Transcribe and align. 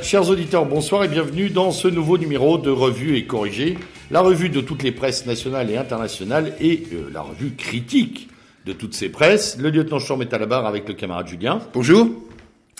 Chers, 0.00 0.30
auditeurs, 0.30 0.64
bonsoir 0.64 1.04
et 1.04 1.08
bienvenue 1.08 1.50
dans 1.50 1.70
ce 1.70 1.88
nouveau 1.88 2.16
numéro 2.16 2.56
de 2.56 2.70
Revue 2.70 3.18
et 3.18 3.26
Corrigé, 3.26 3.76
la 4.10 4.22
revue 4.22 4.48
de 4.48 4.62
toutes 4.62 4.82
les 4.82 4.92
presses 4.92 5.26
nationales 5.26 5.70
et 5.70 5.76
internationales 5.76 6.54
et 6.58 6.84
euh, 6.94 7.10
la 7.12 7.20
revue 7.20 7.50
critique 7.50 8.30
de 8.64 8.72
toutes 8.72 8.94
ces 8.94 9.10
presses. 9.10 9.58
Le 9.58 9.68
lieutenant 9.68 9.98
Chorm 9.98 10.22
est 10.22 10.32
à 10.32 10.38
la 10.38 10.46
barre 10.46 10.64
avec 10.64 10.88
le 10.88 10.94
camarade 10.94 11.28
Julien. 11.28 11.60
Bonjour. 11.74 12.08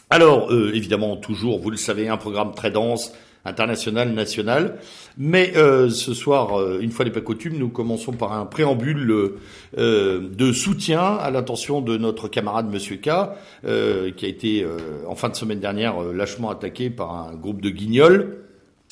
Alors, 0.08 0.50
euh, 0.50 0.72
évidemment, 0.74 1.16
toujours, 1.16 1.58
vous 1.58 1.68
le 1.68 1.76
savez, 1.76 2.08
un 2.08 2.16
programme 2.16 2.54
très 2.54 2.70
dense, 2.70 3.12
international, 3.44 4.12
national. 4.12 4.78
Mais 5.18 5.52
euh, 5.56 5.90
ce 5.90 6.14
soir, 6.14 6.58
euh, 6.58 6.80
une 6.80 6.90
fois 6.90 7.04
les 7.04 7.10
pas 7.10 7.20
coutumes, 7.20 7.58
nous 7.58 7.68
commençons 7.68 8.12
par 8.12 8.32
un 8.32 8.46
préambule 8.46 9.34
euh, 9.78 10.20
de 10.32 10.52
soutien 10.52 11.00
à 11.00 11.30
l'intention 11.30 11.80
de 11.80 11.96
notre 11.96 12.28
camarade 12.28 12.70
Monsieur 12.70 12.96
K, 12.96 13.10
qui 14.16 14.24
a 14.24 14.28
été 14.28 14.66
en 15.06 15.14
fin 15.14 15.28
de 15.28 15.36
semaine 15.36 15.60
dernière 15.60 16.00
lâchement 16.00 16.50
attaqué 16.50 16.90
par 16.90 17.12
un 17.12 17.34
groupe 17.34 17.60
de 17.60 17.70
guignols. 17.70 18.38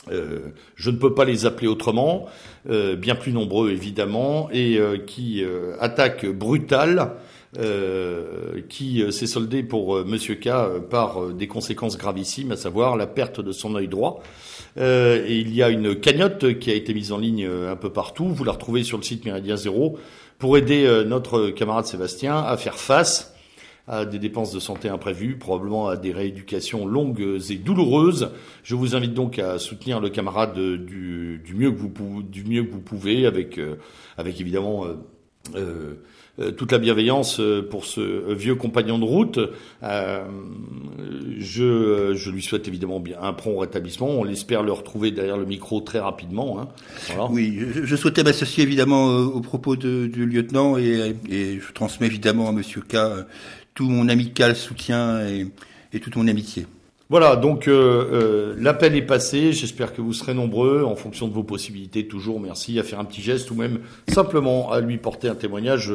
je 0.08 0.90
ne 0.90 0.96
peux 0.96 1.14
pas 1.14 1.24
les 1.24 1.46
appeler 1.46 1.68
autrement, 1.68 2.26
bien 2.66 3.14
plus 3.14 3.32
nombreux 3.32 3.70
évidemment, 3.70 4.48
et 4.52 4.80
qui 5.06 5.44
attaque 5.80 6.26
brutale 6.26 7.12
euh, 7.58 8.60
qui 8.68 9.04
s'est 9.12 9.26
soldé 9.26 9.62
pour 9.62 9.96
euh, 9.96 10.04
Monsieur 10.04 10.36
K 10.36 10.48
par 10.90 11.28
des 11.28 11.46
conséquences 11.46 11.98
gravissimes, 11.98 12.52
à 12.52 12.56
savoir 12.56 12.96
la 12.96 13.06
perte 13.06 13.40
de 13.40 13.52
son 13.52 13.74
œil 13.74 13.88
droit 13.88 14.22
euh, 14.78 15.24
et 15.26 15.38
il 15.38 15.54
y 15.54 15.62
a 15.62 15.68
une 15.68 15.94
cagnotte 15.98 16.58
qui 16.58 16.70
a 16.70 16.74
été 16.74 16.94
mise 16.94 17.12
en 17.12 17.18
ligne 17.18 17.46
euh, 17.46 17.72
un 17.72 17.76
peu 17.76 17.90
partout. 17.90 18.28
Vous 18.28 18.44
la 18.44 18.52
retrouvez 18.52 18.84
sur 18.84 18.96
le 18.96 19.02
site 19.02 19.24
Méridien 19.24 19.56
Zéro 19.56 19.98
pour 20.38 20.56
aider 20.56 20.84
euh, 20.86 21.04
notre 21.04 21.50
camarade 21.50 21.84
Sébastien 21.84 22.38
à 22.38 22.56
faire 22.56 22.78
face 22.78 23.34
à 23.88 24.04
des 24.04 24.20
dépenses 24.20 24.52
de 24.52 24.60
santé 24.60 24.88
imprévues, 24.88 25.36
probablement 25.36 25.88
à 25.88 25.96
des 25.96 26.12
rééducations 26.12 26.86
longues 26.86 27.40
et 27.50 27.56
douloureuses. 27.56 28.30
Je 28.62 28.76
vous 28.76 28.94
invite 28.94 29.12
donc 29.12 29.40
à 29.40 29.58
soutenir 29.58 30.00
le 30.00 30.08
camarade 30.08 30.54
du, 30.54 31.42
mieux 31.52 31.72
que 31.72 31.78
vous 31.78 32.22
du 32.22 32.44
mieux 32.44 32.62
que 32.62 32.70
vous 32.70 32.80
pouvez, 32.80 33.26
avec 33.26 33.58
avec 34.16 34.40
évidemment 34.40 34.84
euh, 34.84 34.94
euh, 35.56 35.94
toute 36.38 36.72
la 36.72 36.78
bienveillance 36.78 37.40
euh, 37.40 37.60
pour 37.60 37.84
ce 37.84 38.32
vieux 38.32 38.54
compagnon 38.54 38.98
de 38.98 39.04
route. 39.04 39.38
Euh, 39.82 40.24
je, 41.38 42.14
je, 42.14 42.30
lui 42.30 42.42
souhaite 42.42 42.66
évidemment 42.68 43.00
bien 43.00 43.18
un 43.20 43.32
prompt 43.34 43.58
rétablissement. 43.58 44.08
On 44.08 44.24
l'espère 44.24 44.62
le 44.62 44.72
retrouver 44.72 45.10
derrière 45.10 45.36
le 45.36 45.44
micro 45.44 45.80
très 45.80 45.98
rapidement. 45.98 46.58
Hein. 46.58 46.68
Voilà. 47.08 47.30
Oui, 47.30 47.58
je, 47.74 47.84
je 47.84 47.96
souhaitais 47.96 48.24
m'associer 48.24 48.62
évidemment 48.62 49.08
aux 49.08 49.40
propos 49.40 49.76
de, 49.76 50.06
du 50.06 50.24
lieutenant 50.24 50.78
et, 50.78 51.14
et, 51.28 51.60
je 51.60 51.72
transmets 51.72 52.06
évidemment 52.06 52.48
à 52.48 52.52
Monsieur 52.52 52.80
K 52.80 52.96
tout 53.74 53.88
mon 53.88 54.08
amical 54.08 54.56
soutien 54.56 55.26
et, 55.26 55.46
et 55.92 56.00
toute 56.00 56.16
mon 56.16 56.28
amitié. 56.28 56.66
Voilà, 57.10 57.36
donc 57.36 57.68
euh, 57.68 57.74
euh, 57.74 58.54
l'appel 58.58 58.96
est 58.96 59.02
passé. 59.02 59.52
J'espère 59.52 59.92
que 59.92 60.00
vous 60.00 60.12
serez 60.12 60.34
nombreux, 60.34 60.82
en 60.84 60.96
fonction 60.96 61.28
de 61.28 61.34
vos 61.34 61.42
possibilités, 61.42 62.06
toujours 62.06 62.40
merci 62.40 62.78
à 62.78 62.84
faire 62.84 63.00
un 63.00 63.04
petit 63.04 63.20
geste 63.20 63.50
ou 63.50 63.54
même 63.54 63.80
simplement 64.08 64.70
à 64.70 64.80
lui 64.80 64.96
porter 64.96 65.28
un 65.28 65.34
témoignage 65.34 65.92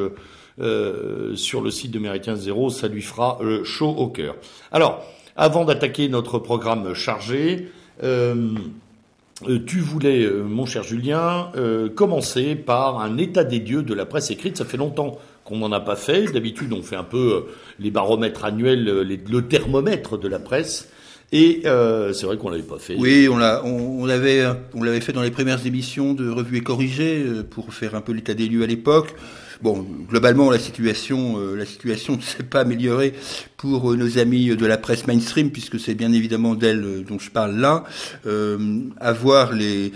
euh, 0.60 1.36
sur 1.36 1.62
le 1.62 1.72
site 1.72 1.92
de 1.92 2.00
Méritien 2.00 2.36
Zéro. 2.36 2.70
Ça 2.70 2.88
lui 2.88 3.02
fera 3.02 3.40
chaud 3.64 3.90
au 3.90 4.08
cœur. 4.08 4.36
Alors, 4.72 5.04
avant 5.36 5.66
d'attaquer 5.66 6.10
notre 6.10 6.40
programme 6.40 6.94
chargé, 6.94 7.68
tu 8.02 9.80
voulais, 9.80 10.30
mon 10.30 10.66
cher 10.66 10.84
Julien, 10.84 11.52
commencer 11.96 12.56
par 12.56 13.00
un 13.00 13.18
état 13.18 13.44
des 13.44 13.60
dieux 13.60 13.82
de 13.82 13.94
la 13.94 14.06
presse 14.06 14.30
écrite. 14.30 14.58
Ça 14.58 14.66
fait 14.66 14.78
longtemps 14.78 15.18
qu'on 15.46 15.58
n'en 15.58 15.72
a 15.72 15.80
pas 15.80 15.96
fait. 15.96 16.26
D'habitude, 16.32 16.74
on 16.74 16.82
fait 16.84 16.96
un 16.96 17.04
peu 17.04 17.46
les 17.80 17.92
baromètres 17.92 18.46
annuels, 18.46 18.84
le 18.84 19.42
thermomètre 19.48 20.18
de 20.18 20.28
la 20.28 20.40
presse. 20.40 20.90
Et 21.32 21.64
euh, 21.66 22.14
c'est 22.14 22.26
vrai 22.26 22.38
qu'on 22.38 22.50
l'avait 22.50 22.64
pas 22.64 22.80
fait. 22.80 22.96
Oui, 22.98 23.28
on 23.30 23.38
l'a, 23.38 23.62
on, 23.66 24.06
l'avait, 24.06 24.46
on 24.74 24.84
l'avait 24.84 25.02
fait 25.02 25.12
dans 25.12 25.22
les 25.22 25.32
premières 25.32 25.66
émissions 25.66 26.14
de 26.14 26.30
Revue 26.30 26.58
et 26.58 26.62
Corrigé 26.62 27.24
euh, 27.26 27.44
pour 27.44 27.74
faire 27.74 27.96
un 27.96 28.02
peu 28.02 28.14
l'état 28.14 28.34
des 28.34 28.48
lieux 28.48 28.64
à 28.64 28.68
l'époque. 28.68 29.14
Bon, 29.62 29.86
globalement, 30.08 30.52
la 30.52 30.60
situation, 30.60 31.40
euh, 31.40 31.56
la 31.56 31.66
situation 31.66 32.16
ne 32.16 32.22
s'est 32.22 32.44
pas 32.44 32.62
améliorée 32.62 33.14
pour 33.58 33.92
euh, 33.92 33.96
nos 33.96 34.20
amis 34.20 34.56
de 34.56 34.66
la 34.66 34.78
presse 34.78 35.08
mainstream, 35.08 35.50
puisque 35.50 35.80
c'est 35.80 35.96
bien 35.96 36.14
évidemment 36.14 36.54
d'elle 36.54 37.04
dont 37.04 37.18
je 37.18 37.32
parle 37.32 37.56
là. 37.58 37.84
Euh, 38.28 38.58
avoir 39.00 39.54
les 39.54 39.92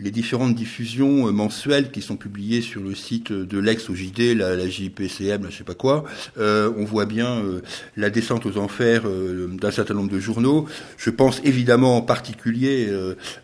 les 0.00 0.10
différentes 0.10 0.54
diffusions 0.54 1.28
euh, 1.28 1.30
mensuelles 1.30 1.90
qui 1.90 2.02
sont 2.02 2.16
publiées 2.16 2.62
sur 2.62 2.80
le 2.82 2.94
site 2.94 3.32
de 3.32 3.58
l'ex 3.58 3.88
OJD, 3.88 4.36
la, 4.36 4.56
la 4.56 4.68
JPCM, 4.68 5.44
la 5.44 5.50
je 5.50 5.58
sais 5.58 5.64
pas 5.64 5.74
quoi, 5.74 6.04
euh, 6.38 6.72
on 6.76 6.84
voit 6.84 7.06
bien 7.06 7.38
euh, 7.38 7.60
la 7.96 8.10
descente 8.10 8.46
aux 8.46 8.56
enfers 8.56 9.02
euh, 9.04 9.48
d'un 9.48 9.70
certain 9.70 9.94
nombre 9.94 10.10
de 10.10 10.18
journaux. 10.18 10.66
Je 10.96 11.10
pense 11.10 11.40
évidemment 11.44 11.98
en 11.98 12.02
particulier 12.02 12.88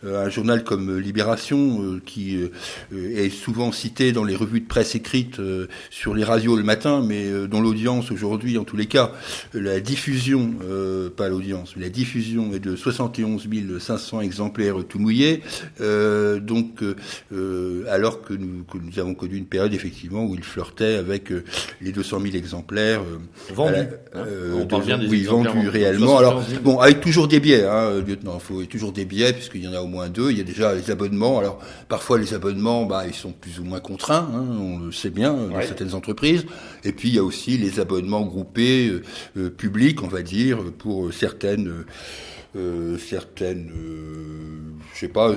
à 0.04 0.20
un 0.22 0.28
journal 0.28 0.64
comme 0.64 0.98
Libération, 0.98 2.00
qui 2.04 2.38
est 2.94 3.30
souvent 3.30 3.72
cité 3.72 4.12
dans 4.12 4.24
les 4.24 4.34
revues 4.34 4.60
de 4.60 4.66
presse 4.66 4.94
écrites 4.94 5.40
sur 5.90 6.14
les 6.14 6.24
radios 6.24 6.56
le 6.56 6.62
matin, 6.62 7.02
mais 7.06 7.30
dont 7.48 7.60
l'audience 7.60 8.10
aujourd'hui, 8.10 8.58
en 8.58 8.64
tous 8.64 8.76
les 8.76 8.86
cas, 8.86 9.12
la 9.54 9.80
diffusion, 9.80 10.54
pas 11.16 11.28
l'audience, 11.28 11.74
mais 11.76 11.84
la 11.84 11.90
diffusion 11.90 12.52
est 12.52 12.60
de 12.60 12.76
71 12.76 13.48
500 13.78 14.20
exemplaires 14.20 14.76
tout 14.88 14.98
mouillés. 14.98 15.42
Euh, 15.80 16.40
donc, 16.40 16.82
euh, 16.82 16.96
euh, 17.32 17.84
alors 17.90 18.22
que 18.22 18.34
nous, 18.34 18.64
que 18.64 18.78
nous, 18.78 18.98
avons 18.98 19.14
connu 19.14 19.36
une 19.36 19.46
période 19.46 19.72
effectivement 19.74 20.24
où 20.24 20.34
il 20.34 20.42
flirtait 20.42 20.96
avec 20.96 21.32
euh, 21.32 21.44
les 21.80 21.92
200 21.92 22.20
000 22.20 22.36
exemplaires 22.36 23.02
vendus. 23.52 23.74
Hein 24.14 24.24
On 24.54 24.78
bien 24.78 24.98
des 24.98 25.06
oui, 25.06 25.24
vendus 25.24 25.68
réellement. 25.68 26.18
Alors, 26.18 26.42
bon, 26.62 26.78
avec 26.78 27.00
toujours 27.00 27.28
des 27.28 27.40
biais, 27.40 27.64
hein, 27.64 28.00
lieutenant. 28.06 28.38
Il 28.40 28.44
faut 28.44 28.64
toujours 28.64 28.92
des 28.92 29.04
biais 29.04 29.32
puisqu'il 29.32 29.64
y 29.64 29.68
en 29.68 29.72
a 29.72 29.80
au 29.80 29.86
moins 29.86 30.08
deux. 30.08 30.30
Il 30.30 30.38
y 30.38 30.40
a 30.40 30.44
déjà 30.44 30.74
les 30.74 30.90
abonnements. 30.90 31.38
Alors, 31.38 31.58
parfois 31.88 32.18
les 32.18 32.34
abonnements, 32.34 32.84
bah, 32.84 33.04
ils 33.06 33.14
sont 33.14 33.32
plus 33.32 33.58
ou 33.60 33.64
moins 33.64 33.80
contraints. 33.80 34.28
Hein, 34.34 34.44
on 34.58 34.78
le 34.78 34.92
sait 34.92 35.10
bien 35.10 35.45
dans 35.48 35.62
certaines 35.62 35.94
entreprises. 35.94 36.46
Et 36.84 36.92
puis 36.92 37.08
il 37.08 37.14
y 37.14 37.18
a 37.18 37.24
aussi 37.24 37.58
les 37.58 37.80
abonnements 37.80 38.22
groupés 38.22 38.92
publics, 39.56 40.02
on 40.02 40.08
va 40.08 40.22
dire, 40.22 40.58
pour 40.78 41.12
certaines 41.12 41.68
euh, 41.68 41.86
certaines, 42.98 43.70
euh, 43.76 44.72
je 44.94 45.00
sais 45.00 45.08
pas, 45.08 45.30
euh, 45.30 45.34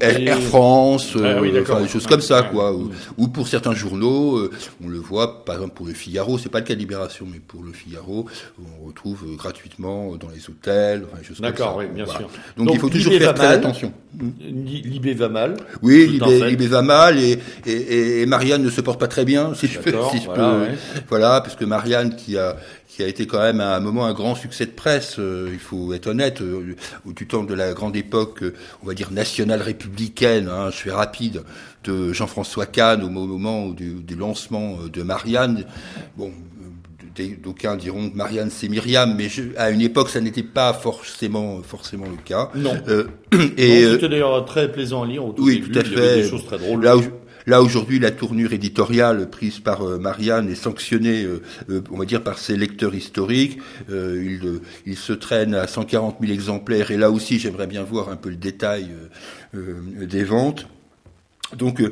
Air, 0.00 0.38
France, 0.40 1.16
ah 1.16 1.40
des 1.40 1.88
choses 1.88 2.06
comme 2.06 2.20
ça, 2.20 2.44
quoi. 2.44 2.72
Ou, 3.18 3.28
pour 3.28 3.48
certains 3.48 3.74
journaux, 3.74 4.48
on 4.84 4.88
le 4.88 4.98
voit, 4.98 5.44
par 5.44 5.56
exemple 5.56 5.74
pour 5.74 5.86
le 5.86 5.92
Figaro, 5.92 6.38
c'est 6.38 6.48
pas 6.48 6.60
le 6.60 6.64
cas 6.64 6.74
de 6.74 6.78
Libération, 6.78 7.26
mais 7.30 7.40
pour 7.40 7.64
le 7.64 7.72
Figaro, 7.72 8.26
on 8.60 8.86
retrouve 8.86 9.36
gratuitement 9.36 10.14
dans 10.16 10.28
les 10.28 10.48
hôtels, 10.48 11.04
enfin, 11.04 11.18
des 11.18 11.24
choses 11.24 11.38
comme 11.38 11.46
ça. 11.46 11.52
D'accord, 11.52 11.76
oui, 11.78 11.86
bien 11.92 12.06
sûr. 12.06 12.30
Donc, 12.56 12.70
il 12.72 12.78
faut 12.78 12.88
toujours 12.88 13.12
faire 13.14 13.34
très 13.34 13.48
attention. 13.48 13.92
Libé 14.40 15.14
va 15.14 15.28
mal. 15.28 15.56
Oui, 15.82 16.06
Libé, 16.06 16.66
va 16.66 16.82
mal 16.82 17.18
et, 17.18 17.38
et, 17.66 18.22
et, 18.22 18.26
Marianne 18.26 18.62
ne 18.62 18.70
se 18.70 18.80
porte 18.80 19.00
pas 19.00 19.08
très 19.08 19.24
bien, 19.24 19.54
si 19.54 19.66
je 19.66 19.78
peux, 19.78 19.94
si 20.12 20.18
je 20.18 20.26
voilà, 20.26 20.66
peux. 20.66 21.00
Voilà, 21.08 21.40
parce 21.40 21.56
que 21.56 21.64
Marianne 21.64 22.14
qui 22.14 22.36
a 22.36 22.56
qui 23.00 23.06
a 23.06 23.08
été 23.08 23.26
quand 23.26 23.40
même 23.40 23.62
à 23.62 23.74
un 23.76 23.80
moment 23.80 24.04
un 24.04 24.12
grand 24.12 24.34
succès 24.34 24.66
de 24.66 24.72
presse, 24.72 25.16
euh, 25.18 25.48
il 25.50 25.58
faut 25.58 25.94
être 25.94 26.06
honnête, 26.06 26.42
euh, 26.42 26.76
du 27.06 27.26
temps 27.26 27.44
de 27.44 27.54
la 27.54 27.72
grande 27.72 27.96
époque, 27.96 28.42
euh, 28.42 28.52
on 28.82 28.86
va 28.86 28.92
dire 28.92 29.10
nationale 29.10 29.62
républicaine, 29.62 30.50
hein, 30.50 30.68
je 30.70 30.76
suis 30.76 30.90
rapide, 30.90 31.42
de 31.84 32.12
Jean-François 32.12 32.66
Kahn 32.66 33.02
au 33.02 33.08
moment 33.08 33.70
du, 33.70 33.94
du, 33.94 34.16
lancement 34.16 34.76
de 34.92 35.02
Marianne. 35.02 35.64
Bon, 36.18 36.30
d'aucuns 37.42 37.76
diront 37.76 38.10
que 38.10 38.16
Marianne 38.16 38.50
c'est 38.50 38.68
Myriam, 38.68 39.14
mais 39.16 39.28
à 39.56 39.70
une 39.70 39.80
époque 39.80 40.10
ça 40.10 40.20
n'était 40.20 40.42
pas 40.42 40.74
forcément 40.74 41.62
forcément 41.62 42.06
le 42.06 42.22
cas. 42.22 42.50
Non. 42.54 42.76
Euh, 42.88 43.04
et 43.56 43.84
c'était 43.92 44.10
d'ailleurs 44.10 44.44
très 44.44 44.70
plaisant 44.70 45.04
à 45.04 45.06
lire. 45.06 45.24
Au 45.24 45.32
tout 45.32 45.42
oui, 45.42 45.62
tout 45.62 45.78
à 45.78 45.82
fait. 45.82 46.22
des 46.22 46.28
choses 46.28 46.44
très 46.44 46.58
drôles. 46.58 46.84
Là 46.84 46.96
Là 47.46 47.62
aujourd'hui, 47.62 47.98
la 47.98 48.10
tournure 48.10 48.52
éditoriale 48.52 49.28
prise 49.30 49.60
par 49.60 49.82
euh, 49.82 49.98
Marianne 49.98 50.50
est 50.50 50.54
sanctionnée, 50.54 51.24
euh, 51.24 51.42
euh, 51.70 51.80
on 51.90 51.96
va 51.96 52.04
dire, 52.04 52.22
par 52.22 52.38
ses 52.38 52.56
lecteurs 52.56 52.94
historiques. 52.94 53.58
il, 53.88 54.60
il, 54.86 54.96
se 54.96 55.12
traîne 55.12 55.54
à 55.54 55.66
140 55.66 56.18
000 56.20 56.32
exemplaires, 56.32 56.90
et 56.90 56.96
là 56.96 57.10
aussi, 57.10 57.38
j'aimerais 57.38 57.66
bien 57.66 57.82
voir 57.82 58.10
un 58.10 58.16
peu 58.16 58.28
le 58.28 58.36
détail 58.36 58.90
des 59.54 60.24
ventes. 60.24 60.66
Donc, 61.56 61.82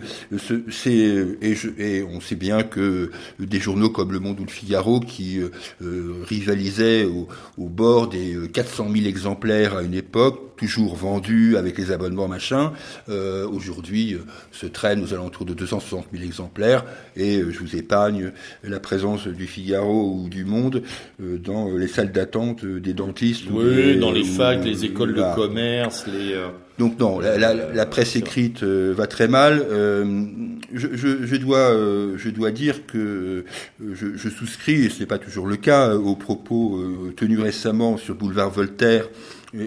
c'est 0.71 0.93
et, 0.93 1.57
et, 1.79 2.03
on 2.03 2.21
sait 2.21 2.37
bien 2.37 2.63
que 2.63 3.11
des 3.39 3.61
journaux 3.61 3.91
comme 3.91 4.13
Le 4.13 4.21
Monde 4.21 4.41
ou 4.41 4.45
Le 4.45 4.51
Figaro, 4.51 5.01
qui 5.01 5.41
rivalisaient 5.81 7.05
au, 7.05 7.29
au, 7.57 7.69
bord 7.69 8.09
des 8.09 8.37
400 8.53 8.89
000 8.93 9.07
exemplaires 9.07 9.77
à 9.77 9.83
une 9.83 9.95
époque, 9.95 10.49
toujours 10.59 10.97
vendu 10.97 11.57
avec 11.57 11.79
les 11.79 11.91
abonnements 11.93 12.29
machin, 12.29 12.73
euh, 13.09 13.49
aujourd'hui 13.49 14.15
euh, 14.15 14.19
se 14.53 14.67
traîne 14.67 15.03
aux 15.03 15.15
alentours 15.15 15.47
de 15.47 15.55
260 15.55 16.07
000 16.13 16.25
exemplaires 16.25 16.85
et 17.17 17.39
euh, 17.39 17.51
je 17.51 17.61
vous 17.61 17.77
épargne 17.77 18.33
la 18.65 18.81
présence 18.81 19.27
du 19.27 19.47
Figaro 19.47 20.13
ou 20.15 20.29
du 20.29 20.45
Monde 20.45 20.83
dans 21.19 21.77
les 21.77 21.89
salles 21.89 22.13
d'attente 22.13 22.65
des 22.65 22.93
dentistes. 22.93 23.45
Oui, 23.51 23.99
dans 23.99 24.11
les 24.11 24.25
facs, 24.25 24.65
les 24.65 24.85
écoles 24.85 25.15
de 25.15 25.35
commerce, 25.35 26.07
les... 26.07 26.35
Donc 26.79 26.99
non, 26.99 27.19
la, 27.19 27.37
la, 27.37 27.55
la 27.55 27.87
presse 27.87 28.15
écrite 28.17 28.63
va 28.63 29.07
très 29.07 29.29
mal. 29.29 29.65
Je, 29.71 30.89
je, 30.93 31.27
je, 31.27 31.37
dois, 31.37 31.73
je 32.17 32.31
dois 32.31 32.51
dire 32.51 32.87
que 32.87 33.45
je, 33.81 34.17
je 34.17 34.29
souscris, 34.29 34.85
et 34.85 34.89
ce 34.89 35.01
n'est 35.01 35.07
pas 35.07 35.19
toujours 35.19 35.47
le 35.47 35.57
cas, 35.57 35.95
aux 35.95 36.17
propos 36.17 36.81
tenus 37.17 37.41
récemment 37.41 37.97
sur 37.97 38.15
Boulevard 38.15 38.51
Voltaire 38.51 39.09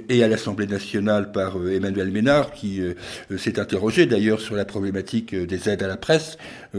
et 0.10 0.24
à 0.24 0.28
l'Assemblée 0.28 0.68
nationale 0.68 1.32
par 1.32 1.58
Emmanuel 1.70 2.12
Ménard, 2.12 2.52
qui 2.52 2.82
s'est 3.38 3.60
interrogé 3.60 4.06
d'ailleurs 4.06 4.40
sur 4.40 4.56
la 4.56 4.64
problématique 4.66 5.36
des 5.36 5.70
aides 5.70 5.84
à 5.84 5.88
la 5.88 5.98
presse, 5.98 6.38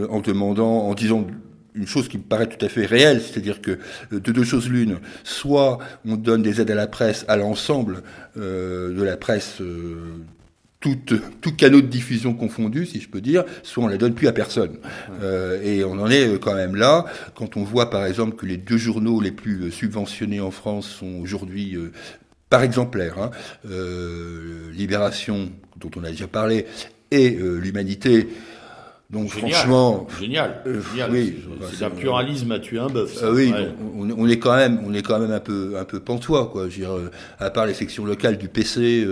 en 0.09 0.19
demandant, 0.19 0.87
en 0.87 0.93
disant 0.95 1.27
une 1.75 1.87
chose 1.87 2.07
qui 2.07 2.17
me 2.17 2.23
paraît 2.23 2.47
tout 2.47 2.63
à 2.63 2.69
fait 2.69 2.85
réelle, 2.85 3.21
c'est-à-dire 3.21 3.61
que 3.61 3.79
de 4.11 4.31
deux 4.31 4.43
choses 4.43 4.69
l'une, 4.69 4.99
soit 5.23 5.79
on 6.05 6.15
donne 6.15 6.41
des 6.41 6.61
aides 6.61 6.71
à 6.71 6.75
la 6.75 6.87
presse 6.87 7.25
à 7.27 7.37
l'ensemble 7.37 8.03
de 8.35 9.01
la 9.01 9.17
presse 9.17 9.61
tout, 10.83 10.97
tout 11.39 11.55
canot 11.55 11.81
de 11.81 11.87
diffusion 11.87 12.33
confondu, 12.33 12.85
si 12.85 12.99
je 12.99 13.07
peux 13.07 13.21
dire, 13.21 13.45
soit 13.63 13.85
on 13.85 13.87
la 13.87 13.97
donne 13.97 14.13
plus 14.13 14.27
à 14.27 14.33
personne. 14.33 14.77
Euh, 15.21 15.61
et 15.63 15.83
on 15.85 15.93
en 15.93 16.09
est 16.09 16.27
euh, 16.27 16.37
quand 16.37 16.55
même 16.55 16.75
là, 16.75 17.05
quand 17.35 17.55
on 17.55 17.63
voit 17.63 17.89
par 17.89 18.05
exemple 18.05 18.35
que 18.35 18.45
les 18.45 18.57
deux 18.57 18.77
journaux 18.77 19.21
les 19.21 19.31
plus 19.31 19.63
euh, 19.63 19.71
subventionnés 19.71 20.41
en 20.41 20.51
France 20.51 20.87
sont 20.87 21.21
aujourd'hui 21.21 21.77
par 22.49 22.63
exemplaire, 22.63 23.17
hein, 23.17 23.31
Libération, 24.73 25.49
dont 25.77 25.89
on 25.95 26.03
a 26.03 26.09
déjà 26.09 26.27
parlé, 26.27 26.65
et 27.09 27.31
l'Humanité, 27.31 28.27
donc 29.13 29.29
franchement, 29.29 30.07
génial, 30.19 30.63
euh, 30.65 30.81
oui, 31.11 31.35
c'est 31.71 31.85
un 31.85 31.91
pluralisme 31.91 32.51
à 32.51 32.57
tuer 32.57 32.79
un 32.79 32.87
bœuf. 32.87 33.21
Euh, 33.21 33.31
oui, 33.31 33.53
on, 33.95 34.27
est 34.27 34.39
quand 34.39 34.55
même, 34.55 34.79
on 34.83 34.91
est 34.91 35.03
quand 35.03 35.19
même 35.19 35.31
un 35.31 35.39
peu, 35.39 35.75
un 35.79 35.85
peu 35.85 35.99
pantois, 35.99 36.49
quoi. 36.51 36.63
Je 36.63 36.79
veux 36.79 36.85
dire, 36.85 36.93
euh, 36.93 37.11
à 37.39 37.51
part 37.51 37.67
les 37.67 37.75
sections 37.75 38.05
locales 38.05 38.39
du 38.39 38.47
PC, 38.47 39.07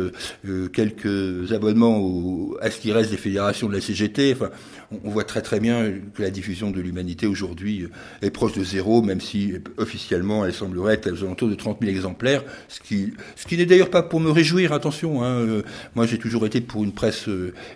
quelques 0.74 1.52
abonnements 1.52 2.00
au, 2.00 2.58
à 2.62 2.72
ce 2.72 2.80
qui 2.80 2.92
reste 2.92 3.12
des 3.12 3.18
fédérations 3.18 3.70
de 3.70 3.76
la 3.76 3.82
CGT. 3.82 4.34
Enfin, 4.34 4.50
on, 5.04 5.12
voit 5.12 5.24
très 5.24 5.44
très 5.44 5.60
bien 5.60 5.92
que 6.16 6.24
la 6.24 6.32
diffusion 6.32 6.72
de 6.72 6.82
l'humanité 6.82 7.28
aujourd'hui 7.28 7.88
est 8.24 8.32
proche 8.32 8.54
de 8.54 8.64
zéro, 8.64 9.04
même 9.04 9.22
si 9.22 9.54
officiellement 9.78 10.46
elle 10.46 10.54
semblerait 10.54 10.96
être 10.96 11.12
aux 11.12 11.24
alentours 11.24 11.48
de 11.48 11.56
30 11.56 11.78
000 11.80 11.92
exemplaires, 11.92 12.44
ce 12.70 12.80
qui, 12.80 13.14
ce 13.36 13.46
qui 13.46 13.56
n'est 13.56 13.68
d'ailleurs 13.68 13.92
pas 13.92 14.02
pour 14.02 14.20
me 14.20 14.32
réjouir. 14.32 14.74
Attention, 14.74 15.24
hein, 15.24 15.62
moi 15.94 16.08
j'ai 16.08 16.18
toujours 16.18 16.48
été 16.48 16.60
pour 16.60 16.84
une 16.84 16.92
presse 16.92 17.30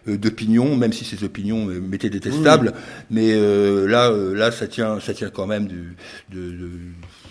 d'opinion, 0.08 0.76
même 0.76 0.92
si 0.92 1.06
ces 1.06 1.24
opinions 1.24 1.66
mettaient 1.66 2.15
détestable. 2.20 2.74
Mais 3.10 3.34
euh, 3.34 3.88
là, 3.88 4.10
euh, 4.10 4.34
là, 4.34 4.52
ça 4.52 4.68
tient, 4.68 5.00
ça 5.00 5.14
tient 5.14 5.30
quand 5.30 5.48
même 5.48 5.68
du, 5.68 5.96
de, 6.32 6.52
de 6.52 6.70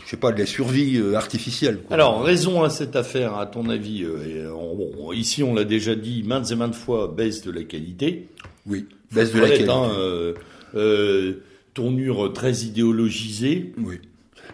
je 0.05 0.11
sais 0.11 0.17
pas, 0.17 0.33
de 0.33 0.39
la 0.39 0.47
survie 0.47 0.99
euh, 0.99 1.15
artificielle. 1.15 1.81
Alors, 1.91 2.23
raison 2.23 2.63
à 2.63 2.71
cette 2.71 2.97
affaire, 2.97 3.37
à 3.37 3.47
ton 3.47 3.69
avis 3.69 4.07
Ici, 5.13 5.43
on 5.43 5.55
l'a 5.55 5.65
déjà 5.65 5.95
dit 5.95 6.23
maintes 6.25 6.51
et 6.51 6.57
maintes 6.57 6.75
fois, 6.75 7.13
baisse 7.15 7.43
de 7.43 7.51
la 7.51 7.63
qualité. 7.63 8.29
Oui, 8.67 8.87
baisse 9.13 9.33
de 9.33 9.41
la 9.41 9.49
qualité. 9.49 9.71
Hein, 9.71 10.35
tournure 11.73 12.33
très 12.33 12.59
idéologisée. 12.59 13.73
Oui. 13.79 14.01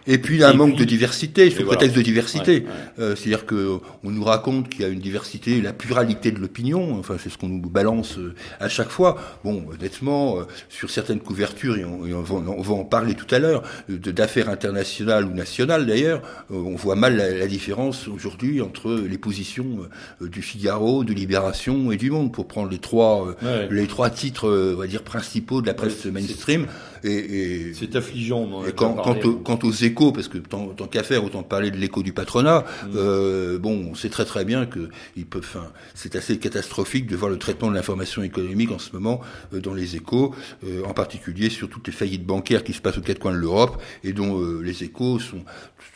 Et 0.07 0.17
puis 0.17 0.43
un 0.43 0.53
manque 0.53 0.75
de 0.75 0.83
diversité, 0.83 1.49
sous 1.51 1.65
prétexte 1.65 1.95
de 1.95 2.01
diversité. 2.01 2.65
Euh, 2.99 3.15
c'est-à-dire 3.15 3.45
que 3.45 3.79
on 4.03 4.11
nous 4.11 4.23
raconte 4.23 4.69
qu'il 4.69 4.81
y 4.81 4.85
a 4.85 4.87
une 4.87 4.99
diversité, 4.99 5.61
la 5.61 5.73
pluralité 5.73 6.31
de 6.31 6.39
l'opinion. 6.39 6.97
Enfin, 6.99 7.17
c'est 7.21 7.29
ce 7.29 7.37
qu'on 7.37 7.49
nous 7.49 7.61
balance 7.69 8.17
euh, 8.17 8.33
à 8.59 8.69
chaque 8.69 8.89
fois. 8.89 9.17
Bon, 9.43 9.63
honnêtement, 9.71 10.39
euh, 10.39 10.43
sur 10.69 10.89
certaines 10.89 11.19
couvertures, 11.19 11.77
et 11.77 11.85
on, 11.85 12.21
va, 12.21 12.73
en 12.73 12.83
parler 12.83 13.13
tout 13.13 13.33
à 13.33 13.39
l'heure, 13.39 13.63
d'affaires 13.89 14.49
internationales 14.49 15.25
ou 15.25 15.33
nationales 15.33 15.85
d'ailleurs, 15.85 16.21
on 16.49 16.75
voit 16.75 16.95
mal 16.95 17.17
la, 17.17 17.47
différence 17.47 18.07
aujourd'hui 18.07 18.61
entre 18.61 18.93
les 18.93 19.17
positions 19.17 19.87
du 20.21 20.41
Figaro, 20.41 21.03
de 21.03 21.13
Libération 21.13 21.91
et 21.91 21.97
du 21.97 22.11
Monde, 22.11 22.31
pour 22.31 22.47
prendre 22.47 22.69
les 22.69 22.77
trois, 22.77 23.35
les 23.69 23.87
trois 23.87 24.09
titres, 24.09 24.73
on 24.75 24.79
va 24.79 24.87
dire 24.87 25.03
principaux 25.03 25.61
de 25.61 25.67
la 25.67 25.73
presse 25.73 26.05
mainstream. 26.05 26.67
Et, 27.03 27.73
c'est 27.73 27.95
affligeant. 27.95 28.65
et 28.65 28.73
quant, 28.73 28.95
quant, 28.95 29.59
aux 29.63 29.71
échos, 29.71 30.11
parce 30.11 30.27
que 30.27 30.37
tant, 30.37 30.67
tant 30.67 30.87
qu'à 30.87 31.03
faire, 31.03 31.23
autant 31.23 31.43
parler 31.43 31.71
de 31.71 31.77
l'écho 31.77 32.03
du 32.03 32.13
patronat. 32.13 32.59
Mm. 32.61 32.89
Euh, 32.95 33.59
bon, 33.59 33.89
on 33.91 33.95
sait 33.95 34.09
très 34.09 34.25
très 34.25 34.45
bien 34.45 34.65
que 34.65 34.89
il 35.15 35.25
peut, 35.25 35.39
enfin, 35.39 35.67
c'est 35.95 36.15
assez 36.15 36.37
catastrophique 36.37 37.07
de 37.07 37.15
voir 37.15 37.31
le 37.31 37.37
traitement 37.37 37.69
de 37.69 37.75
l'information 37.75 38.23
économique 38.23 38.71
en 38.71 38.79
ce 38.79 38.91
moment 38.93 39.21
euh, 39.53 39.59
dans 39.59 39.73
les 39.73 39.95
échos, 39.95 40.33
euh, 40.65 40.83
en 40.85 40.93
particulier 40.93 41.49
sur 41.49 41.69
toutes 41.69 41.87
les 41.87 41.93
faillites 41.93 42.25
bancaires 42.25 42.63
qui 42.63 42.73
se 42.73 42.81
passent 42.81 42.97
aux 42.97 43.01
quatre 43.01 43.19
coins 43.19 43.33
de 43.33 43.37
l'Europe 43.37 43.81
et 44.03 44.13
dont 44.13 44.39
euh, 44.39 44.61
les 44.61 44.83
échos 44.83 45.19
sont, 45.19 45.43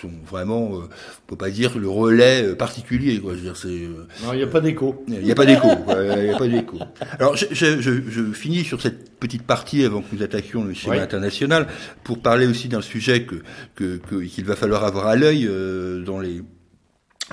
sont 0.01 0.11
vraiment, 0.25 0.71
on 0.71 0.87
peut 1.27 1.35
pas 1.35 1.49
dire 1.49 1.77
le 1.77 1.89
relais 1.89 2.55
particulier. 2.55 3.19
Quoi. 3.19 3.33
Je 3.33 3.37
veux 3.37 3.43
dire, 3.43 3.57
c'est. 3.57 4.25
non, 4.25 4.33
il 4.33 4.37
n'y 4.37 4.43
a 4.43 4.47
pas 4.47 4.61
d'écho. 4.61 5.03
Il 5.07 5.19
n'y 5.19 5.31
a 5.31 5.35
pas 5.35 5.45
d'écho. 5.45 5.67
Il 5.89 6.23
n'y 6.23 6.29
a 6.29 6.37
pas 6.37 6.47
d'écho. 6.47 6.77
Alors, 7.19 7.35
je, 7.35 7.45
je, 7.51 7.81
je, 7.81 7.91
je, 8.09 8.31
finis 8.31 8.63
sur 8.63 8.81
cette 8.81 9.14
petite 9.25 9.43
partie 9.43 9.83
avant 9.83 10.01
que 10.01 10.15
nous 10.15 10.21
attaquions 10.21 10.63
le 10.63 10.73
schéma 10.73 11.01
international 11.01 11.67
pour 12.03 12.21
parler 12.21 12.45
aussi 12.45 12.67
d'un 12.67 12.81
sujet 12.81 13.25
que 13.25 13.41
qu'il 13.75 14.45
va 14.45 14.55
falloir 14.55 14.83
avoir 14.83 15.07
à 15.07 15.15
l'œil 15.15 15.47
euh, 15.47 16.03
dans 16.03 16.19
les 16.19 16.43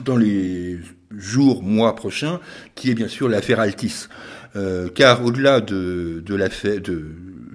dans 0.04 0.16
les 0.16 0.78
jours, 1.16 1.62
mois 1.62 1.94
prochains, 1.94 2.40
qui 2.74 2.90
est 2.90 2.94
bien 2.94 3.08
sûr 3.08 3.28
l'affaire 3.28 3.60
Altis. 3.60 4.06
Euh, 4.54 4.88
car 4.94 5.24
au-delà 5.24 5.60
de, 5.60 6.22
de 6.24 6.34
l'affaire 6.34 6.80
de 6.80 7.06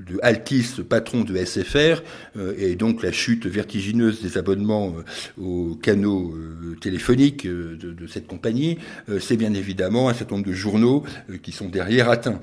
de 0.09 0.19
Altis, 0.23 0.81
patron 0.87 1.21
de 1.21 1.35
SFR, 1.37 2.01
euh, 2.37 2.53
et 2.57 2.75
donc 2.75 3.03
la 3.03 3.11
chute 3.11 3.45
vertigineuse 3.45 4.21
des 4.21 4.37
abonnements 4.37 4.95
euh, 4.97 5.41
aux 5.41 5.75
canaux 5.75 6.33
euh, 6.35 6.75
téléphoniques 6.79 7.45
de, 7.45 7.75
de, 7.75 8.07
cette 8.07 8.27
compagnie, 8.27 8.77
c'est 9.19 9.35
bien 9.35 9.53
évidemment 9.53 10.09
un 10.09 10.13
certain 10.13 10.35
nombre 10.35 10.47
de 10.47 10.53
journaux 10.53 11.03
qui 11.43 11.51
sont 11.51 11.67
derrière 11.67 12.09
atteints. 12.09 12.39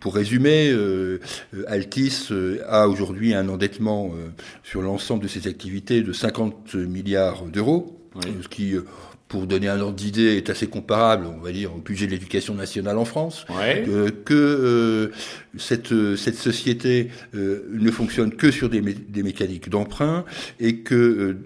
pour 0.00 0.14
résumer, 0.14 0.74
Altis 1.66 2.28
a 2.68 2.88
aujourd'hui 2.88 3.34
un 3.34 3.48
endettement 3.48 4.12
sur 4.62 4.82
l'ensemble 4.82 5.22
de 5.22 5.28
ses 5.28 5.48
activités 5.48 6.02
de 6.02 6.12
50 6.12 6.74
milliards 6.74 7.44
d'euros, 7.44 7.98
ce 8.42 8.48
qui 8.48 8.74
pour 9.28 9.46
donner 9.46 9.68
un 9.68 9.80
ordre 9.80 9.96
d'idée, 9.96 10.36
est 10.36 10.50
assez 10.50 10.68
comparable, 10.68 11.26
on 11.26 11.40
va 11.40 11.50
dire, 11.50 11.74
au 11.74 11.78
budget 11.78 12.06
de 12.06 12.12
l'éducation 12.12 12.54
nationale 12.54 12.96
en 12.96 13.04
France, 13.04 13.44
que 14.24 14.34
euh, 14.34 15.12
cette, 15.58 16.16
cette 16.16 16.36
société 16.36 17.10
euh, 17.34 17.66
ne 17.72 17.90
fonctionne 17.90 18.32
que 18.34 18.52
sur 18.52 18.68
des, 18.68 18.80
des 18.80 19.22
mécaniques 19.24 19.68
d'emprunt 19.68 20.24
et 20.60 20.76
que 20.76 20.94
euh, 20.94 21.38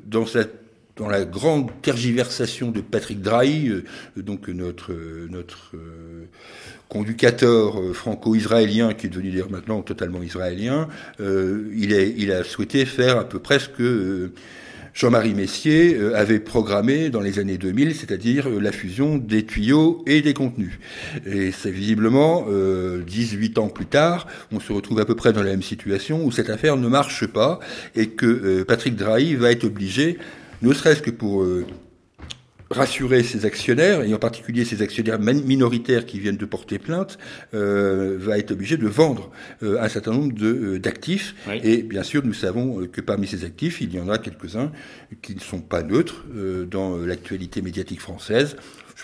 dans 0.97 1.09
la 1.09 1.25
grande 1.25 1.71
tergiversation 1.81 2.71
de 2.71 2.83
Patrick 2.83 3.23
Drahi, 3.23 3.73
donc 4.19 4.49
notre 4.49 4.93
notre 5.31 5.73
conducateur 6.91 7.79
franco-israélien 7.95 8.93
qui 8.93 9.07
est 9.07 9.09
devenu 9.09 9.31
d'ailleurs 9.31 9.51
maintenant 9.51 9.81
totalement 9.81 10.23
israélien, 10.23 10.89
il, 11.19 11.95
est, 11.95 12.15
il 12.19 12.31
a 12.33 12.45
souhaité 12.45 12.85
faire 12.85 13.17
à 13.17 13.27
peu 13.27 13.39
près 13.39 13.59
ce 13.61 13.71
que 13.71 14.33
Jean-Marie 15.01 15.33
Messier 15.33 15.95
euh, 15.95 16.15
avait 16.15 16.41
programmé 16.41 17.09
dans 17.09 17.23
les 17.23 17.39
années 17.39 17.57
2000, 17.57 17.95
c'est-à-dire 17.95 18.51
euh, 18.51 18.61
la 18.61 18.71
fusion 18.71 19.17
des 19.17 19.47
tuyaux 19.47 20.03
et 20.07 20.21
des 20.21 20.35
contenus. 20.35 20.79
Et 21.25 21.53
c'est 21.53 21.71
visiblement, 21.71 22.45
18 23.07 23.57
euh, 23.57 23.63
ans 23.63 23.69
plus 23.69 23.87
tard, 23.87 24.27
on 24.53 24.61
se 24.61 24.75
retrouve 24.75 25.01
à 25.01 25.07
peu 25.07 25.15
près 25.15 25.33
dans 25.33 25.43
la 25.43 25.53
même 25.53 25.63
situation 25.63 26.23
où 26.23 26.31
cette 26.31 26.51
affaire 26.51 26.77
ne 26.77 26.87
marche 26.87 27.27
pas 27.27 27.61
et 27.97 28.09
que 28.09 28.63
Patrick 28.65 28.95
Drahi 28.95 29.37
va 29.37 29.51
être 29.51 29.65
obligé, 29.65 30.19
ne 30.61 30.75
serait-ce 30.75 31.01
que 31.01 31.11
pour 31.11 31.47
rassurer 32.71 33.25
ses 33.25 33.45
actionnaires, 33.47 34.03
et 34.03 34.15
en 34.15 34.19
particulier 34.19 34.65
ses 34.65 34.81
actionnaires 34.81 35.19
minoritaires 35.19 36.07
qui 36.07 36.21
viennent 36.21 36.37
de 36.37 36.47
porter 36.47 36.79
plainte, 36.79 37.19
euh, 37.53 38.17
va 38.19 38.39
être 38.39 38.53
obligé 38.53 38.77
de 38.77 38.87
vendre 38.87 39.31
euh, 39.63 39.83
un 39.83 39.89
certain 39.89 40.13
nombre 40.13 40.33
de 40.33 40.47
euh, 40.47 40.79
d'actifs. 40.79 41.35
Et 41.65 41.83
bien 41.83 42.05
sûr, 42.05 42.25
nous 42.25 42.33
savons 42.33 42.87
que 42.87 43.01
parmi 43.01 43.27
ces 43.27 43.45
actifs, 43.45 43.81
il 43.81 43.93
y 43.93 44.01
en 44.01 44.09
a 44.09 44.19
quelques-uns 44.19 44.71
qui 45.21 45.35
ne 45.35 45.41
sont 45.41 45.61
pas 45.61 45.83
neutres 45.83 46.25
dans 46.71 46.97
l'actualité 46.97 47.61
médiatique 47.63 48.01
française. 48.01 48.57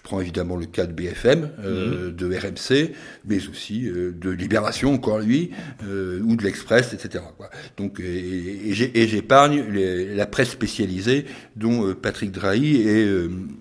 Je 0.07 0.11
prends 0.11 0.21
évidemment 0.21 0.55
le 0.55 0.67
cas 0.67 0.87
de 0.87 0.93
BFM, 0.93 1.51
euh, 1.65 2.11
mhm. 2.11 2.15
de 2.15 2.27
RMC, 2.27 2.93
mais 3.25 3.39
aussi 3.49 3.89
euh, 3.89 4.13
de 4.17 4.31
Libération, 4.31 4.95
encore 4.95 5.19
lui, 5.19 5.51
euh, 5.83 6.21
ou 6.21 6.37
de 6.37 6.45
l'Express, 6.45 6.95
etc. 6.95 7.25
Quoi. 7.37 7.51
Donc, 7.77 7.99
et, 7.99 8.71
et 8.95 9.09
j'épargne 9.09 9.65
la 10.15 10.27
presse 10.27 10.51
spécialisée 10.51 11.25
dont 11.57 11.93
Patrick 11.93 12.31
Drahi 12.31 12.83
est, 12.83 13.09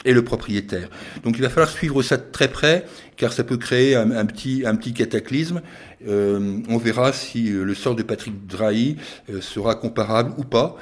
est, 0.06 0.14
le 0.14 0.24
propriétaire. 0.24 0.88
Donc, 1.24 1.36
il 1.36 1.42
va 1.42 1.50
falloir 1.50 1.72
suivre 1.72 2.04
ça 2.04 2.18
de 2.18 2.26
très 2.32 2.48
près, 2.48 2.86
car 3.18 3.34
ça 3.34 3.44
peut 3.44 3.58
créer 3.58 3.96
un, 3.96 4.12
un 4.12 4.26
petit, 4.28 4.68
un 4.68 4.76
petit 4.76 4.94
cataclysme. 4.94 5.62
on 6.08 6.78
verra 6.78 7.12
si 7.12 7.50
le 7.50 7.74
sort 7.74 7.96
de 7.96 8.04
Patrick 8.04 8.46
Drahi 8.46 8.98
sera 9.42 9.74
comparable 9.74 10.32
ou 10.38 10.44
pas 10.44 10.78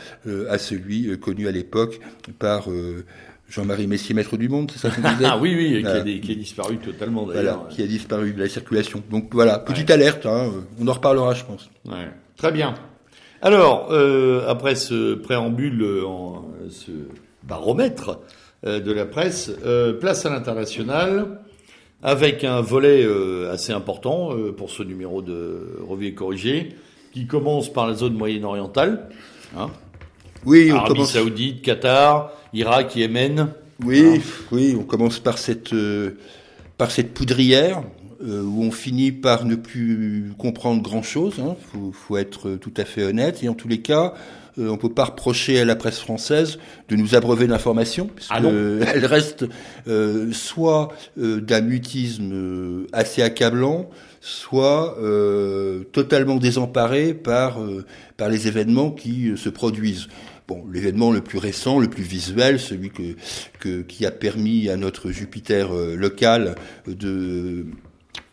à 0.49 0.57
celui 0.57 1.17
connu 1.19 1.47
à 1.47 1.51
l'époque 1.51 2.01
par 2.37 2.67
Jean-Marie 3.53 3.85
Messier, 3.85 4.15
maître 4.15 4.35
du 4.35 4.49
monde, 4.49 4.71
c'est 4.71 4.79
ça 4.79 4.89
que 4.89 4.99
vous 4.99 5.07
Ah 5.25 5.37
oui, 5.37 5.53
oui, 5.55 5.81
qui, 5.81 5.87
a, 5.87 6.01
qui, 6.01 6.31
a, 6.31 6.35
disparu 6.35 6.77
totalement 6.77 7.27
d'ailleurs. 7.27 7.59
Voilà, 7.59 7.75
qui 7.75 7.83
a 7.83 7.87
disparu 7.87 8.33
de 8.33 8.39
la 8.39 8.49
circulation. 8.49 9.03
Donc 9.11 9.29
voilà, 9.31 9.59
petite 9.59 9.91
alerte, 9.91 10.25
hein, 10.25 10.51
on 10.79 10.87
en 10.87 10.93
reparlera, 10.93 11.33
je 11.35 11.43
pense. 11.43 11.69
Ouais. 11.85 12.09
Très 12.35 12.51
bien. 12.51 12.73
Alors, 13.43 13.89
euh, 13.91 14.49
après 14.49 14.75
ce 14.75 15.13
préambule, 15.13 16.03
en, 16.03 16.45
ce 16.69 16.91
baromètre 17.43 18.21
euh, 18.65 18.79
de 18.79 18.91
la 18.91 19.05
presse, 19.05 19.51
euh, 19.65 19.93
place 19.93 20.25
à 20.25 20.31
l'international, 20.31 21.39
avec 22.03 22.43
un 22.43 22.61
volet 22.61 23.03
euh, 23.03 23.51
assez 23.51 23.71
important 23.71 24.33
euh, 24.33 24.51
pour 24.51 24.69
ce 24.69 24.83
numéro 24.83 25.21
de 25.21 25.77
Revue 25.87 26.07
et 26.07 26.13
Corrigé, 26.13 26.75
qui 27.13 27.27
commence 27.27 27.71
par 27.71 27.87
la 27.87 27.93
zone 27.93 28.13
moyenne-orientale. 28.13 29.09
Hein, 29.57 29.67
oui, 30.45 30.71
on 30.73 30.77
Arabie 30.77 31.05
Saoudite, 31.05 31.61
Qatar, 31.61 32.31
Irak, 32.53 32.95
Yémen. 32.95 33.49
Oui, 33.83 34.21
oui, 34.51 34.77
on 34.79 34.83
commence 34.83 35.19
par 35.19 35.37
cette, 35.37 35.75
par 36.77 36.91
cette 36.91 37.13
poudrière 37.13 37.83
où 38.21 38.63
on 38.63 38.71
finit 38.71 39.11
par 39.11 39.43
ne 39.45 39.55
plus 39.55 40.31
comprendre 40.37 40.81
grand-chose. 40.81 41.35
Il 41.39 41.43
hein. 41.43 41.55
faut, 41.71 41.91
faut, 41.91 42.17
être 42.17 42.51
tout 42.55 42.73
à 42.77 42.85
fait 42.85 43.03
honnête. 43.03 43.43
Et 43.43 43.49
en 43.49 43.53
tous 43.53 43.67
les 43.67 43.81
cas, 43.81 44.13
euh, 44.59 44.69
on 44.69 44.77
peut 44.77 44.93
pas 44.93 45.05
reprocher 45.05 45.59
à 45.59 45.65
la 45.65 45.75
presse 45.75 45.99
française 45.99 46.59
de 46.89 46.95
nous 46.95 47.15
abreuver 47.15 47.47
d'informations, 47.47 48.07
puisque 48.13 48.31
ah 48.31 48.39
elle 48.43 49.05
reste 49.05 49.45
euh, 49.87 50.31
soit 50.31 50.89
euh, 51.17 51.41
d'un 51.41 51.61
mutisme 51.61 52.85
assez 52.93 53.21
accablant, 53.21 53.89
soit 54.21 54.97
totalement 55.91 56.37
désemparée 56.37 57.13
par 57.13 57.59
par 58.15 58.29
les 58.29 58.47
événements 58.47 58.91
qui 58.91 59.33
se 59.35 59.49
produisent. 59.49 60.07
Bon, 60.47 60.63
l'événement 60.71 61.11
le 61.11 61.21
plus 61.21 61.37
récent, 61.37 61.79
le 61.79 61.89
plus 61.89 62.03
visuel, 62.03 62.59
celui 62.59 62.89
que, 62.89 63.15
que 63.59 63.81
qui 63.81 64.05
a 64.05 64.11
permis 64.11 64.69
à 64.69 64.77
notre 64.77 65.11
Jupiter 65.11 65.71
local 65.73 66.55
de 66.85 67.65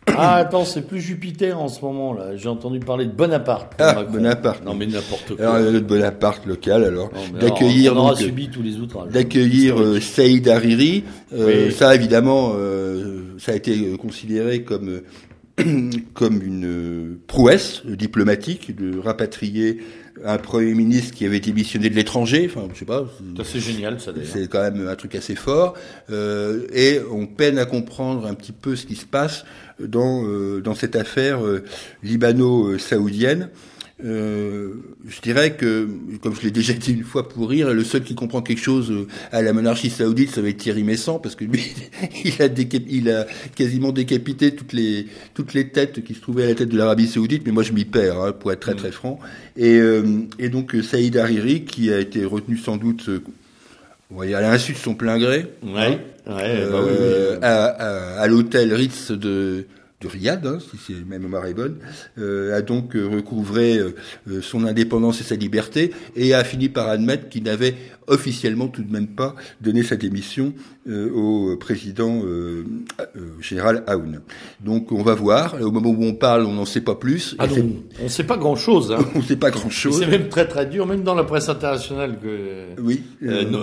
ah, 0.17 0.35
attends, 0.37 0.65
c'est 0.65 0.81
plus 0.81 0.99
Jupiter 0.99 1.59
en 1.59 1.67
ce 1.67 1.81
moment, 1.81 2.13
là. 2.13 2.35
J'ai 2.35 2.49
entendu 2.49 2.79
parler 2.79 3.05
de 3.05 3.11
Bonaparte. 3.11 3.73
Ah, 3.77 4.03
Bonaparte. 4.03 4.63
Non, 4.65 4.73
mais 4.73 4.87
n'importe 4.87 5.35
quoi. 5.35 5.57
Alors, 5.57 5.81
Bonaparte 5.81 6.45
local, 6.47 6.83
alors. 6.83 7.11
D'accueillir. 7.39 7.93
On 7.95 7.99
aura 7.99 8.15
subi 8.15 8.49
tous 8.49 8.63
les 8.63 8.77
outrages. 8.77 9.11
D'accueillir 9.11 9.79
euh, 9.79 9.99
Saïd 9.99 10.47
Hariri. 10.47 11.03
Euh, 11.33 11.69
Ça, 11.69 11.93
évidemment, 11.93 12.53
euh, 12.55 13.35
ça 13.37 13.51
a 13.51 13.55
été 13.55 13.95
considéré 13.97 14.63
comme, 14.63 15.01
comme 16.13 16.41
une 16.41 17.17
prouesse 17.27 17.85
diplomatique 17.85 18.75
de 18.75 18.97
rapatrier 18.97 19.81
un 20.25 20.37
Premier 20.37 20.73
ministre 20.73 21.15
qui 21.15 21.25
avait 21.25 21.39
démissionné 21.39 21.89
de 21.89 21.95
l'étranger, 21.95 22.49
enfin 22.49 22.67
je 22.73 22.79
sais 22.79 22.85
pas. 22.85 23.05
C'est 23.43 23.59
génial 23.59 23.99
ça 23.99 24.11
d'ailleurs. 24.11 24.29
C'est 24.31 24.47
quand 24.47 24.61
même 24.61 24.87
un 24.87 24.95
truc 24.95 25.15
assez 25.15 25.35
fort. 25.35 25.75
Euh, 26.09 26.67
et 26.73 26.99
on 27.11 27.25
peine 27.27 27.57
à 27.57 27.65
comprendre 27.65 28.25
un 28.27 28.33
petit 28.33 28.51
peu 28.51 28.75
ce 28.75 28.85
qui 28.85 28.95
se 28.95 29.05
passe 29.05 29.45
dans, 29.79 30.23
euh, 30.25 30.61
dans 30.61 30.75
cette 30.75 30.95
affaire 30.95 31.43
euh, 31.45 31.63
libano-saoudienne. 32.03 33.49
Euh, 34.03 34.73
je 35.07 35.21
dirais 35.21 35.55
que, 35.55 35.87
comme 36.21 36.35
je 36.35 36.41
l'ai 36.41 36.51
déjà 36.51 36.73
dit 36.73 36.93
une 36.93 37.03
fois 37.03 37.29
pour 37.29 37.49
rire, 37.49 37.73
le 37.73 37.83
seul 37.83 38.03
qui 38.03 38.15
comprend 38.15 38.41
quelque 38.41 38.61
chose 38.61 38.91
euh, 38.91 39.07
à 39.31 39.41
la 39.41 39.53
monarchie 39.53 39.89
saoudite, 39.89 40.31
ça 40.31 40.41
va 40.41 40.49
être 40.49 40.57
Thierry 40.57 40.83
Messant, 40.83 41.19
parce 41.19 41.35
que 41.35 41.45
lui, 41.45 41.71
il 42.25 42.41
a, 42.41 42.47
il 42.89 43.09
a 43.11 43.27
quasiment 43.55 43.91
décapité 43.91 44.55
toutes 44.55 44.73
les 44.73 45.07
toutes 45.33 45.53
les 45.53 45.69
têtes 45.69 46.03
qui 46.03 46.15
se 46.15 46.21
trouvaient 46.21 46.45
à 46.45 46.47
la 46.47 46.55
tête 46.55 46.69
de 46.69 46.77
l'Arabie 46.77 47.07
saoudite, 47.07 47.43
mais 47.45 47.51
moi 47.51 47.63
je 47.63 47.73
m'y 47.73 47.85
perds, 47.85 48.19
hein, 48.19 48.31
pour 48.31 48.51
être 48.51 48.61
très 48.61 48.75
très 48.75 48.91
franc. 48.91 49.19
Et, 49.55 49.77
euh, 49.77 50.03
et 50.39 50.49
donc 50.49 50.75
Saïd 50.83 51.15
Hariri, 51.17 51.63
qui 51.63 51.91
a 51.91 51.99
été 51.99 52.25
retenu 52.25 52.57
sans 52.57 52.77
doute 52.77 53.09
on 54.13 54.19
va 54.19 54.25
dire 54.25 54.37
à 54.37 54.41
l'insu 54.41 54.73
de 54.73 54.77
son 54.77 54.93
plein 54.93 55.17
gré, 55.17 55.45
ouais, 55.63 55.99
hein, 56.27 56.35
ouais, 56.35 56.67
bah 56.69 56.81
oui, 56.85 57.37
à, 57.41 57.65
à, 57.65 58.21
à 58.21 58.27
l'hôtel 58.27 58.73
Ritz 58.73 59.11
de 59.11 59.65
de 60.01 60.07
Riyad, 60.07 60.45
hein, 60.45 60.57
si 60.59 60.77
c'est 60.77 61.05
même 61.05 61.21
mémoire 61.21 61.45
est 61.45 61.53
bonne, 61.53 61.77
euh, 62.17 62.57
a 62.57 62.61
donc 62.61 62.95
euh, 62.95 63.07
recouvré 63.07 63.77
euh, 63.77 64.41
son 64.41 64.65
indépendance 64.65 65.21
et 65.21 65.23
sa 65.23 65.35
liberté 65.35 65.91
et 66.15 66.33
a 66.33 66.43
fini 66.43 66.69
par 66.69 66.87
admettre 66.87 67.29
qu'il 67.29 67.43
n'avait 67.43 67.75
officiellement 68.07 68.67
tout 68.67 68.83
de 68.83 68.91
même 68.91 69.07
pas 69.07 69.35
donné 69.61 69.83
sa 69.83 69.95
démission 69.95 70.53
euh, 70.87 71.09
au 71.11 71.57
président 71.57 72.21
euh, 72.23 72.65
euh, 72.99 73.19
général 73.39 73.83
Aoun. 73.87 74.21
Donc 74.59 74.91
on 74.91 75.01
va 75.01 75.13
voir. 75.13 75.55
Au 75.61 75.71
moment 75.71 75.89
où 75.89 76.03
on 76.03 76.13
parle, 76.13 76.45
on 76.45 76.53
n'en 76.53 76.65
sait 76.65 76.81
pas 76.81 76.95
plus. 76.95 77.35
Ah 77.39 77.45
on 77.99 78.03
ne 78.03 78.09
sait 78.09 78.23
pas 78.23 78.37
grand-chose. 78.37 78.91
Hein. 78.91 79.05
on 79.15 79.19
ne 79.19 79.23
sait 79.23 79.35
pas 79.35 79.51
grand-chose. 79.51 79.99
C'est 79.99 80.07
même 80.07 80.29
très 80.29 80.47
très 80.47 80.65
dur, 80.65 80.85
même 80.85 81.03
dans 81.03 81.15
la 81.15 81.23
presse 81.23 81.49
internationale 81.49 82.17
que, 82.19 82.81
oui, 82.81 83.03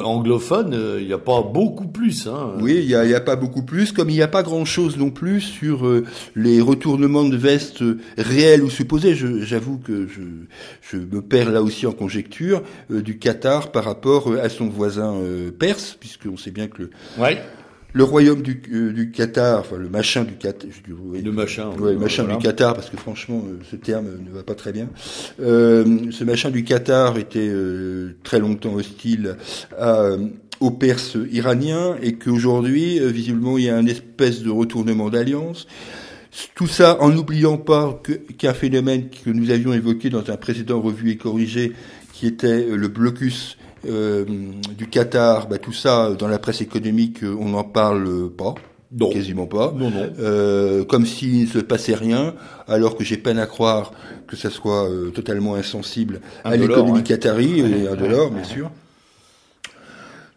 anglophone, 0.05 0.77
il 1.01 1.07
n'y 1.07 1.13
a 1.13 1.19
pas 1.19 1.43
beaucoup 1.43 1.89
plus. 1.89 2.27
Hein. 2.27 2.53
Oui, 2.61 2.79
il 2.81 2.87
n'y 2.87 2.95
a, 2.95 3.17
a, 3.17 3.21
pas 3.21 3.37
beaucoup 3.37 3.63
plus, 3.63 3.93
comme 3.93 4.11
il 4.11 4.15
n'y 4.15 4.23
a 4.23 4.29
pas 4.29 4.43
grand-chose 4.43 4.97
non 4.97 5.11
plus 5.11 5.41
sur 5.41 5.85
les 6.37 6.61
retournements 6.61 7.25
de 7.25 7.37
veste 7.37 7.83
réels 8.17 8.63
ou 8.63 8.71
supposés. 8.71 9.15
J'avoue 9.15 9.79
que 9.79 10.07
je, 10.07 10.23
je, 10.91 10.97
me 10.97 11.23
perds 11.23 11.51
là 11.51 11.63
aussi 11.63 11.87
en 11.87 11.93
conjecture 11.93 12.63
du 12.91 13.19
Qatar 13.19 13.73
par 13.73 13.85
rapport 13.85 14.33
à 14.35 14.49
son 14.49 14.69
voisin 14.69 15.15
perse, 15.59 15.97
puisqu'on 15.99 16.37
sait 16.37 16.51
bien 16.51 16.69
que 16.69 16.83
le, 16.83 16.91
Ouais. 17.19 17.39
Le 17.95 18.05
royaume 18.05 18.43
du, 18.43 18.61
euh, 18.73 18.93
du, 18.93 19.11
Qatar, 19.11 19.61
enfin 19.61 19.77
le 19.79 19.89
machin 19.89 20.25
du 20.25 20.35
Qatar, 20.35 20.69
le 20.87 21.33
machin, 21.33 21.71
ouais, 21.79 21.95
le 21.95 21.99
machin 21.99 22.25
du 22.25 22.37
Qatar, 22.37 22.75
parce 22.75 22.91
que 22.91 22.99
franchement, 22.99 23.43
euh, 23.49 23.59
ce 23.71 23.77
terme 23.77 24.07
ne 24.25 24.31
va 24.31 24.43
pas 24.43 24.55
très 24.55 24.73
bien. 24.73 24.91
Euh, 25.41 26.11
ce 26.11 26.23
machin 26.25 26.51
du 26.51 26.65
Qatar 26.65 27.17
était 27.17 27.49
euh, 27.49 28.15
très 28.25 28.41
longtemps 28.41 28.75
hostile 28.75 29.37
à, 29.79 30.11
aux 30.61 30.71
Perses 30.71 31.17
iraniens 31.33 31.97
et 32.03 32.13
qu'aujourd'hui, 32.15 33.01
visiblement, 33.11 33.57
il 33.57 33.65
y 33.65 33.71
a 33.71 33.77
un 33.77 33.87
espèce 33.87 34.43
de 34.43 34.51
retournement 34.51 35.09
d'alliance. 35.09 35.67
Tout 36.55 36.67
ça 36.67 37.01
en 37.01 37.09
n'oubliant 37.09 37.57
pas 37.57 38.01
qu'un 38.37 38.55
phénomène 38.55 39.09
que 39.09 39.31
nous 39.31 39.51
avions 39.51 39.73
évoqué 39.73 40.11
dans 40.11 40.31
un 40.31 40.37
précédent 40.37 40.81
revu 40.81 41.11
et 41.11 41.17
corrigé, 41.17 41.73
qui 42.13 42.27
était 42.27 42.67
le 42.67 42.89
blocus 42.89 43.57
euh, 43.87 44.25
du 44.77 44.89
Qatar, 44.89 45.49
bah, 45.49 45.59
tout 45.59 45.73
ça, 45.73 46.15
dans 46.19 46.29
la 46.29 46.39
presse 46.39 46.61
économique, 46.61 47.23
euh, 47.23 47.37
on 47.39 47.51
n'en 47.51 47.65
parle 47.65 48.31
pas. 48.31 48.55
Non. 48.91 49.11
Quasiment 49.11 49.47
pas. 49.47 49.73
Non, 49.77 49.91
non. 49.91 50.11
Euh, 50.19 50.85
comme 50.85 51.05
s'il 51.05 51.43
ne 51.43 51.47
se 51.47 51.59
passait 51.59 51.95
rien, 51.95 52.35
alors 52.67 52.97
que 52.97 53.05
j'ai 53.05 53.19
peine 53.19 53.39
à 53.39 53.47
croire 53.47 53.93
que 54.27 54.35
ça 54.35 54.49
soit 54.51 54.89
euh, 54.89 55.11
totalement 55.11 55.57
insensible 55.57 56.21
à 56.45 56.57
l'économie 56.57 57.03
qatari 57.03 57.61
et 57.61 57.87
un 57.87 57.97
dollar, 57.97 58.31
bien 58.31 58.45
sûr. 58.45 58.71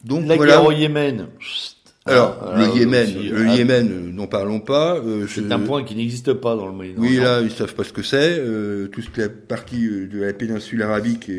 Donc 0.03 0.27
la 0.27 0.35
voilà. 0.35 0.53
guerre 0.53 0.65
au 0.65 0.71
Yémen. 0.71 1.27
Alors, 2.11 2.37
ah, 2.41 2.57
le 2.57 2.79
Yémen, 2.79 3.09
le 3.31 3.47
ah, 3.47 3.55
Yémen, 3.55 3.89
euh, 3.91 4.11
n'en 4.21 4.27
parlons 4.27 4.59
pas. 4.59 4.97
Euh, 4.97 5.25
c'est 5.27 5.51
un 5.51 5.59
point 5.59 5.83
qui 5.83 5.95
n'existe 5.95 6.33
pas 6.33 6.55
dans 6.55 6.67
le 6.67 6.73
Moyen-Orient. 6.73 7.09
Oui, 7.09 7.17
là, 7.17 7.41
ils 7.41 7.51
savent 7.51 7.73
pas 7.73 7.83
ce 7.83 7.93
que 7.93 8.03
c'est. 8.03 8.37
Euh, 8.39 8.87
toute 8.87 9.17
la 9.17 9.29
partie 9.29 9.87
euh, 9.87 10.07
de 10.07 10.19
la 10.21 10.33
péninsule 10.33 10.81
arabique 10.83 11.31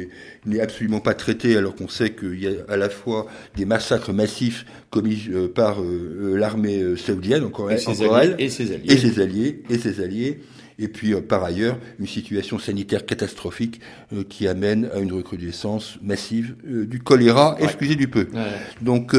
n'est 0.47 0.61
absolument 0.61 1.00
pas 1.00 1.14
traitée, 1.14 1.57
alors 1.57 1.75
qu'on 1.75 1.88
sait 1.88 2.11
qu'il 2.11 2.43
y 2.43 2.47
a 2.47 2.52
à 2.69 2.76
la 2.76 2.91
fois 2.91 3.26
des 3.57 3.64
massacres 3.64 4.12
massifs 4.12 4.67
commis 4.91 5.29
par 5.55 5.79
l'armée 6.21 6.97
saoudienne, 6.97 7.45
encore, 7.45 7.71
et 7.71 7.79
ses, 7.79 8.02
alliés, 8.02 8.35
et 8.38 8.49
ses 8.50 8.73
alliés, 8.73 8.85
et 8.88 8.97
ses 8.97 9.21
alliés, 9.21 9.62
et 9.71 9.79
ses 9.79 10.00
alliés. 10.00 10.41
Et 10.79 10.88
puis, 10.88 11.14
par 11.14 11.45
ailleurs, 11.45 11.79
une 12.00 12.07
situation 12.07 12.59
sanitaire 12.59 13.07
catastrophique 13.07 13.81
qui 14.29 14.49
amène 14.49 14.88
à 14.93 14.99
une 14.99 15.12
recrudescence 15.12 15.99
massive 16.02 16.57
du 16.64 16.99
choléra, 16.99 17.57
excusez 17.61 17.95
du 17.95 18.09
peu. 18.09 18.26
Ouais. 18.35 18.41
Donc, 18.81 19.14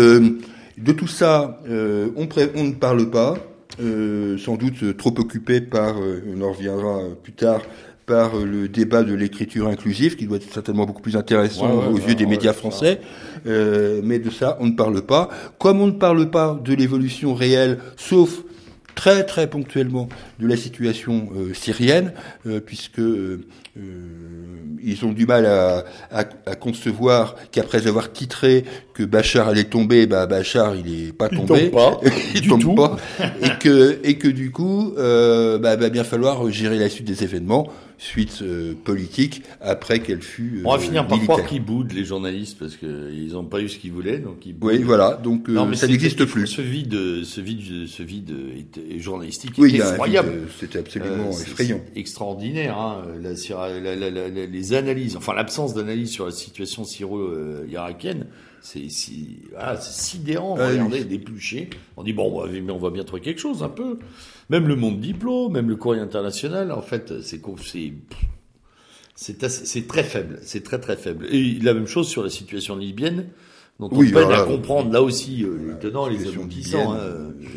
de 0.77 0.91
tout 0.91 1.07
ça, 1.07 1.59
euh, 1.69 2.09
on, 2.15 2.27
on, 2.55 2.63
ne 2.63 2.73
parle 2.73 3.09
pas, 3.09 3.35
euh, 3.81 4.37
sans 4.37 4.55
doute 4.55 4.97
trop 4.97 5.13
occupé 5.17 5.61
par, 5.61 5.99
euh, 5.99 6.23
on 6.35 6.41
en 6.41 6.51
reviendra 6.51 6.99
plus 7.21 7.33
tard, 7.33 7.61
par 8.05 8.35
le 8.35 8.67
débat 8.67 9.03
de 9.03 9.13
l'écriture 9.13 9.67
inclusive, 9.67 10.15
qui 10.15 10.25
doit 10.25 10.37
être 10.37 10.51
certainement 10.51 10.85
beaucoup 10.85 11.01
plus 11.01 11.15
intéressant 11.15 11.89
aux 11.89 11.97
yeux 11.97 12.15
des 12.15 12.25
médias 12.25 12.51
français. 12.51 12.99
mais 13.45 14.19
de 14.19 14.29
ça, 14.29 14.57
on 14.59 14.65
ne 14.65 14.75
parle 14.75 15.01
pas. 15.03 15.29
Comme 15.57 15.79
on 15.79 15.87
ne 15.87 15.93
parle 15.93 16.29
pas 16.29 16.59
de 16.65 16.73
l'évolution 16.73 17.33
réelle, 17.33 17.79
sauf 17.95 18.43
très 18.95 19.23
très 19.25 19.47
ponctuellement 19.47 20.09
de 20.39 20.47
la 20.47 20.57
situation 20.57 21.29
euh, 21.35 21.53
syrienne, 21.53 22.13
euh, 22.47 22.59
puisque 22.59 22.99
euh, 22.99 23.45
ils 24.81 25.03
ont 25.05 25.11
du 25.11 25.25
mal 25.25 25.45
à, 25.45 25.83
à, 26.11 26.25
à 26.45 26.55
concevoir 26.55 27.35
qu'après 27.51 27.87
avoir 27.87 28.11
titré 28.11 28.65
que 28.93 29.03
Bachar 29.03 29.47
allait 29.49 29.63
tomber, 29.63 30.05
bah 30.05 30.27
Bachar 30.27 30.75
il 30.75 31.07
est 31.07 31.13
pas 31.13 31.29
tombé, 31.29 31.65
il 31.65 31.71
tombe 31.71 31.71
pas, 31.71 31.99
il 32.35 32.47
tombe 32.47 32.75
pas, 32.75 32.97
et 33.41 33.49
que 33.59 33.99
et 34.03 34.17
que 34.17 34.27
du 34.27 34.51
coup, 34.51 34.93
bah, 34.95 35.75
va 35.75 35.89
bien 35.89 36.03
falloir 36.03 36.49
gérer 36.51 36.77
la 36.77 36.89
suite 36.89 37.07
des 37.07 37.23
événements 37.23 37.71
suite 37.97 38.39
euh, 38.41 38.73
politique 38.83 39.43
après 39.61 39.99
qu'elle 39.99 40.21
fut. 40.21 40.61
On 40.65 40.71
va 40.71 40.79
finir 40.79 41.07
par 41.07 41.19
croire 41.21 41.45
qu'ils 41.45 41.63
boudent 41.63 41.93
les 41.93 42.05
journalistes 42.05 42.57
parce 42.59 42.75
qu'ils 42.75 43.31
n'ont 43.31 43.45
pas 43.45 43.61
eu 43.61 43.69
ce 43.69 43.77
qu'ils 43.77 43.91
voulaient, 43.91 44.19
donc 44.19 44.45
ils. 44.45 44.55
Oui, 44.61 44.83
voilà. 44.83 45.19
Donc 45.23 45.47
non, 45.47 45.65
mais 45.65 45.75
ça 45.75 45.87
n'existe 45.87 46.25
plus. 46.25 46.47
Ce 46.47 46.61
vide, 46.61 47.23
ce 47.23 47.41
vide, 47.41 47.87
ce 47.87 48.03
vide 48.03 48.33
journalistique 48.97 49.53
oui, 49.57 49.75
est 49.75 49.79
effroyable. 49.79 50.47
C'était 50.59 50.79
absolument 50.79 51.31
effrayant. 51.31 51.81
Extraordinaire, 51.95 52.77
hein, 52.77 53.03
la, 53.21 53.95
la, 53.95 54.09
la, 54.09 54.29
les 54.29 54.73
analyses, 54.73 55.15
enfin 55.15 55.33
l'absence 55.33 55.73
d'analyse 55.73 56.11
sur 56.11 56.25
la 56.25 56.31
situation 56.31 56.83
syro-irakienne 56.83 58.25
c'est 58.63 58.87
si, 58.87 59.39
ah, 59.57 59.75
sidérant. 59.75 60.55
Ah, 60.57 60.69
regardez, 60.69 61.03
oui. 61.03 61.69
On 61.97 62.03
dit 62.03 62.13
bon, 62.13 62.31
on 62.31 62.45
va, 62.45 62.47
mais 62.49 62.71
on 62.71 62.77
va 62.77 62.91
bien 62.91 63.03
trouver 63.03 63.21
quelque 63.21 63.41
chose 63.41 63.61
un 63.61 63.67
peu. 63.69 63.99
Même 64.49 64.69
le 64.69 64.77
monde 64.77 65.01
diplôme, 65.01 65.51
même 65.51 65.67
le 65.67 65.75
courrier 65.75 66.01
international, 66.01 66.71
en 66.71 66.81
fait, 66.81 67.21
c'est 67.21 67.41
c'est 69.15 69.87
très 69.87 70.03
faible, 70.03 70.39
c'est 70.43 70.63
très 70.63 70.79
très 70.79 70.95
faible. 70.95 71.27
Et 71.29 71.59
la 71.59 71.73
même 71.73 71.87
chose 71.87 72.07
sur 72.07 72.23
la 72.23 72.29
situation 72.29 72.77
libyenne, 72.77 73.27
dont 73.89 73.95
on 73.95 73.99
Oui, 73.99 74.07
peine 74.11 74.17
alors 74.23 74.31
à 74.33 74.37
là, 74.37 74.43
comprendre 74.45 74.91
là 74.91 75.01
aussi 75.01 75.43
euh, 75.43 75.57
les 75.69 75.79
tenants, 75.79 76.07
les 76.07 76.27
aboutissants. 76.27 76.93
hein. 76.93 76.97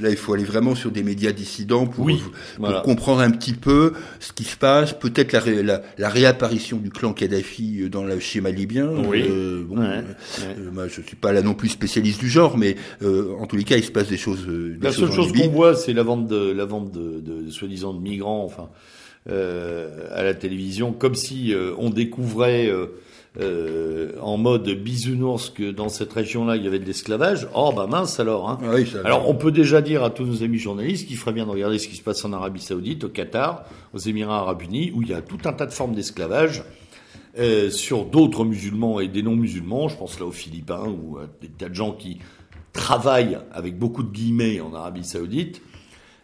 Là, 0.03 0.11
il 0.11 0.17
faut 0.17 0.35
aller 0.35 0.45
vraiment 0.45 0.75
sur 0.75 0.91
des 0.91 1.03
médias 1.03 1.33
dissidents 1.33 1.87
pour, 1.87 2.05
Oui, 2.05 2.17
pour 2.19 2.33
voilà. 2.59 2.81
comprendre 2.81 3.21
un 3.21 3.31
petit 3.31 3.53
peu 3.55 3.93
ce 4.21 4.33
qui 4.33 4.45
se 4.45 4.57
passe, 4.57 4.93
peut-être 4.93 5.33
la, 5.33 5.41
ré- 5.41 5.63
la, 5.63 5.83
la 5.97 6.09
réapparition 6.09 6.77
du 6.77 6.91
clan 6.91 7.13
Kadhafi 7.13 7.83
euh, 7.83 7.89
dans 7.89 8.05
le 8.05 8.19
schéma 8.21 8.51
libyen. 8.51 8.91
Oui. 9.09 9.25
Euh, 9.29 9.63
bon, 9.67 9.79
Ouais, 9.79 9.87
euh, 9.87 10.71
ouais. 10.71 10.81
euh, 10.83 10.89
je 10.89 11.01
suis 11.01 11.17
pas 11.17 11.33
là 11.33 11.43
non 11.43 11.55
plus 11.55 11.69
spécialiste 11.69 12.21
du 12.21 12.29
genre, 12.29 12.59
mais 12.59 12.77
euh, 13.03 13.33
en 13.41 13.47
tous 13.47 13.57
les 13.57 13.65
cas, 13.65 13.77
il 13.77 13.85
se 13.85 13.91
passe 13.93 14.09
des 14.09 14.17
choses. 14.19 14.47
des 14.47 14.77
La 14.85 14.93
seule 14.93 15.13
chose 15.13 15.33
qu'on 15.33 15.49
voit, 15.49 15.75
c'est 15.77 15.93
la 15.93 16.03
vente 16.03 16.27
de 16.27 16.53
la 16.53 16.65
vente 16.65 16.93
de, 16.93 17.21
de, 17.21 17.43
de 17.43 17.51
soi-disant 17.51 17.95
de 17.95 18.01
migrants, 18.01 18.45
enfin, 18.45 18.69
euh, 19.31 20.07
à 20.15 20.23
la 20.23 20.35
télévision, 20.35 20.93
comme 20.93 21.15
si 21.15 21.53
euh, 21.55 21.73
on 21.79 21.91
découvrait 21.91 22.69
euh, 23.41 24.13
euh, 24.17 24.21
en 24.21 24.37
mode 24.39 24.69
bisounours 24.69 25.51
que 25.51 25.71
dans 25.71 25.89
cette 25.89 26.13
région-là 26.13 26.57
il 26.57 26.65
y 26.65 26.67
avait 26.67 26.79
de 26.79 26.85
l'esclavage. 26.85 27.47
Oh 27.55 27.73
bah 27.75 27.87
mince 27.87 28.19
alors. 28.21 28.49
Hein. 28.49 28.59
Ah 28.63 28.71
oui, 28.75 28.87
ça- 28.87 29.01
Alors 29.05 29.29
on 29.29 29.35
peut 29.35 29.53
déjà 29.53 29.83
dire 29.83 30.03
à 30.05 30.11
tous 30.11 30.25
nos 30.25 30.43
amis 30.43 30.59
journalistes 30.59 31.07
qu'il 31.07 31.17
ferait 31.17 31.33
bien 31.33 31.45
de 31.47 31.51
regarder 31.51 31.79
ce 31.79 31.89
qui 31.89 31.97
se 31.97 32.03
passe 32.03 32.25
en 32.25 32.33
Arabie 32.33 32.61
Saoudite, 32.61 33.05
au 33.05 33.09
Qatar, 33.09 33.65
aux 33.95 33.99
Émirats 33.99 34.39
Arabes 34.39 34.63
Unis, 34.63 34.93
où 34.95 35.03
il 35.03 35.09
y 35.09 35.15
a 35.15 35.21
tout 35.23 35.39
un 35.45 35.53
tas 35.53 35.67
de 35.67 35.73
formes 35.73 35.95
d'esclavage. 35.95 36.63
euh, 37.39 37.69
sur 37.69 38.07
d'autres 38.07 38.47
musulmans 38.47 38.99
et 39.01 39.09
des 39.09 39.23
non-musulmans, 39.23 39.89
je 39.89 39.97
pense 39.99 40.19
là 40.19 40.25
aux 40.25 40.33
Philippins 40.33 40.87
ou 40.89 41.19
à 41.19 41.27
des 41.43 41.49
tas 41.49 41.69
de 41.69 41.75
gens 41.75 41.93
qui 41.93 42.17
travaillent 42.73 43.39
avec 43.53 43.79
beaucoup 43.79 44.03
de 44.03 44.11
guillemets 44.11 44.61
en 44.61 44.73
Arabie 44.75 45.05
Saoudite. 45.05 45.61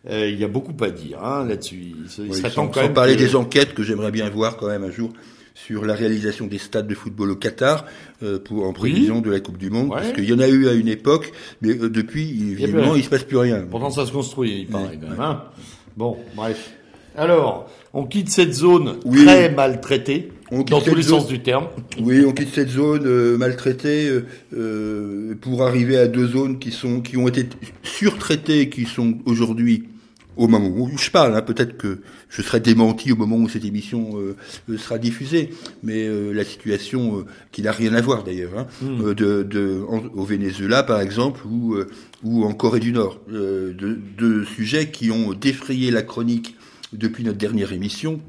Euh, 0.08 0.28
il 0.28 0.38
y 0.40 0.44
a 0.44 0.48
beaucoup 0.48 0.74
à 0.82 0.90
dire 0.90 1.22
hein, 1.22 1.44
là-dessus. 1.46 1.76
Il 2.18 2.30
Oui, 2.30 2.42
sans, 2.50 2.68
parler 2.88 3.14
que- 3.14 3.20
des 3.20 3.36
enquêtes 3.36 3.74
que 3.74 3.82
j'aimerais 3.82 4.10
bien 4.10 4.28
voir 4.30 4.56
quand 4.56 4.66
même 4.68 4.84
un 4.84 4.90
jour 4.90 5.10
sur 5.54 5.84
la 5.84 5.94
réalisation 5.94 6.46
des 6.46 6.58
stades 6.58 6.86
de 6.88 6.94
football 6.94 7.30
au 7.32 7.36
Qatar 7.36 7.84
euh, 8.22 8.38
pour, 8.38 8.66
en 8.66 8.72
prévision 8.72 9.20
de 9.20 9.30
la 9.30 9.40
Coupe 9.40 9.58
du 9.58 9.70
Monde, 9.70 9.88
Ouais. 9.90 9.96
parce 10.00 10.12
qu'il 10.12 10.24
y 10.24 10.32
en 10.32 10.38
a 10.38 10.48
eu 10.48 10.68
à 10.68 10.72
une 10.72 10.88
époque, 10.88 11.32
mais 11.60 11.70
euh, 11.78 11.88
depuis, 11.90 12.54
rien. 12.58 12.92
il 12.96 13.04
se 13.04 13.10
passe 13.10 13.24
plus 13.24 13.36
rien. 13.36 13.66
Pourtant, 13.70 13.90
ça 13.90 14.06
se 14.06 14.12
construit, 14.12 14.60
il 14.62 14.66
paraît 14.66 14.84
Ouais, 14.88 14.98
quand 15.00 15.10
même. 15.10 15.20
Hein 15.20 15.42
bon, 15.96 16.16
bref. 16.34 16.72
Alors, 17.14 17.68
on 17.92 18.04
quitte 18.06 18.30
cette 18.30 18.54
zone 18.54 18.94
Oui. 19.04 19.26
très 19.26 19.50
maltraitée, 19.52 20.32
On 20.50 20.62
dans 20.62 20.80
tous 20.80 20.94
les 20.94 21.02
zone. 21.02 21.20
sens 21.20 21.28
du 21.28 21.40
terme. 21.40 21.66
Oui, 22.00 22.24
on 22.26 22.32
quitte 22.32 22.54
cette 22.54 22.70
zone 22.70 23.02
euh, 23.04 23.36
maltraitée 23.36 24.08
euh, 24.08 24.24
euh, 24.56 25.34
pour 25.38 25.62
arriver 25.62 25.98
à 25.98 26.08
deux 26.08 26.26
zones 26.26 26.58
qui 26.58 26.70
sont 26.70 27.02
qui 27.02 27.18
ont 27.18 27.28
été 27.28 27.46
surtraitées, 27.82 28.70
qui 28.70 28.86
sont 28.86 29.18
aujourd'hui 29.26 29.84
au 30.36 30.48
moment 30.48 30.68
où 30.68 30.90
je 30.98 31.10
parle. 31.10 31.34
hein, 31.36 31.42
Peut-être 31.42 31.76
que 31.76 32.00
je 32.28 32.42
serai 32.42 32.60
démenti 32.60 33.12
au 33.12 33.16
moment 33.16 33.36
où 33.36 33.48
cette 33.48 33.64
émission 33.64 34.10
euh, 34.18 34.36
euh, 34.70 34.78
sera 34.78 34.98
diffusée, 34.98 35.50
mais 35.82 36.06
euh, 36.06 36.32
la 36.32 36.44
situation 36.44 37.18
euh, 37.18 37.24
qui 37.52 37.62
n'a 37.62 37.72
rien 37.72 37.94
à 37.94 38.00
voir 38.00 38.24
d'ailleurs, 38.24 38.58
hein, 38.58 38.66
Hmm. 38.82 39.00
euh, 39.02 39.14
de, 39.14 39.42
de, 39.42 39.82
en- 39.88 40.04
au 40.14 40.24
Venezuela 40.24 40.82
par 40.82 41.00
exemple 41.00 41.42
ou 41.46 41.74
euh, 41.74 41.88
ou 42.22 42.44
en 42.44 42.52
Corée 42.54 42.80
du 42.80 42.92
Nord, 42.92 43.20
euh, 43.32 43.72
de, 43.74 43.98
de 44.18 44.44
sujets 44.44 44.90
qui 44.90 45.10
ont 45.10 45.32
défrayé 45.34 45.90
la 45.90 46.02
chronique 46.02 46.56
depuis 46.92 47.24
notre 47.24 47.38
dernière 47.38 47.72
émission 47.72 48.20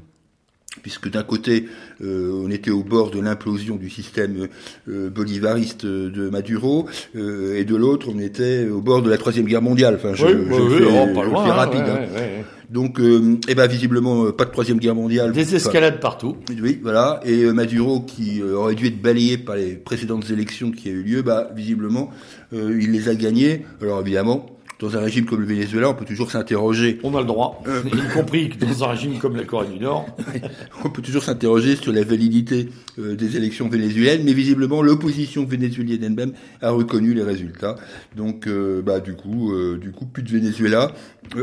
puisque 0.82 1.10
d'un 1.10 1.22
côté, 1.22 1.66
euh, 2.02 2.42
on 2.44 2.50
était 2.50 2.70
au 2.70 2.82
bord 2.82 3.10
de 3.10 3.20
l'implosion 3.20 3.76
du 3.76 3.90
système 3.90 4.48
euh, 4.88 5.10
bolivariste 5.10 5.86
de 5.86 6.28
Maduro, 6.30 6.86
euh, 7.16 7.56
et 7.58 7.64
de 7.64 7.76
l'autre, 7.76 8.08
on 8.14 8.18
était 8.18 8.68
au 8.68 8.80
bord 8.80 9.02
de 9.02 9.10
la 9.10 9.16
troisième 9.18 9.46
guerre 9.46 9.62
mondiale. 9.62 9.94
Enfin, 9.96 10.14
je, 10.14 10.26
oui, 10.26 10.32
je 10.50 10.54
oui, 10.62 10.78
fais, 10.78 11.08
oh, 11.26 11.30
pas 11.32 11.54
rapide. 11.54 11.80
hein. 11.80 12.00
ouais, 12.14 12.20
ouais. 12.20 12.44
Donc, 12.70 12.98
euh, 12.98 13.38
eh 13.46 13.54
ben, 13.54 13.66
visiblement, 13.66 14.24
euh, 14.24 14.32
pas 14.32 14.46
de 14.46 14.50
troisième 14.50 14.78
guerre 14.78 14.94
mondiale. 14.94 15.32
Des 15.32 15.54
escalades 15.54 16.00
partout. 16.00 16.36
Oui, 16.60 16.80
voilà. 16.82 17.20
Et 17.24 17.42
euh, 17.42 17.52
Maduro, 17.52 18.00
qui 18.00 18.40
euh, 18.42 18.54
aurait 18.54 18.74
dû 18.74 18.86
être 18.86 19.00
balayé 19.00 19.38
par 19.38 19.56
les 19.56 19.74
précédentes 19.74 20.28
élections 20.30 20.70
qui 20.72 20.88
a 20.88 20.92
eu 20.92 21.02
lieu, 21.02 21.22
bah, 21.22 21.50
visiblement, 21.54 22.10
euh, 22.52 22.76
il 22.80 22.90
les 22.90 23.08
a 23.08 23.14
gagnées. 23.14 23.64
Alors, 23.82 24.00
évidemment, 24.00 24.46
dans 24.84 24.96
un 24.96 25.00
régime 25.00 25.24
comme 25.24 25.40
le 25.40 25.46
Venezuela, 25.46 25.88
on 25.90 25.94
peut 25.94 26.04
toujours 26.04 26.30
s'interroger 26.30 26.98
On 27.02 27.14
a 27.16 27.20
le 27.20 27.26
droit, 27.26 27.62
Euh. 27.66 27.82
y 27.92 28.12
compris 28.14 28.50
que 28.50 28.64
dans 28.64 28.84
un 28.84 28.88
régime 28.88 29.18
comme 29.18 29.36
la 29.36 29.44
Corée 29.44 29.68
du 29.68 29.78
Nord. 29.80 30.06
On 30.84 30.90
peut 30.90 31.00
toujours 31.02 31.22
s'interroger 31.24 31.76
sur 31.76 31.92
la 31.92 32.04
validité 32.04 32.68
euh, 32.98 33.16
des 33.16 33.36
élections 33.36 33.68
vénézuéliennes, 33.68 34.22
mais 34.24 34.34
visiblement 34.34 34.82
l'opposition 34.82 35.44
vénézuélienne 35.46 36.04
elle-même 36.04 36.32
a 36.60 36.70
reconnu 36.70 37.14
les 37.14 37.22
résultats. 37.22 37.76
Donc, 38.16 38.46
euh, 38.46 38.82
bah, 38.82 39.00
du 39.00 39.14
coup, 39.14 39.52
du 39.80 39.90
coup, 39.92 40.04
plus 40.04 40.22
de 40.22 40.30
Venezuela 40.30 40.92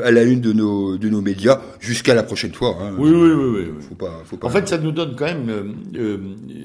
à 0.04 0.12
la 0.12 0.24
une 0.24 0.42
de 0.42 0.54
nos 0.54 0.98
de 0.98 1.10
nos 1.10 1.22
médias 1.22 1.60
jusqu'à 1.80 2.14
la 2.14 2.22
prochaine 2.24 2.54
fois. 2.54 2.78
Hein. 2.80 2.94
Oui, 3.00 3.10
oui, 3.10 3.18
oui, 3.32 3.34
oui. 3.34 3.66
oui. 3.76 3.84
Faut 3.90 3.96
pas, 3.96 4.22
faut 4.26 4.38
pas. 4.38 4.48
En 4.48 4.50
fait, 4.52 4.68
ça 4.68 4.78
nous 4.78 4.92
donne 4.92 5.16
quand 5.18 5.26
même 5.26 5.74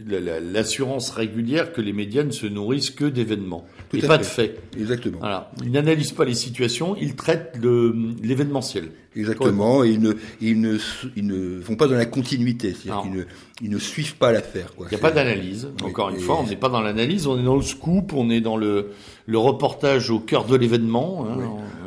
la- 0.09 0.21
la- 0.21 0.41
l'assurance 0.41 1.11
régulière 1.11 1.73
que 1.73 1.81
les 1.81 1.93
médias 1.95 2.25
ne 2.25 2.31
se 2.31 2.47
nourrissent 2.47 2.91
que 2.91 3.07
d'événements 3.07 3.65
Tout 3.91 3.97
et 3.99 4.05
à 4.05 4.09
pas 4.09 4.19
fait. 4.19 4.21
de 4.21 4.25
faits. 4.25 4.63
exactement, 4.79 5.19
Voilà. 5.21 5.51
Ils 5.63 5.71
n'analysent 5.71 6.13
pas 6.13 6.25
les 6.25 6.35
situations, 6.35 6.97
ils 7.01 7.15
traitent 7.15 7.57
le- 7.63 7.95
l'événementiel. 8.23 8.91
exactement. 9.15 9.85
Et 9.85 9.91
ils 9.91 10.01
ne, 10.01 10.13
ils 10.41 10.61
ne, 10.61 10.77
ils 11.17 11.27
ne 11.27 11.61
vont 11.61 11.77
pas 11.77 11.87
dans 11.87 11.95
la 11.95 12.05
continuité, 12.07 12.75
c'est-à-dire 12.75 13.03
qu'ils 13.03 13.13
ne, 13.13 13.23
ils 13.63 13.71
ne 13.71 13.79
suivent 13.79 14.17
pas 14.17 14.33
l'affaire. 14.33 14.73
Il 14.81 14.87
n'y 14.89 14.95
a 14.95 14.99
pas 14.99 15.11
d'analyse. 15.13 15.69
Encore 15.85 16.11
une 16.11 16.17
fois, 16.19 16.39
on 16.43 16.47
n'est 16.49 16.57
pas 16.57 16.69
dans 16.69 16.81
l'analyse, 16.81 17.27
on 17.27 17.39
est 17.39 17.45
dans 17.45 17.57
le 17.57 17.63
scoop, 17.63 18.13
on 18.13 18.29
est 18.31 18.41
dans 18.41 18.57
le, 18.57 18.89
le 19.27 19.39
reportage 19.39 20.11
au 20.11 20.19
cœur 20.19 20.45
de 20.47 20.57
l'événement. 20.57 21.27
hein. 21.31 21.39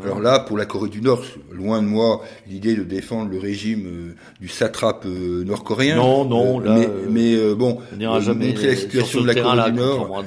Alors 0.04 0.22
là, 0.22 0.40
pour 0.40 0.58
la 0.58 0.66
Corée 0.66 0.90
du 0.90 1.02
Nord, 1.02 1.22
loin 1.52 1.82
de 1.82 1.88
moi 1.88 2.22
l'idée 2.50 2.76
de 2.76 2.84
défendre 2.84 3.30
le 3.30 3.38
régime 3.40 3.86
euh, 3.86 4.16
du 4.40 4.48
satrape 4.48 5.04
euh, 5.06 5.44
nord-coréen. 5.44 5.98
Non, 5.98 6.24
non, 6.24 6.62
Euh, 6.62 6.64
là, 6.64 6.76
mais, 7.10 7.36
euh, 7.36 7.50
mais, 7.50 7.56
bon, 7.56 7.80
on 7.94 7.98
n'ira 7.98 8.20
jamais 8.22 8.48
montrer 8.48 8.68
la 8.68 8.76
situation 8.78 9.22
de 9.22 9.28
la 9.28 9.36
Corée 9.36 9.72
du 9.72 9.78
Nord. 9.78 10.24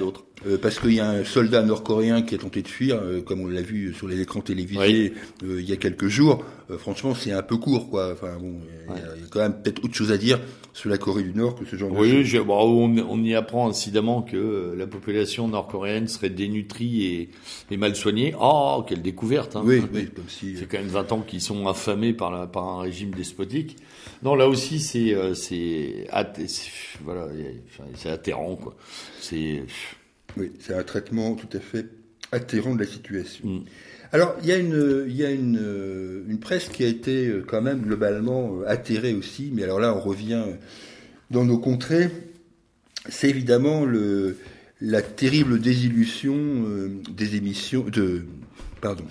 Euh, 0.47 0.59
parce 0.61 0.79
qu'il 0.79 0.95
y 0.95 1.01
a 1.01 1.09
un 1.09 1.25
soldat 1.25 1.63
nord-coréen 1.63 2.23
qui 2.23 2.35
a 2.35 2.39
tenté 2.39 2.63
de 2.63 2.69
fuir, 2.69 2.97
euh, 3.03 3.21
comme 3.21 3.41
on 3.41 3.47
l'a 3.49 3.63
vu 3.63 3.95
sur 3.95 4.09
les 4.09 4.21
écrans 4.21 4.41
télévisés 4.41 4.81
Oui. 4.81 5.13
euh, 5.49 5.61
il 5.61 5.69
y 5.69 5.73
a 5.73 5.77
quelques 5.77 6.09
jours. 6.09 6.45
Euh, 6.71 6.79
franchement, 6.79 7.15
c'est 7.15 7.33
un 7.33 7.43
peu 7.43 7.57
court, 7.57 7.91
quoi. 7.91 8.13
Enfin 8.13 8.37
bon, 8.41 8.55
il 8.89 8.97
y 8.97 9.05
a- 9.05 9.17
il 9.17 9.23
y 9.23 9.25
a 9.25 9.29
quand 9.31 9.41
même 9.41 9.55
peut-être 9.63 9.85
autre 9.85 9.95
chose 9.95 10.11
à 10.13 10.17
dire 10.19 10.41
sur 10.73 10.89
la 10.89 10.97
Corée 10.99 11.23
du 11.23 11.35
Nord 11.35 11.55
que 11.55 11.65
ce 11.67 11.77
genre 11.77 11.91
de 11.91 11.97
Oui, 11.99 12.11
choses. 12.11 12.25
j'ai- 12.27 12.41
bon, 12.41 12.57
on, 12.59 12.99
on 13.11 13.23
y 13.23 13.35
apprend 13.35 13.69
incidemment 13.69 14.23
que 14.23 14.37
euh, 14.37 14.75
la 14.77 14.87
population 14.87 15.49
nord-coréenne 15.49 16.09
serait 16.09 16.31
dénutrie 16.31 17.05
et, 17.07 17.31
et 17.71 17.77
mal 17.77 17.95
soignée. 17.95 18.35
Oh, 18.41 18.85
quelle 18.89 19.03
découverte 19.03 19.55
hein. 19.57 19.63
Oui, 19.65 19.83
oui, 19.93 20.09
comme 20.15 20.25
si. 20.29 20.57
C'est 20.57 20.67
quand 20.67 20.79
même 20.79 20.87
20 20.89 21.13
ans 21.13 21.21
qu'ils 21.21 21.41
sont 21.43 21.67
affamés 21.67 22.13
par, 22.15 22.31
la, 22.31 22.47
par 22.47 22.67
un 22.67 22.81
régime 22.83 23.11
despotique. 23.11 23.77
Non, 24.23 24.35
là 24.35 24.49
aussi, 24.49 24.79
c'est 24.81 25.15
euh, 25.15 25.35
c'est 25.35 26.07
voilà, 27.05 27.27
c'est 27.97 28.09
atterrant 28.11 28.57
quoi. 28.57 28.75
C'est 29.21 29.63
Oui, 30.37 30.53
c'est 30.61 30.75
un 30.75 30.83
traitement 30.83 31.35
tout 31.35 31.57
à 31.57 31.61
fait 31.61 31.87
atterrant 32.33 32.75
de 32.75 32.81
la 32.81 32.91
situation. 32.91 33.47
Mm. 33.47 33.65
Alors, 34.13 34.37
il 34.43 34.49
y 34.49 34.53
a 34.53 34.59
une, 34.59 35.05
il 35.09 35.17
y 35.17 35.25
a 35.25 35.31
une, 35.31 36.25
une 36.29 36.39
presse 36.39 36.69
qui 36.69 36.85
a 36.85 36.87
été 36.87 37.29
euh, 37.29 37.45
quand 37.47 37.63
même 37.63 37.81
globalement 37.81 38.61
euh, 38.61 38.69
atterrée 38.69 39.15
aussi, 39.15 39.51
mais 39.55 39.63
alors 39.63 39.81
là, 39.81 39.95
on 39.95 40.01
revient 40.01 40.45
dans 41.31 41.47
nos 41.47 41.59
contrées. 41.59 42.11
C'est 43.09 43.31
évidemment 43.31 43.87
le, 43.87 44.37
la 44.83 45.01
terrible 45.01 45.61
désillusion 45.61 46.37
euh, 46.37 46.91
des 47.11 47.37
émissions 47.37 47.85
de 47.85 48.27
pardon, 48.83 49.05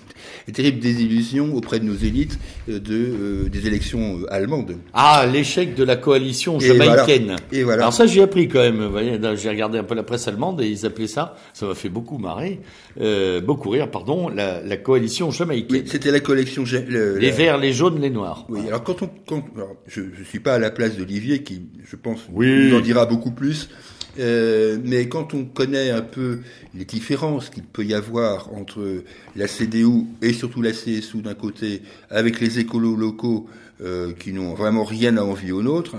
la 0.46 0.52
terrible 0.54 0.78
désillusion 0.78 1.52
auprès 1.56 1.80
de 1.80 1.84
nos 1.84 1.96
élites 1.96 2.38
euh, 2.68 2.78
de 2.78 2.94
euh, 2.94 3.48
des 3.48 3.66
élections 3.66 4.20
euh, 4.20 4.32
allemandes. 4.32 4.76
ah 4.92 5.26
l'échec 5.32 5.74
de 5.74 5.82
la 5.82 5.96
coalition 5.96 6.58
Et 6.60 6.66
jamaïcaine. 6.68 7.36
Et 7.50 7.64
voilà. 7.64 7.82
Alors 7.82 7.92
ça, 7.92 8.06
j'ai 8.06 8.22
appris 8.22 8.46
quand 8.48 8.60
même. 8.60 8.90
J'ai 9.36 9.48
regardé 9.48 9.78
un 9.78 9.84
peu 9.84 9.94
la 9.96 10.02
presse 10.04 10.28
allemande 10.28 10.60
et 10.60 10.68
ils 10.68 10.86
appelaient 10.86 11.06
ça. 11.08 11.36
Ça 11.54 11.66
m'a 11.66 11.74
fait 11.74 11.88
beaucoup 11.88 12.18
marrer, 12.18 12.60
euh, 13.00 13.40
beaucoup 13.40 13.70
rire, 13.70 13.90
pardon. 13.90 14.28
La, 14.28 14.60
la 14.62 14.76
coalition 14.76 15.30
jamaïcaine. 15.30 15.82
Oui, 15.82 15.88
c'était 15.90 16.10
la 16.12 16.20
le- 16.20 17.18
les 17.18 17.30
la- 17.30 17.34
verts, 17.34 17.58
les 17.58 17.72
jaunes, 17.72 17.98
les 18.00 18.10
noirs. 18.10 18.44
Oui, 18.50 18.60
alors 18.68 18.84
quand 18.84 19.02
on, 19.02 19.10
quand, 19.26 19.42
alors, 19.56 19.74
je 19.88 20.02
ne 20.02 20.24
suis 20.28 20.40
pas 20.40 20.54
à 20.54 20.58
la 20.58 20.70
place 20.70 20.96
d'Olivier 20.98 21.42
qui, 21.42 21.62
je 21.90 21.96
pense, 21.96 22.20
Oui. 22.32 22.68
nous 22.70 22.76
en 22.76 22.80
dira 22.80 23.06
beaucoup 23.06 23.30
plus. 23.32 23.70
Euh, 24.18 24.78
mais 24.84 25.08
quand 25.08 25.32
on 25.34 25.44
connaît 25.44 25.90
un 25.90 26.02
peu 26.02 26.40
les 26.74 26.84
différences 26.84 27.48
qu'il 27.48 27.62
peut 27.62 27.84
y 27.84 27.94
avoir 27.94 28.52
entre 28.54 29.02
la 29.36 29.48
CDU 29.48 30.04
et 30.20 30.32
surtout 30.32 30.60
la 30.62 30.72
CSU 30.72 31.22
d'un 31.22 31.34
côté, 31.34 31.82
avec 32.10 32.40
les 32.40 32.58
écolos 32.58 32.96
locaux 32.96 33.48
euh, 33.80 34.12
qui 34.18 34.32
n'ont 34.32 34.54
vraiment 34.54 34.84
rien 34.84 35.16
à 35.16 35.22
envier 35.22 35.52
aux 35.52 35.62
nôtres, 35.62 35.96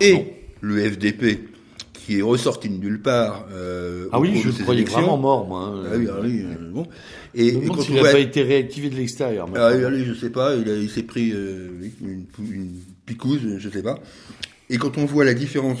et 0.00 0.24
le 0.60 0.80
FDP 0.90 1.48
qui 1.94 2.18
est 2.18 2.22
ressorti 2.22 2.68
de 2.70 2.76
nulle 2.76 3.00
part. 3.02 3.46
Euh, 3.52 4.08
Ah 4.12 4.18
oui, 4.18 4.32
je 4.42 4.50
croyais 4.62 4.80
élections. 4.80 5.00
vraiment 5.02 5.18
mort, 5.18 5.46
moi. 5.46 5.60
hein. 5.76 5.82
Ah 5.92 5.96
oui, 5.96 6.06
ah 6.10 6.18
oui, 6.22 6.42
euh, 6.42 6.70
bon. 6.72 6.86
Je 7.34 7.40
Et, 7.42 7.44
me 7.52 7.58
et 7.58 7.60
demande 7.62 7.76
quand 7.76 7.82
s'il 7.84 7.98
voit- 7.98 8.10
pas 8.12 8.18
été 8.18 8.42
réactivé 8.42 8.88
de 8.90 8.96
l'extérieur. 8.96 9.46
ah, 9.48 9.50
maintenant. 9.70 9.86
allez, 9.88 10.04
je 10.04 10.14
sais 10.14 10.30
pas, 10.30 10.56
il, 10.56 10.68
a- 10.70 10.74
il 10.76 10.88
s'est 10.90 11.02
pris 11.02 11.32
euh, 11.34 11.68
oui, 11.80 11.92
une, 12.00 12.24
une 12.52 12.70
picouse, 13.06 13.40
je 13.58 13.68
sais 13.68 13.82
pas. 13.82 13.98
Et 14.70 14.78
quand 14.78 14.96
on 14.98 15.04
voit 15.04 15.24
la 15.24 15.34
différence, 15.34 15.78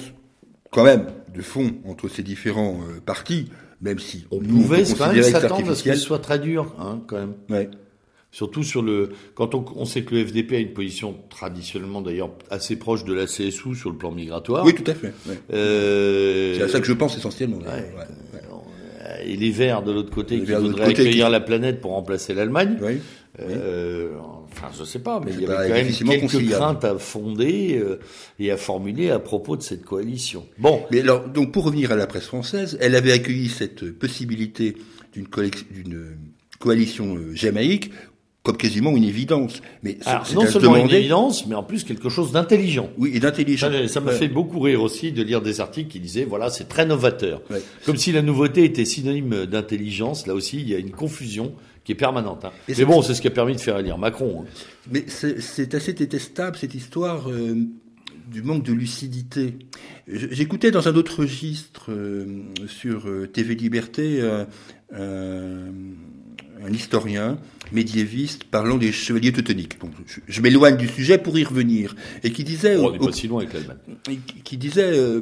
quand 0.70 0.84
même, 0.84 1.06
de 1.34 1.42
fond 1.42 1.74
entre 1.86 2.08
ces 2.08 2.22
différents 2.22 2.80
euh, 2.88 3.00
partis, 3.00 3.50
même 3.80 3.98
si 3.98 4.26
On 4.30 4.40
nous, 4.40 4.62
pouvait 4.62 4.84
quand 4.84 5.12
même 5.12 5.22
s'attendre 5.22 5.70
à 5.70 5.74
ce 5.74 5.82
ce 5.82 5.96
soit 5.96 6.18
très 6.18 6.38
dur, 6.38 6.74
hein, 6.78 7.00
quand 7.06 7.16
même. 7.16 7.34
Ouais. 7.48 7.70
Surtout 8.30 8.62
sur 8.62 8.82
le 8.82 9.10
quand 9.34 9.54
on, 9.54 9.64
on, 9.74 9.86
sait 9.86 10.02
que 10.02 10.14
le 10.14 10.26
FDP 10.26 10.52
a 10.52 10.58
une 10.58 10.74
position 10.74 11.16
traditionnellement 11.30 12.02
d'ailleurs 12.02 12.30
assez 12.50 12.76
proche 12.76 13.04
de 13.04 13.14
la 13.14 13.24
CSU 13.24 13.74
sur 13.74 13.88
le 13.88 13.96
plan 13.96 14.10
migratoire. 14.10 14.66
Oui, 14.66 14.74
tout 14.74 14.88
à 14.90 14.94
fait. 14.94 15.14
Euh... 15.50 16.54
C'est 16.56 16.62
à 16.62 16.68
ça 16.68 16.80
que 16.80 16.86
je 16.86 16.92
pense 16.92 17.16
essentiellement. 17.16 17.56
Ouais, 17.58 17.90
et 19.24 19.36
les 19.36 19.50
Verts 19.50 19.82
de 19.82 19.92
l'autre 19.92 20.10
côté 20.10 20.40
qui 20.40 20.52
voudraient 20.52 20.90
accueillir 20.90 21.30
la 21.30 21.40
planète 21.40 21.80
pour 21.80 21.92
remplacer 21.92 22.34
l'Allemagne. 22.34 22.76
Oui. 22.80 22.98
Euh, 23.40 24.14
enfin, 24.50 24.68
je 24.76 24.84
sais 24.84 24.98
pas, 24.98 25.20
mais 25.24 25.32
il 25.32 25.42
y 25.42 25.46
avait 25.46 25.68
quand 25.68 26.08
même 26.08 26.28
quelques 26.28 26.50
craintes 26.50 26.84
à 26.84 26.98
fonder 26.98 27.78
euh, 27.78 28.00
et 28.40 28.50
à 28.50 28.56
formuler 28.56 29.10
à 29.10 29.18
propos 29.18 29.56
de 29.56 29.62
cette 29.62 29.84
coalition. 29.84 30.46
Bon. 30.58 30.82
Mais 30.90 31.00
alors, 31.00 31.28
donc 31.28 31.52
pour 31.52 31.64
revenir 31.64 31.92
à 31.92 31.96
la 31.96 32.06
presse 32.06 32.26
française, 32.26 32.76
elle 32.80 32.96
avait 32.96 33.12
accueilli 33.12 33.48
cette 33.48 33.92
possibilité 33.92 34.76
d'une 35.12 35.28
coalition 36.58 37.16
euh, 37.16 37.34
jamaïque 37.34 37.92
comme 38.42 38.56
quasiment 38.56 38.96
une 38.96 39.04
évidence. 39.04 39.60
Mais 39.82 39.98
Alors, 40.06 40.26
non 40.34 40.46
seulement 40.46 40.76
une 40.76 40.90
évidence, 40.90 41.46
mais 41.46 41.54
en 41.54 41.62
plus 41.62 41.84
quelque 41.84 42.08
chose 42.08 42.32
d'intelligent. 42.32 42.88
Oui, 42.96 43.12
et 43.14 43.20
d'intelligent. 43.20 43.70
Ça 43.88 44.00
m'a 44.00 44.12
fait 44.12 44.28
beaucoup 44.28 44.60
rire 44.60 44.82
aussi 44.82 45.12
de 45.12 45.22
lire 45.22 45.42
des 45.42 45.60
articles 45.60 45.90
qui 45.90 46.00
disaient, 46.00 46.24
voilà, 46.24 46.50
c'est 46.50 46.68
très 46.68 46.86
novateur. 46.86 47.42
Comme 47.84 47.96
si 47.96 48.12
la 48.12 48.22
nouveauté 48.22 48.64
était 48.64 48.84
synonyme 48.84 49.46
d'intelligence. 49.46 50.26
Là 50.26 50.34
aussi, 50.34 50.60
il 50.60 50.68
y 50.68 50.74
a 50.74 50.78
une 50.78 50.92
confusion 50.92 51.52
qui 51.84 51.92
est 51.92 51.94
permanente. 51.94 52.44
Hein. 52.44 52.52
Mais 52.68 52.84
bon, 52.84 53.02
c'est 53.02 53.14
ce 53.14 53.22
qui 53.22 53.28
a 53.28 53.30
permis 53.30 53.54
de 53.54 53.60
faire 53.60 53.78
élire 53.78 53.98
Macron. 53.98 54.42
Hein. 54.42 54.50
Mais 54.90 55.04
c'est 55.08 55.74
assez 55.74 55.92
détestable 55.94 56.56
cette 56.56 56.74
histoire 56.74 57.30
euh, 57.30 57.54
du 58.30 58.42
manque 58.42 58.62
de 58.62 58.72
lucidité. 58.72 59.58
J'écoutais 60.06 60.70
dans 60.70 60.86
un 60.88 60.94
autre 60.94 61.20
registre 61.20 61.90
euh, 61.90 62.42
sur 62.66 63.08
euh, 63.08 63.26
TV 63.26 63.54
Liberté 63.54 64.20
un 66.64 66.72
historien 66.72 67.38
médiéviste 67.72 68.44
parlant 68.44 68.78
des 68.78 68.92
chevaliers 68.92 69.32
teutoniques. 69.32 69.78
je, 70.26 70.40
m'éloigne 70.40 70.76
du 70.76 70.88
sujet 70.88 71.18
pour 71.18 71.38
y 71.38 71.44
revenir. 71.44 71.94
Et 72.24 72.32
qui 72.32 72.44
disait... 72.44 72.76
Oh, 72.76 72.88
on 72.88 72.92
n'est 72.92 72.98
pas 72.98 73.12
si 73.12 73.28
loin 73.28 73.42
avec 73.42 73.54
l'Allemagne. 73.54 73.78
Qui 74.44 74.56
disait... 74.56 74.90
Euh, 74.98 75.20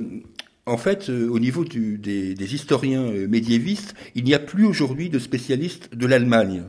en 0.68 0.78
fait, 0.78 1.10
euh, 1.10 1.28
au 1.28 1.38
niveau 1.38 1.64
du, 1.64 1.96
des, 1.96 2.34
des, 2.34 2.54
historiens 2.56 3.04
euh, 3.04 3.28
médiévistes, 3.28 3.94
il 4.16 4.24
n'y 4.24 4.34
a 4.34 4.40
plus 4.40 4.64
aujourd'hui 4.64 5.08
de 5.08 5.20
spécialistes 5.20 5.94
de 5.94 6.06
l'Allemagne. 6.08 6.64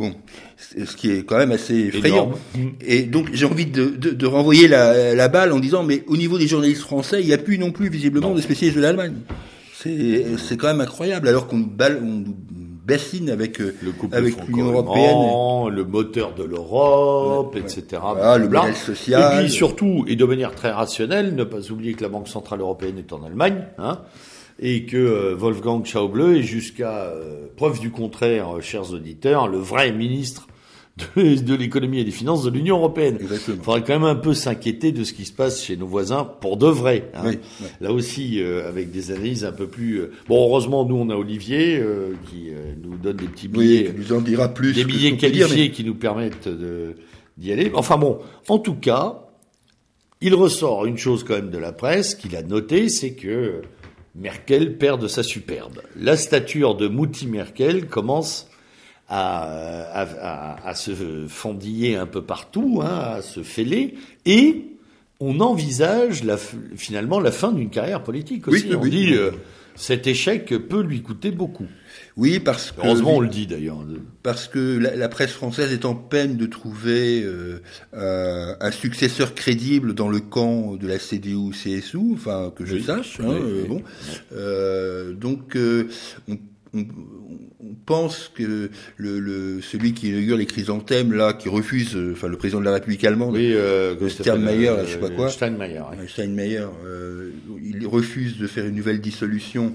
Bon, 0.00 0.16
ce 0.56 0.96
qui 0.96 1.10
est 1.10 1.24
quand 1.24 1.38
même 1.38 1.52
assez 1.52 1.76
effrayant. 1.76 2.32
Et 2.80 3.02
donc, 3.02 3.28
j'ai 3.32 3.46
envie 3.46 3.66
de, 3.66 3.86
de, 3.86 4.10
de 4.10 4.26
renvoyer 4.26 4.66
la, 4.66 5.14
la, 5.14 5.28
balle 5.28 5.52
en 5.52 5.60
disant, 5.60 5.84
mais 5.84 6.02
au 6.08 6.16
niveau 6.16 6.38
des 6.38 6.48
journalistes 6.48 6.80
français, 6.80 7.20
il 7.20 7.26
n'y 7.26 7.32
a 7.32 7.38
plus 7.38 7.56
non 7.56 7.70
plus 7.70 7.88
visiblement 7.88 8.34
de 8.34 8.40
spécialistes 8.40 8.78
de 8.78 8.82
l'Allemagne. 8.82 9.14
C'est 9.78 10.56
quand 10.56 10.66
même 10.66 10.80
incroyable, 10.80 11.28
alors 11.28 11.46
qu'on 11.46 11.60
bassine 12.86 13.30
avec 13.30 13.60
euh, 13.60 13.74
le 13.82 13.92
avec 14.12 14.46
l'Union 14.46 14.66
européenne, 14.66 15.74
le 15.74 15.84
moteur 15.84 16.34
de 16.34 16.44
l'Europe, 16.44 17.56
etc. 17.56 18.02
le 18.38 18.48
modèle 18.48 18.74
social. 18.74 19.34
Et 19.34 19.44
puis 19.44 19.52
surtout, 19.52 20.04
et 20.06 20.16
de 20.16 20.24
manière 20.24 20.54
très 20.54 20.70
rationnelle, 20.70 21.34
ne 21.34 21.44
pas 21.44 21.70
oublier 21.70 21.94
que 21.94 22.02
la 22.02 22.08
Banque 22.08 22.28
centrale 22.28 22.60
européenne 22.60 22.98
est 22.98 23.12
en 23.12 23.24
Allemagne, 23.24 23.66
hein, 23.78 24.00
et 24.60 24.86
que 24.86 24.96
euh, 24.96 25.34
Wolfgang 25.34 25.84
Schauble 25.84 26.36
est 26.36 26.42
jusqu'à 26.42 27.04
euh, 27.04 27.46
preuve 27.56 27.80
du 27.80 27.90
contraire, 27.90 28.48
chers 28.60 28.92
auditeurs, 28.92 29.48
le 29.48 29.58
vrai 29.58 29.90
ministre 29.92 30.46
de, 31.16 31.54
l'économie 31.54 32.00
et 32.00 32.04
des 32.04 32.10
finances 32.10 32.42
de 32.42 32.50
l'Union 32.50 32.78
européenne. 32.78 33.18
Il 33.20 33.56
faudrait 33.56 33.82
quand 33.82 33.92
même 33.92 34.04
un 34.04 34.14
peu 34.14 34.32
s'inquiéter 34.32 34.92
de 34.92 35.04
ce 35.04 35.12
qui 35.12 35.26
se 35.26 35.32
passe 35.32 35.62
chez 35.62 35.76
nos 35.76 35.86
voisins 35.86 36.24
pour 36.24 36.56
de 36.56 36.66
vrai. 36.66 37.10
Hein. 37.14 37.32
Là 37.80 37.92
aussi, 37.92 38.40
euh, 38.40 38.66
avec 38.68 38.90
des 38.90 39.10
analyses 39.10 39.44
un 39.44 39.52
peu 39.52 39.66
plus. 39.66 40.00
Euh, 40.00 40.12
bon, 40.26 40.42
heureusement, 40.48 40.86
nous 40.86 40.96
on 40.96 41.10
a 41.10 41.14
Olivier 41.14 41.78
euh, 41.78 42.14
qui 42.30 42.50
nous 42.82 42.96
donne 42.96 43.16
des 43.16 43.26
petits 43.26 43.48
billets. 43.48 43.92
Oui, 43.94 43.94
nous 43.98 44.16
en 44.16 44.22
dira 44.22 44.48
plus. 44.48 44.72
Des 44.72 44.84
billets 44.84 45.16
qualifiés 45.16 45.70
qui 45.70 45.84
nous 45.84 45.94
permettent 45.94 46.48
d'y 47.36 47.52
aller. 47.52 47.70
Enfin 47.74 47.98
bon, 47.98 48.18
en 48.48 48.58
tout 48.58 48.76
cas, 48.76 49.26
il 50.22 50.34
ressort 50.34 50.86
une 50.86 50.96
chose 50.96 51.24
quand 51.24 51.34
même 51.34 51.50
de 51.50 51.58
la 51.58 51.72
presse 51.72 52.14
qu'il 52.14 52.34
a 52.36 52.42
noté, 52.42 52.88
c'est 52.88 53.12
que 53.12 53.60
Merkel 54.14 54.78
perd 54.78 55.02
de 55.02 55.08
sa 55.08 55.22
superbe. 55.22 55.82
La 55.94 56.16
stature 56.16 56.74
de 56.74 56.88
Mouti 56.88 57.26
Merkel 57.26 57.86
commence 57.86 58.48
à, 59.08 59.42
à, 60.02 60.68
à, 60.68 60.74
se 60.74 61.26
fendiller 61.28 61.96
un 61.96 62.06
peu 62.06 62.22
partout, 62.22 62.80
hein, 62.82 63.14
à 63.16 63.22
se 63.22 63.42
fêler, 63.42 63.94
et 64.24 64.64
on 65.20 65.40
envisage 65.40 66.24
la, 66.24 66.36
finalement 66.36 67.20
la 67.20 67.32
fin 67.32 67.52
d'une 67.52 67.70
carrière 67.70 68.02
politique 68.02 68.48
aussi. 68.48 68.74
on 68.74 68.84
dit 68.84 69.14
euh, 69.14 69.30
cet 69.76 70.06
échec 70.06 70.48
peut 70.68 70.82
lui 70.82 71.02
coûter 71.02 71.30
beaucoup. 71.30 71.66
Oui, 72.16 72.40
parce 72.40 72.72
que 72.72 72.80
heureusement 72.80 73.16
on 73.16 73.20
le 73.20 73.28
dit 73.28 73.46
d'ailleurs. 73.46 73.78
Parce 74.22 74.48
que 74.48 74.78
la, 74.78 74.96
la, 74.96 75.08
presse 75.08 75.32
française 75.32 75.72
est 75.72 75.84
en 75.84 75.94
peine 75.94 76.36
de 76.36 76.46
trouver 76.46 77.22
euh, 77.22 78.54
un 78.58 78.70
successeur 78.70 79.34
crédible 79.34 79.94
dans 79.94 80.08
le 80.08 80.20
camp 80.20 80.76
de 80.76 80.88
la 80.88 80.98
CDU-CSU, 80.98 82.14
enfin 82.14 82.52
que 82.56 82.64
je 82.64 82.78
sache. 82.78 83.20
Hein, 83.20 83.28
euh, 83.28 83.66
bon, 83.68 83.82
euh, 84.32 85.12
donc 85.12 85.56
on 86.28 86.38
on, 86.76 87.74
pense 87.86 88.30
que 88.34 88.70
le, 88.96 89.20
le, 89.20 89.60
celui 89.62 89.92
qui 89.92 90.08
inaugure 90.08 90.36
les 90.36 90.46
chrysanthèmes 90.46 91.12
là, 91.12 91.32
qui 91.32 91.48
refuse, 91.48 91.94
euh, 91.94 92.12
enfin 92.12 92.26
le 92.26 92.36
président 92.36 92.58
de 92.58 92.64
la 92.64 92.72
République 92.72 93.04
allemande, 93.04 93.34
oui, 93.34 93.52
euh, 93.54 94.08
Steinmeier, 94.08 94.74
je 94.84 94.92
sais 94.92 94.98
pas 94.98 95.10
quoi, 95.10 95.30
Steinmeier, 95.30 95.82
Steinmeier, 96.08 96.66
euh, 96.84 97.30
il 97.62 97.86
refuse 97.86 98.38
de 98.38 98.46
faire 98.46 98.66
une 98.66 98.74
nouvelle 98.74 99.00
dissolution. 99.00 99.74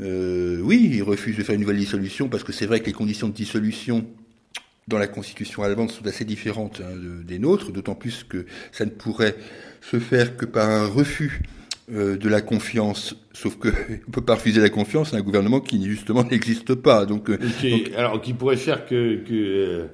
Euh, 0.00 0.58
oui, 0.62 0.90
il 0.94 1.02
refuse 1.02 1.36
de 1.36 1.42
faire 1.42 1.54
une 1.54 1.60
nouvelle 1.60 1.76
dissolution 1.76 2.28
parce 2.28 2.44
que 2.44 2.52
c'est 2.52 2.66
vrai 2.66 2.80
que 2.80 2.86
les 2.86 2.92
conditions 2.92 3.28
de 3.28 3.34
dissolution 3.34 4.06
dans 4.88 4.98
la 4.98 5.06
constitution 5.06 5.62
allemande 5.62 5.90
sont 5.90 6.06
assez 6.06 6.24
différentes 6.24 6.80
hein, 6.80 6.96
des 7.24 7.38
nôtres, 7.38 7.72
d'autant 7.72 7.94
plus 7.94 8.24
que 8.24 8.46
ça 8.72 8.84
ne 8.84 8.90
pourrait 8.90 9.36
se 9.80 10.00
faire 10.00 10.36
que 10.36 10.46
par 10.46 10.68
un 10.68 10.86
refus 10.86 11.42
euh, 11.92 12.16
de 12.16 12.28
la 12.30 12.40
confiance, 12.40 13.14
sauf 13.34 13.58
que 13.58 13.68
on 14.08 14.10
peut 14.10 14.22
pas 14.22 14.36
refuser 14.36 14.62
la 14.62 14.70
confiance 14.70 15.12
à 15.12 15.18
un 15.18 15.20
gouvernement 15.20 15.60
qui 15.60 15.84
justement 15.84 16.24
n'existe 16.30 16.74
pas. 16.74 17.04
Donc, 17.04 17.28
euh, 17.28 17.38
alors 17.98 18.22
qui 18.22 18.32
pourrait 18.32 18.56
faire 18.56 18.86
que 18.86 19.16
que, 19.16 19.34
euh, 19.34 19.86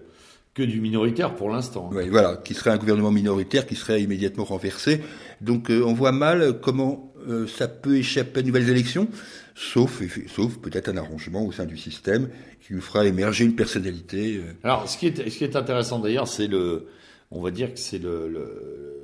que 0.55 0.63
du 0.63 0.81
minoritaire 0.81 1.35
pour 1.35 1.51
l'instant. 1.51 1.91
Oui, 1.93 2.09
voilà, 2.09 2.37
qui 2.37 2.55
serait 2.55 2.71
un 2.71 2.77
gouvernement 2.77 3.11
minoritaire 3.11 3.67
qui 3.67 3.75
serait 3.75 4.01
immédiatement 4.01 4.45
renversé. 4.45 5.01
Donc 5.41 5.71
on 5.71 5.93
voit 5.93 6.13
mal 6.13 6.61
comment 6.61 7.13
ça 7.49 7.67
peut 7.67 7.97
échapper 7.97 8.41
à 8.41 8.43
de 8.43 8.47
nouvelles 8.47 8.71
élections, 8.71 9.09
sauf 9.57 10.01
sauf 10.29 10.59
peut-être 10.59 10.89
un 10.89 10.97
arrangement 10.99 11.45
au 11.45 11.51
sein 11.51 11.67
du 11.67 11.77
système 11.77 12.29
qui 12.65 12.75
nous 12.75 12.81
fera 12.81 13.05
émerger 13.05 13.45
une 13.45 13.57
personnalité. 13.57 14.41
Alors 14.63 14.89
ce 14.89 14.97
qui 14.97 15.09
est 15.09 15.29
ce 15.29 15.37
qui 15.37 15.45
est 15.45 15.57
intéressant 15.57 15.99
d'ailleurs, 15.99 16.29
c'est 16.29 16.47
le 16.47 16.87
on 17.31 17.43
va 17.43 17.51
dire 17.51 17.73
que 17.75 17.79
c'est 17.79 17.99
le, 17.99 18.29
le 18.29 18.98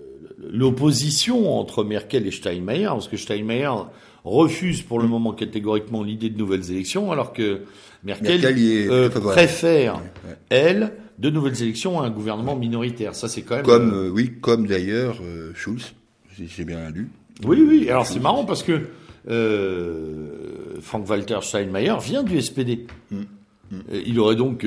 l'opposition 0.50 1.58
entre 1.58 1.84
Merkel 1.84 2.26
et 2.26 2.30
Steinmeier, 2.30 2.86
parce 2.86 3.08
que 3.08 3.16
Steinmeier 3.16 3.70
refuse 4.24 4.82
pour 4.82 5.00
le 5.00 5.06
moment 5.06 5.32
catégoriquement 5.32 6.02
l'idée 6.02 6.30
de 6.30 6.38
nouvelles 6.38 6.70
élections, 6.70 7.12
alors 7.12 7.32
que 7.32 7.60
Merkel, 8.04 8.40
euh, 8.90 9.08
préfère, 9.08 10.00
elle, 10.50 10.92
de 11.18 11.30
nouvelles 11.30 11.62
élections 11.62 12.00
à 12.00 12.06
un 12.06 12.10
gouvernement 12.10 12.56
minoritaire. 12.56 13.14
Ça, 13.14 13.28
c'est 13.28 13.42
quand 13.42 13.56
même... 13.56 13.64
Comme, 13.64 13.92
euh, 13.92 14.10
oui, 14.10 14.32
comme 14.40 14.66
d'ailleurs 14.66 15.18
euh, 15.22 15.52
Schulz, 15.54 15.94
si 16.34 16.48
j'ai 16.48 16.64
bien 16.64 16.90
lu. 16.90 17.08
Oui, 17.44 17.64
oui, 17.66 17.88
alors 17.88 18.06
c'est 18.06 18.20
marrant 18.20 18.44
parce 18.44 18.62
que 18.62 18.82
Frank-Walter 20.80 21.38
Steinmeier 21.42 21.94
vient 22.02 22.22
du 22.22 22.40
SPD. 22.40 22.86
Mm. 23.10 23.16
Mm. 23.70 23.78
Il 24.06 24.20
aurait 24.20 24.36
donc 24.36 24.66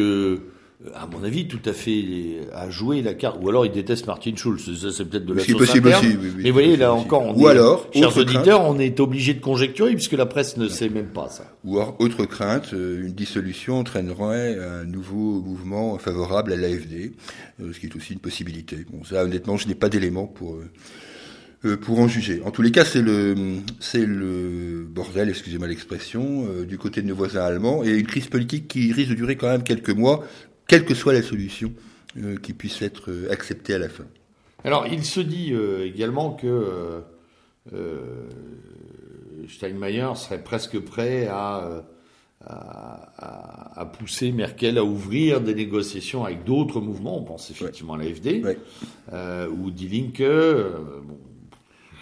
à 0.94 1.08
mon 1.08 1.24
avis, 1.24 1.48
tout 1.48 1.60
à 1.66 1.74
fait 1.74 2.40
à 2.54 2.70
jouer 2.70 3.02
la 3.02 3.16
carte. 3.16 3.40
Ou 3.42 3.50
alors 3.50 3.66
il 3.66 3.72
déteste 3.72 4.06
Martin 4.06 4.36
Schulz. 4.36 4.80
Ça, 4.80 4.92
c'est 4.92 5.06
peut-être 5.06 5.26
de 5.26 5.34
la 5.34 5.44
chose 5.44 5.58
possible 5.58 5.88
aussi, 5.88 6.08
oui, 6.08 6.18
oui, 6.22 6.42
Mais 6.44 6.50
vous 6.50 6.54
voyez, 6.54 6.78
là 6.78 6.94
encore, 6.94 7.24
on 7.24 7.34
ou 7.34 7.48
alors, 7.48 7.90
chers 7.94 8.16
auditeurs, 8.16 8.62
on 8.64 8.78
est 8.78 9.00
obligé 9.00 9.34
de 9.34 9.40
conjecturer 9.40 9.94
puisque 9.96 10.14
la 10.14 10.28
presse 10.28 10.56
ne 10.58 10.68
sait 10.68 10.90
même 10.90 11.08
pas 11.08 11.30
ça. 11.30 11.52
Ou 11.64 11.78
alors, 11.78 11.96
autre 12.00 12.26
crainte, 12.26 12.74
euh, 12.74 13.06
une 13.06 13.14
dissolution 13.14 13.80
entraînerait 13.80 14.60
un 14.60 14.86
nouveau 14.86 15.42
mouvement 15.42 15.98
favorable 15.98 16.54
à 16.54 16.56
l'AFD, 16.56 17.14
euh, 17.60 17.74
ce 17.74 17.80
qui 17.80 17.88
est 17.88 17.96
aussi 17.96 18.14
une 18.14 18.20
possibilité. 18.20 18.86
Bon, 18.92 19.04
ça, 19.04 19.24
honnêtement, 19.24 19.58
je 19.58 19.68
n'ai 19.68 19.76
pas 19.76 19.90
d'éléments 19.90 20.28
pour 20.28 20.56
euh, 20.56 21.76
pour 21.82 22.00
en 22.00 22.08
juger. 22.08 22.44
En 22.46 22.52
tous 22.52 22.62
les 22.62 22.70
cas, 22.70 22.86
c'est 22.86 23.02
le 23.02 23.36
c'est 23.80 24.06
le 24.06 24.88
bordel, 24.88 25.28
excusez-moi 25.28 25.68
l'expression, 25.68 26.46
du 26.68 26.78
côté 26.78 27.02
de 27.02 27.08
nos 27.08 27.16
voisins 27.16 27.42
allemands 27.42 27.84
et 27.84 27.90
une 27.90 28.06
crise 28.06 28.28
politique 28.28 28.68
qui 28.68 28.94
risque 28.94 29.10
de 29.10 29.16
durer 29.16 29.38
quand 29.38 29.50
même 29.50 29.64
quelques 29.64 29.90
mois 29.90 30.24
quelle 30.68 30.86
que 30.86 30.94
soit 30.94 31.14
la 31.14 31.24
solution 31.24 31.72
euh, 32.18 32.38
qui 32.38 32.54
puisse 32.54 32.82
être 32.82 33.12
euh, 33.12 33.32
acceptée 33.32 33.74
à 33.74 33.80
la 33.80 33.90
fin. 33.90 34.06
Alors, 34.64 34.88
il 34.88 35.04
se 35.04 35.20
dit 35.20 35.54
euh, 35.54 35.86
également 35.86 36.32
que 36.32 37.04
Steinmeier 39.50 40.16
serait 40.16 40.44
presque 40.44 40.80
prêt 40.80 41.28
à, 41.28 41.84
à, 42.46 43.86
pousser 43.98 44.32
Merkel 44.32 44.78
à 44.78 44.84
ouvrir 44.84 45.42
des 45.42 45.54
négociations 45.54 46.26
avec 46.26 46.44
d'autres 46.44 46.82
mouvements. 46.82 47.20
On 47.20 47.24
pense 47.24 47.52
effectivement 47.52 47.94
à 47.94 47.98
l'AFD 47.98 48.58
ou 49.52 49.70
Die 49.72 49.88
Linke. 49.90 50.24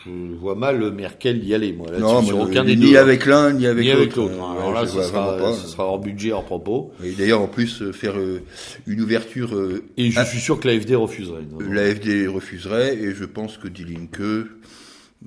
Je 0.05 0.35
vois 0.35 0.55
mal 0.55 0.91
Merkel 0.91 1.43
y 1.43 1.53
aller, 1.53 1.73
moi. 1.73 1.87
Non, 1.99 2.21
sur 2.23 2.39
aucun 2.39 2.63
ni 2.63 2.75
des 2.75 2.87
deux. 2.91 2.97
hein. 2.97 3.01
avec 3.01 3.25
l'un, 3.25 3.53
ni 3.53 3.65
avec 3.67 3.85
Ni 3.85 3.91
l'autre. 3.93 4.21
l'autre. 4.21 4.33
Euh, 4.33 4.57
Alors 4.59 4.73
là, 4.73 4.85
ce 4.87 5.01
sera, 5.01 5.37
pas. 5.37 5.53
ce 5.53 5.67
sera 5.67 5.85
hors 5.85 5.99
budget, 5.99 6.31
hors 6.31 6.45
propos. 6.45 6.91
Et 7.03 7.11
d'ailleurs, 7.11 7.41
en 7.41 7.47
plus, 7.47 7.81
euh, 7.81 7.91
faire 7.91 8.17
euh, 8.17 8.41
une 8.87 9.01
ouverture, 9.01 9.55
euh, 9.55 9.83
Et 9.97 10.11
je 10.11 10.23
suis 10.23 10.39
sûr 10.39 10.59
que 10.59 10.67
l'AFD 10.67 10.95
refuserait. 10.95 11.41
L'AFD 11.69 12.27
refuserait, 12.27 12.95
et 12.97 13.13
je 13.15 13.25
pense 13.25 13.57
que 13.57 13.67
Die 13.67 13.83
Linke, 13.83 14.47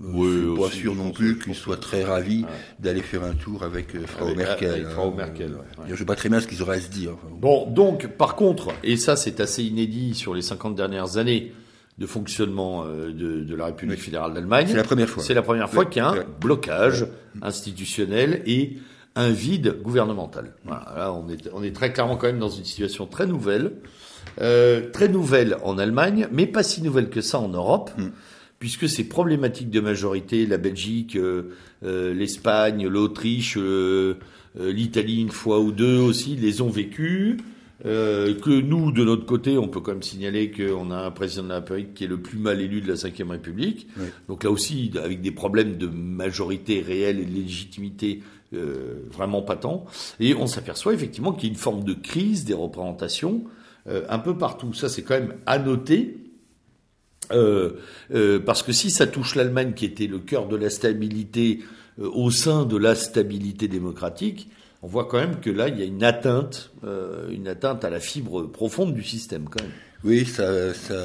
Oui, 0.01 0.29
je 0.31 0.53
suis 0.53 0.61
pas 0.63 0.71
sûr 0.71 0.95
non 0.95 1.11
plus 1.11 1.39
qu'il 1.39 1.55
soit 1.57 1.79
très 1.79 2.05
ravi 2.05 2.45
d'aller 2.79 3.01
faire 3.03 3.25
un 3.25 3.35
tour 3.35 3.65
avec 3.65 3.97
euh, 3.97 4.07
Frau 4.07 4.27
Avec- 4.27 4.37
Merkel. 4.37 4.71
avec 4.71 4.87
Frau 4.89 5.09
hein. 5.09 5.15
Merkel, 5.17 5.51
ouais, 5.53 5.57
ouais. 5.57 5.85
Je 5.91 5.97
sais 5.97 6.05
pas 6.05 6.15
très 6.15 6.29
bien 6.29 6.41
ce 6.41 6.47
qu'ils 6.47 6.63
auraient 6.63 6.77
à 6.77 6.81
se 6.81 6.91
dire. 6.91 7.13
enfin, 7.15 7.35
Bon, 7.41 7.67
donc, 7.69 8.07
par 8.07 8.37
contre, 8.37 8.69
et 8.85 8.97
ça 8.97 9.17
c'est 9.17 9.41
assez 9.41 9.65
inédit 9.65 10.15
sur 10.15 10.35
les 10.35 10.43
50 10.43 10.77
dernières 10.77 11.17
années 11.17 11.53
de 11.99 12.07
fonctionnement 12.07 12.85
euh, 12.87 13.13
de, 13.13 13.43
de 13.45 13.55
la 13.57 13.67
République 13.67 13.99
Oui. 13.99 14.05
fédérale 14.05 14.33
d'Allemagne, 14.35 14.67
C'est 14.69 14.77
la 14.77 14.85
première 14.85 15.09
fois. 15.09 15.23
c'est 15.23 15.35
la 15.35 15.43
première 15.43 15.69
fois 15.69 15.85
qu'il 15.85 16.01
y 16.03 16.05
a 16.05 16.11
un 16.11 16.25
blocage 16.41 17.07
institutionnel 17.43 18.43
et 18.47 18.79
un 19.17 19.31
vide 19.31 19.77
gouvernemental. 19.83 20.53
Voilà, 20.65 20.93
là, 20.97 21.13
on 21.13 21.29
est, 21.29 21.49
on 21.53 21.63
est 21.63 21.75
très 21.75 21.93
clairement 21.93 22.17
quand 22.17 22.29
même 22.29 22.39
dans 22.39 22.49
une 22.51 22.65
situation 22.65 23.07
très 23.07 23.27
nouvelle, 23.27 23.73
euh, 24.41 24.91
très 24.93 25.09
nouvelle 25.09 25.57
en 25.65 25.77
Allemagne, 25.79 26.29
mais 26.31 26.47
pas 26.47 26.63
si 26.63 26.83
nouvelle 26.83 27.11
que 27.11 27.21
ça 27.21 27.41
en 27.41 27.49
Europe, 27.49 27.91
Mm. 27.99 28.11
puisque 28.61 28.89
ces 28.89 29.05
problématiques 29.05 29.71
de 29.71 29.81
majorité, 29.81 30.47
la 30.47 30.59
Belgique, 30.59 31.17
euh, 31.17 31.51
euh, 31.85 32.15
l'Espagne, 32.15 32.87
l'Autriche, 32.87 33.57
euh, 33.59 34.15
l'Italie 34.59 35.21
une 35.21 35.31
fois 35.31 35.59
ou 35.61 35.73
deux 35.73 35.99
aussi 35.99 36.37
les 36.37 36.61
ont 36.61 36.71
vécues. 36.71 37.39
Euh, 37.87 38.35
que 38.35 38.51
nous, 38.51 38.91
de 38.91 39.05
notre 39.05 39.25
côté, 39.25 39.57
on 39.57 39.69
peut 39.69 39.81
quand 39.81 39.93
même 39.93 40.03
signaler 40.03 40.51
qu'on 40.51 40.91
a 40.91 40.97
un 40.97 41.11
président 41.13 41.45
de 41.45 41.49
la 41.49 41.55
République 41.57 41.95
qui 41.95 42.05
est 42.05 42.09
le 42.09 42.21
plus 42.21 42.39
mal 42.39 42.61
élu 42.61 42.81
de 42.81 42.89
la 42.89 42.95
Ve 42.95 43.31
République. 43.31 43.87
Oui. 43.97 44.07
Donc 44.29 44.45
là 44.45 44.51
aussi, 44.51 44.91
avec 45.01 45.21
des 45.21 45.31
problèmes 45.31 45.77
de 45.77 45.87
majorité 45.87 46.81
réelle 46.81 47.21
et 47.21 47.25
de 47.25 47.33
légitimité 47.33 48.23
euh, 48.55 49.05
vraiment 49.11 49.43
patents. 49.43 49.87
Et 50.19 50.35
on 50.35 50.47
s'aperçoit 50.47 50.95
effectivement 50.95 51.33
qu'il 51.33 51.45
y 51.45 51.47
a 51.51 51.53
une 51.53 51.59
forme 51.59 51.85
de 51.85 51.95
crise 51.95 52.45
des 52.45 52.55
représentations 52.55 53.45
euh, 53.87 54.05
un 54.09 54.19
peu 54.19 54.37
partout. 54.37 54.73
Ça, 54.75 54.89
c'est 54.89 55.03
quand 55.03 55.15
même 55.15 55.35
à 55.47 55.59
noter. 55.59 56.17
Euh, 57.31 57.73
euh, 58.15 58.41
parce 58.41 58.63
que 58.63 58.73
si 58.73 58.91
ça 58.91 59.07
touche 59.07 59.35
l'Allemagne, 59.35 59.75
qui 59.75 59.85
était 59.85 60.07
le 60.07 60.19
cœur 60.19 60.49
de 60.49 60.57
la 60.57 60.71
stabilité 60.71 61.61
euh, 62.01 62.09
au 62.11 62.31
sein 62.31 62.65
de 62.65 62.77
la 62.77 62.95
stabilité 62.95 63.69
démocratique, 63.69 64.49
on 64.83 64.87
voit 64.87 65.07
quand 65.07 65.19
même 65.19 65.41
que 65.41 65.51
là, 65.51 65.69
il 65.69 65.79
y 65.79 65.83
a 65.83 65.85
une 65.85 66.05
atteinte, 66.05 66.71
euh, 66.85 67.29
une 67.31 67.49
atteinte 67.49 67.85
à 67.85 67.91
la 67.91 68.01
fibre 68.01 68.43
profonde 68.45 68.95
du 68.95 69.03
système, 69.03 69.49
quand 69.51 69.63
même. 69.63 69.73
Oui, 70.05 70.25
ça, 70.25 70.73
ça, 70.75 71.05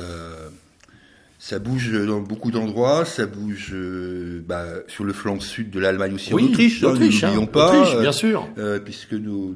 ça 1.39 1.57
bouge 1.59 1.91
dans 1.91 2.19
beaucoup 2.21 2.51
d'endroits. 2.51 3.05
Ça 3.05 3.25
bouge 3.25 3.71
euh, 3.73 4.43
bah, 4.47 4.65
sur 4.87 5.03
le 5.03 5.13
flanc 5.13 5.39
sud 5.39 5.71
de 5.71 5.79
l'Allemagne 5.79 6.13
aussi, 6.13 6.33
en 6.33 6.37
Autriche. 6.37 6.83
hein, 6.83 6.89
hein, 6.89 7.31
l'oublions 7.31 7.47
pas. 7.47 7.99
bien 8.01 8.11
sûr. 8.11 8.47
euh, 8.59 8.79
puisque 8.79 9.13
nos, 9.13 9.55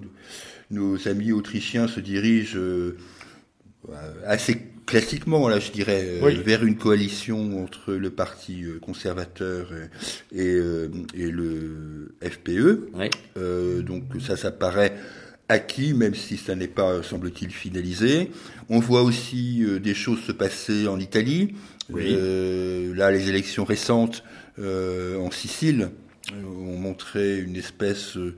nos 0.71 1.07
amis 1.07 1.31
autrichiens 1.31 1.87
se 1.87 1.99
dirigent 1.99 2.57
assez 4.25 4.61
classiquement, 4.87 5.47
là, 5.47 5.59
je 5.59 5.71
dirais, 5.71 6.01
euh, 6.03 6.19
Oui. 6.23 6.41
vers 6.43 6.65
une 6.65 6.77
coalition 6.77 7.61
entre 7.63 7.93
le 7.93 8.09
parti 8.09 8.63
euh, 8.63 8.79
conservateur 8.79 9.69
et, 10.31 10.39
et, 10.41 10.55
euh, 10.55 10.87
et 11.13 11.29
le 11.29 12.15
FPE. 12.23 12.89
Ouais. 12.95 13.11
Euh, 13.37 13.83
donc 13.83 14.03
ça, 14.25 14.35
ça 14.35 14.49
paraît 14.51 14.95
acquis, 15.49 15.93
même 15.93 16.15
si 16.15 16.37
ça 16.37 16.55
n'est 16.55 16.67
pas, 16.67 17.03
semble-t-il, 17.03 17.51
finalisé. 17.51 18.31
On 18.69 18.79
voit 18.79 19.03
aussi 19.03 19.63
euh, 19.63 19.79
des 19.79 19.93
choses 19.93 20.21
se 20.21 20.31
passer 20.31 20.87
en 20.87 20.99
Italie. 20.99 21.53
Oui. 21.89 22.03
Euh, 22.17 22.93
là, 22.95 23.11
les 23.11 23.29
élections 23.29 23.63
récentes 23.65 24.23
euh, 24.59 25.17
en 25.19 25.31
Sicile 25.31 25.89
ont 26.33 26.77
montré 26.77 27.39
une 27.39 27.55
espèce 27.55 28.17
euh, 28.17 28.35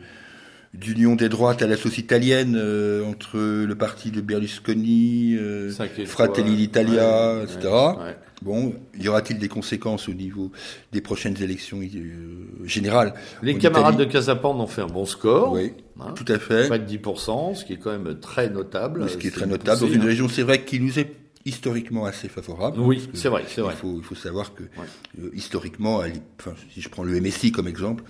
d'union 0.73 1.15
des 1.15 1.29
droites 1.29 1.61
à 1.61 1.67
la 1.67 1.77
sauce 1.77 1.97
italienne 1.97 2.55
euh, 2.57 3.03
entre 3.05 3.37
le 3.37 3.75
parti 3.75 4.11
de 4.11 4.21
Berlusconi, 4.21 5.35
euh, 5.35 5.71
Fratelli 6.05 6.55
d'Italia, 6.55 7.35
ouais, 7.37 7.43
etc. 7.43 7.59
ouais, 7.63 8.03
ouais. 8.03 8.17
Bon, 8.41 8.73
y 8.97 9.07
aura-t-il 9.09 9.37
des 9.37 9.49
conséquences 9.49 10.07
au 10.07 10.13
niveau 10.13 10.51
des 10.93 11.01
prochaines 11.01 11.41
élections 11.41 11.81
euh, 11.81 12.45
générales 12.63 13.13
Les 13.43 13.57
camarades 13.57 13.95
Italie 13.95 14.07
de 14.07 14.11
Casapande 14.13 14.61
ont 14.61 14.67
fait 14.67 14.81
un 14.81 14.87
bon 14.87 15.05
score. 15.05 15.51
Oui, 15.51 15.73
hein, 15.99 16.13
tout 16.15 16.25
à 16.31 16.39
fait. 16.39 16.67
près 16.67 16.79
de 16.79 16.85
10%, 16.89 17.55
ce 17.55 17.65
qui 17.65 17.73
est 17.73 17.77
quand 17.77 17.91
même 17.91 18.17
très 18.19 18.49
notable. 18.49 19.09
Ce 19.09 19.17
qui 19.17 19.27
est 19.27 19.31
très 19.31 19.47
notable 19.47 19.81
dans 19.81 19.87
une 19.87 20.01
hein. 20.01 20.05
région, 20.05 20.29
c'est 20.29 20.43
vrai, 20.43 20.63
qui 20.63 20.79
nous 20.79 20.99
est 20.99 21.13
historiquement 21.45 22.05
assez 22.05 22.29
favorable. 22.29 22.79
Oui, 22.79 23.09
c'est 23.13 23.27
vrai, 23.29 23.43
c'est 23.47 23.61
vrai. 23.61 23.73
Il 23.75 23.77
faut, 23.77 23.97
il 23.97 24.03
faut 24.03 24.15
savoir 24.15 24.53
que 24.53 24.63
euh, 24.63 25.31
historiquement, 25.33 26.01
l'I- 26.03 26.21
enfin, 26.39 26.53
si 26.73 26.79
je 26.81 26.89
prends 26.89 27.03
le 27.03 27.19
MSI 27.19 27.51
comme 27.51 27.67
exemple, 27.67 28.03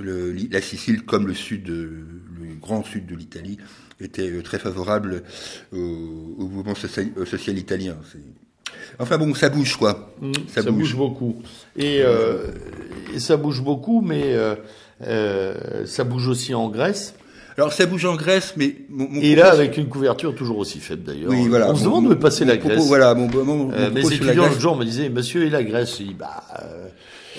le- 0.00 0.34
la 0.50 0.60
Sicile, 0.60 1.02
comme 1.02 1.26
le 1.26 1.34
sud, 1.34 1.64
de- 1.64 1.72
le 2.40 2.54
grand 2.60 2.84
sud 2.84 3.06
de 3.06 3.14
l'Italie, 3.14 3.58
était 4.00 4.28
euh, 4.30 4.42
très 4.42 4.58
favorable 4.58 5.22
au, 5.72 5.76
au 6.38 6.46
mouvement 6.48 6.74
social, 6.74 7.06
euh, 7.16 7.24
social 7.24 7.56
italien. 7.58 7.96
Enfin 8.98 9.18
bon, 9.18 9.34
ça 9.34 9.48
bouge 9.48 9.76
quoi. 9.76 10.12
Mm, 10.20 10.32
Ça 10.48 10.62
ça, 10.62 10.70
bouge. 10.70 10.80
bouge. 10.80 10.96
beaucoup. 10.96 11.42
Et, 11.76 11.98
euh, 12.02 12.48
et 13.14 13.18
ça 13.20 13.36
bouge 13.36 13.62
beaucoup, 13.62 14.00
mais 14.00 14.22
euh, 14.34 14.56
euh, 15.02 15.86
ça 15.86 16.04
bouge 16.04 16.28
aussi 16.28 16.54
en 16.54 16.68
Grèce. 16.70 17.14
Alors 17.56 17.72
ça 17.72 17.86
bouge 17.86 18.04
en 18.04 18.16
Grèce, 18.16 18.54
mais 18.56 18.74
mon, 18.90 19.08
mon 19.08 19.20
Et 19.20 19.36
là, 19.36 19.44
propos- 19.44 19.56
avec 19.58 19.76
une 19.78 19.88
couverture 19.88 20.34
toujours 20.34 20.58
aussi 20.58 20.80
faible 20.80 21.04
d'ailleurs. 21.04 21.30
oui, 21.30 21.46
voilà. 21.48 21.70
On 21.70 21.76
se 21.76 21.84
demande 21.84 22.06
où 22.08 22.12
est 22.12 22.16
passée 22.18 22.44
la 22.44 22.56
propos, 22.56 22.74
Grèce. 22.74 22.86
Voilà, 22.88 23.14
mon, 23.14 23.28
mon, 23.44 23.70
Euh, 23.72 23.90
mes 23.92 24.04
étudiants 24.12 24.46
l'autre 24.46 24.60
jour 24.60 24.76
me 24.76 24.84
disaient, 24.84 25.08
monsieur, 25.08 25.44
et 25.44 25.50
la 25.50 25.62
Grèce? 25.62 25.98
Je 25.98 26.02
dis, 26.04 26.14
bah, 26.14 26.42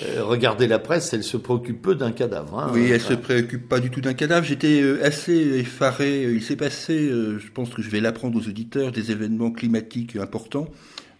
euh, 0.04 0.22
regardez 0.24 0.66
la 0.66 0.78
presse, 0.78 1.12
elle 1.14 1.22
se 1.24 1.36
préoccupe 1.36 1.80
peu 1.82 1.94
d'un 1.94 2.12
cadavre. 2.12 2.58
hein. 2.58 2.70
Oui, 2.74 2.88
elle 2.90 2.96
Enfin, 2.96 3.10
se 3.10 3.14
préoccupe 3.14 3.68
pas 3.68 3.80
du 3.80 3.90
tout 3.90 4.00
d'un 4.00 4.14
cadavre. 4.14 4.44
J'étais 4.46 4.80
euh, 4.82 5.04
assez 5.04 5.32
effaré. 5.58 6.24
Il 6.32 6.42
s'est 6.42 6.56
passé, 6.56 7.08
euh, 7.08 7.38
je 7.38 7.50
pense 7.50 7.70
que 7.70 7.82
je 7.82 7.88
vais 7.90 8.00
l'apprendre 8.00 8.38
aux 8.38 8.48
auditeurs, 8.48 8.92
des 8.92 9.10
événements 9.10 9.50
climatiques 9.50 10.16
importants 10.16 10.68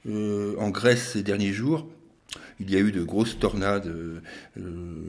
euh, 0.09 0.55
en 0.59 0.71
Grèce 0.71 1.11
ces 1.15 1.23
derniers 1.23 1.53
jours. 1.53 1.89
Il 2.59 2.71
y 2.71 2.77
a 2.77 2.79
eu 2.79 2.91
de 2.91 3.03
grosses 3.03 3.39
tornades, 3.39 3.87
euh, 3.87 4.21
euh, 4.59 4.63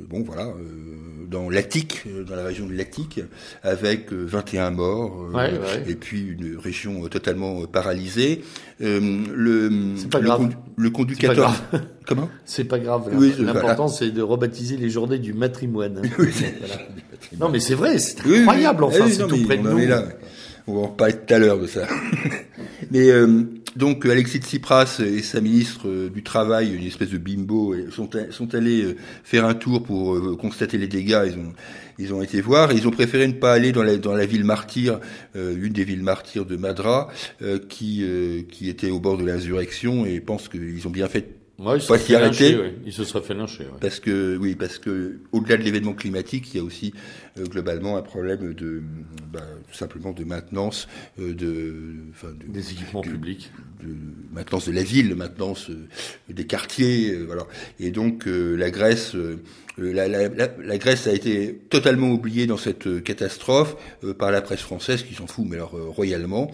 bon 0.10 0.22
voilà, 0.22 0.48
euh, 0.48 1.26
dans 1.30 1.50
l'Attique, 1.50 2.04
dans 2.28 2.36
la 2.36 2.44
région 2.44 2.66
de 2.68 2.74
l'Attique, 2.74 3.22
avec 3.64 4.12
euh, 4.12 4.26
21 4.26 4.72
morts, 4.72 5.30
Ouais, 5.34 5.52
ouais. 5.52 5.84
et 5.88 5.96
puis 5.96 6.22
une 6.38 6.58
région 6.58 7.08
totalement 7.08 7.66
paralysée. 7.66 8.44
Euh, 8.82 9.00
le, 9.34 9.96
pas 10.12 10.20
le, 10.20 10.30
le 10.76 10.90
conducteur, 10.90 11.54
comment? 12.06 12.30
C'est 12.46 12.66
pas 12.66 12.80
grave. 12.80 13.10
Oui, 13.14 13.34
L'important, 13.40 13.88
c'est 13.88 14.12
de 14.12 14.22
rebaptiser 14.22 14.76
les 14.76 14.90
journées 14.90 15.20
du 15.20 15.34
matrimoine. 15.34 16.02
Oui, 16.20 16.34
Non, 17.40 17.50
mais 17.50 17.60
c'est 17.62 17.76
vrai, 17.76 17.98
c'est 18.00 18.20
incroyable. 18.20 18.84
oui. 18.84 18.90
Enfin, 18.94 19.06
oui, 19.06 19.12
c'est 19.14 19.28
tout 19.28 19.44
près 19.46 19.58
de 19.58 19.64
nous. 19.64 19.88
là. 19.88 20.04
On 20.68 20.74
va 20.76 20.80
en 20.82 20.88
parler 20.90 21.14
tout 21.14 21.34
à 21.34 21.40
l'heure 21.40 21.60
de 21.60 21.68
ça. 21.68 21.88
mais 22.92 23.10
euh, 23.10 23.44
donc 23.76 24.06
Alexis 24.06 24.40
Tsipras 24.40 25.00
et 25.00 25.22
sa 25.22 25.42
ministre 25.42 25.88
euh, 25.88 26.10
du 26.10 26.24
Travail, 26.24 26.74
une 26.74 26.86
espèce 26.86 27.10
de 27.10 27.18
bimbo, 27.18 27.74
euh, 27.74 27.90
sont, 27.92 28.10
sont 28.32 28.56
allés 28.56 28.96
faire 29.24 29.46
un 29.46 29.54
tour 29.54 29.84
pour 29.84 30.38
constater 30.38 30.78
les 30.78 30.88
dégâts. 30.88 31.24
Ils 31.28 31.38
ont, 31.38 31.54
ils 32.00 32.14
ont 32.14 32.22
été 32.22 32.42
voir 32.42 32.72
ils 32.72 32.88
ont 32.88 32.92
préféré 32.92 33.28
ne 33.28 33.34
pas 33.34 33.54
aller 33.54 33.72
dans 33.72 33.84
la, 33.84 33.98
dans 33.98 34.14
la 34.14 34.26
ville 34.26 34.44
martyre, 34.44 35.00
une 35.36 35.74
des 35.74 35.84
villes 35.84 36.04
martyrs 36.04 36.46
de 36.46 36.58
Madra, 36.58 37.10
euh, 37.42 37.60
qui, 37.70 38.06
qui 38.52 38.70
était 38.70 38.90
au 38.90 39.00
bord 39.00 39.18
de 39.18 39.26
l'insurrection 39.26 40.06
et 40.06 40.20
pensent 40.20 40.50
qu'ils 40.50 40.88
ont 40.88 40.92
bien 40.92 41.08
fait 41.08 41.37
Ouais, 41.60 41.78
ils 41.78 41.82
se 41.82 41.88
Pas 41.88 41.98
seraient 41.98 42.00
s'y 42.00 42.06
fait 42.08 42.16
arrêter. 42.16 42.52
lyncher, 42.52 42.62
ouais. 42.62 42.76
Ils 42.86 42.94
se 42.94 43.04
seraient 43.04 43.24
fait 43.24 43.34
lyncher. 43.34 43.64
ouais. 43.64 43.80
parce 43.82 44.00
que 44.00 44.38
oui, 44.38 44.54
parce 44.56 44.78
que 44.78 45.20
au-delà 45.32 45.58
de 45.58 45.64
l'événement 45.64 45.94
climatique, 45.94 46.54
il 46.54 46.58
y 46.58 46.60
a 46.60 46.64
aussi 46.64 46.94
euh, 47.40 47.46
globalement 47.46 47.98
un 47.98 48.04
problème 48.04 48.54
de 48.54 48.84
bah, 49.34 49.42
tout 49.68 49.76
simplement 49.76 50.12
de 50.14 50.24
maintenance 50.24 50.88
euh, 51.20 51.30
de, 51.34 51.96
de, 52.24 52.48
Des 52.52 52.72
équipements 52.72 53.02
de- 53.02 53.08
publics. 53.10 53.52
de 53.82 53.88
maintenance 54.32 54.68
de 54.68 54.72
la 54.72 54.84
ville, 54.84 55.16
maintenance 55.16 55.72
euh, 55.72 55.88
des 56.30 56.46
quartiers, 56.46 57.12
euh, 57.14 57.24
voilà. 57.26 57.48
Et 57.80 57.90
donc 57.90 58.28
euh, 58.28 58.56
la 58.56 58.70
Grèce, 58.70 59.16
euh, 59.16 59.38
la, 59.78 60.08
la, 60.08 60.28
la, 60.28 60.50
la 60.64 60.78
Grèce 60.78 61.08
a 61.08 61.14
été 61.14 61.60
totalement 61.70 62.12
oubliée 62.12 62.48
dans 62.48 62.58
cette 62.58 62.88
euh, 62.88 63.00
catastrophe 63.00 63.76
euh, 64.04 64.14
par 64.14 64.32
la 64.32 64.42
presse 64.42 64.62
française 64.62 65.04
qui 65.04 65.14
s'en 65.14 65.28
fout, 65.28 65.46
mais 65.48 65.56
alors 65.56 65.76
euh, 65.76 65.90
royalement. 65.90 66.52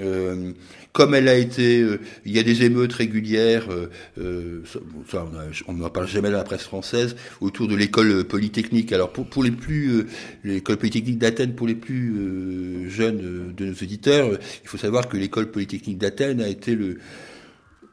Euh, 0.00 0.52
comme 0.92 1.14
elle 1.14 1.28
a 1.28 1.36
été, 1.36 1.80
euh, 1.80 1.98
il 2.24 2.32
y 2.32 2.38
a 2.38 2.44
des 2.44 2.64
émeutes 2.64 2.92
régulières, 2.92 3.66
euh, 3.70 3.90
euh, 4.18 4.62
ça, 5.10 5.26
on 5.66 5.72
n'en 5.72 5.90
parle 5.90 6.06
jamais 6.06 6.30
dans 6.30 6.36
la 6.36 6.44
presse 6.44 6.62
française, 6.62 7.16
autour 7.40 7.66
de 7.68 7.74
l'école 7.74 8.10
euh, 8.10 8.24
polytechnique. 8.24 8.92
Alors 8.92 9.12
pour, 9.12 9.26
pour 9.26 9.42
les 9.42 9.50
plus, 9.50 9.90
euh, 9.90 10.06
l'école 10.44 10.76
polytechnique 10.76 11.18
d'Athènes, 11.18 11.54
pour 11.54 11.66
les 11.66 11.74
plus 11.74 12.14
euh, 12.16 12.88
jeunes 12.88 13.20
euh, 13.22 13.52
de 13.56 13.66
nos 13.66 13.72
auditeurs, 13.72 14.28
euh, 14.28 14.38
il 14.62 14.68
faut 14.68 14.78
savoir 14.78 15.08
que 15.08 15.16
l'école 15.16 15.50
polytechnique 15.50 15.98
d'Athènes 15.98 16.40
a 16.40 16.48
été 16.48 16.74
le 16.74 16.98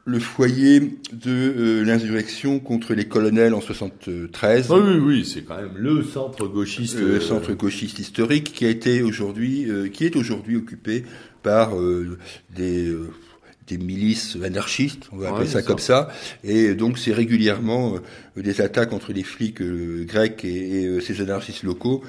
le 0.04 0.18
foyer 0.18 0.80
de 1.12 1.30
euh, 1.30 1.84
l'insurrection 1.84 2.58
contre 2.58 2.94
les 2.94 3.04
colonels 3.04 3.54
en 3.54 3.60
73. 3.60 4.66
Ah 4.70 4.74
oui, 4.74 4.96
oui, 4.96 5.24
c'est 5.24 5.42
quand 5.42 5.56
même 5.56 5.76
le 5.76 6.02
centre 6.02 6.46
gauchiste. 6.48 6.98
Le 6.98 7.14
euh, 7.14 7.20
centre 7.20 7.52
gauchiste 7.52 7.98
historique 8.00 8.52
qui 8.52 8.64
a 8.64 8.68
été 8.68 9.02
aujourd'hui, 9.02 9.70
euh, 9.70 9.88
qui 9.88 10.04
est 10.04 10.16
aujourd'hui 10.16 10.56
occupé 10.56 11.04
par 11.44 11.78
euh, 11.78 12.18
des, 12.54 12.88
euh, 12.88 13.10
des 13.68 13.78
milices 13.78 14.36
anarchistes, 14.42 15.08
on 15.12 15.18
va 15.18 15.30
appeler 15.30 15.46
ça 15.46 15.62
comme 15.62 15.78
ça. 15.78 16.08
Et 16.42 16.74
donc 16.74 16.98
c'est 16.98 17.12
régulièrement 17.12 17.94
des 18.36 18.60
attaques 18.60 18.92
entre 18.92 19.12
les 19.12 19.22
flics 19.22 19.62
grecs 19.62 20.44
et, 20.44 20.82
et 20.82 21.00
ces 21.00 21.20
anarchistes 21.20 21.62
locaux 21.62 22.02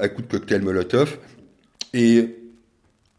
à 0.00 0.08
coups 0.08 0.28
de 0.28 0.32
cocktail 0.32 0.62
Molotov. 0.62 1.18
Et 1.94 2.41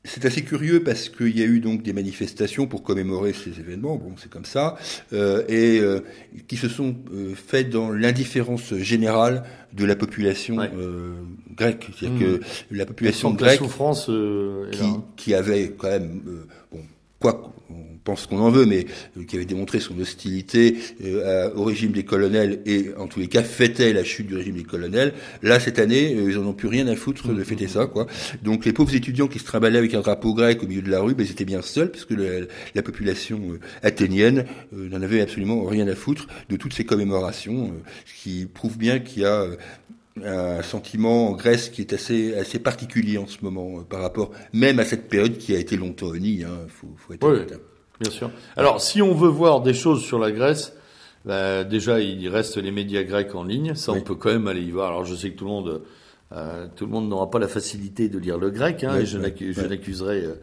c'est 0.05 0.25
assez 0.25 0.43
curieux 0.43 0.83
parce 0.83 1.07
qu'il 1.07 1.37
y 1.37 1.41
a 1.41 1.45
eu 1.45 1.59
donc 1.59 1.81
des 1.81 1.93
manifestations 1.93 2.67
pour 2.67 2.83
commémorer 2.83 3.33
ces 3.33 3.59
événements, 3.59 3.95
bon 3.95 4.13
c'est 4.17 4.29
comme 4.29 4.45
ça, 4.45 4.75
euh, 5.13 5.43
et 5.47 5.79
euh, 5.79 6.01
qui 6.47 6.57
se 6.57 6.67
sont 6.67 6.95
euh, 7.13 7.33
faites 7.35 7.69
dans 7.69 7.89
l'indifférence 7.89 8.73
générale 8.75 9.43
de 9.71 9.85
la 9.85 9.95
population 9.95 10.59
euh, 10.59 11.13
grecque, 11.55 11.87
c'est-à-dire 11.97 12.19
que 12.19 12.35
mmh. 12.35 12.41
la 12.71 12.85
population 12.85 13.31
grecque, 13.31 13.61
la 13.61 13.65
souffrance, 13.65 14.11
qui, 14.71 14.85
qui, 15.15 15.33
avait 15.33 15.73
quand 15.77 15.89
même, 15.89 16.21
bon, 16.71 16.81
quoi 17.19 17.53
pense 18.03 18.27
qu'on 18.27 18.39
en 18.39 18.49
veut, 18.49 18.65
mais 18.65 18.85
euh, 19.17 19.23
qui 19.23 19.35
avait 19.35 19.45
démontré 19.45 19.79
son 19.79 19.97
hostilité 19.99 20.77
euh, 21.03 21.49
au 21.55 21.63
régime 21.63 21.91
des 21.91 22.03
colonels 22.03 22.61
et 22.65 22.89
en 22.97 23.07
tous 23.07 23.19
les 23.19 23.27
cas 23.27 23.43
fêtait 23.43 23.93
la 23.93 24.03
chute 24.03 24.27
du 24.27 24.35
régime 24.35 24.55
des 24.55 24.63
colonels. 24.63 25.13
Là, 25.41 25.59
cette 25.59 25.79
année, 25.79 26.13
euh, 26.15 26.29
ils 26.29 26.37
en 26.37 26.45
ont 26.45 26.53
plus 26.53 26.67
rien 26.67 26.87
à 26.87 26.95
foutre 26.95 27.33
de 27.33 27.43
fêter 27.43 27.67
ça, 27.67 27.85
quoi. 27.85 28.07
Donc 28.43 28.65
les 28.65 28.73
pauvres 28.73 28.93
étudiants 28.95 29.27
qui 29.27 29.39
se 29.39 29.45
trimbalaient 29.45 29.79
avec 29.79 29.93
un 29.93 30.01
drapeau 30.01 30.33
grec 30.33 30.61
au 30.63 30.67
milieu 30.67 30.81
de 30.81 30.91
la 30.91 30.99
rue, 30.99 31.15
ben, 31.15 31.25
ils 31.25 31.31
étaient 31.31 31.45
bien 31.45 31.61
seuls, 31.61 31.91
parce 31.91 32.05
que 32.05 32.13
la, 32.75 32.81
population 32.83 33.39
athénienne 33.81 34.43
n'en 34.73 35.01
avait 35.01 35.21
absolument 35.21 35.63
rien 35.63 35.87
à 35.87 35.95
foutre 35.95 36.27
de 36.49 36.57
toutes 36.57 36.73
ces 36.73 36.83
commémorations, 36.83 37.71
ce 38.05 38.21
qui 38.21 38.45
prouve 38.45 38.77
bien 38.77 38.99
qu'il 38.99 39.21
y 39.21 39.25
a 39.25 39.47
un 40.21 40.61
sentiment 40.61 41.29
en 41.29 41.31
Grèce 41.31 41.69
qui 41.69 41.79
est 41.79 41.93
assez 41.93 42.35
assez 42.35 42.59
particulier 42.59 43.17
en 43.17 43.25
ce 43.25 43.37
moment 43.41 43.83
par 43.83 44.01
rapport 44.01 44.31
même 44.51 44.79
à 44.79 44.85
cette 44.85 45.07
période 45.07 45.37
qui 45.37 45.55
a 45.55 45.59
été 45.59 45.77
longtemps 45.77 46.13
unie. 46.13 46.43
Hein, 46.43 46.67
faut, 46.67 46.93
faut 46.97 47.13
être 47.13 47.25
oui. 47.25 47.57
Bien 47.99 48.11
sûr. 48.11 48.31
Alors, 48.55 48.81
si 48.81 49.01
on 49.01 49.13
veut 49.13 49.29
voir 49.29 49.61
des 49.61 49.73
choses 49.73 50.03
sur 50.03 50.19
la 50.19 50.31
Grèce, 50.31 50.73
bah, 51.25 51.63
déjà, 51.63 51.99
il 51.99 52.27
reste 52.27 52.57
les 52.57 52.71
médias 52.71 53.03
grecs 53.03 53.33
en 53.35 53.43
ligne. 53.43 53.75
Ça, 53.75 53.91
on 53.91 54.01
peut 54.01 54.15
quand 54.15 54.31
même 54.31 54.47
aller 54.47 54.61
y 54.61 54.71
voir. 54.71 54.89
Alors, 54.89 55.05
je 55.05 55.15
sais 55.15 55.29
que 55.31 55.37
tout 55.37 55.45
le 55.45 55.51
monde, 55.51 55.81
euh, 56.31 56.67
tout 56.75 56.85
le 56.85 56.91
monde 56.91 57.07
n'aura 57.07 57.29
pas 57.29 57.39
la 57.39 57.47
facilité 57.47 58.09
de 58.09 58.17
lire 58.17 58.37
le 58.37 58.49
grec. 58.49 58.83
Hein, 58.83 58.99
et 58.99 59.05
je 59.05 59.17
n'accuserai, 59.17 60.25
euh, 60.25 60.35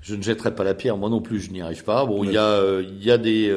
je 0.00 0.14
ne 0.14 0.22
jetterai 0.22 0.54
pas 0.54 0.64
la 0.64 0.74
pierre. 0.74 0.96
Moi 0.96 1.10
non 1.10 1.20
plus, 1.20 1.40
je 1.40 1.50
n'y 1.50 1.60
arrive 1.60 1.84
pas. 1.84 2.04
Bon, 2.04 2.24
il 2.24 2.32
y 2.32 2.36
a, 2.36 2.44
euh, 2.44 2.84
il 2.86 3.02
y 3.02 3.10
a 3.10 3.18
des, 3.18 3.52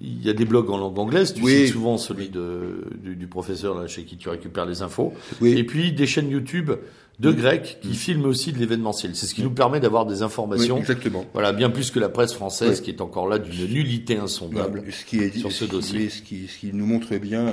il 0.00 0.24
y 0.24 0.30
a 0.30 0.32
des 0.32 0.44
blogs 0.44 0.70
en 0.70 0.78
langue 0.78 0.98
anglaise. 0.98 1.34
Tu 1.34 1.42
oui. 1.42 1.68
souvent 1.68 1.98
celui 1.98 2.30
de, 2.30 2.88
du, 3.00 3.14
du, 3.14 3.26
professeur 3.28 3.78
là, 3.78 3.86
chez 3.86 4.04
qui 4.04 4.16
tu 4.16 4.28
récupères 4.28 4.66
les 4.66 4.82
infos. 4.82 5.12
Oui. 5.40 5.56
Et 5.56 5.64
puis 5.64 5.92
des 5.92 6.06
chaînes 6.06 6.30
YouTube 6.30 6.72
de 7.18 7.30
Grecs 7.30 7.78
qui 7.80 7.94
filment 7.94 8.26
aussi 8.26 8.52
de 8.52 8.58
l'événementiel. 8.58 9.14
C'est 9.14 9.26
ce 9.26 9.34
qui 9.34 9.42
nous 9.42 9.50
permet 9.50 9.80
d'avoir 9.80 10.06
des 10.06 10.22
informations. 10.22 10.78
exactement. 10.78 11.24
Voilà, 11.32 11.52
bien 11.52 11.70
plus 11.70 11.90
que 11.90 12.00
la 12.00 12.08
presse 12.08 12.32
française 12.32 12.80
qui 12.80 12.90
est 12.90 13.00
encore 13.00 13.28
là 13.28 13.38
d'une 13.38 13.66
nullité 13.66 14.16
insondable 14.16 14.84
ce 14.90 15.04
qui 15.04 15.18
est, 15.18 15.36
sur 15.36 15.52
ce 15.52 15.64
dossier. 15.64 16.08
Ce 16.08 16.22
qui, 16.22 16.48
ce 16.48 16.58
qui 16.58 16.72
nous 16.72 16.86
montre 16.86 17.16
bien. 17.16 17.52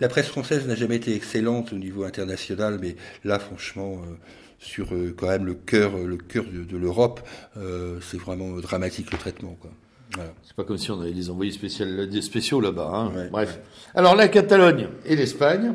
la 0.00 0.08
presse 0.08 0.28
française 0.28 0.66
n'a 0.66 0.74
jamais 0.74 0.96
été 0.96 1.14
excellente 1.14 1.72
au 1.72 1.76
niveau 1.76 2.04
international, 2.04 2.78
mais 2.80 2.96
là, 3.24 3.38
franchement. 3.38 4.00
Euh, 4.04 4.14
sur 4.64 4.94
euh, 4.94 5.14
quand 5.14 5.28
même 5.28 5.44
le 5.44 5.54
cœur, 5.54 5.98
le 5.98 6.16
cœur 6.16 6.44
de, 6.44 6.76
l'Europe, 6.76 7.20
euh, 7.58 7.98
c'est 8.00 8.16
vraiment 8.16 8.56
dramatique 8.60 9.12
le 9.12 9.18
traitement. 9.18 9.56
Quoi. 9.60 9.70
Voilà. 10.14 10.32
C'est 10.42 10.56
pas 10.56 10.64
comme 10.64 10.78
si 10.78 10.90
on 10.90 11.00
avait 11.00 11.12
des 11.12 11.28
envoyés 11.28 11.52
spéciaux 11.52 12.60
là-bas. 12.60 12.90
Hein. 12.92 13.28
Bref. 13.30 13.60
Alors 13.94 14.14
la 14.14 14.28
Catalogne 14.28 14.88
et 15.04 15.16
l'Espagne, 15.16 15.74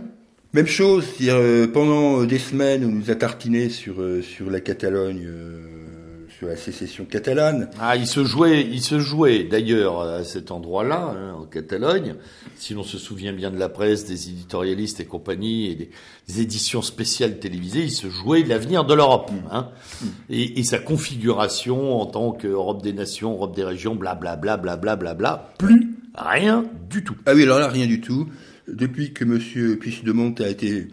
même 0.53 0.67
chose, 0.67 1.05
euh, 1.21 1.67
pendant 1.67 2.23
des 2.23 2.39
semaines, 2.39 2.83
on 2.83 2.89
nous 2.89 3.12
a 3.12 3.15
tartiné 3.15 3.69
sur, 3.69 4.01
euh, 4.01 4.23
sur 4.23 4.49
la 4.49 4.59
Catalogne, 4.59 5.23
euh, 5.25 6.27
sur 6.39 6.47
la 6.47 6.55
sécession 6.55 7.05
catalane. 7.05 7.69
Ah, 7.79 7.95
il 7.95 8.07
se 8.07 8.23
jouait, 8.23 8.62
il 8.62 8.81
se 8.81 8.99
jouait 8.99 9.43
d'ailleurs 9.43 10.01
à 10.01 10.23
cet 10.23 10.49
endroit-là, 10.49 11.13
hein, 11.15 11.33
en 11.33 11.43
Catalogne. 11.43 12.15
Si 12.55 12.73
l'on 12.73 12.83
se 12.83 12.97
souvient 12.97 13.33
bien 13.33 13.51
de 13.51 13.59
la 13.59 13.69
presse, 13.69 14.05
des 14.05 14.29
éditorialistes 14.29 14.99
et 15.01 15.05
compagnie, 15.05 15.67
et 15.67 15.75
des, 15.75 16.41
éditions 16.41 16.81
spéciales 16.81 17.38
télévisées, 17.39 17.83
il 17.83 17.91
se 17.91 18.09
jouait 18.09 18.41
l'avenir 18.43 18.85
de 18.85 18.93
l'Europe, 18.95 19.31
mm. 19.31 19.51
hein, 19.51 19.69
mm. 20.01 20.05
Et, 20.31 20.59
et, 20.59 20.63
sa 20.63 20.79
configuration 20.79 22.01
en 22.01 22.05
tant 22.07 22.31
qu'Europe 22.31 22.81
des 22.81 22.93
nations, 22.93 23.33
Europe 23.33 23.55
des 23.55 23.65
régions, 23.65 23.95
blablabla, 23.95 24.57
blablabla, 24.57 24.95
bla, 24.95 25.13
bla, 25.13 25.38
bla, 25.38 25.53
plus 25.59 25.89
rien 26.15 26.65
du 26.89 27.03
tout. 27.03 27.15
Ah 27.27 27.33
oui, 27.35 27.43
alors 27.43 27.59
là, 27.59 27.67
rien 27.67 27.85
du 27.85 28.01
tout 28.01 28.27
depuis 28.73 29.13
que 29.13 29.23
M. 29.23 29.77
Puigdemont 29.77 30.34
a 30.39 30.47
été 30.47 30.88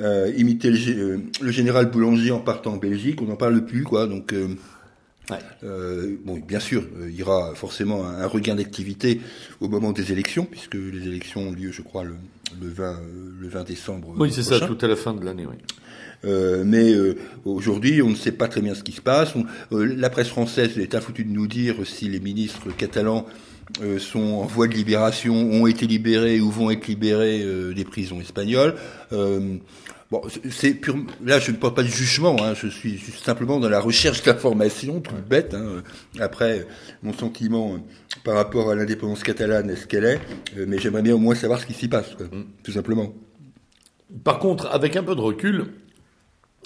euh, 0.00 0.32
imité 0.36 0.70
euh, 0.70 1.18
le, 1.40 1.50
général 1.52 1.90
Boulanger 1.90 2.32
en 2.32 2.40
partant 2.40 2.72
en 2.72 2.76
Belgique, 2.78 3.22
on 3.22 3.26
n'en 3.26 3.36
parle 3.36 3.64
plus, 3.64 3.84
quoi. 3.84 4.06
Donc, 4.06 4.32
euh, 4.32 6.16
bon, 6.24 6.40
bien 6.40 6.58
sûr, 6.58 6.84
il 7.06 7.14
y 7.14 7.22
aura 7.22 7.54
forcément 7.54 8.04
un, 8.04 8.26
regain 8.26 8.56
d'activité 8.56 9.20
au 9.60 9.68
moment 9.68 9.92
des 9.92 10.10
élections, 10.10 10.46
puisque 10.46 10.74
les 10.74 11.06
élections 11.06 11.48
ont 11.48 11.52
lieu, 11.52 11.70
je 11.70 11.82
crois, 11.82 12.02
le, 12.02 12.16
le 12.60 12.68
20, 12.68 13.00
le 13.40 13.48
20 13.48 13.64
décembre. 13.64 14.14
Oui, 14.16 14.32
c'est 14.32 14.42
ça, 14.42 14.58
tout 14.60 14.78
à 14.80 14.88
la 14.88 14.96
fin 14.96 15.14
de 15.14 15.24
l'année, 15.24 15.46
oui. 15.46 15.56
Euh, 16.24 16.64
mais 16.66 16.94
aujourd'hui, 17.44 18.00
on 18.00 18.08
ne 18.08 18.14
sait 18.14 18.32
pas 18.32 18.48
très 18.48 18.62
bien 18.62 18.74
ce 18.74 18.82
qui 18.82 18.92
se 18.92 19.02
passe. 19.02 19.34
la 19.70 20.10
presse 20.10 20.28
française 20.28 20.78
est 20.78 20.94
infoutue 20.94 21.24
de 21.24 21.32
nous 21.32 21.46
dire 21.46 21.76
si 21.84 22.08
les 22.08 22.18
ministres 22.18 22.70
catalans 22.76 23.26
sont 23.98 24.20
en 24.20 24.46
voie 24.46 24.68
de 24.68 24.74
libération, 24.74 25.34
ont 25.34 25.66
été 25.66 25.86
libérés 25.86 26.40
ou 26.40 26.50
vont 26.50 26.70
être 26.70 26.86
libérés 26.86 27.42
euh, 27.42 27.72
des 27.72 27.84
prisons 27.84 28.20
espagnoles. 28.20 28.74
Euh, 29.12 29.56
bon, 30.10 30.22
c'est 30.50 30.74
pure. 30.74 30.96
Là, 31.24 31.38
je 31.38 31.50
ne 31.50 31.56
parle 31.56 31.74
pas 31.74 31.82
de 31.82 31.88
jugement. 31.88 32.36
Hein, 32.42 32.54
je 32.54 32.68
suis 32.68 32.98
simplement 33.22 33.60
dans 33.60 33.68
la 33.68 33.80
recherche 33.80 34.22
d'informations, 34.22 35.00
tout 35.00 35.14
bête. 35.28 35.54
Hein. 35.54 35.82
Après, 36.20 36.66
mon 37.02 37.12
sentiment 37.12 37.78
par 38.22 38.36
rapport 38.36 38.70
à 38.70 38.74
l'indépendance 38.74 39.22
catalane 39.22 39.70
est 39.70 39.76
ce 39.76 39.86
qu'elle 39.86 40.04
est, 40.04 40.20
mais 40.66 40.78
j'aimerais 40.78 41.02
bien 41.02 41.14
au 41.14 41.18
moins 41.18 41.34
savoir 41.34 41.60
ce 41.60 41.66
qui 41.66 41.74
s'y 41.74 41.88
passe, 41.88 42.14
quoi, 42.14 42.26
mm. 42.26 42.44
tout 42.62 42.72
simplement. 42.72 43.12
Par 44.22 44.38
contre, 44.38 44.66
avec 44.66 44.96
un 44.96 45.02
peu 45.02 45.14
de 45.14 45.20
recul, 45.20 45.66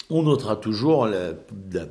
on 0.09 0.23
notera 0.23 0.55
toujours 0.55 1.07
la, 1.07 1.33
la 1.73 1.85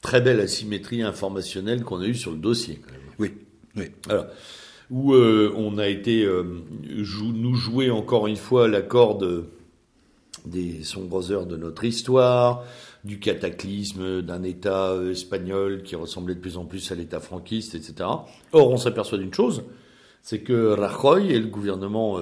très 0.00 0.20
belle 0.20 0.40
asymétrie 0.40 1.02
informationnelle 1.02 1.82
qu'on 1.82 2.00
a 2.00 2.06
eue 2.06 2.14
sur 2.14 2.30
le 2.30 2.38
dossier. 2.38 2.80
Oui. 3.18 3.32
Oui. 3.76 3.90
Alors, 4.08 4.26
où 4.90 5.14
euh, 5.14 5.52
on 5.56 5.78
a 5.78 5.88
été 5.88 6.24
euh, 6.24 6.44
nous 6.82 7.54
jouer 7.54 7.90
encore 7.90 8.26
une 8.26 8.36
fois 8.36 8.68
la 8.68 8.82
corde 8.82 9.46
des 10.44 10.82
sombres 10.82 11.32
heures 11.32 11.46
de 11.46 11.56
notre 11.56 11.84
histoire, 11.84 12.64
du 13.02 13.18
cataclysme 13.18 14.22
d'un 14.22 14.42
État 14.42 14.90
euh, 14.90 15.12
espagnol 15.12 15.82
qui 15.82 15.96
ressemblait 15.96 16.34
de 16.34 16.40
plus 16.40 16.58
en 16.58 16.66
plus 16.66 16.92
à 16.92 16.94
l'État 16.94 17.20
franquiste, 17.20 17.74
etc. 17.74 17.94
Or, 18.52 18.70
on 18.70 18.76
s'aperçoit 18.76 19.18
d'une 19.18 19.32
chose, 19.32 19.64
c'est 20.22 20.40
que 20.40 20.68
Rajoy 20.68 21.32
et 21.32 21.38
le 21.38 21.46
gouvernement 21.46 22.18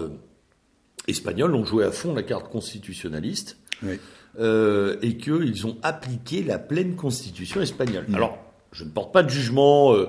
espagnol 1.09 1.55
ont 1.55 1.65
joué 1.65 1.85
à 1.85 1.91
fond 1.91 2.15
la 2.15 2.23
carte 2.23 2.51
constitutionnaliste 2.51 3.59
oui. 3.83 3.99
et 4.41 5.17
qu'ils 5.17 5.67
ont 5.67 5.77
appliqué 5.83 6.43
la 6.43 6.59
pleine 6.59 6.97
constitution 6.97 7.61
espagnole. 7.61 8.07
Mm. 8.09 8.15
Alors, 8.15 8.39
je 8.73 8.85
ne 8.85 8.91
porte 8.91 9.13
pas 9.13 9.23
de 9.23 9.29
jugement 9.29 9.95
euh, 9.95 10.07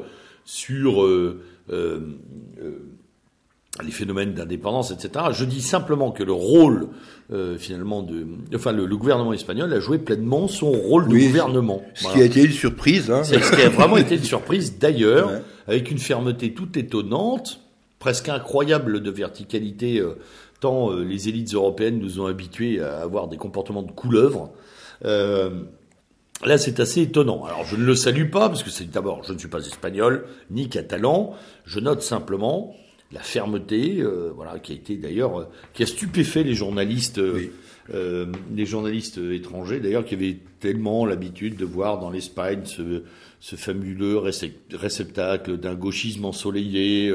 euh, 1.01 1.41
euh, 1.71 1.99
les 3.83 3.91
phénomènes 3.91 4.33
d'indépendance, 4.33 4.91
etc. 4.91 5.25
Je 5.31 5.45
dis 5.45 5.61
simplement 5.61 6.11
que 6.11 6.23
le 6.23 6.33
rôle, 6.33 6.89
finalement, 7.57 8.03
de, 8.03 8.27
enfin, 8.53 8.71
le, 8.71 8.85
gouvernement 8.95 9.33
espagnol 9.33 9.73
a 9.73 9.79
joué 9.79 9.97
pleinement 9.97 10.47
son 10.47 10.69
rôle 10.69 11.07
de 11.07 11.17
gouvernement. 11.17 11.83
Ce 11.95 12.07
qui 12.11 12.21
a 12.21 12.25
été 12.25 12.43
une 12.43 12.51
surprise. 12.51 13.09
Hein. 13.09 13.23
C'est 13.23 13.41
ce 13.41 13.51
qui 13.51 13.61
a 13.61 13.69
vraiment 13.69 13.97
été 13.97 14.15
une 14.15 14.23
surprise, 14.23 14.77
d'ailleurs, 14.77 15.41
avec 15.67 15.89
une 15.89 15.97
fermeté 15.97 16.53
toute 16.53 16.77
étonnante, 16.77 17.61
presque 17.97 18.29
incroyable 18.29 19.01
de 19.01 19.09
verticalité, 19.09 20.03
tant 20.59 20.91
les 20.91 21.29
élites 21.29 21.55
européennes 21.55 21.97
nous 21.97 22.19
ont 22.19 22.27
habitués 22.27 22.79
à 22.79 22.99
avoir 22.99 23.27
des 23.27 23.37
comportements 23.37 23.81
de 23.81 23.91
couleuvre. 23.91 24.51
Là, 26.45 26.57
c'est 26.57 26.79
assez 26.79 27.01
étonnant. 27.01 27.45
Alors, 27.45 27.65
je 27.65 27.75
ne 27.75 27.85
le 27.85 27.95
salue 27.95 28.29
pas, 28.29 28.49
parce 28.49 28.63
que 28.63 28.69
c'est 28.69 28.89
d'abord, 28.89 29.23
je 29.23 29.33
ne 29.33 29.37
suis 29.37 29.47
pas 29.47 29.65
espagnol, 29.65 30.25
ni 30.51 30.69
catalan. 30.69 31.35
Je 31.65 31.79
note 31.79 32.01
simplement 32.01 32.75
la 33.11 33.21
fermeté, 33.21 34.01
euh, 34.01 34.31
voilà, 34.35 34.59
qui 34.59 34.71
a 34.71 34.75
été 34.75 34.97
d'ailleurs, 34.97 35.39
euh, 35.39 35.45
qui 35.73 35.83
a 35.83 35.85
stupéfait 35.85 36.43
les 36.43 36.55
journalistes, 36.55 37.19
euh, 37.19 38.25
les 38.53 38.65
journalistes 38.65 39.19
étrangers, 39.19 39.79
d'ailleurs, 39.79 40.03
qui 40.03 40.15
avaient 40.15 40.39
tellement 40.59 41.05
l'habitude 41.05 41.55
de 41.55 41.65
voir 41.65 41.99
dans 41.99 42.09
l'Espagne 42.09 42.61
ce, 42.65 43.03
ce 43.39 43.55
fabuleux 43.55 44.17
réceptacle 44.17 45.57
d'un 45.57 45.75
gauchisme 45.75 46.25
ensoleillé. 46.25 47.13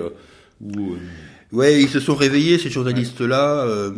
où, 0.61 0.96
ouais, 1.53 1.82
ils 1.82 1.88
se 1.88 2.00
sont 2.00 2.14
réveillés 2.14 2.59
ces 2.59 2.70
journalistes-là 2.70 3.92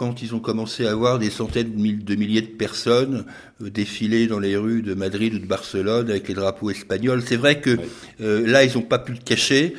quand 0.00 0.22
ils 0.22 0.34
ont 0.34 0.40
commencé 0.40 0.86
à 0.86 0.94
voir 0.94 1.18
des 1.18 1.28
centaines 1.28 1.74
de 1.74 2.14
milliers 2.14 2.40
de 2.40 2.46
personnes 2.46 3.16
euh, 3.18 3.22
défiler 3.60 4.26
dans 4.26 4.38
les 4.38 4.56
rues 4.56 4.82
de 4.82 4.94
Madrid 4.94 5.34
ou 5.34 5.38
de 5.38 5.46
Barcelone 5.46 6.10
avec 6.10 6.28
les 6.28 6.34
drapeaux 6.34 6.70
espagnols. 6.70 7.22
C'est 7.24 7.36
vrai 7.36 7.60
que 7.60 7.78
euh, 8.20 8.46
là, 8.46 8.64
ils 8.64 8.74
n'ont 8.74 8.82
pas 8.82 8.98
pu 8.98 9.12
le 9.12 9.18
cacher. 9.24 9.74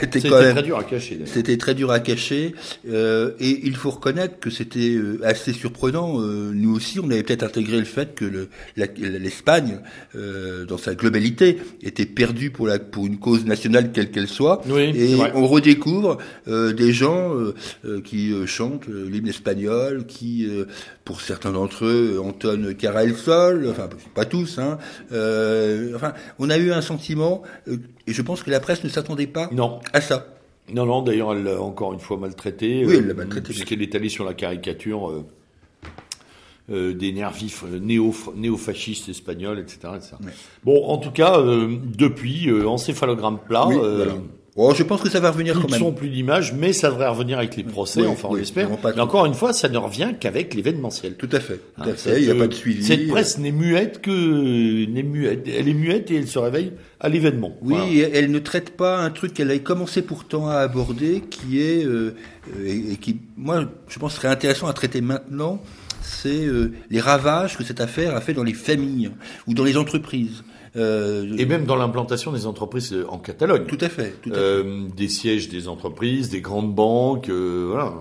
C'était 0.00 0.20
très 0.20 0.62
dur 0.62 0.78
à 0.78 0.84
cacher. 0.84 1.20
C'était 1.26 1.56
très 1.56 1.74
dur 1.74 1.90
à 1.90 2.00
cacher. 2.00 2.54
Euh, 2.88 3.32
et 3.40 3.60
il 3.64 3.76
faut 3.76 3.90
reconnaître 3.90 4.38
que 4.38 4.50
c'était 4.50 4.94
euh, 4.94 5.20
assez 5.24 5.52
surprenant. 5.52 6.20
nous 6.20 6.74
aussi, 6.74 7.00
on 7.00 7.10
avait 7.10 7.22
peut-être 7.22 7.42
intégré 7.42 7.78
le 7.78 7.84
fait 7.84 8.14
que 8.14 8.48
l'Espagne, 8.76 9.80
dans 10.14 10.78
sa 10.78 10.94
globalité, 10.94 11.58
était 11.82 12.06
perdue 12.06 12.50
pour, 12.50 12.66
la, 12.66 12.78
pour 12.78 13.06
une 13.06 13.18
cause 13.18 13.44
nationale 13.44 13.90
quelle 13.92 14.10
qu'elle 14.10 14.28
soit. 14.28 14.62
et 14.68 15.16
on 15.34 15.46
redécouvre 15.46 16.18
des 16.46 16.92
gens 16.92 17.32
qui 18.04 18.32
chantent 18.46 18.86
l'hymne 18.88 19.28
espagnol 19.28 20.04
qui, 20.06 20.46
euh, 20.46 20.64
pour 21.04 21.20
certains 21.20 21.52
d'entre 21.52 21.84
eux, 21.84 22.20
entonnent 22.22 22.74
Cara 22.74 23.06
Sol, 23.14 23.68
enfin 23.70 23.88
pas 24.14 24.24
tous. 24.24 24.58
Hein, 24.58 24.78
euh, 25.12 25.92
enfin, 25.94 26.14
on 26.38 26.50
a 26.50 26.56
eu 26.56 26.72
un 26.72 26.80
sentiment, 26.80 27.42
euh, 27.68 27.76
et 28.06 28.12
je 28.12 28.22
pense 28.22 28.42
que 28.42 28.50
la 28.50 28.60
presse 28.60 28.82
ne 28.84 28.88
s'attendait 28.88 29.26
pas 29.26 29.48
non. 29.52 29.80
à 29.92 30.00
ça. 30.00 30.26
Non, 30.72 30.86
non, 30.86 31.02
d'ailleurs, 31.02 31.34
elle 31.34 31.44
l'a 31.44 31.60
encore 31.60 31.92
une 31.92 32.00
fois 32.00 32.16
maltraité. 32.16 32.84
Oui, 32.86 32.96
elle 32.96 33.06
l'a 33.06 33.14
maltraité. 33.14 33.48
Puisqu'elle 33.48 33.82
est 33.82 33.94
allée 33.94 34.08
sur 34.08 34.24
la 34.24 34.32
caricature 34.32 35.24
des 36.70 37.12
nerfs 37.12 37.32
vifs 37.32 37.64
néo, 37.64 38.14
néo-fascistes 38.34 39.10
espagnols, 39.10 39.58
etc. 39.58 39.92
Bon, 40.64 40.86
en 40.86 40.96
tout 40.96 41.10
cas, 41.10 41.38
depuis, 41.38 42.50
encéphalogramme 42.64 43.40
plat. 43.46 43.68
Oh, 44.56 44.72
je 44.76 44.84
pense 44.84 45.00
que 45.00 45.10
ça 45.10 45.18
va 45.18 45.32
revenir 45.32 45.54
quand 45.54 45.68
même. 45.68 45.80
Ils 45.80 45.84
sont 45.84 45.92
plus 45.92 46.10
d'image, 46.10 46.52
mais 46.52 46.72
ça 46.72 46.88
devrait 46.88 47.08
revenir 47.08 47.38
avec 47.38 47.56
les 47.56 47.64
procès, 47.64 48.06
enfin 48.06 48.28
on 48.30 48.34
l'espère. 48.34 48.68
Mais 48.84 49.00
encore 49.00 49.26
une 49.26 49.34
fois, 49.34 49.52
ça 49.52 49.68
ne 49.68 49.78
revient 49.78 50.14
qu'avec 50.18 50.54
l'événementiel. 50.54 51.16
Tout 51.16 51.28
à 51.32 51.40
fait. 51.40 51.60
Tout 51.76 51.82
à 51.82 51.88
hein, 51.88 51.94
fait. 51.96 52.20
Il 52.20 52.26
n'y 52.26 52.30
a 52.30 52.36
pas 52.36 52.46
de 52.46 52.54
suivi. 52.54 52.84
Cette 52.84 53.08
presse 53.08 53.38
n'est 53.38 53.50
muette 53.50 54.00
que 54.00 54.86
n'est 54.86 55.02
muette. 55.02 55.48
Elle 55.48 55.68
est 55.68 55.74
muette 55.74 56.10
et 56.12 56.16
elle 56.16 56.28
se 56.28 56.38
réveille 56.38 56.72
à 57.00 57.08
l'événement. 57.08 57.56
Oui, 57.62 58.00
elle 58.00 58.30
ne 58.30 58.38
traite 58.38 58.70
pas 58.76 58.98
un 58.98 59.10
truc 59.10 59.34
qu'elle 59.34 59.50
a 59.50 59.58
commencé 59.58 60.02
pourtant 60.02 60.48
à 60.48 60.58
aborder, 60.58 61.22
qui 61.28 61.60
est 61.60 61.84
euh, 61.84 62.14
et, 62.64 62.96
qui, 62.96 63.20
moi, 63.36 63.64
je 63.88 63.98
pense 63.98 64.14
serait 64.14 64.28
intéressant 64.28 64.68
à 64.68 64.72
traiter 64.72 65.00
maintenant. 65.00 65.60
C'est 66.00 66.44
euh, 66.44 66.72
les 66.90 67.00
ravages 67.00 67.56
que 67.56 67.64
cette 67.64 67.80
affaire 67.80 68.14
a 68.14 68.20
fait 68.20 68.34
dans 68.34 68.44
les 68.44 68.52
familles 68.52 69.10
ou 69.48 69.54
dans 69.54 69.64
les 69.64 69.76
entreprises. 69.76 70.44
Euh, 70.76 71.36
et 71.38 71.46
même 71.46 71.66
dans 71.66 71.76
l'implantation 71.76 72.32
des 72.32 72.46
entreprises 72.46 72.92
euh, 72.92 73.06
en 73.08 73.18
Catalogne. 73.18 73.64
Tout 73.66 73.78
à 73.80 73.88
fait. 73.88 74.14
Tout 74.22 74.32
à 74.32 74.36
euh, 74.36 74.88
des 74.96 75.08
sièges 75.08 75.48
des 75.48 75.68
entreprises, 75.68 76.30
des 76.30 76.40
grandes 76.40 76.74
banques, 76.74 77.28
voilà. 77.30 77.94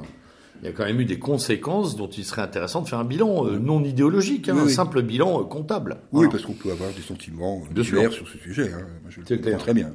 Il 0.61 0.67
y 0.67 0.69
a 0.69 0.71
quand 0.71 0.85
même 0.85 1.01
eu 1.01 1.05
des 1.05 1.19
conséquences 1.19 1.97
dont 1.97 2.07
il 2.07 2.23
serait 2.23 2.41
intéressant 2.41 2.81
de 2.81 2.87
faire 2.87 2.99
un 2.99 3.03
bilan 3.03 3.43
non 3.43 3.83
idéologique, 3.83 4.47
hein, 4.47 4.55
un 4.57 4.69
simple 4.69 5.01
bilan 5.01 5.43
comptable. 5.43 5.97
Oui, 6.13 6.27
parce 6.31 6.43
qu'on 6.45 6.53
peut 6.53 6.71
avoir 6.71 6.89
des 6.91 7.01
sentiments 7.01 7.61
divers 7.69 8.13
sur 8.13 8.27
ce 8.29 8.37
sujet. 8.37 8.71
Hein. 8.73 8.85
je 9.09 9.19
le 9.19 9.37
comprends 9.37 9.57
très 9.57 9.73
bien. 9.73 9.91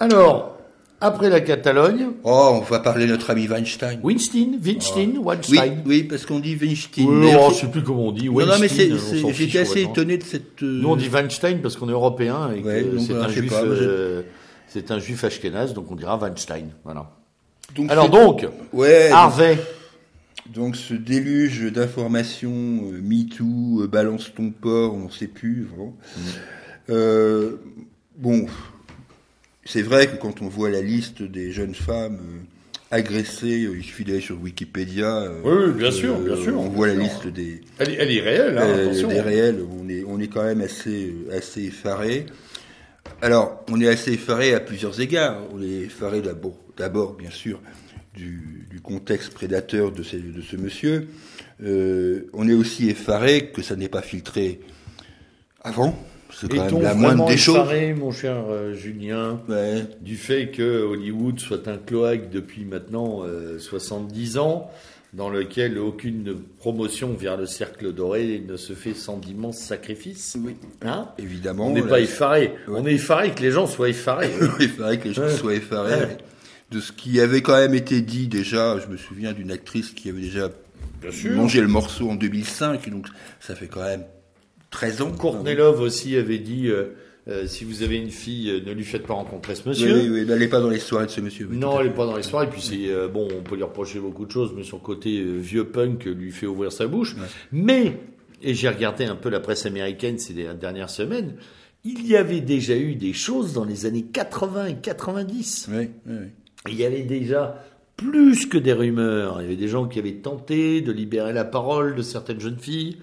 Alors, 0.00 0.56
après 1.04 1.28
la 1.28 1.40
Catalogne. 1.40 2.08
Oh, 2.24 2.50
on 2.54 2.60
va 2.60 2.80
parler 2.80 3.06
de 3.06 3.12
notre 3.12 3.30
ami 3.30 3.46
Weinstein. 3.46 4.00
Weinstein, 4.02 4.58
Weinstein, 4.64 5.14
ah. 5.16 5.20
Weinstein. 5.20 5.82
Oui, 5.84 6.00
oui, 6.00 6.02
parce 6.04 6.26
qu'on 6.26 6.40
dit 6.40 6.56
Weinstein. 6.56 7.06
Oui, 7.06 7.30
oh, 7.38 7.50
je 7.50 7.60
sais 7.60 7.66
plus 7.66 7.82
comment 7.82 8.08
on 8.08 8.12
dit. 8.12 8.28
Weinstein, 8.28 8.46
non, 8.46 8.54
non, 8.54 8.60
mais 8.60 8.68
c'est, 8.68 9.32
j'étais 9.34 9.58
assez 9.60 9.82
étonné 9.82 10.18
de 10.18 10.24
cette. 10.24 10.62
Euh, 10.62 10.80
Nous, 10.82 10.88
on 10.88 10.96
dit 10.96 11.08
Weinstein 11.08 11.60
parce 11.60 11.76
qu'on 11.76 11.88
est 11.88 11.92
européen 11.92 12.50
et 12.52 12.62
que 12.62 12.98
c'est 12.98 13.14
un 13.14 13.28
juif. 13.28 13.52
Euh, 13.54 14.22
c'est 14.66 14.90
un 14.90 14.98
juif 14.98 15.22
ashkénaze, 15.22 15.72
donc 15.72 15.90
on 15.90 15.94
dira 15.94 16.16
Weinstein. 16.16 16.70
Voilà. 16.82 17.10
Donc, 17.76 17.90
Alors 17.90 18.08
donc, 18.08 18.46
ouais, 18.72 19.10
Harvey. 19.10 19.58
Donc 20.52 20.76
ce 20.76 20.94
déluge 20.94 21.72
d'informations, 21.72 22.50
euh, 22.50 23.00
MeToo, 23.00 23.82
euh, 23.82 23.86
balance 23.86 24.32
ton 24.34 24.50
porc, 24.50 24.94
on 24.94 25.06
ne 25.06 25.10
sait 25.10 25.26
plus. 25.26 25.64
Vraiment. 25.64 25.96
Mm. 26.16 26.20
Euh, 26.90 27.56
bon, 28.16 28.46
c'est 29.64 29.82
vrai 29.82 30.06
que 30.06 30.16
quand 30.16 30.42
on 30.42 30.48
voit 30.48 30.70
la 30.70 30.80
liste 30.80 31.22
des 31.22 31.52
jeunes 31.52 31.74
femmes 31.74 32.18
euh, 32.20 32.96
agressées, 32.96 33.64
euh, 33.64 33.76
il 33.76 33.84
suffit 33.84 34.04
d'aller 34.04 34.20
sur 34.20 34.40
Wikipédia. 34.40 35.22
Euh, 35.22 35.40
oui, 35.44 35.72
bien 35.72 35.90
sûr, 35.90 36.18
bien 36.18 36.36
sûr. 36.36 36.58
On 36.58 36.68
voit 36.68 36.86
la 36.86 36.94
liste 36.94 37.26
des. 37.26 37.60
Elle, 37.78 37.92
est 37.92 38.20
réelle, 38.20 38.58
hein, 38.58 38.74
attention. 38.74 39.10
Elle 39.10 39.16
est 39.16 39.20
réelle. 39.20 39.60
On 39.80 39.88
est, 39.88 40.04
on 40.06 40.20
est 40.20 40.28
quand 40.28 40.44
même 40.44 40.60
assez, 40.60 41.14
assez 41.32 41.64
effaré. 41.64 42.26
Alors, 43.22 43.64
on 43.70 43.80
est 43.80 43.88
assez 43.88 44.12
effaré 44.12 44.54
à 44.54 44.60
plusieurs 44.60 45.00
égards. 45.00 45.38
On 45.52 45.62
est 45.62 45.84
effaré 45.86 46.20
d'abord, 46.20 46.58
d'abord 46.76 47.14
bien 47.14 47.30
sûr, 47.30 47.60
du, 48.14 48.66
du, 48.70 48.80
contexte 48.80 49.32
prédateur 49.32 49.92
de, 49.92 50.02
ces, 50.02 50.18
de 50.18 50.42
ce 50.42 50.56
monsieur. 50.56 51.08
Euh, 51.62 52.28
on 52.32 52.48
est 52.48 52.54
aussi 52.54 52.88
effaré 52.88 53.50
que 53.50 53.62
ça 53.62 53.76
n'ait 53.76 53.88
pas 53.88 54.02
filtré 54.02 54.60
avant. 55.62 55.98
C'est 56.40 56.48
quand 56.48 56.70
même 56.70 56.82
la 56.82 56.94
moindre 56.94 57.26
des 57.26 57.36
choses. 57.36 57.68
mon 57.96 58.10
cher 58.12 58.36
euh, 58.48 58.74
Julien, 58.74 59.40
du 60.00 60.16
fait 60.16 60.48
que 60.48 60.82
Hollywood 60.82 61.38
soit 61.38 61.68
un 61.68 61.76
cloaque 61.76 62.30
depuis 62.30 62.64
maintenant 62.64 63.22
70 63.58 64.36
euh, 64.36 64.40
ans, 64.40 64.70
dans 65.12 65.30
lequel 65.30 65.78
aucune 65.78 66.36
promotion 66.58 67.14
vers 67.14 67.36
le 67.36 67.46
cercle 67.46 67.92
doré 67.92 68.42
ne 68.46 68.56
se 68.56 68.72
fait 68.72 68.94
sans 68.94 69.16
d'immenses 69.16 69.58
sacrifices. 69.58 70.36
Oui. 70.40 70.56
Hein? 70.82 71.08
Évidemment. 71.18 71.68
On 71.68 71.70
n'est 71.72 71.82
pas 71.82 72.00
effaré. 72.00 72.52
On 72.68 72.84
est 72.84 72.94
effaré 72.94 73.30
que 73.32 73.42
les 73.42 73.52
gens 73.52 73.66
soient 73.66 73.88
effarés. 73.88 74.30
effaré 74.60 74.98
que 74.98 75.08
les 75.08 75.14
gens 75.14 75.28
soient 75.28 75.54
effarés. 75.54 76.16
De 76.70 76.80
ce 76.80 76.90
qui 76.90 77.20
avait 77.20 77.42
quand 77.42 77.56
même 77.56 77.74
été 77.74 78.00
dit 78.00 78.26
déjà, 78.26 78.78
je 78.80 78.88
me 78.88 78.96
souviens 78.96 79.32
d'une 79.32 79.52
actrice 79.52 79.90
qui 79.90 80.08
avait 80.08 80.22
déjà 80.22 80.50
mangé 81.30 81.60
le 81.60 81.68
morceau 81.68 82.10
en 82.10 82.16
2005, 82.16 82.88
donc 82.90 83.06
ça 83.38 83.54
fait 83.54 83.68
quand 83.68 83.84
même 83.84 84.04
13 84.74 85.02
ans. 85.02 85.12
Courtney 85.12 85.54
Love 85.54 85.80
aussi 85.80 86.16
avait 86.16 86.40
dit 86.40 86.66
euh, 86.66 86.96
euh, 87.28 87.46
si 87.46 87.64
vous 87.64 87.84
avez 87.84 87.96
une 87.96 88.10
fille, 88.10 88.50
euh, 88.50 88.60
ne 88.66 88.72
lui 88.72 88.82
faites 88.82 89.06
pas 89.06 89.14
rencontrer 89.14 89.54
ce 89.54 89.68
monsieur. 89.68 89.94
Oui, 89.94 90.08
oui, 90.10 90.26
n'allez 90.26 90.48
pas 90.48 90.60
dans 90.60 90.68
les 90.68 90.80
soirées 90.80 91.06
de 91.06 91.10
ce 91.12 91.20
monsieur. 91.20 91.48
non, 91.50 91.80
elle 91.80 91.86
n'est 91.86 91.94
pas 91.94 92.06
dans 92.06 92.16
les 92.16 92.24
soirées. 92.24 92.50
Puis 92.50 92.60
c'est 92.60 93.08
bon, 93.08 93.28
on 93.38 93.42
peut 93.42 93.54
lui 93.54 93.62
reprocher 93.62 94.00
beaucoup 94.00 94.26
de 94.26 94.32
choses, 94.32 94.52
mais 94.54 94.64
son 94.64 94.78
côté 94.78 95.22
vieux 95.22 95.64
punk 95.64 96.04
lui 96.04 96.32
fait 96.32 96.46
ouvrir 96.46 96.72
sa 96.72 96.88
bouche. 96.88 97.14
Mais 97.52 98.00
et 98.42 98.52
j'ai 98.52 98.68
regardé 98.68 99.04
un 99.04 99.14
peu 99.14 99.30
la 99.30 99.40
presse 99.40 99.64
américaine 99.64 100.18
ces 100.18 100.34
dernières 100.34 100.90
semaines. 100.90 101.36
Il 101.84 102.06
y 102.06 102.16
avait 102.16 102.40
déjà 102.40 102.76
eu 102.76 102.96
des 102.96 103.12
choses 103.12 103.52
dans 103.54 103.64
les 103.64 103.86
années 103.86 104.04
80 104.04 104.66
et 104.66 104.74
90. 104.74 105.70
Oui, 105.70 105.90
oui, 106.06 106.14
Il 106.68 106.74
y 106.74 106.84
avait 106.84 107.02
déjà 107.02 107.64
plus 107.96 108.46
que 108.46 108.58
des 108.58 108.72
rumeurs. 108.72 109.40
Il 109.40 109.44
y 109.44 109.46
avait 109.46 109.56
des 109.56 109.68
gens 109.68 109.86
qui 109.86 109.98
avaient 110.00 110.14
tenté 110.14 110.80
de 110.80 110.90
libérer 110.90 111.32
la 111.32 111.44
parole 111.44 111.94
de 111.94 112.02
certaines 112.02 112.40
jeunes 112.40 112.58
filles 112.58 112.98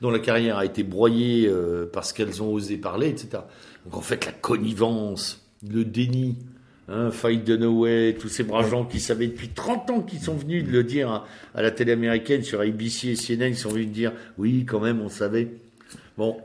dont 0.00 0.10
la 0.10 0.18
carrière 0.18 0.58
a 0.58 0.64
été 0.64 0.82
broyée 0.82 1.48
euh, 1.48 1.88
parce 1.90 2.12
qu'elles 2.12 2.42
ont 2.42 2.52
osé 2.52 2.76
parler, 2.76 3.08
etc. 3.08 3.42
Donc 3.84 3.96
en 3.96 4.00
fait, 4.00 4.26
la 4.26 4.32
connivence, 4.32 5.46
le 5.68 5.84
déni, 5.84 6.36
hein, 6.88 7.10
Fight 7.10 7.44
Dunaway, 7.44 8.16
tous 8.18 8.28
ces 8.28 8.44
bras 8.44 8.62
gens 8.62 8.84
qui 8.84 9.00
savaient 9.00 9.28
depuis 9.28 9.48
30 9.48 9.90
ans 9.90 10.00
qu'ils 10.02 10.20
sont 10.20 10.34
venus 10.34 10.64
de 10.64 10.70
le 10.70 10.84
dire 10.84 11.24
à, 11.54 11.62
la 11.62 11.70
télé 11.70 11.92
américaine 11.92 12.42
sur 12.42 12.60
ABC 12.60 13.08
et 13.08 13.14
CNN, 13.14 13.48
ils 13.48 13.56
sont 13.56 13.70
venus 13.70 13.88
dire 13.88 14.12
oui, 14.38 14.64
quand 14.66 14.80
même, 14.80 15.00
on 15.00 15.08
savait. 15.08 15.48
Bon, 16.18 16.36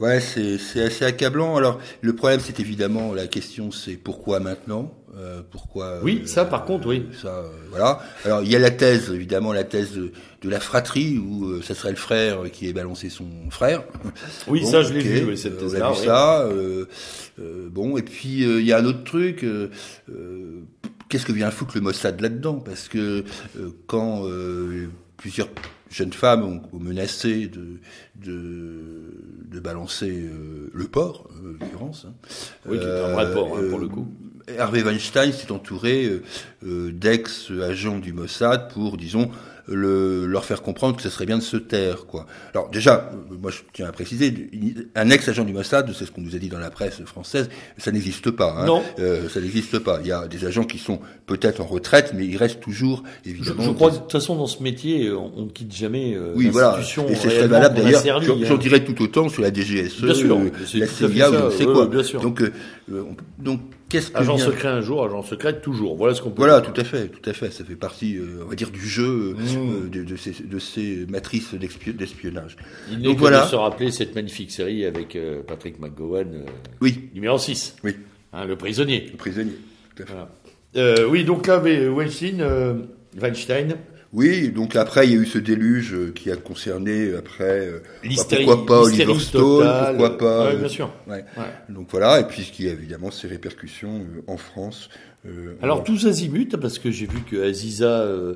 Ouais, 0.00 0.20
c'est 0.20 0.82
assez 0.82 1.04
accablant. 1.04 1.56
Alors, 1.56 1.78
le 2.00 2.14
problème, 2.14 2.40
c'est 2.40 2.58
évidemment 2.58 3.14
la 3.14 3.28
question, 3.28 3.70
c'est 3.70 3.96
pourquoi 3.96 4.40
maintenant 4.40 4.92
euh, 5.16 5.42
Pourquoi 5.48 6.00
Oui, 6.02 6.22
ça, 6.26 6.44
par 6.44 6.64
contre, 6.64 6.88
oui. 6.88 7.06
Ça, 7.20 7.28
euh, 7.28 7.48
voilà. 7.70 8.00
Alors, 8.24 8.42
il 8.42 8.50
y 8.50 8.56
a 8.56 8.58
la 8.58 8.72
thèse, 8.72 9.10
évidemment, 9.10 9.52
la 9.52 9.62
thèse 9.62 9.92
de, 9.92 10.10
la 10.42 10.58
fratrie 10.58 11.18
où 11.18 11.44
euh, 11.44 11.62
ça 11.62 11.74
serait 11.74 11.90
le 11.90 11.96
frère 11.96 12.38
qui 12.50 12.68
ait 12.68 12.72
balancé 12.72 13.10
son 13.10 13.28
frère. 13.50 13.84
Oui, 14.48 14.66
ça, 14.66 14.82
je 14.82 14.92
l'ai 14.92 15.02
vu, 15.02 15.36
cette 15.36 15.58
thèse-là. 15.58 15.92
ça. 15.94 16.48
bon, 17.70 17.96
et 17.96 18.02
puis 18.02 18.42
il 18.42 18.66
y 18.66 18.72
a 18.72 18.78
un 18.78 18.84
autre 18.84 19.04
truc. 19.04 19.46
Qu'est-ce 21.08 21.26
que 21.26 21.32
vient 21.32 21.50
foutre 21.50 21.76
le 21.76 21.82
Mossad 21.82 22.20
là-dedans? 22.20 22.56
Parce 22.56 22.88
que 22.88 23.24
quand 23.86 24.26
plusieurs 25.16 25.48
jeunes 25.92 26.12
femmes 26.12 26.60
ont, 26.72 26.78
menacé 26.78 27.48
de, 27.48 27.80
de, 28.16 29.60
balancer 29.60 30.10
euh, 30.10 30.70
le 30.72 30.84
port, 30.86 31.28
euh, 31.44 31.56
l'occurrence. 31.60 32.06
Hein. 32.08 32.14
Oui, 32.66 32.78
qui 32.78 32.84
est 32.84 32.88
un 32.88 33.12
vrai 33.12 33.32
port, 33.32 33.56
hein, 33.56 33.62
pour 33.70 33.78
le 33.78 33.88
coup. 33.88 34.08
Euh, 34.48 34.58
Hervé 34.58 34.82
Weinstein 34.82 35.30
s'est 35.32 35.52
entouré 35.52 36.20
d'ex-agents 36.62 38.00
du 38.00 38.12
Mossad 38.12 38.68
pour, 38.72 38.96
disons, 38.96 39.30
le, 39.66 40.26
leur 40.26 40.44
faire 40.44 40.62
comprendre 40.62 40.96
que 40.96 41.02
ce 41.02 41.10
serait 41.10 41.26
bien 41.26 41.38
de 41.38 41.42
se 41.42 41.56
taire. 41.56 42.06
Quoi. 42.06 42.26
Alors 42.54 42.70
déjà, 42.70 43.10
moi 43.30 43.50
je 43.50 43.58
tiens 43.72 43.86
à 43.86 43.92
préciser, 43.92 44.50
un 44.94 45.10
ex-agent 45.10 45.44
du 45.44 45.52
Mossad, 45.52 45.90
c'est 45.96 46.04
ce 46.04 46.10
qu'on 46.10 46.20
nous 46.20 46.34
a 46.34 46.38
dit 46.38 46.48
dans 46.48 46.58
la 46.58 46.70
presse 46.70 47.02
française, 47.04 47.48
ça 47.78 47.92
n'existe 47.92 48.30
pas. 48.30 48.54
Hein. 48.58 48.66
Non. 48.66 48.82
Euh, 48.98 49.28
ça 49.28 49.40
n'existe 49.40 49.78
pas. 49.78 50.00
Il 50.02 50.08
y 50.08 50.12
a 50.12 50.26
des 50.26 50.44
agents 50.44 50.64
qui 50.64 50.78
sont 50.78 51.00
peut-être 51.26 51.60
en 51.60 51.66
retraite, 51.66 52.12
mais 52.14 52.26
ils 52.26 52.36
restent 52.36 52.60
toujours, 52.60 53.02
évidemment. 53.24 53.62
Je, 53.64 53.70
crois 53.70 53.90
que 53.90 53.96
de 53.96 54.00
toute 54.00 54.12
façon, 54.12 54.36
dans 54.36 54.46
ce 54.46 54.62
métier, 54.62 55.10
on 55.12 55.44
ne 55.44 55.50
quitte 55.50 55.74
jamais 55.74 56.14
euh, 56.14 56.32
oui, 56.34 56.48
voilà. 56.48 56.78
Et 56.80 57.14
c'est 57.14 57.28
très 57.28 57.48
valable 57.48 57.76
d'ailleurs. 57.76 58.22
J'en 58.22 58.54
hein. 58.54 58.58
dirais 58.58 58.84
tout 58.84 59.00
autant 59.02 59.28
sur 59.28 59.42
la 59.42 59.52
DGSE, 59.52 60.02
bien 60.02 60.14
sûr, 60.14 60.38
la 60.74 60.86
CIA, 60.86 61.50
c'est 61.56 61.64
quoi. 61.64 61.86
bien 61.86 62.02
sûr. 62.02 62.20
Donc, 62.20 62.42
euh, 62.42 62.50
donc 63.38 63.60
qu'est-ce 63.92 64.10
que 64.10 64.18
Agent 64.18 64.38
secret 64.38 64.68
un 64.68 64.80
jour, 64.80 65.04
agent 65.04 65.22
secret 65.22 65.60
toujours. 65.60 65.96
Voilà 65.96 66.14
ce 66.14 66.22
qu'on 66.22 66.30
peut 66.30 66.38
Voilà, 66.42 66.60
dire. 66.60 66.72
tout 66.72 66.80
à 66.80 66.84
fait, 66.84 67.08
tout 67.08 67.30
à 67.30 67.32
fait. 67.32 67.50
Ça 67.52 67.64
fait 67.64 67.76
partie, 67.76 68.16
euh, 68.16 68.42
on 68.44 68.48
va 68.48 68.54
dire, 68.56 68.70
du 68.70 68.80
jeu 68.86 69.34
Mmh. 69.34 69.38
euh, 69.56 69.88
de, 69.88 70.02
de 70.04 70.16
ces, 70.16 70.32
de 70.42 70.58
ces 70.58 71.06
matrices 71.08 71.54
d'espionnage. 71.54 72.56
Il 72.90 73.02
Donc 73.02 73.18
voilà. 73.18 73.44
de 73.44 73.50
se 73.50 73.56
rappeler 73.56 73.90
cette 73.92 74.14
magnifique 74.14 74.50
série 74.50 74.84
avec 74.84 75.14
euh, 75.14 75.42
Patrick 75.46 75.78
McGowan, 75.78 76.26
euh, 76.34 76.44
Oui, 76.80 77.10
numéro 77.14 77.38
6, 77.38 77.76
oui, 77.84 77.96
hein, 78.32 78.44
le 78.46 78.56
prisonnier. 78.56 79.06
le 79.12 79.16
prisonnier. 79.16 79.52
Tout 79.94 80.02
à 80.02 80.06
fait. 80.06 80.12
Voilà. 80.12 80.28
Euh, 80.76 81.06
oui, 81.08 81.24
donc 81.24 81.46
là, 81.46 81.60
mais, 81.62 81.86
Weinstein, 81.86 82.40
euh, 82.40 82.74
Weinstein, 83.20 83.76
Oui, 84.12 84.50
donc 84.50 84.76
après 84.76 85.06
il 85.06 85.14
y 85.14 85.16
a 85.16 85.20
eu 85.22 85.26
ce 85.26 85.38
déluge 85.38 85.94
euh, 85.94 86.12
qui 86.14 86.30
a 86.30 86.36
concerné 86.36 87.06
euh, 87.08 87.18
après 87.18 87.66
euh, 87.68 87.78
bah, 87.82 87.88
l'hystérie, 88.04 88.44
pourquoi 88.44 88.66
pas 88.66 88.80
Oliver 88.82 89.18
Stone, 89.18 89.66
pourquoi 89.88 90.18
pas 90.18 90.44
Ouais, 90.50 90.56
bien 90.56 90.68
sûr. 90.68 90.90
ouais. 91.08 91.24
Ouais. 91.36 91.44
Donc 91.70 91.86
voilà, 91.90 92.20
et 92.20 92.24
puis 92.24 92.42
ce 92.42 92.52
qui 92.52 92.68
a 92.68 92.72
évidemment 92.72 93.10
ses 93.10 93.26
répercussions 93.28 94.02
en 94.26 94.36
France. 94.36 94.90
euh, 95.26 95.54
Alors 95.62 95.78
en- 95.78 95.82
tous 95.82 96.06
azimuts, 96.06 96.56
parce 96.60 96.78
que 96.78 96.90
j'ai 96.90 97.06
vu 97.06 97.20
que 97.30 97.42
Aziza. 97.42 97.86
euh, 97.86 98.34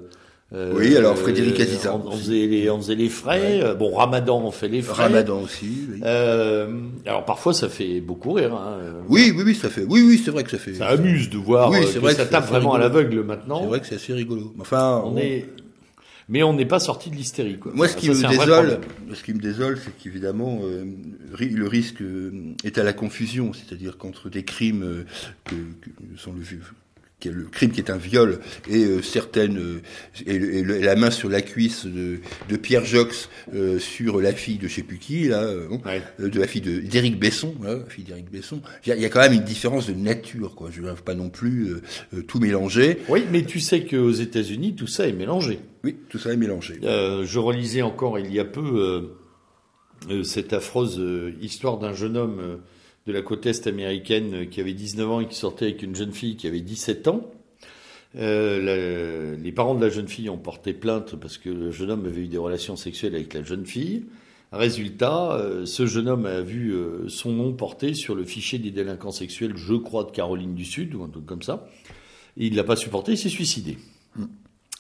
Oui, 0.53 0.97
alors, 0.97 1.18
Frédéric 1.18 1.59
Aziza 1.61 1.95
aussi. 1.95 2.18
faisait 2.20 2.47
les, 2.47 2.70
en 2.70 2.79
faisait 2.79 2.95
les 2.95 3.09
frais. 3.11 3.74
Bon, 3.79 3.93
Ramadan 3.95 4.43
en 4.47 4.53
fait 4.53 4.68
les 4.68 4.81
frais. 4.81 5.03
Ramadan 5.03 5.43
aussi. 5.43 5.66
Oui. 5.93 6.01
Euh, 6.05 6.68
alors 7.05 7.24
parfois 7.27 7.53
ça 7.53 7.68
fait 7.68 8.01
beaucoup 8.01 8.33
rire. 8.33 8.55
Hein. 8.55 8.79
oui, 9.09 9.31
oui, 9.37 9.43
oui, 9.45 9.55
ça 9.55 9.68
fait. 9.68 9.85
Oui, 9.87 10.03
oui, 10.07 10.22
c'est 10.24 10.31
vrai 10.31 10.43
que 10.45 10.51
ça 10.53 10.59
fait. 10.59 10.72
Ça 10.74 10.87
amuse 10.87 11.29
de 11.29 11.37
voir 11.37 11.68
Oui, 11.70 11.79
c'est 11.87 11.95
que 11.95 11.99
vrai 11.99 12.14
ça 12.14 12.24
que 12.24 12.31
tape 12.31 12.45
c'est 12.47 12.51
vraiment 12.53 12.72
à 12.74 12.79
l'aveugle 12.79 13.22
maintenant. 13.24 13.61
C'est 13.61 13.66
vrai 13.66 13.81
que 13.81 13.87
c'est 13.87 13.97
assez 13.97 14.12
rigolo. 14.14 14.55
Enfin, 14.59 15.03
On 15.05 15.16
est... 15.18 15.45
Mais 16.29 16.43
on 16.43 16.53
n'est 16.55 16.66
pas 16.66 16.81
sorti 16.81 17.11
de 17.11 17.14
l'hystérie. 17.14 17.57
Quoi. 17.59 17.72
Moi, 17.74 17.87
ce 17.87 17.95
Ça, 17.95 18.01
qui 18.01 18.09
me 18.11 18.29
désole, 18.29 18.81
ce 19.14 19.22
qui 19.22 19.33
me 19.33 19.39
désole, 19.41 19.79
c'est 19.83 19.97
qu'évidemment, 19.97 20.61
euh, 20.64 20.85
le 21.39 21.66
risque 21.68 22.03
euh, 22.03 22.33
est 22.64 22.79
à 22.79 22.83
la 22.85 22.93
confusion, 22.93 23.53
c'est-à-dire 23.53 23.97
qu'entre 23.97 24.29
des 24.29 24.43
crimes 24.43 24.83
euh, 24.83 25.05
que, 25.45 25.55
que 25.55 25.91
sont 26.18 26.33
le, 26.33 26.41
vi- 26.43 26.59
qui 27.20 27.29
est 27.29 27.33
le 27.33 27.45
crime 27.45 27.70
qui 27.70 27.81
est 27.81 27.91
un 27.91 27.97
viol 27.97 28.41
et 28.68 28.85
euh, 28.85 29.01
certaines 29.03 29.57
euh, 29.59 29.81
et, 30.27 30.39
le- 30.39 30.55
et 30.55 30.62
le- 30.62 30.77
et 30.79 30.83
la 30.83 30.97
main 30.97 31.11
sur 31.12 31.29
la 31.31 31.41
cuisse 31.43 31.87
de, 31.87 32.18
de 32.49 32.57
Pierre 32.57 32.85
Jox 32.85 33.31
euh, 33.55 33.79
sur 33.79 34.20
la 34.20 34.33
fille 34.33 34.59
de 34.59 34.66
je 34.68 34.74
sais 34.74 34.83
plus 34.83 34.99
qui 34.99 35.29
là, 35.29 35.49
Ouais. 35.87 36.03
de 36.18 36.39
la 36.41 36.47
fille 36.49 36.61
de 36.61 36.81
d'Éric 36.81 37.18
Besson, 37.20 37.55
la 37.62 37.79
fille 37.89 38.05
d'Éric 38.05 38.31
Besson. 38.33 38.61
Il 38.85 38.95
y, 39.01 39.05
a, 39.05 39.09
quand 39.09 39.20
même 39.20 39.33
une 39.33 39.45
différence 39.45 39.87
de 39.87 39.95
nature, 39.95 40.55
quoi. 40.57 40.70
Je 40.72 40.83
ne 40.83 40.89
veux 40.89 40.95
pas 40.97 41.14
non 41.14 41.31
plus 41.31 41.68
tout 42.27 42.41
mélanger. 42.41 42.99
Oui, 43.09 43.22
mais 43.31 43.45
tu 43.45 43.61
sais 43.61 43.85
qu'aux 43.85 44.11
États-Unis, 44.11 44.74
tout 44.74 44.87
ça 44.89 45.07
est 45.09 45.12
mélangé. 45.12 45.61
Oui, 45.87 45.95
tout 46.09 46.18
ça 46.18 46.32
est 46.32 46.37
mélangé. 46.37 46.80
Euh, 46.82 47.24
je 47.24 47.39
relisais 47.39 47.82
encore 47.82 48.18
il 48.18 48.32
y 48.34 48.41
a 48.41 48.45
peu 48.45 48.61
euh, 48.61 49.01
euh, 50.11 50.24
cette 50.24 50.53
affreuse 50.53 51.01
histoire 51.41 51.78
d'un 51.78 51.93
jeune 51.93 52.16
homme 52.16 52.59
de 53.07 53.12
la 53.12 53.22
côte 53.22 53.47
est 53.47 53.68
américaine 53.68 54.49
qui 54.49 54.61
avait 54.61 54.72
19 54.72 55.09
ans 55.11 55.20
et 55.20 55.28
qui 55.28 55.37
sortait 55.37 55.66
avec 55.66 55.84
une 55.84 55.95
jeune 55.95 56.11
fille 56.11 56.37
qui 56.37 56.49
avait 56.49 56.61
17 56.61 57.07
ans. 57.07 57.30
Euh, 58.16 59.32
la- 59.37 59.41
les 59.41 59.53
parents 59.53 59.76
de 59.76 59.80
la 59.80 59.89
jeune 59.91 60.09
fille 60.09 60.28
ont 60.28 60.39
porté 60.39 60.72
plainte 60.72 61.14
parce 61.14 61.39
que 61.39 61.51
le 61.51 61.70
jeune 61.70 61.93
homme 61.93 62.05
avait 62.05 62.22
eu 62.22 62.26
des 62.28 62.37
relations 62.39 62.74
sexuelles 62.74 63.14
avec 63.14 63.32
la 63.32 63.45
jeune 63.45 63.64
fille. 63.64 64.07
Résultat, 64.51 65.34
euh, 65.37 65.66
ce 65.66 65.87
jeune 65.87 66.09
homme 66.09 66.26
a 66.26 66.41
vu 66.41 66.72
euh, 66.72 67.09
son 67.09 67.30
nom 67.30 67.53
porté 67.53 67.95
sur 67.95 68.16
le 68.16 68.24
fichier 68.24 68.59
des 68.59 68.72
délinquants 68.72 69.12
sexuels, 69.12 69.53
je 69.57 69.74
crois, 69.74 70.03
de 70.03 70.11
Caroline 70.11 70.57
du 70.57 70.64
Sud 70.64 70.97
ou 70.97 71.05
un 71.05 71.09
truc 71.09 71.26
comme 71.26 71.43
ça. 71.43 71.68
Il 72.37 72.57
l'a 72.57 72.64
pas 72.64 72.74
supporté, 72.76 73.12
il 73.12 73.18
s'est 73.18 73.28
suicidé. 73.28 73.78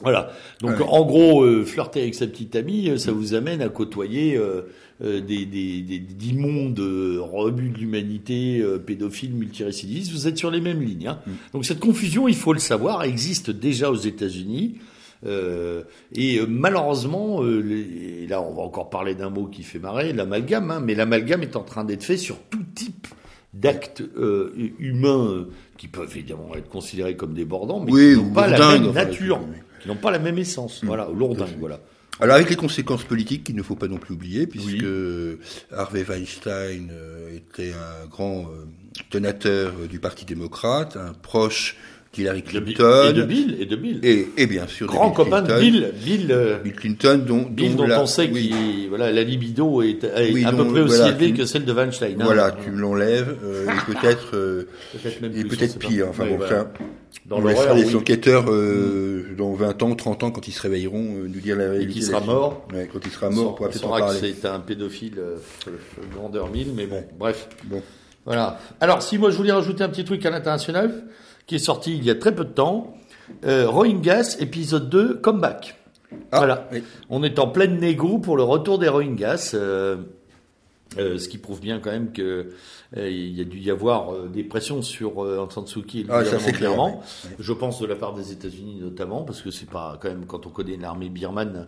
Voilà. 0.02 0.30
Donc 0.60 0.80
en 0.86 1.04
gros, 1.06 1.42
euh, 1.42 1.64
flirter 1.64 2.02
avec 2.02 2.14
sa 2.14 2.26
petite 2.26 2.54
amie, 2.54 2.90
euh, 2.90 2.98
ça 2.98 3.12
vous 3.12 3.32
amène 3.34 3.62
à 3.62 3.70
côtoyer 3.70 4.36
euh, 4.36 4.62
euh, 5.02 5.20
des, 5.22 5.46
des, 5.46 5.80
des- 5.80 5.98
d'immondes 5.98 6.78
euh, 6.80 7.18
rebuts 7.20 7.70
de 7.70 7.78
l'humanité, 7.78 8.60
euh, 8.60 8.78
pédophiles, 8.78 9.32
multirécidivistes. 9.32 10.12
Vous 10.12 10.28
êtes 10.28 10.36
sur 10.36 10.50
les 10.50 10.60
mêmes 10.60 10.82
lignes. 10.82 11.06
Hein. 11.08 11.18
Donc 11.54 11.64
cette 11.64 11.80
confusion, 11.80 12.28
il 12.28 12.34
faut 12.36 12.52
le 12.52 12.58
savoir, 12.58 13.04
existe 13.04 13.50
déjà 13.50 13.90
aux 13.90 13.96
États-Unis. 13.96 14.74
Euh, 15.24 15.82
et 16.14 16.38
euh, 16.40 16.46
malheureusement, 16.46 17.42
euh, 17.42 17.60
les- 17.60 18.24
et 18.24 18.26
là 18.26 18.42
on 18.42 18.52
va 18.54 18.62
encore 18.62 18.90
parler 18.90 19.14
d'un 19.14 19.30
mot 19.30 19.46
qui 19.46 19.62
fait 19.62 19.78
marrer, 19.78 20.12
l'amalgame, 20.12 20.70
hein, 20.70 20.80
mais 20.84 20.94
l'amalgame 20.94 21.42
est 21.42 21.56
en 21.56 21.62
train 21.62 21.84
d'être 21.84 22.04
fait 22.04 22.18
sur 22.18 22.36
tout 22.50 22.62
type 22.74 23.06
d'actes 23.54 24.02
euh, 24.18 24.52
humains 24.78 25.26
euh, 25.26 25.48
qui 25.78 25.88
peuvent 25.88 26.10
évidemment 26.14 26.54
être 26.54 26.68
considérés 26.68 27.16
comme 27.16 27.32
débordants, 27.32 27.80
mais 27.80 27.90
Oui, 27.92 28.12
qui 28.14 28.22
n'ont 28.22 28.30
pas 28.30 28.46
la 28.46 28.58
même 28.78 28.92
nature. 28.92 29.40
Qui 29.86 29.92
n'ont 29.92 30.00
pas 30.00 30.10
la 30.10 30.18
même 30.18 30.38
essence. 30.38 30.80
Voilà, 30.84 31.08
lourdingue, 31.16 31.56
voilà. 31.58 31.80
Alors 32.18 32.36
avec 32.36 32.48
les 32.48 32.56
conséquences 32.56 33.04
politiques 33.04 33.44
qu'il 33.44 33.56
ne 33.56 33.62
faut 33.62 33.76
pas 33.76 33.88
non 33.88 33.98
plus 33.98 34.14
oublier, 34.14 34.46
puisque 34.46 34.68
Oui. 34.82 35.36
Harvey 35.74 36.02
Weinstein 36.02 36.88
euh, 36.90 37.36
était 37.36 37.72
un 37.72 38.06
grand 38.06 38.40
euh, 38.44 38.64
donateur 39.10 39.72
euh, 39.82 39.86
du 39.86 39.98
Parti 39.98 40.24
démocrate, 40.24 40.96
un 40.96 41.12
proche 41.12 41.76
d'Hillary 42.14 42.42
Clinton, 42.42 43.08
et 43.10 43.12
de 43.12 43.22
Bill, 43.22 43.56
et 43.60 43.66
de 43.66 43.76
Bill. 43.76 44.00
et, 44.02 44.28
et 44.38 44.46
bien 44.46 44.66
sûr 44.66 44.86
de 44.86 44.92
Grand 44.92 45.08
Bill 45.08 45.16
copain 45.16 45.42
de. 45.42 45.60
Bill, 45.60 45.92
Bill, 46.02 46.58
Bill 46.64 46.72
Clinton, 46.72 47.22
dont, 47.26 47.42
Bill 47.42 47.72
dont 47.76 47.82
dont 47.82 47.86
la- 47.88 48.00
on 48.00 48.06
sait 48.06 48.30
oui, 48.32 48.48
qu'il, 48.48 48.88
voilà, 48.88 49.12
la 49.12 49.22
libido 49.22 49.82
est, 49.82 50.02
est 50.02 50.32
Oui, 50.32 50.42
à 50.46 50.52
peu 50.52 50.66
près 50.66 50.80
aussi 50.80 51.02
élevée 51.02 51.34
que 51.34 51.44
celle 51.44 51.66
de 51.66 51.72
Weinstein. 51.74 52.18
hein. 52.18 52.24
voilà, 52.24 52.52
tu 52.64 52.70
me 52.70 52.80
l'enlèves, 52.80 53.36
euh, 53.44 53.66
et 53.66 53.92
peut-être 53.92 54.30
euh, 54.34 54.66
Peut-être 54.92 55.20
même 55.20 55.32
et 55.36 55.40
plus, 55.44 55.44
on 55.44 55.48
peut-être 55.58 55.72
sait 55.72 55.78
pas. 55.78 55.88
pire. 55.88 56.06
Enfin 56.08 56.24
bon, 56.26 56.38
ça, 56.48 56.72
Dans 57.24 57.38
on 57.38 57.44
laissera 57.46 57.74
les 57.74 57.84
oui. 57.86 57.94
Mm. 57.94 57.96
enquêteurs 57.96 58.44
euh, 58.48 59.34
dans 59.36 59.52
20 59.52 59.82
ans, 59.82 59.94
30 59.94 60.22
ans, 60.24 60.30
quand 60.30 60.46
ils 60.46 60.52
se 60.52 60.62
réveilleront, 60.62 61.16
euh, 61.16 61.28
nous 61.28 61.40
dire 61.40 61.56
la 61.56 61.64
Et 61.64 61.68
réalité. 61.68 61.92
qui 61.94 62.02
sera 62.02 62.20
mort. 62.20 62.66
Ouais, 62.72 62.88
quand 62.92 63.00
il 63.04 63.10
sera 63.10 63.30
mort, 63.30 63.50
on 63.50 63.54
pourra 63.54 63.70
peut-être 63.70 63.86
en 63.86 63.98
parler. 63.98 64.34
c'est 64.40 64.46
un 64.46 64.60
pédophile 64.60 65.18
euh, 65.18 65.36
grandeur 66.14 66.50
1000, 66.50 66.72
mais 66.74 66.86
bon, 66.86 67.04
bref. 67.18 67.48
Bon. 67.64 67.82
Voilà. 68.24 68.58
Alors, 68.80 69.02
si 69.02 69.18
moi 69.18 69.30
je 69.30 69.36
voulais 69.36 69.52
rajouter 69.52 69.82
un 69.82 69.88
petit 69.88 70.04
truc 70.04 70.24
à 70.26 70.30
l'international, 70.30 71.04
qui 71.46 71.56
est 71.56 71.60
sorti 71.60 71.96
il 71.96 72.04
y 72.04 72.10
a 72.10 72.14
très 72.14 72.34
peu 72.34 72.44
de 72.44 72.50
temps, 72.50 72.94
euh, 73.44 73.68
Rohingyas, 73.68 74.36
épisode 74.40 74.88
2, 74.88 75.14
comeback. 75.14 75.76
Ah, 76.30 76.38
voilà. 76.38 76.68
oui. 76.72 76.82
On 77.10 77.22
est 77.24 77.38
en 77.40 77.48
pleine 77.48 77.78
négo 77.80 78.18
pour 78.18 78.36
le 78.36 78.42
retour 78.44 78.78
des 78.78 78.88
Rohingyas, 78.88 79.56
euh, 80.98 81.14
euh, 81.14 81.18
ce 81.18 81.28
qui 81.28 81.38
prouve 81.38 81.60
bien 81.60 81.78
quand 81.80 81.90
même 81.90 82.12
que 82.12 82.50
euh, 82.96 83.10
il 83.10 83.36
y 83.36 83.40
a 83.40 83.44
dû 83.44 83.58
y 83.58 83.70
avoir 83.70 84.12
euh, 84.14 84.28
des 84.32 84.44
pressions 84.44 84.82
sur 84.82 85.24
euh, 85.24 85.38
Aung 85.38 85.50
San 85.50 85.66
Suu 85.66 85.82
Kyi 85.82 86.06
Ah, 86.08 86.24
ça, 86.24 86.36
gouvernement 86.36 86.40
c'est 86.46 86.52
clair, 86.52 86.70
birman. 86.70 86.94
oui. 87.24 87.30
Je 87.38 87.52
pense 87.52 87.80
de 87.80 87.86
la 87.86 87.96
part 87.96 88.14
des 88.14 88.32
États-Unis 88.32 88.78
notamment, 88.80 89.22
parce 89.22 89.42
que 89.42 89.50
c'est 89.50 89.68
pas 89.68 89.98
quand 90.00 90.08
même 90.08 90.26
quand 90.26 90.46
on 90.46 90.50
connaît 90.50 90.76
l'armée 90.76 91.08
birmane 91.08 91.66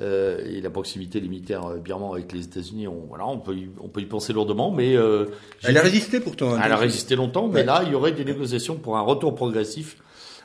euh, 0.00 0.40
et 0.46 0.60
la 0.60 0.70
proximité 0.70 1.20
des 1.20 1.28
militaires 1.28 1.66
euh, 1.66 1.76
birmans 1.78 2.12
avec 2.14 2.32
les 2.32 2.44
États-Unis, 2.44 2.88
on, 2.88 3.04
voilà, 3.08 3.26
on 3.26 3.38
peut 3.38 3.54
y, 3.54 3.68
on 3.80 3.88
peut 3.88 4.00
y 4.00 4.06
penser 4.06 4.32
lourdement, 4.32 4.70
mais 4.70 4.96
euh, 4.96 5.26
Elle 5.64 5.76
a 5.76 5.82
résisté 5.82 6.20
pourtant. 6.20 6.54
hein, 6.54 6.60
elle 6.64 6.72
a 6.72 6.76
résisté 6.76 7.14
longtemps, 7.16 7.48
mais 7.48 7.60
Ouais. 7.60 7.64
là, 7.66 7.82
il 7.84 7.92
y 7.92 7.94
aurait 7.94 8.12
des 8.12 8.24
négociations 8.24 8.76
pour 8.76 8.96
un 8.96 9.02
retour 9.02 9.34
progressif 9.34 9.96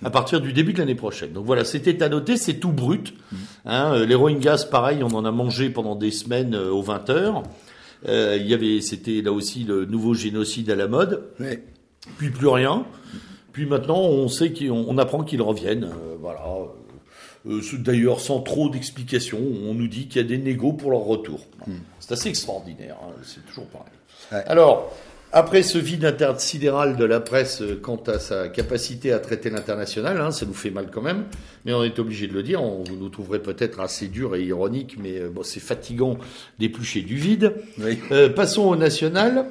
à 0.03 0.09
partir 0.11 0.41
du 0.41 0.53
début 0.53 0.73
de 0.73 0.79
l'année 0.79 0.93
prochaine. 0.95 1.31
Donc 1.33 1.45
voilà, 1.45 1.63
c'était 1.65 2.03
à 2.03 2.09
noter, 2.09 2.37
c'est 2.37 2.55
tout 2.55 2.71
brut. 2.71 3.13
Mm. 3.31 3.35
Hein, 3.65 3.93
euh, 3.93 4.05
les 4.05 4.13
Rohingyas, 4.15 4.67
pareil, 4.69 5.01
on 5.01 5.07
en 5.15 5.25
a 5.25 5.31
mangé 5.31 5.69
pendant 5.71 5.95
des 5.95 6.11
semaines 6.11 6.53
euh, 6.53 6.69
aux 6.69 6.81
20 6.83 7.09
heures. 7.09 7.43
Euh, 8.07 8.37
il 8.39 8.47
y 8.47 8.53
avait, 8.53 8.81
c'était 8.81 9.21
là 9.21 9.31
aussi 9.31 9.63
le 9.63 9.85
nouveau 9.85 10.13
génocide 10.13 10.69
à 10.71 10.75
la 10.75 10.87
mode. 10.87 11.23
Puis 12.17 12.29
plus 12.29 12.47
rien. 12.47 12.85
Puis 13.51 13.65
maintenant, 13.65 13.99
on 14.01 14.27
sait 14.27 14.53
qu'on 14.53 14.85
on 14.87 14.97
apprend 14.97 15.23
qu'ils 15.23 15.41
reviennent. 15.41 15.85
euh, 15.85 16.15
voilà. 16.21 16.43
Euh, 17.47 17.61
D'ailleurs, 17.79 18.19
sans 18.19 18.41
trop 18.41 18.69
d'explications, 18.69 19.39
on 19.39 19.73
nous 19.73 19.87
dit 19.87 20.07
qu'il 20.07 20.21
y 20.21 20.25
a 20.25 20.27
des 20.27 20.37
négos 20.37 20.73
pour 20.73 20.91
leur 20.91 21.01
retour. 21.01 21.39
C'est 21.99 22.11
assez 22.13 22.29
extraordinaire. 22.29 22.97
hein, 23.03 23.13
c'est 23.23 23.45
toujours 23.45 23.67
pareil. 23.67 23.87
Ouais. 24.31 24.43
Alors, 24.47 24.93
après 25.33 25.61
ce 25.61 25.77
vide 25.77 26.05
intersidéral 26.05 26.95
de 26.95 27.03
la 27.05 27.19
presse 27.19 27.61
quant 27.81 28.01
à 28.07 28.17
sa 28.19 28.47
capacité 28.47 29.11
à 29.11 29.19
traiter 29.19 29.49
l'international, 29.49 30.19
hein, 30.21 30.31
ça 30.31 30.45
nous 30.45 30.53
fait 30.53 30.69
mal 30.71 30.87
quand 30.91 31.01
même, 31.01 31.25
mais 31.65 31.73
on 31.73 31.83
est 31.83 31.99
obligé 31.99 32.27
de 32.27 32.33
le 32.33 32.43
dire. 32.43 32.63
On, 32.63 32.83
vous 32.83 32.95
nous 32.95 33.09
trouverez 33.09 33.39
peut-être 33.39 33.79
assez 33.79 34.07
dur 34.07 34.35
et 34.35 34.43
ironique, 34.43 34.95
mais 35.01 35.19
euh, 35.19 35.29
bon, 35.29 35.43
c'est 35.43 35.59
fatigant 35.59 36.17
d'éplucher 36.59 37.01
du 37.01 37.15
vide. 37.15 37.53
Oui. 37.79 37.99
Euh, 38.11 38.29
passons 38.29 38.63
au 38.63 38.75
national 38.75 39.45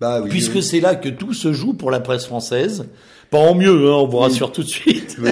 Bah 0.00 0.20
oui. 0.22 0.30
puisque 0.30 0.54
oui. 0.56 0.62
c'est 0.62 0.80
là 0.80 0.94
que 0.94 1.08
tout 1.10 1.34
se 1.34 1.52
joue 1.52 1.74
pour 1.74 1.90
la 1.90 2.00
presse 2.00 2.26
française. 2.26 2.86
Pas 3.30 3.38
en 3.38 3.54
mieux, 3.54 3.88
hein, 3.90 3.94
on 3.94 4.06
vous 4.06 4.18
rassure 4.18 4.50
tout 4.52 4.62
de 4.62 4.68
suite. 4.68 5.16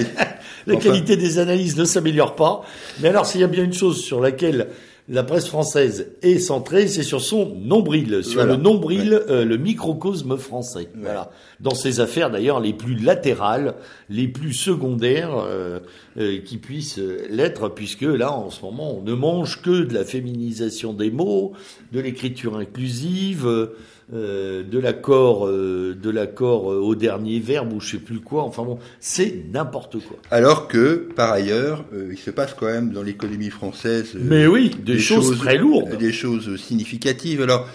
La 0.67 0.75
Enfin. 0.75 0.89
qualité 0.89 1.17
des 1.17 1.39
analyses 1.39 1.75
ne 1.75 1.85
s'améliore 1.85 2.35
pas. 2.35 2.61
Mais 2.99 3.09
alors, 3.09 3.25
s'il 3.25 3.41
y 3.41 3.43
a 3.43 3.47
bien 3.47 3.63
une 3.63 3.73
chose 3.73 3.99
sur 4.03 4.21
laquelle 4.21 4.67
la 5.09 5.23
presse 5.23 5.47
française 5.47 6.11
est 6.21 6.39
centrée, 6.39 6.87
c'est 6.87 7.03
sur 7.03 7.21
son 7.21 7.55
nombril, 7.55 8.23
sur 8.23 8.35
Voilà. 8.41 8.55
le 8.55 8.61
nombril, 8.61 9.13
euh, 9.29 9.43
le 9.43 9.57
microcosme 9.57 10.37
français. 10.37 10.89
Voilà. 10.95 11.31
Dans 11.59 11.75
ces 11.75 11.99
affaires 11.99 12.29
d'ailleurs 12.29 12.59
les 12.59 12.73
plus 12.73 12.95
latérales, 12.95 13.75
les 14.09 14.27
plus 14.27 14.53
secondaires 14.53 15.35
euh, 15.35 15.79
euh, 16.17 16.39
qui 16.41 16.57
puissent 16.57 16.99
l'être, 17.29 17.69
puisque 17.69 18.01
là, 18.03 18.31
en 18.31 18.49
ce 18.49 18.61
moment, 18.61 18.97
on 18.97 19.01
ne 19.01 19.13
mange 19.13 19.61
que 19.61 19.83
de 19.83 19.93
la 19.93 20.05
féminisation 20.05 20.93
des 20.93 21.11
mots, 21.11 21.53
de 21.91 21.99
l'écriture 21.99 22.57
inclusive. 22.57 23.69
Euh, 24.13 24.63
de 24.63 24.77
l'accord, 24.77 25.47
euh, 25.47 25.95
de 25.95 26.09
l'accord 26.09 26.71
euh, 26.71 26.79
au 26.79 26.95
dernier 26.95 27.39
verbe 27.39 27.71
ou 27.71 27.79
je 27.79 27.91
sais 27.91 27.97
plus 27.97 28.19
quoi. 28.19 28.43
Enfin 28.43 28.63
bon, 28.63 28.77
c'est 28.99 29.45
n'importe 29.53 29.99
quoi. 29.99 30.17
Alors 30.31 30.67
que, 30.67 31.09
par 31.15 31.31
ailleurs, 31.31 31.85
euh, 31.93 32.09
il 32.11 32.17
se 32.17 32.29
passe 32.29 32.53
quand 32.53 32.65
même 32.65 32.91
dans 32.91 33.03
l'économie 33.03 33.49
française. 33.49 34.17
Mais 34.19 34.47
oui, 34.47 34.71
des, 34.83 34.99
choses, 34.99 35.37
très 35.37 35.57
lourdes. 35.57 35.97
Des 35.97 36.11
choses 36.11 36.57
significatives. 36.57 37.41
Alors, 37.41 37.69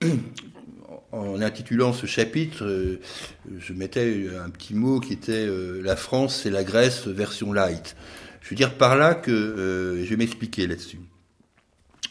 en 1.12 1.42
intitulant 1.42 1.92
ce 1.92 2.06
chapitre, 2.06 2.64
je 3.58 3.72
mettais 3.74 4.28
un 4.42 4.48
petit 4.48 4.74
mot 4.74 4.98
qui 4.98 5.12
était 5.12 5.46
La 5.82 5.94
France, 5.94 6.40
c'est 6.42 6.50
la 6.50 6.64
Grèce 6.64 7.06
version 7.06 7.52
light. 7.52 7.96
Je 8.40 8.48
veux 8.48 8.56
dire 8.56 8.74
par 8.74 8.96
là 8.96 9.14
que 9.14 10.00
je 10.02 10.08
vais 10.08 10.16
m'expliquer 10.16 10.66
là-dessus. 10.66 11.00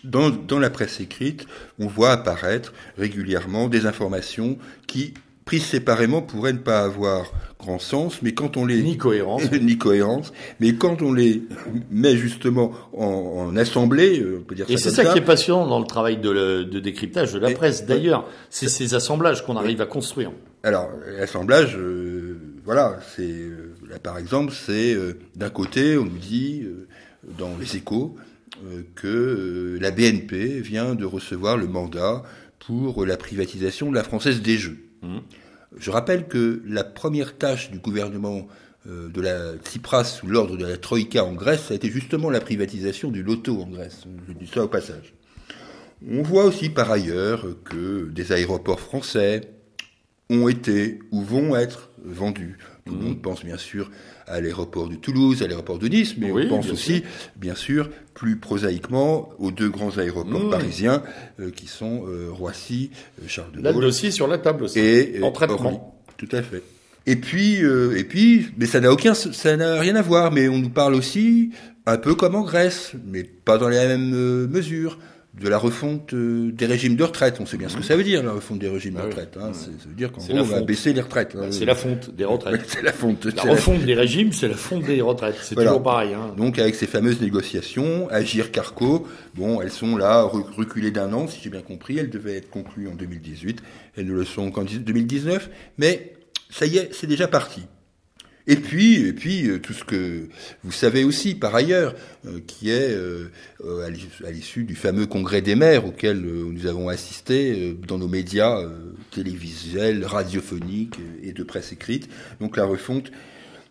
Dans, 0.03 0.29
dans 0.29 0.59
la 0.59 0.69
presse 0.69 0.99
écrite, 0.99 1.45
on 1.79 1.87
voit 1.87 2.11
apparaître 2.11 2.73
régulièrement 2.97 3.67
des 3.67 3.85
informations 3.85 4.57
qui 4.87 5.13
prises 5.45 5.65
séparément 5.65 6.21
pourraient 6.21 6.53
ne 6.53 6.59
pas 6.59 6.81
avoir 6.81 7.31
grand 7.59 7.79
sens, 7.79 8.21
mais 8.21 8.33
quand 8.33 8.57
on 8.57 8.65
les 8.65 8.81
ni 8.81 8.97
cohérence, 8.97 9.51
ni 9.61 9.77
cohérence, 9.77 10.33
mais 10.59 10.75
quand 10.75 11.01
on 11.01 11.13
les 11.13 11.43
met 11.89 12.15
justement 12.15 12.71
en, 12.93 13.05
en 13.05 13.57
assemblée, 13.57 14.19
euh, 14.21 14.39
on 14.39 14.43
peut 14.43 14.55
dire 14.55 14.65
et 14.69 14.77
ça. 14.77 14.89
Et 14.89 14.91
c'est 14.91 15.03
ça, 15.03 15.11
qui 15.11 15.19
est 15.19 15.25
passionnant 15.25 15.67
dans 15.67 15.79
le 15.79 15.85
travail 15.85 16.17
de, 16.17 16.63
de 16.63 16.79
décryptage 16.79 17.33
de 17.33 17.39
la 17.39 17.51
presse. 17.51 17.85
D'ailleurs, 17.85 18.27
c'est 18.49 18.69
ces 18.69 18.93
assemblages 18.93 19.45
qu'on 19.45 19.57
arrive 19.57 19.81
à 19.81 19.85
construire. 19.85 20.31
Alors, 20.63 20.89
l'assemblage, 21.19 21.75
euh, 21.75 22.39
voilà, 22.63 22.99
c'est 23.15 23.23
euh, 23.23 23.73
là 23.89 23.99
par 23.99 24.17
exemple, 24.17 24.53
c'est 24.53 24.95
d'un 25.35 25.49
côté, 25.49 25.97
on 25.97 26.05
nous 26.05 26.17
dit 26.17 26.65
dans 27.37 27.57
les 27.59 27.75
Échos 27.75 28.15
que 28.95 29.77
la 29.81 29.91
BNP 29.91 30.61
vient 30.61 30.95
de 30.95 31.05
recevoir 31.05 31.57
le 31.57 31.67
mandat 31.67 32.23
pour 32.59 33.05
la 33.05 33.17
privatisation 33.17 33.89
de 33.89 33.95
la 33.95 34.03
Française 34.03 34.41
des 34.41 34.57
Jeux. 34.57 34.77
Mmh. 35.01 35.17
Je 35.77 35.91
rappelle 35.91 36.27
que 36.27 36.61
la 36.65 36.83
première 36.83 37.37
tâche 37.37 37.71
du 37.71 37.79
gouvernement 37.79 38.47
euh, 38.87 39.09
de 39.09 39.21
la 39.21 39.55
Tsipras 39.57 40.03
sous 40.05 40.27
l'ordre 40.27 40.57
de 40.57 40.65
la 40.65 40.77
Troïka 40.77 41.23
en 41.23 41.33
Grèce, 41.33 41.65
ça 41.65 41.73
a 41.73 41.75
été 41.75 41.89
justement 41.89 42.29
la 42.29 42.41
privatisation 42.41 43.09
du 43.09 43.23
loto 43.23 43.61
en 43.61 43.67
Grèce. 43.67 44.03
Je 44.27 44.33
dis 44.33 44.47
ça 44.47 44.63
au 44.63 44.67
passage. 44.67 45.13
On 46.07 46.23
voit 46.23 46.45
aussi 46.45 46.69
par 46.69 46.91
ailleurs 46.91 47.45
que 47.63 48.09
des 48.09 48.31
aéroports 48.31 48.79
français 48.79 49.41
ont 50.29 50.47
été 50.47 50.99
ou 51.11 51.21
vont 51.21 51.55
être 51.55 51.91
vendus. 52.03 52.57
Tout 52.85 52.93
le 52.93 52.99
mmh. 52.99 53.03
monde 53.03 53.21
pense 53.21 53.45
bien 53.45 53.57
sûr 53.57 53.91
à 54.31 54.41
l'aéroport 54.41 54.87
de 54.87 54.95
Toulouse, 54.95 55.43
à 55.43 55.47
l'aéroport 55.47 55.77
de 55.77 55.87
Nice, 55.87 56.15
mais 56.17 56.31
on 56.31 56.47
pense 56.47 56.71
aussi, 56.71 57.03
bien 57.35 57.55
sûr, 57.55 57.89
plus 58.13 58.37
prosaïquement 58.37 59.29
aux 59.39 59.51
deux 59.51 59.69
grands 59.69 59.97
aéroports 59.97 60.45
mmh. 60.45 60.49
parisiens 60.49 61.03
euh, 61.39 61.51
qui 61.51 61.67
sont 61.67 62.05
euh, 62.07 62.29
Roissy, 62.31 62.91
euh, 63.19 63.25
Charles 63.27 63.51
de 63.51 63.57
Gaulle. 63.57 63.63
Là, 63.63 63.71
le 63.71 63.81
dossier 63.81 64.11
sur 64.11 64.27
la 64.27 64.37
table 64.37 64.63
aussi. 64.63 64.79
Et 64.79 65.21
en 65.21 65.31
traitement. 65.31 65.99
Tout 66.17 66.29
à 66.31 66.41
fait. 66.41 66.63
Et 67.07 67.15
puis, 67.15 67.55
et 67.55 68.03
puis, 68.03 68.49
mais 68.57 68.67
ça 68.67 68.79
n'a 68.79 68.91
aucun, 68.91 69.15
ça 69.15 69.57
n'a 69.57 69.79
rien 69.79 69.95
à 69.95 70.03
voir. 70.03 70.31
Mais 70.31 70.47
on 70.47 70.59
nous 70.59 70.69
parle 70.69 70.93
aussi 70.93 71.49
un 71.87 71.97
peu 71.97 72.13
comme 72.13 72.35
en 72.35 72.43
Grèce, 72.43 72.91
mais 73.07 73.23
pas 73.23 73.57
dans 73.57 73.69
les 73.69 73.77
mêmes 73.77 74.45
mesures 74.45 74.99
de 75.33 75.47
la 75.47 75.57
refonte 75.57 76.13
euh, 76.13 76.51
des 76.51 76.65
régimes 76.65 76.97
de 76.97 77.03
retraite. 77.03 77.37
On 77.39 77.45
sait 77.45 77.57
bien 77.57 77.69
ce 77.69 77.77
que 77.77 77.83
ça 77.83 77.95
veut 77.95 78.03
dire, 78.03 78.21
la 78.21 78.33
refonte 78.33 78.59
des 78.59 78.67
régimes 78.67 78.95
de 78.95 78.99
ah 78.99 79.05
retraite. 79.05 79.37
Hein. 79.39 79.53
Ça 79.53 79.69
veut 79.87 79.95
dire 79.95 80.11
qu'en 80.11 80.21
gros, 80.21 80.37
on 80.37 80.43
va 80.43 80.61
baisser 80.61 80.91
les 80.91 80.99
retraites. 80.99 81.35
Bah, 81.35 81.47
c'est 81.51 81.65
la 81.65 81.75
fonte 81.75 82.13
des 82.13 82.25
retraites. 82.25 82.61
c'est 82.67 82.81
la 82.81 82.91
fonte. 82.91 83.25
La 83.25 83.43
refonte 83.43 83.83
des 83.83 83.93
régimes, 83.93 84.33
c'est 84.33 84.49
la 84.49 84.57
fonte 84.57 84.83
des 84.83 85.01
retraites. 85.01 85.37
C'est 85.41 85.55
toujours 85.55 85.81
pareil. 85.81 86.13
Hein. 86.13 86.33
Donc, 86.37 86.59
avec 86.59 86.75
ces 86.75 86.87
fameuses 86.87 87.21
négociations, 87.21 88.09
Agir 88.09 88.51
Carco, 88.51 89.07
bon, 89.33 89.61
elles 89.61 89.71
sont 89.71 89.95
là, 89.95 90.23
reculées 90.23 90.91
d'un 90.91 91.13
an, 91.13 91.27
si 91.27 91.39
j'ai 91.41 91.49
bien 91.49 91.61
compris. 91.61 91.97
Elles 91.97 92.09
devaient 92.09 92.35
être 92.35 92.49
conclues 92.49 92.89
en 92.89 92.95
2018. 92.95 93.63
Elles 93.95 94.07
ne 94.07 94.13
le 94.13 94.25
sont 94.25 94.51
qu'en 94.51 94.63
2019. 94.63 95.49
Mais 95.77 96.13
ça 96.49 96.65
y 96.65 96.77
est, 96.77 96.93
c'est 96.93 97.07
déjà 97.07 97.29
parti. 97.29 97.61
Et 98.47 98.55
puis, 98.55 99.07
et 99.07 99.13
puis 99.13 99.47
euh, 99.47 99.59
tout 99.59 99.73
ce 99.73 99.83
que 99.83 100.27
vous 100.63 100.71
savez 100.71 101.03
aussi 101.03 101.35
par 101.35 101.53
ailleurs, 101.53 101.93
euh, 102.25 102.39
qui 102.45 102.69
est 102.71 102.89
euh, 102.91 103.29
à 104.25 104.31
l'issue 104.31 104.63
du 104.63 104.75
fameux 104.75 105.05
congrès 105.05 105.41
des 105.41 105.55
maires 105.55 105.85
auquel 105.85 106.21
nous 106.21 106.65
avons 106.65 106.89
assisté 106.89 107.75
dans 107.87 107.97
nos 107.97 108.07
médias 108.07 108.63
télévisuels, 109.11 110.05
radiophoniques 110.05 110.97
et 111.23 111.33
de 111.33 111.43
presse 111.43 111.71
écrite, 111.71 112.09
donc 112.39 112.57
la 112.57 112.65
refonte 112.65 113.11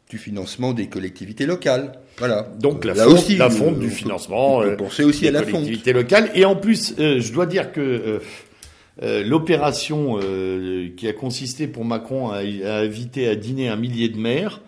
du 0.08 0.18
financement 0.18 0.72
des 0.72 0.88
collectivités 0.88 1.46
locales. 1.46 1.92
Voilà. 2.18 2.48
Donc 2.58 2.84
la, 2.84 2.94
fonte, 2.94 3.12
aussi, 3.12 3.36
la 3.36 3.48
fonte 3.48 3.78
du 3.78 3.90
financement 3.90 4.62
aussi 5.04 5.28
à 5.28 5.30
la 5.30 5.42
collectivités 5.42 5.92
locales. 5.92 6.30
Et 6.34 6.44
en 6.44 6.56
plus, 6.56 6.94
je 6.98 7.32
dois 7.32 7.46
dire 7.46 7.72
que 7.72 8.20
l'opération 9.00 10.18
qui 10.96 11.08
a 11.08 11.12
consisté 11.12 11.66
pour 11.66 11.84
Macron 11.84 12.30
à, 12.30 12.38
à, 12.38 12.78
inviter 12.80 13.28
à 13.28 13.34
dîner 13.34 13.68
un 13.68 13.76
millier 13.76 14.08
de 14.08 14.18
maires, 14.18 14.60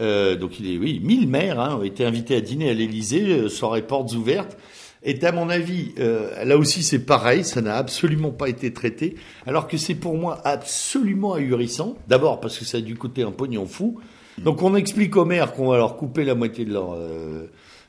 euh, 0.00 0.36
donc 0.36 0.60
il 0.60 0.72
est, 0.72 0.78
oui, 0.78 1.00
1000 1.02 1.28
maires 1.28 1.60
hein, 1.60 1.78
ont 1.80 1.82
été 1.82 2.04
invités 2.04 2.36
à 2.36 2.40
dîner 2.40 2.70
à 2.70 2.74
l'Élysée, 2.74 3.26
euh, 3.30 3.48
soirée 3.48 3.82
portes 3.82 4.12
ouvertes. 4.14 4.56
Et 5.04 5.24
à 5.24 5.32
mon 5.32 5.48
avis, 5.48 5.92
euh, 5.98 6.44
là 6.44 6.56
aussi 6.58 6.82
c'est 6.82 6.98
pareil, 6.98 7.44
ça 7.44 7.60
n'a 7.60 7.76
absolument 7.76 8.30
pas 8.30 8.48
été 8.48 8.72
traité, 8.72 9.14
alors 9.46 9.68
que 9.68 9.76
c'est 9.76 9.94
pour 9.94 10.16
moi 10.16 10.40
absolument 10.44 11.34
ahurissant. 11.34 11.96
D'abord 12.08 12.40
parce 12.40 12.58
que 12.58 12.64
ça 12.64 12.78
a 12.78 12.80
dû 12.80 12.96
coûter 12.96 13.22
un 13.22 13.30
pognon 13.30 13.66
fou. 13.66 14.00
Donc 14.38 14.62
on 14.62 14.74
explique 14.76 15.16
aux 15.16 15.24
maires 15.24 15.52
qu'on 15.52 15.68
va 15.68 15.78
leur 15.78 15.96
couper 15.96 16.24
la 16.24 16.34
moitié 16.34 16.64
de 16.64 16.72
leur 16.72 16.96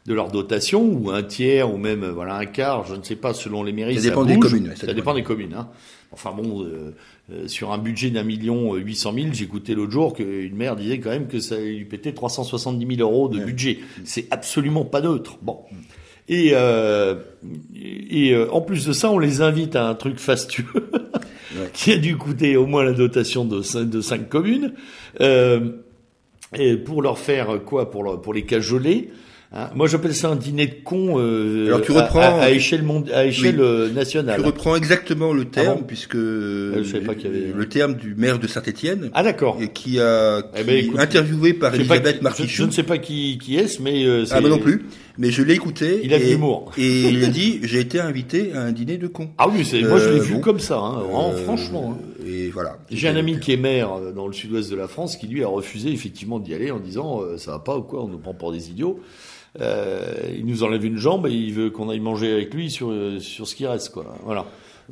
de 0.05 0.13
leur 0.13 0.31
dotation 0.31 0.83
ou 0.83 1.11
un 1.11 1.23
tiers 1.23 1.71
ou 1.73 1.77
même 1.77 2.05
voilà 2.05 2.35
un 2.35 2.45
quart, 2.45 2.85
je 2.85 2.95
ne 2.95 3.03
sais 3.03 3.15
pas 3.15 3.33
selon 3.33 3.63
les 3.63 3.73
mairies. 3.73 3.95
Ça, 3.95 4.01
dépend 4.01 4.25
des 4.25 4.39
communes. 4.39 4.73
Ça, 4.75 4.93
dépend 4.93 5.13
des 5.13 5.23
communes. 5.23 5.53
Hein. 5.53 5.69
Enfin 6.11 6.31
bon, 6.31 6.63
euh, 6.63 7.47
sur 7.47 7.71
un 7.71 7.77
budget 7.77 8.09
d'un 8.09 8.23
million 8.23 8.73
euh, 8.73 8.79
huit 8.79 8.95
cent 8.95 9.13
mille, 9.13 9.33
j'ai 9.33 9.43
écouté 9.43 9.75
l'autre 9.75 9.91
jour 9.91 10.13
qu'une 10.13 10.55
mère 10.55 10.75
disait 10.75 10.99
quand 10.99 11.11
même 11.11 11.27
que 11.27 11.39
ça 11.39 11.57
lui 11.57 11.85
pétait 11.85 12.13
370 12.13 12.95
000 12.97 13.07
euros 13.07 13.29
de 13.29 13.39
budget. 13.39 13.79
C'est 14.05 14.27
absolument 14.31 14.85
pas 14.85 15.01
neutre. 15.01 15.37
Bon. 15.41 15.59
Et, 16.29 16.51
euh, 16.53 17.15
et 17.75 18.33
euh, 18.33 18.51
en 18.51 18.61
plus 18.61 18.85
de 18.85 18.93
ça, 18.93 19.09
on 19.09 19.17
les 19.17 19.41
invite 19.41 19.75
à 19.75 19.87
un 19.89 19.95
truc 19.95 20.19
fastueux 20.19 20.65
qui 21.73 21.91
a 21.91 21.97
dû 21.97 22.17
coûter 22.17 22.55
au 22.55 22.67
moins 22.67 22.83
la 22.83 22.93
dotation 22.93 23.45
de 23.45 23.63
cinq, 23.63 23.89
de 23.89 23.99
cinq 23.99 24.29
communes 24.29 24.73
euh, 25.21 25.71
et 26.55 26.77
pour 26.77 27.01
leur 27.01 27.17
faire 27.17 27.59
quoi? 27.65 27.89
Pour, 27.89 28.21
pour 28.21 28.33
les 28.35 28.43
cajoler. 28.43 29.09
Hein, 29.51 29.71
moi, 29.73 29.87
j'appelle 29.87 30.13
ça 30.13 30.29
un 30.29 30.35
dîner 30.35 30.67
de 30.67 30.75
cons 30.83 31.15
euh, 31.17 31.65
Alors, 31.65 31.81
tu 31.81 31.91
reprends, 31.91 32.39
à, 32.39 32.51
échelle, 32.51 32.85
à 33.11 33.25
échelle 33.25 33.59
euh, 33.59 33.89
nationale. 33.89 34.39
Tu 34.39 34.45
reprends 34.45 34.75
exactement 34.75 35.33
le 35.33 35.45
terme, 35.45 35.87
puisque 35.87 36.13
euh, 36.13 36.83
pas 37.03 37.13
avait... 37.13 37.51
le 37.55 37.65
terme 37.67 37.95
du 37.95 38.13
maire 38.13 38.37
de 38.37 38.45
Saint-Étienne. 38.45 39.09
Ah 39.15 39.23
d'accord. 39.23 39.57
Qui 39.73 39.99
a 39.99 40.43
eh 40.55 40.63
ben, 40.63 40.99
interviewé 40.99 41.55
par 41.55 41.73
Elisabeth 41.73 42.21
Martichoux. 42.21 42.47
Je, 42.47 42.63
ne 42.65 42.71
sais 42.71 42.83
pas 42.83 42.99
qui, 42.99 43.39
qui 43.39 43.57
est-ce, 43.57 43.81
mais 43.81 44.05
euh, 44.05 44.23
ah 44.29 44.39
ben 44.39 44.49
non 44.49 44.59
plus. 44.59 44.85
Mais 45.17 45.31
je 45.31 45.41
l'ai 45.41 45.55
écouté. 45.55 46.01
Il 46.03 46.13
a 46.13 46.19
de 46.19 46.25
l'humour. 46.25 46.71
Et 46.77 47.09
il 47.09 47.23
a 47.25 47.27
dit 47.29 47.59
j'ai 47.63 47.79
été 47.79 47.99
invité 47.99 48.53
à 48.53 48.61
un 48.61 48.71
dîner 48.71 48.97
de 48.97 49.07
cons. 49.07 49.31
Ah 49.39 49.47
oui, 49.49 49.65
c'est 49.65 49.81
moi 49.81 49.97
je 49.97 50.09
l'ai 50.09 50.19
vu 50.19 50.41
comme 50.41 50.59
ça, 50.59 50.77
hein, 50.77 51.01
franchement. 51.43 51.97
Hein. 51.97 52.23
Et 52.27 52.49
voilà. 52.49 52.77
J'ai 52.91 53.07
un 53.07 53.15
ami 53.15 53.39
qui 53.39 53.51
est 53.51 53.57
maire 53.57 53.89
dans 54.15 54.27
le 54.27 54.33
sud-ouest 54.33 54.69
de 54.69 54.75
la 54.75 54.87
France 54.87 55.17
qui 55.17 55.25
lui 55.25 55.43
a 55.43 55.47
refusé 55.47 55.91
effectivement 55.91 56.37
d'y 56.37 56.53
aller 56.53 56.69
en 56.69 56.79
disant 56.79 57.23
ça 57.37 57.53
va 57.53 57.59
pas 57.59 57.75
ou 57.75 57.81
quoi, 57.81 58.03
on 58.03 58.07
nous 58.07 58.19
prend 58.19 58.35
pour 58.35 58.51
des 58.51 58.69
idiots. 58.69 58.99
Euh, 59.59 60.13
il 60.37 60.45
nous 60.45 60.63
enlève 60.63 60.85
une 60.85 60.97
jambe 60.97 61.25
et 61.27 61.31
il 61.31 61.53
veut 61.53 61.69
qu'on 61.69 61.89
aille 61.89 61.99
manger 61.99 62.31
avec 62.31 62.53
lui 62.53 62.69
sur 62.69 62.93
sur 63.19 63.47
ce 63.47 63.55
qui 63.55 63.65
reste 63.65 63.89
quoi. 63.89 64.05
Voilà. 64.23 64.45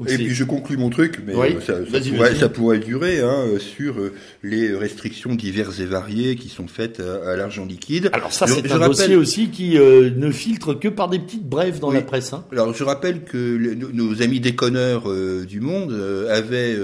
et 0.08 0.16
puis 0.16 0.34
je 0.34 0.44
conclus 0.44 0.78
mon 0.78 0.90
truc, 0.90 1.22
mais 1.26 1.36
euh, 1.36 1.62
ça, 1.62 1.74
pourrait, 2.12 2.36
ça, 2.36 2.50
pourrait, 2.50 2.80
durer 2.80 3.20
hein, 3.20 3.46
sur 3.60 4.00
euh, 4.00 4.14
les 4.42 4.76
restrictions 4.76 5.36
diverses 5.36 5.80
et 5.80 5.86
variées 5.86 6.36
qui 6.38 6.50
sont 6.50 6.68
faites 6.68 7.00
à, 7.00 7.36
l'argent 7.36 7.66
liquide. 7.66 8.10
Alors 8.14 8.34
ça, 8.34 8.48
c'est 8.48 8.72
un 8.72 8.88
dossier 8.88 9.16
aussi 9.16 9.50
qui 9.50 9.76
ne 9.76 10.32
filtre 10.32 10.74
que 10.74 10.88
par 10.88 11.08
des 11.08 11.20
petites 11.20 11.48
brèves 11.48 11.80
dans 11.80 11.92
la 11.92 12.02
presse. 12.02 12.34
Hein. 12.34 12.44
Alors 12.52 12.74
je 12.74 12.84
rappelle 12.84 13.26
que 13.26 13.76
nos 13.94 14.24
amis 14.24 14.40
déconneurs 14.40 15.08
du 15.46 15.60
monde 15.60 15.94
avaient 16.32 16.76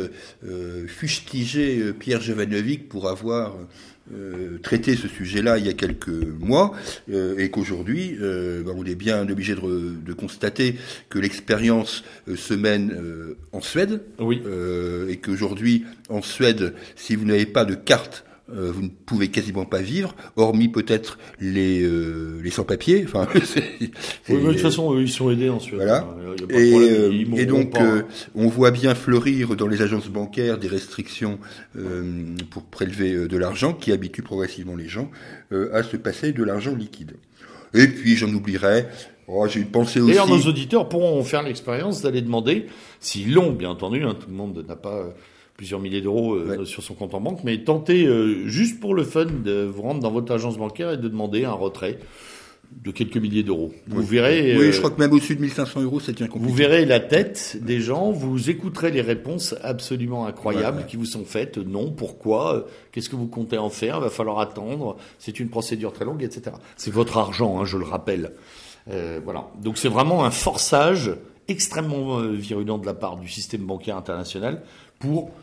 fustigé 0.87 1.91
Pierre 1.99 2.21
Jovanovic 2.21 2.87
pour 2.87 3.09
avoir 3.09 3.55
euh, 4.11 4.57
traité 4.61 4.97
ce 4.97 5.07
sujet-là 5.07 5.57
il 5.57 5.65
y 5.65 5.69
a 5.69 5.73
quelques 5.73 6.09
mois 6.09 6.73
euh, 7.09 7.37
et 7.37 7.49
qu'aujourd'hui, 7.49 8.17
euh, 8.19 8.61
bah, 8.61 8.73
on 8.75 8.83
est 8.83 8.95
bien 8.95 9.27
obligé 9.29 9.55
de, 9.55 9.95
de 9.95 10.13
constater 10.13 10.75
que 11.09 11.19
l'expérience 11.19 12.03
se 12.35 12.53
mène 12.53 12.97
en 13.53 13.61
Suède 13.61 14.01
oui. 14.19 14.41
et 15.07 15.17
qu'aujourd'hui, 15.17 15.85
en 16.09 16.21
Suède, 16.21 16.73
si 16.95 17.15
vous 17.15 17.25
n'avez 17.25 17.45
pas 17.45 17.63
de 17.63 17.75
carte 17.75 18.25
euh, 18.51 18.73
vous 18.73 18.81
ne 18.81 18.89
pouvez 18.89 19.29
quasiment 19.29 19.63
pas 19.63 19.81
vivre, 19.81 20.13
hormis 20.35 20.67
peut-être 20.67 21.17
les, 21.39 21.81
euh, 21.81 22.41
les 22.43 22.51
sans-papiers. 22.51 23.05
Enfin, 23.07 23.25
oui, 23.35 23.91
de 24.29 24.51
toute 24.51 24.59
façon, 24.59 24.99
ils 24.99 25.09
sont 25.09 25.31
aidés 25.31 25.49
en 25.49 25.61
Suède. 25.61 25.77
Voilà. 25.77 26.05
et, 26.49 26.73
euh, 26.73 27.25
et, 27.37 27.45
donc, 27.45 27.77
hein. 27.77 28.05
on 28.35 28.49
voit 28.49 28.71
bien 28.71 28.95
fleurir 28.95 29.55
dans 29.55 29.67
les 29.67 29.81
agences 29.81 30.09
bancaires 30.09 30.57
des 30.57 30.67
restrictions 30.67 31.39
pour 32.49 32.63
prélever 32.63 33.27
de 33.29 33.37
l'argent 33.37 33.73
qui 33.73 33.93
habituent 33.93 34.23
progressivement 34.23 34.75
les 34.75 34.89
gens 34.89 35.09
à 35.51 35.81
se 35.83 35.95
passer 35.95 36.33
de 36.33 36.43
l'argent 36.43 36.75
liquide. 36.75 37.13
Et 37.73 37.87
puis, 37.87 38.17
j'en 38.17 38.31
oublierai. 38.33 38.87
Oh, 39.27 39.47
j'ai 39.47 39.63
pensé 39.63 40.01
aussi. 40.01 40.11
D'ailleurs, 40.11 40.27
nos 40.27 40.41
auditeurs 40.41 40.89
pourront 40.89 41.23
faire 41.23 41.43
l'expérience 41.43 42.01
d'aller 42.01 42.21
demander, 42.21 42.65
s'ils 42.99 43.33
l'ont, 43.33 43.53
bien 43.53 43.69
entendu, 43.69 44.03
hein, 44.03 44.17
tout 44.19 44.29
le 44.29 44.35
monde 44.35 44.65
n'a 44.67 44.75
pas 44.75 45.13
plusieurs 45.55 45.79
milliers 45.79 46.01
d'euros 46.01 46.33
euh, 46.33 46.65
sur 46.65 46.83
son 46.83 46.93
compte 46.93 47.13
en 47.13 47.21
banque, 47.21 47.39
mais 47.43 47.63
tentez 47.63 48.05
euh, 48.05 48.47
juste 48.47 48.79
pour 48.79 48.93
le 48.95 49.03
fun 49.03 49.25
de 49.25 49.63
vous 49.63 49.81
rendre 49.81 50.01
dans 50.01 50.11
votre 50.11 50.31
agence 50.33 50.57
bancaire 50.57 50.91
et 50.91 50.97
de 50.97 51.07
demander 51.07 51.45
un 51.45 51.53
retrait 51.53 51.99
de 52.81 52.91
quelques 52.91 53.17
milliers 53.17 53.43
d'euros. 53.43 53.71
Vous 53.87 54.01
verrez. 54.01 54.57
Oui, 54.57 54.71
je 54.71 54.79
crois 54.79 54.89
que 54.89 54.99
même 54.99 55.11
au-dessus 55.11 55.35
de 55.35 55.41
1500 55.41 55.81
euros, 55.81 55.99
ça 55.99 56.11
tient 56.11 56.27
compliqué. 56.27 56.49
Vous 56.49 56.55
verrez 56.55 56.85
la 56.85 56.99
tête 56.99 57.57
des 57.61 57.79
gens, 57.79 58.11
vous 58.11 58.49
écouterez 58.49 58.89
les 58.89 59.01
réponses 59.01 59.53
absolument 59.61 60.25
incroyables 60.25 60.85
qui 60.87 60.97
vous 60.97 61.05
sont 61.05 61.23
faites. 61.23 61.57
Non, 61.57 61.91
pourquoi 61.91 62.65
Qu'est-ce 62.91 63.09
que 63.09 63.15
vous 63.15 63.27
comptez 63.27 63.59
en 63.59 63.69
faire? 63.69 63.97
Il 63.97 64.03
va 64.03 64.09
falloir 64.09 64.39
attendre. 64.39 64.97
C'est 65.19 65.39
une 65.39 65.49
procédure 65.49 65.93
très 65.93 66.05
longue, 66.05 66.23
etc. 66.23 66.55
C'est 66.75 66.91
votre 66.91 67.17
argent, 67.17 67.59
hein, 67.59 67.65
je 67.65 67.77
le 67.77 67.85
rappelle. 67.85 68.31
Euh, 68.89 69.19
voilà. 69.23 69.47
Donc 69.61 69.77
c'est 69.77 69.89
vraiment 69.89 70.25
un 70.25 70.31
forçage 70.31 71.11
extrêmement 71.47 72.19
euh, 72.19 72.31
virulent 72.31 72.77
de 72.77 72.85
la 72.85 72.93
part 72.93 73.17
du 73.17 73.27
système 73.27 73.61
bancaire 73.61 73.97
international 73.97 74.61
pour 74.99 75.25
euh, 75.25 75.42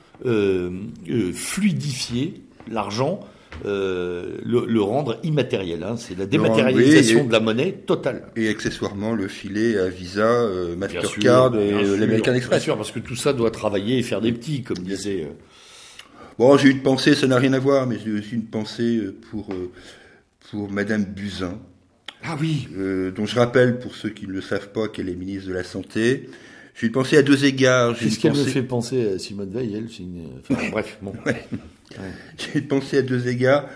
fluidifier 1.35 2.35
l'argent 2.71 3.21
euh, 3.67 4.39
le, 4.45 4.81
rendre 4.81 5.19
immatériel. 5.23 5.83
Hein. 5.83 5.97
C'est 5.99 6.17
la 6.17 6.25
dématérialisation 6.25 7.25
de 7.25 7.33
la 7.33 7.41
monnaie 7.41 7.73
totale. 7.73 8.23
Et 8.37 8.49
accessoirement 8.49 9.15
le 9.15 9.29
filet 9.29 9.77
à 9.79 9.89
Visa, 9.89 10.23
euh, 10.23 10.77
Mastercard 10.77 11.57
et 11.57 11.71
l'American 11.99 12.33
Express. 12.33 12.61
Bien 12.61 12.65
sûr, 12.65 12.77
parce 12.77 12.91
que 12.91 13.01
tout 13.01 13.17
ça 13.17 13.33
doit 13.33 13.51
travailler 13.51 13.99
et 13.99 14.03
faire 14.03 14.21
des 14.21 14.33
petits, 14.33 14.63
comme 14.63 14.79
disait. 14.79 15.25
Euh. 15.25 15.33
Bon, 16.39 16.57
j'ai 16.57 16.71
une 16.71 16.83
pensée, 16.83 17.15
ça 17.15 17.27
n'a 17.27 17.37
rien 17.37 17.53
à 17.53 17.59
voir, 17.59 17.87
mais 17.87 17.99
j'ai 18.03 18.13
aussi 18.13 18.35
une 18.35 18.47
pensée 18.47 19.03
pour 19.31 19.49
pour 20.51 20.71
Madame 20.71 21.05
Buzyn. 21.05 21.59
Ah 22.25 22.37
oui. 22.41 22.67
dont 23.15 23.27
je 23.27 23.39
rappelle 23.39 23.79
pour 23.79 23.95
ceux 23.95 24.09
qui 24.09 24.27
ne 24.27 24.33
le 24.33 24.41
savent 24.41 24.71
pas 24.71 24.89
qu'elle 24.89 25.11
est 25.11 25.15
ministre 25.15 25.49
de 25.49 25.55
la 25.55 25.65
santé. 25.65 26.31
J'ai 26.75 26.87
une 26.87 26.93
pensée 26.93 27.17
à 27.17 27.23
deux 27.23 27.45
égards. 27.45 27.97
Qu'est-ce 27.97 28.19
qu'elle 28.19 28.33
me 28.33 28.45
fait 28.45 28.63
penser 28.63 29.15
à 29.15 29.19
Simone 29.19 29.51
Veil, 29.51 29.75
elle 29.75 29.89
enfin, 30.51 30.71
Bref, 30.71 30.99
bon. 31.03 31.13
J'ai 32.39 32.61
pensé 32.61 32.99
à 32.99 33.03
deux 33.03 33.29
égards. 33.29 33.67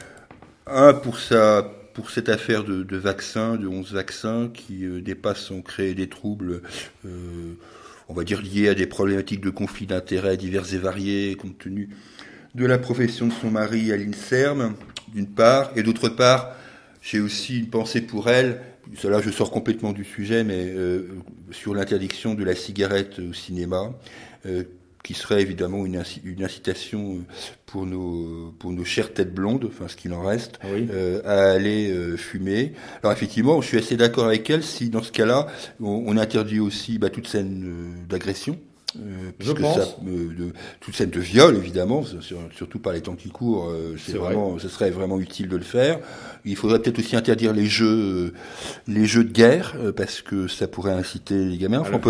Un, 0.66 0.94
pour, 0.94 1.18
sa, 1.18 1.62
pour 1.92 2.10
cette 2.10 2.28
affaire 2.28 2.64
de, 2.64 2.82
de 2.82 2.96
vaccins, 2.96 3.56
de 3.56 3.66
11 3.66 3.92
vaccins, 3.92 4.50
qui 4.52 4.84
euh, 4.84 5.02
dépassent, 5.02 5.50
ont 5.50 5.60
créé 5.60 5.94
des 5.94 6.08
troubles, 6.08 6.62
euh, 7.04 7.54
on 8.08 8.14
va 8.14 8.24
dire, 8.24 8.40
liés 8.40 8.68
à 8.68 8.74
des 8.74 8.86
problématiques 8.86 9.42
de 9.42 9.50
conflit 9.50 9.86
d'intérêts 9.86 10.36
divers 10.36 10.72
et 10.72 10.78
variés, 10.78 11.36
compte 11.36 11.58
tenu 11.58 11.90
de 12.54 12.66
la 12.66 12.78
profession 12.78 13.26
de 13.26 13.32
son 13.32 13.50
mari 13.50 13.92
à 13.92 13.96
l'INSERM, 13.96 14.74
d'une 15.12 15.26
part, 15.26 15.72
et 15.76 15.82
d'autre 15.82 16.08
part, 16.08 16.52
j'ai 17.02 17.20
aussi 17.20 17.58
une 17.58 17.68
pensée 17.68 18.00
pour 18.00 18.30
elle, 18.30 18.60
cela 18.96 19.20
je 19.20 19.30
sors 19.30 19.50
complètement 19.50 19.92
du 19.92 20.04
sujet, 20.04 20.44
mais 20.44 20.66
euh, 20.66 21.08
sur 21.50 21.74
l'interdiction 21.74 22.34
de 22.34 22.44
la 22.44 22.54
cigarette 22.54 23.18
au 23.18 23.32
cinéma, 23.32 23.92
euh, 24.46 24.64
qui 25.04 25.12
serait 25.12 25.42
évidemment 25.42 25.84
une, 25.84 26.02
incitation 26.42 27.16
euh, 27.16 27.18
pour 27.66 27.86
nos, 27.86 28.52
pour 28.58 28.72
nos 28.72 28.84
chères 28.84 29.12
têtes 29.12 29.34
blondes, 29.34 29.66
enfin 29.66 29.86
ce 29.86 29.96
qu'il 29.96 30.12
en 30.14 30.22
reste, 30.22 30.58
euh, 30.64 31.20
à 31.24 31.52
aller 31.52 31.90
euh, 31.90 32.16
fumer. 32.16 32.72
Alors 33.02 33.12
effectivement, 33.12 33.60
je 33.60 33.68
suis 33.68 33.78
assez 33.78 33.96
d'accord 33.96 34.24
avec 34.24 34.48
elle 34.48 34.64
si 34.64 34.88
dans 34.88 35.02
ce 35.02 35.12
cas-là, 35.12 35.46
on, 35.80 36.16
interdit 36.16 36.58
aussi 36.58 36.98
bah, 36.98 37.10
toute 37.10 37.28
scène 37.28 38.06
d'agression. 38.08 38.58
Euh, 38.96 39.30
je 39.40 39.52
pense. 39.52 39.76
Ça, 39.76 39.96
de, 40.02 40.52
toute 40.80 40.94
scène 40.94 41.10
de 41.10 41.20
viol, 41.20 41.56
évidemment, 41.56 42.04
surtout 42.52 42.78
par 42.78 42.92
les 42.92 43.00
temps 43.00 43.16
qui 43.16 43.30
courent, 43.30 43.68
euh, 43.68 43.96
c'est 43.98 44.16
vraiment, 44.16 44.58
ce 44.58 44.68
serait 44.68 44.90
vraiment 44.90 45.18
utile 45.18 45.48
de 45.48 45.56
le 45.56 45.64
faire. 45.64 45.98
Il 46.46 46.56
faudrait 46.56 46.78
peut-être 46.78 46.98
aussi 46.98 47.16
interdire 47.16 47.52
les 47.52 47.66
jeux, 47.66 47.86
euh, 47.86 48.32
les 48.86 49.06
jeux 49.06 49.24
de 49.24 49.32
guerre, 49.32 49.74
euh, 49.82 49.92
parce 49.92 50.20
que 50.20 50.46
ça 50.46 50.68
pourrait 50.68 50.92
inciter 50.92 51.42
les 51.42 51.56
gamins. 51.56 51.80
Enfin, 51.80 52.00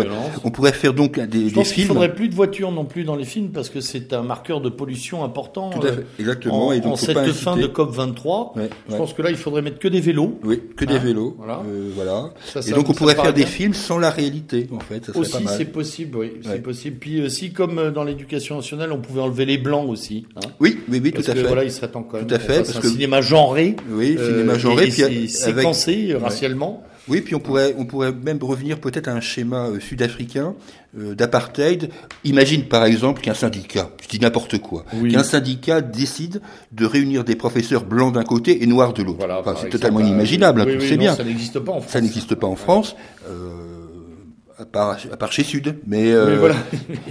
on, 0.43 0.51
pourrait 0.51 0.73
faire 0.73 0.93
donc 0.93 1.19
des, 1.19 1.49
je 1.49 1.53
pense 1.53 1.69
films. 1.69 1.85
Il 1.85 1.87
faudrait 1.87 2.13
plus 2.13 2.27
de 2.27 2.35
voitures 2.35 2.71
non 2.71 2.85
plus 2.85 3.05
dans 3.05 3.15
les 3.15 3.23
films, 3.23 3.51
parce 3.51 3.69
que 3.69 3.79
c'est 3.79 4.11
un 4.13 4.23
marqueur 4.23 4.59
de 4.59 4.69
pollution 4.69 5.23
important. 5.23 5.69
Tout 5.69 5.87
à 5.87 5.93
fait. 5.93 6.05
Exactement. 6.19 6.67
En, 6.67 6.71
et 6.73 6.81
donc, 6.81 6.93
en 6.93 6.95
cette 6.97 7.31
fin 7.31 7.55
de 7.55 7.67
COP 7.67 7.91
23, 7.91 8.55
je 8.89 8.95
pense 8.95 9.13
que 9.13 9.21
là, 9.21 9.29
il 9.29 9.37
faudrait 9.37 9.61
mettre 9.61 9.79
que 9.79 9.87
des 9.87 10.01
vélos. 10.01 10.39
Oui, 10.43 10.61
que 10.75 10.85
des 10.85 10.95
hein, 10.95 10.99
vélos. 10.99 11.35
Voilà. 11.37 11.61
voilà. 11.95 12.33
et 12.67 12.71
donc, 12.71 12.89
on 12.89 12.93
pourrait 12.93 13.15
faire 13.15 13.33
des 13.33 13.45
films 13.45 13.73
sans 13.73 13.97
la 13.97 14.09
réalité, 14.09 14.67
en 14.71 14.79
fait. 14.79 15.05
Ça 15.05 15.17
aussi, 15.17 15.45
c'est 15.47 15.65
possible. 15.65 16.17
Oui, 16.17 16.33
c'est 16.43 16.61
possible 16.61 16.97
Puis 16.99 17.21
aussi, 17.21 17.51
comme 17.51 17.79
euh, 17.79 17.91
dans 17.91 18.03
l'éducation 18.03 18.57
nationale, 18.57 18.91
on 18.91 18.99
pouvait 18.99 19.21
enlever 19.21 19.45
les 19.45 19.57
blancs 19.57 19.87
aussi. 19.89 20.25
Hein. 20.35 20.49
oui, 20.59 20.79
oui, 20.89 20.99
oui, 21.03 21.11
tout 21.11 21.21
à 21.21 21.35
fait. 21.35 21.43
Voilà, 21.43 21.63
il 21.63 21.71
serait 21.71 21.89
temps 21.89 22.03
quand 22.03 22.17
même. 22.17 22.27
Tout 22.27 22.35
à 22.35 22.39
fait, 22.39 22.57
parce 22.57 22.79
que 22.79 22.87
cinéma 22.87 23.21
genré. 23.21 23.75
Oui, 23.89 24.17
cinéma 24.25 24.53
euh, 24.53 24.89
puis 24.89 25.01
et 25.01 25.27
séquencé 25.27 26.11
euh, 26.11 26.17
racialement. 26.17 26.83
Oui, 27.07 27.21
puis 27.21 27.35
on 27.35 27.39
pourrait, 27.39 27.75
on 27.77 27.85
pourrait 27.85 28.11
même 28.11 28.39
revenir 28.41 28.79
peut-être 28.79 29.07
à 29.07 29.11
un 29.11 29.21
schéma 29.21 29.67
sud-africain 29.79 30.55
d'apartheid. 30.95 31.89
Imagine 32.23 32.63
par 32.63 32.83
exemple 32.83 33.21
qu'un 33.21 33.35
syndicat, 33.35 33.91
je 34.01 34.07
dis 34.07 34.19
n'importe 34.19 34.57
quoi, 34.57 34.85
qu'un 35.11 35.21
syndicat 35.21 35.81
décide 35.81 36.41
de 36.71 36.85
réunir 36.85 37.23
des 37.23 37.35
professeurs 37.35 37.85
blancs 37.85 38.15
d'un 38.15 38.23
côté 38.23 38.63
et 38.63 38.65
noirs 38.65 38.93
de 38.93 39.03
l'autre. 39.03 39.19
Voilà, 39.19 39.43
c'est 39.61 39.69
totalement 39.69 39.99
inimaginable, 39.99 40.61
hein, 40.61 40.77
c'est 40.79 40.97
bien. 40.97 41.15
Ça 41.15 41.23
n'existe 41.23 41.59
pas 41.59 41.73
en 41.73 41.79
France. 41.79 41.91
Ça 41.91 42.01
n'existe 42.01 42.33
pas 42.33 42.47
en 42.47 42.55
France. 42.55 42.95
Euh, 43.29 43.75
à 44.57 44.65
part, 44.65 44.97
à 45.11 45.17
part 45.17 45.31
chez 45.31 45.43
Sud. 45.43 45.75
Mais, 45.85 46.11
euh, 46.11 46.37
voilà. 46.39 46.55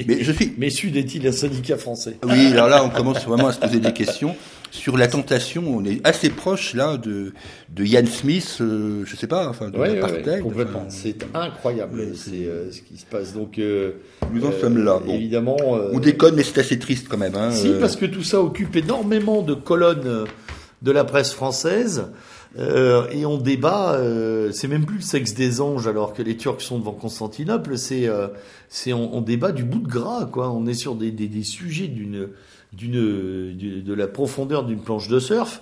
mais 0.08 0.22
je 0.22 0.32
suis. 0.32 0.54
Mais 0.58 0.70
Sud 0.70 0.96
est-il 0.96 1.26
un 1.26 1.32
syndicat 1.32 1.76
français? 1.76 2.18
Oui, 2.24 2.52
alors 2.52 2.68
là, 2.68 2.84
on 2.84 2.90
commence 2.90 3.24
vraiment 3.24 3.48
à 3.48 3.52
se 3.52 3.60
poser 3.60 3.80
des 3.80 3.92
questions 3.92 4.34
sur 4.74 4.96
la 4.96 5.06
tentation. 5.06 5.62
On 5.66 5.84
est 5.84 6.04
assez 6.06 6.30
proche 6.30 6.74
là 6.74 6.96
de 6.96 7.32
de 7.70 7.84
Ian 7.84 8.06
Smith, 8.06 8.58
euh, 8.60 9.04
je 9.06 9.16
sais 9.16 9.26
pas, 9.26 9.48
enfin 9.48 9.70
de 9.70 9.78
ouais, 9.78 10.00
ouais, 10.00 10.40
complètement. 10.40 10.84
c'est 10.88 11.24
incroyable, 11.32 12.08
c'est 12.14 12.46
euh, 12.46 12.70
ce 12.72 12.82
qui 12.82 12.96
se 12.96 13.06
passe. 13.06 13.32
Donc 13.32 13.58
euh, 13.58 13.92
nous 14.32 14.44
en 14.44 14.52
sommes 14.52 14.84
là. 14.84 15.00
Bon. 15.04 15.14
Évidemment. 15.14 15.56
on 15.60 15.98
déconne, 16.00 16.34
mais 16.34 16.42
c'est 16.42 16.58
assez 16.58 16.78
triste 16.78 17.06
quand 17.08 17.18
même. 17.18 17.36
Hein, 17.36 17.52
si, 17.52 17.70
parce 17.80 17.96
que 17.96 18.06
tout 18.06 18.24
ça 18.24 18.40
occupe 18.40 18.74
énormément 18.74 19.42
de 19.42 19.54
colonnes 19.54 20.26
de 20.82 20.90
la 20.90 21.04
presse 21.04 21.32
française. 21.32 22.06
Euh, 22.56 23.08
et 23.10 23.26
on 23.26 23.36
débat, 23.36 23.94
euh, 23.94 24.52
c'est 24.52 24.68
même 24.68 24.86
plus 24.86 24.96
le 24.96 25.02
sexe 25.02 25.34
des 25.34 25.60
anges 25.60 25.88
alors 25.88 26.12
que 26.12 26.22
les 26.22 26.36
Turcs 26.36 26.60
sont 26.60 26.78
devant 26.78 26.92
Constantinople, 26.92 27.76
c'est 27.76 28.06
euh, 28.06 28.28
c'est 28.68 28.92
on, 28.92 29.16
on, 29.16 29.20
débat 29.22 29.50
du 29.50 29.64
bout 29.64 29.80
de 29.80 29.88
gras 29.88 30.26
quoi. 30.26 30.52
On 30.52 30.66
est 30.66 30.74
sur 30.74 30.94
des, 30.94 31.10
des, 31.10 31.26
des 31.26 31.42
sujets 31.42 31.88
d'une 31.88 32.28
d'une 32.76 33.56
de 33.56 33.94
la 33.94 34.06
profondeur 34.06 34.64
d'une 34.64 34.80
planche 34.80 35.08
de 35.08 35.18
surf, 35.18 35.60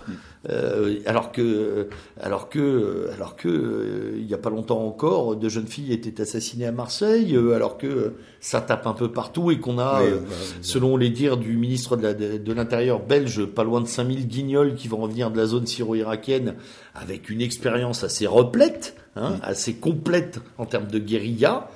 euh, 0.49 0.99
alors 1.07 1.31
que 1.33 1.89
alors 2.21 2.49
que 2.49 3.09
alors 3.13 3.37
que 3.37 3.49
euh, 3.49 4.17
il 4.19 4.27
y 4.27 4.35
a 4.35 4.39
pas 4.39 4.51
longtemps 4.51 4.85
encore, 4.85 5.37
deux 5.37 5.49
jeunes 5.49 5.67
filles 5.67 5.93
étaient 5.93 6.21
assassinées 6.21 6.67
à 6.67 6.73
Marseille, 6.73 7.37
euh, 7.37 7.55
alors 7.55 7.79
que 7.79 8.15
ça 8.41 8.61
tape 8.61 8.87
un 8.87 8.93
peu 8.93 9.13
partout 9.13 9.51
et 9.51 9.59
qu'on 9.59 9.79
a, 9.79 10.03
euh, 10.03 10.19
selon 10.61 10.97
les 10.97 11.11
dires 11.11 11.37
du 11.37 11.57
ministre 11.57 11.97
de 11.97 12.53
l'Intérieur 12.53 13.01
belge, 13.01 13.45
pas 13.45 13.65
loin 13.65 13.81
de 13.81 13.87
5000 13.87 14.27
guignols 14.27 14.75
qui 14.75 14.89
vont 14.89 14.99
revenir 14.99 15.31
de 15.31 15.37
la 15.37 15.47
zone 15.47 15.67
syro-irakienne 15.67 16.55
avec 16.95 17.31
une 17.31 17.41
expérience 17.41 18.05
assez 18.05 18.27
replète 18.27 18.97
hein, 19.17 19.39
assez 19.43 19.75
complète 19.75 20.41
en 20.59 20.67
termes 20.67 20.89
de 20.89 20.99
guérilla, 20.99 21.71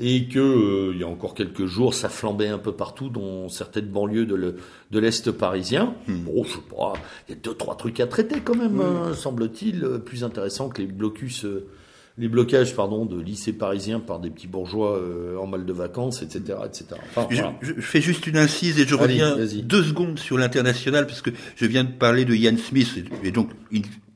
et 0.00 0.28
que 0.28 0.38
euh, 0.38 0.92
il 0.94 1.00
y 1.00 1.04
a 1.04 1.08
encore 1.08 1.34
quelques 1.34 1.66
jours, 1.66 1.94
ça 1.94 2.08
flambait 2.08 2.48
un 2.48 2.58
peu 2.58 2.72
partout, 2.72 3.08
dans 3.08 3.48
certaines 3.48 3.86
banlieues 3.86 4.26
de 4.26 4.98
l'est 4.98 5.30
parisien. 5.32 5.94
Hmm. 6.06 6.24
Bon, 6.24 6.44
je 6.44 6.52
sais 6.52 6.58
pas, 6.68 6.92
il 7.28 7.34
y 7.34 7.38
a 7.38 7.40
deux 7.40 7.54
trois 7.54 7.76
trucs 7.76 8.00
à 8.00 8.06
traiter 8.06 8.40
quand 8.40 8.56
même, 8.56 8.80
hein, 8.80 9.14
semble-t-il, 9.14 9.84
euh, 9.84 9.98
plus 9.98 10.24
intéressant 10.24 10.68
que 10.68 10.82
les 10.82 10.88
blocus. 10.88 11.44
Euh, 11.44 11.66
les 12.18 12.28
blocages 12.28 12.76
pardon 12.76 13.06
de 13.06 13.18
lycées 13.18 13.54
parisiens 13.54 13.98
par 13.98 14.20
des 14.20 14.28
petits 14.28 14.46
bourgeois 14.46 15.00
en 15.40 15.46
mal 15.46 15.64
de 15.64 15.72
vacances, 15.72 16.20
etc., 16.20 16.58
etc. 16.66 17.00
je, 17.30 17.72
fais 17.80 18.02
juste 18.02 18.26
une 18.26 18.36
incise 18.36 18.78
et 18.78 18.86
je 18.86 18.94
reviens 18.94 19.34
deux 19.62 19.82
secondes 19.82 20.18
sur 20.18 20.36
l'international 20.36 21.06
parce 21.06 21.22
que 21.22 21.30
je 21.56 21.64
viens 21.64 21.84
de 21.84 21.90
parler 21.90 22.26
de 22.26 22.34
Ian 22.34 22.58
Smith 22.58 23.02
et 23.24 23.30
donc 23.30 23.48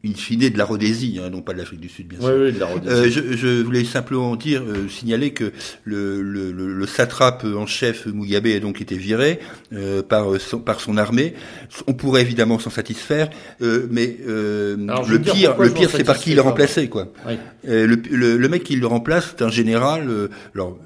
in 0.07 0.15
fine 0.15 0.49
de 0.51 0.59
la 0.59 0.65
Rhodésie, 0.65 1.21
hein, 1.23 1.31
non 1.31 1.43
pas 1.43 1.53
de 1.53 1.59
l'Afrique 1.59 1.81
du 1.81 1.89
Sud, 1.89 2.09
bien 2.09 2.21
sûr. 2.21 2.29
Oui, 2.29 2.47
oui, 2.47 2.53
de 2.53 2.61
la 2.61 2.67
Rhodésie. 2.67 2.95
Euh, 2.95 3.11
je, 3.11 3.37
je, 3.37 3.63
voulais 3.63 3.85
simplement 3.85 4.37
dire, 4.37 4.63
euh, 4.63 4.89
signaler 4.89 5.33
que 5.33 5.53
le, 5.85 6.23
le, 6.23 6.53
le, 6.53 6.87
satrape 6.87 7.45
en 7.45 7.67
chef 7.67 8.07
Mugabe 8.07 8.47
a 8.47 8.61
donc 8.61 8.81
été 8.81 8.97
viré 8.97 9.41
euh, 9.73 10.03
par, 10.03 10.41
son, 10.41 10.59
par 10.59 10.81
son 10.81 10.97
armée. 10.97 11.35
On 11.87 11.95
pourrait 11.95 12.23
évidemment 12.23 12.59
s'en 12.59 12.71
satisfaire, 12.71 13.31
mais 13.61 14.19
le 14.27 15.19
pire, 15.19 15.57
le 15.59 15.71
pire, 15.71 15.91
c'est 15.91 16.05
par 16.05 16.19
qui 16.19 16.33
il 16.33 16.39
est 16.39 16.43
remplacé, 16.43 16.89
quoi. 16.89 17.13
Oui. 17.27 17.35
Le, 17.65 17.87
le, 17.87 18.37
le, 18.37 18.49
mec 18.49 18.63
qui 18.63 18.77
le 18.77 18.87
remplace, 18.87 19.35
c'est 19.37 19.45
un 19.45 19.51
général. 19.51 20.09
alors 20.55 20.79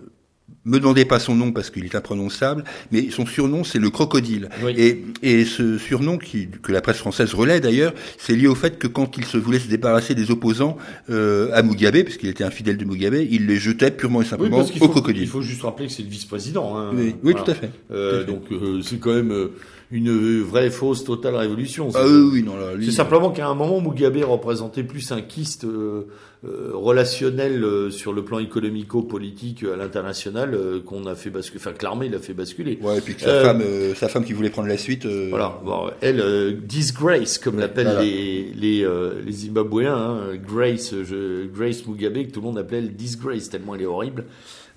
me 0.64 0.78
demandez 0.78 1.04
pas 1.04 1.18
son 1.18 1.34
nom 1.34 1.52
parce 1.52 1.70
qu'il 1.70 1.84
est 1.84 1.94
imprononçable, 1.94 2.64
mais 2.92 3.10
son 3.10 3.26
surnom 3.26 3.64
c'est 3.64 3.78
le 3.78 3.90
crocodile. 3.90 4.48
Et, 4.76 5.04
et, 5.22 5.44
ce 5.44 5.78
surnom 5.78 6.18
qui, 6.18 6.48
que 6.48 6.72
la 6.72 6.80
presse 6.80 6.98
française 6.98 7.32
relaie 7.34 7.60
d'ailleurs, 7.60 7.94
c'est 8.18 8.36
lié 8.36 8.46
au 8.46 8.54
fait 8.54 8.78
que 8.78 8.86
quand 8.86 9.16
il 9.16 9.24
se 9.24 9.38
voulait 9.38 9.58
se 9.58 9.68
débarrasser 9.68 10.14
des 10.14 10.30
opposants 10.30 10.76
euh, 11.08 11.50
à 11.54 11.62
Mugabe, 11.62 12.02
puisqu'il 12.02 12.28
était 12.28 12.44
un 12.44 12.50
fidèle 12.50 12.76
de 12.76 12.84
Mugabe, 12.84 13.14
il 13.14 13.46
les 13.46 13.56
jetait 13.56 13.90
purement 13.90 14.22
et 14.22 14.24
simplement 14.24 14.64
au 14.80 14.88
crocodile. 14.88 15.22
Il 15.22 15.28
faut 15.28 15.42
juste 15.42 15.62
rappeler 15.62 15.86
que 15.86 15.92
c'est 15.92 16.02
le 16.02 16.08
vice-président. 16.08 16.76
Hein, 16.76 16.90
oui, 16.94 17.14
oui 17.22 17.34
tout 17.34 17.50
à 17.50 17.54
fait. 17.54 17.70
Euh, 17.90 18.24
donc 18.24 18.44
euh, 18.52 18.82
c'est 18.82 18.98
quand 18.98 19.14
même 19.14 19.32
euh, 19.32 19.52
une 19.90 20.42
vraie 20.42 20.70
fausse 20.70 21.04
totale 21.04 21.36
révolution. 21.36 21.88
Ah 21.94 22.04
oui, 22.06 22.30
oui, 22.32 22.42
non, 22.42 22.54
C'est 22.82 22.90
simplement 22.90 23.30
qu'à 23.30 23.48
un 23.48 23.54
moment, 23.54 23.80
Mugabe 23.80 24.22
représentait 24.24 24.84
plus 24.84 25.10
un 25.12 25.22
kyste 25.22 25.64
euh 25.64 26.06
relationnel 26.44 27.64
sur 27.90 28.12
le 28.12 28.24
plan 28.24 28.38
économico-politique 28.38 29.64
à 29.64 29.76
l'international 29.76 30.54
euh, 30.54 30.80
qu'on 30.80 31.06
a 31.06 31.14
fait 31.14 31.30
basculer, 31.30 31.60
enfin 31.60 31.72
que 31.72 31.84
l'armée 31.84 32.08
l'a 32.08 32.18
fait 32.18 32.32
basculer. 32.34 32.78
Ouais, 32.82 32.98
et 32.98 33.00
puis 33.00 33.14
que 33.14 33.20
sa 33.22 33.28
Euh, 33.28 33.44
femme, 33.44 33.62
euh, 33.64 33.94
sa 33.94 34.08
femme 34.08 34.24
qui 34.24 34.32
voulait 34.32 34.50
prendre 34.50 34.68
la 34.68 34.78
suite. 34.78 35.06
euh, 35.06 35.26
Voilà, 35.30 35.58
bon, 35.64 35.90
elle, 36.00 36.20
euh, 36.20 36.52
disgrace, 36.52 37.38
comme 37.38 37.58
l'appellent 37.58 37.86
voilà. 37.86 38.02
les 38.02 38.52
les, 38.54 38.84
euh, 38.84 39.20
les 39.24 39.32
Zimbabwéens, 39.32 39.94
hein, 39.96 40.18
Grace, 40.36 40.94
je, 41.04 41.46
Grace 41.46 41.86
Mugabe, 41.86 42.26
que 42.26 42.32
tout 42.32 42.40
le 42.40 42.46
monde 42.46 42.58
appelait 42.58 42.78
elle 42.78 42.94
disgrace 42.94 43.48
tellement 43.50 43.74
elle 43.74 43.82
est 43.82 43.86
horrible. 43.86 44.24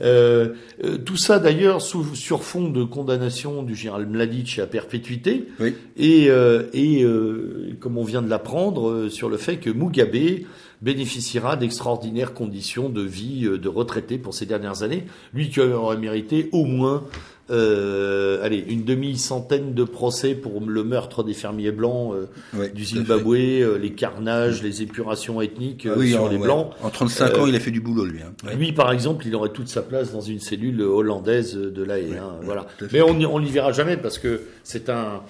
Euh, 0.01 0.49
euh, 0.83 0.97
tout 0.97 1.17
ça 1.17 1.37
d'ailleurs 1.39 1.81
sous, 1.81 2.15
sur 2.15 2.43
fond 2.43 2.67
de 2.69 2.83
condamnation 2.83 3.61
du 3.61 3.75
général 3.75 4.07
Mladic 4.07 4.57
à 4.59 4.65
perpétuité 4.65 5.45
Oui. 5.59 5.75
et, 5.97 6.29
euh, 6.29 6.63
et 6.73 7.03
euh, 7.03 7.73
comme 7.79 7.97
on 7.99 8.03
vient 8.03 8.23
de 8.23 8.29
l'apprendre 8.29 8.89
euh, 8.89 9.09
sur 9.09 9.29
le 9.29 9.37
fait 9.37 9.57
que 9.57 9.69
Mugabe 9.69 10.41
bénéficiera 10.83 11.55
d'extraordinaires 11.55 12.33
conditions 12.33 12.89
de 12.89 13.01
vie 13.01 13.45
euh, 13.45 13.57
de 13.57 13.69
retraité 13.69 14.17
pour 14.17 14.33
ces 14.33 14.45
dernières 14.45 14.83
années, 14.83 15.05
lui 15.33 15.49
qui 15.49 15.59
aurait 15.61 15.97
mérité 15.97 16.49
au 16.51 16.65
moins 16.65 17.03
euh, 17.51 18.41
allez, 18.41 18.63
une 18.69 18.85
demi-centaine 18.85 19.73
de 19.73 19.83
procès 19.83 20.33
pour 20.33 20.61
le 20.65 20.83
meurtre 20.85 21.23
des 21.23 21.33
fermiers 21.33 21.73
blancs 21.73 22.13
euh, 22.13 22.25
ouais, 22.57 22.69
du. 22.69 22.85
Zimbabwe, 22.85 23.35
euh, 23.61 23.77
les 23.77 23.91
carnages, 23.91 24.63
les 24.63 24.81
épurations 24.81 25.41
ethniques 25.41 25.85
Ah 25.89 25.95
oui, 25.97 26.11
sur 26.11 26.23
en, 26.23 26.29
les 26.29 26.37
ouais. 26.37 26.43
blancs. 26.43 26.71
En 26.81 26.89
35 26.89 27.33
Euh, 27.33 27.39
ans, 27.41 27.45
il 27.47 27.55
a 27.55 27.59
fait 27.59 27.71
du 27.71 27.81
boulot, 27.81 28.05
lui. 28.05 28.21
Hein. 28.21 28.31
Ouais. 28.45 28.55
Lui, 28.55 28.71
par 28.71 28.93
exemple, 28.93 29.27
il 29.27 29.35
aurait 29.35 29.49
toute 29.49 29.67
sa 29.67 29.81
place 29.81 30.13
dans 30.13 30.21
une 30.21 30.39
cellule 30.39 30.81
hollandaise 30.81 31.55
de 31.55 31.83
l'AE. 31.83 31.95
Ouais, 32.11 32.17
hein, 32.17 32.31
ouais, 32.39 32.45
voilà. 32.45 32.65
Mais 32.93 33.01
on 33.01 33.39
n'y 33.41 33.51
verra 33.51 33.73
jamais 33.73 33.97
parce 33.97 34.19
que 34.19 34.43
c'est 34.63 34.89
un, 34.89 35.21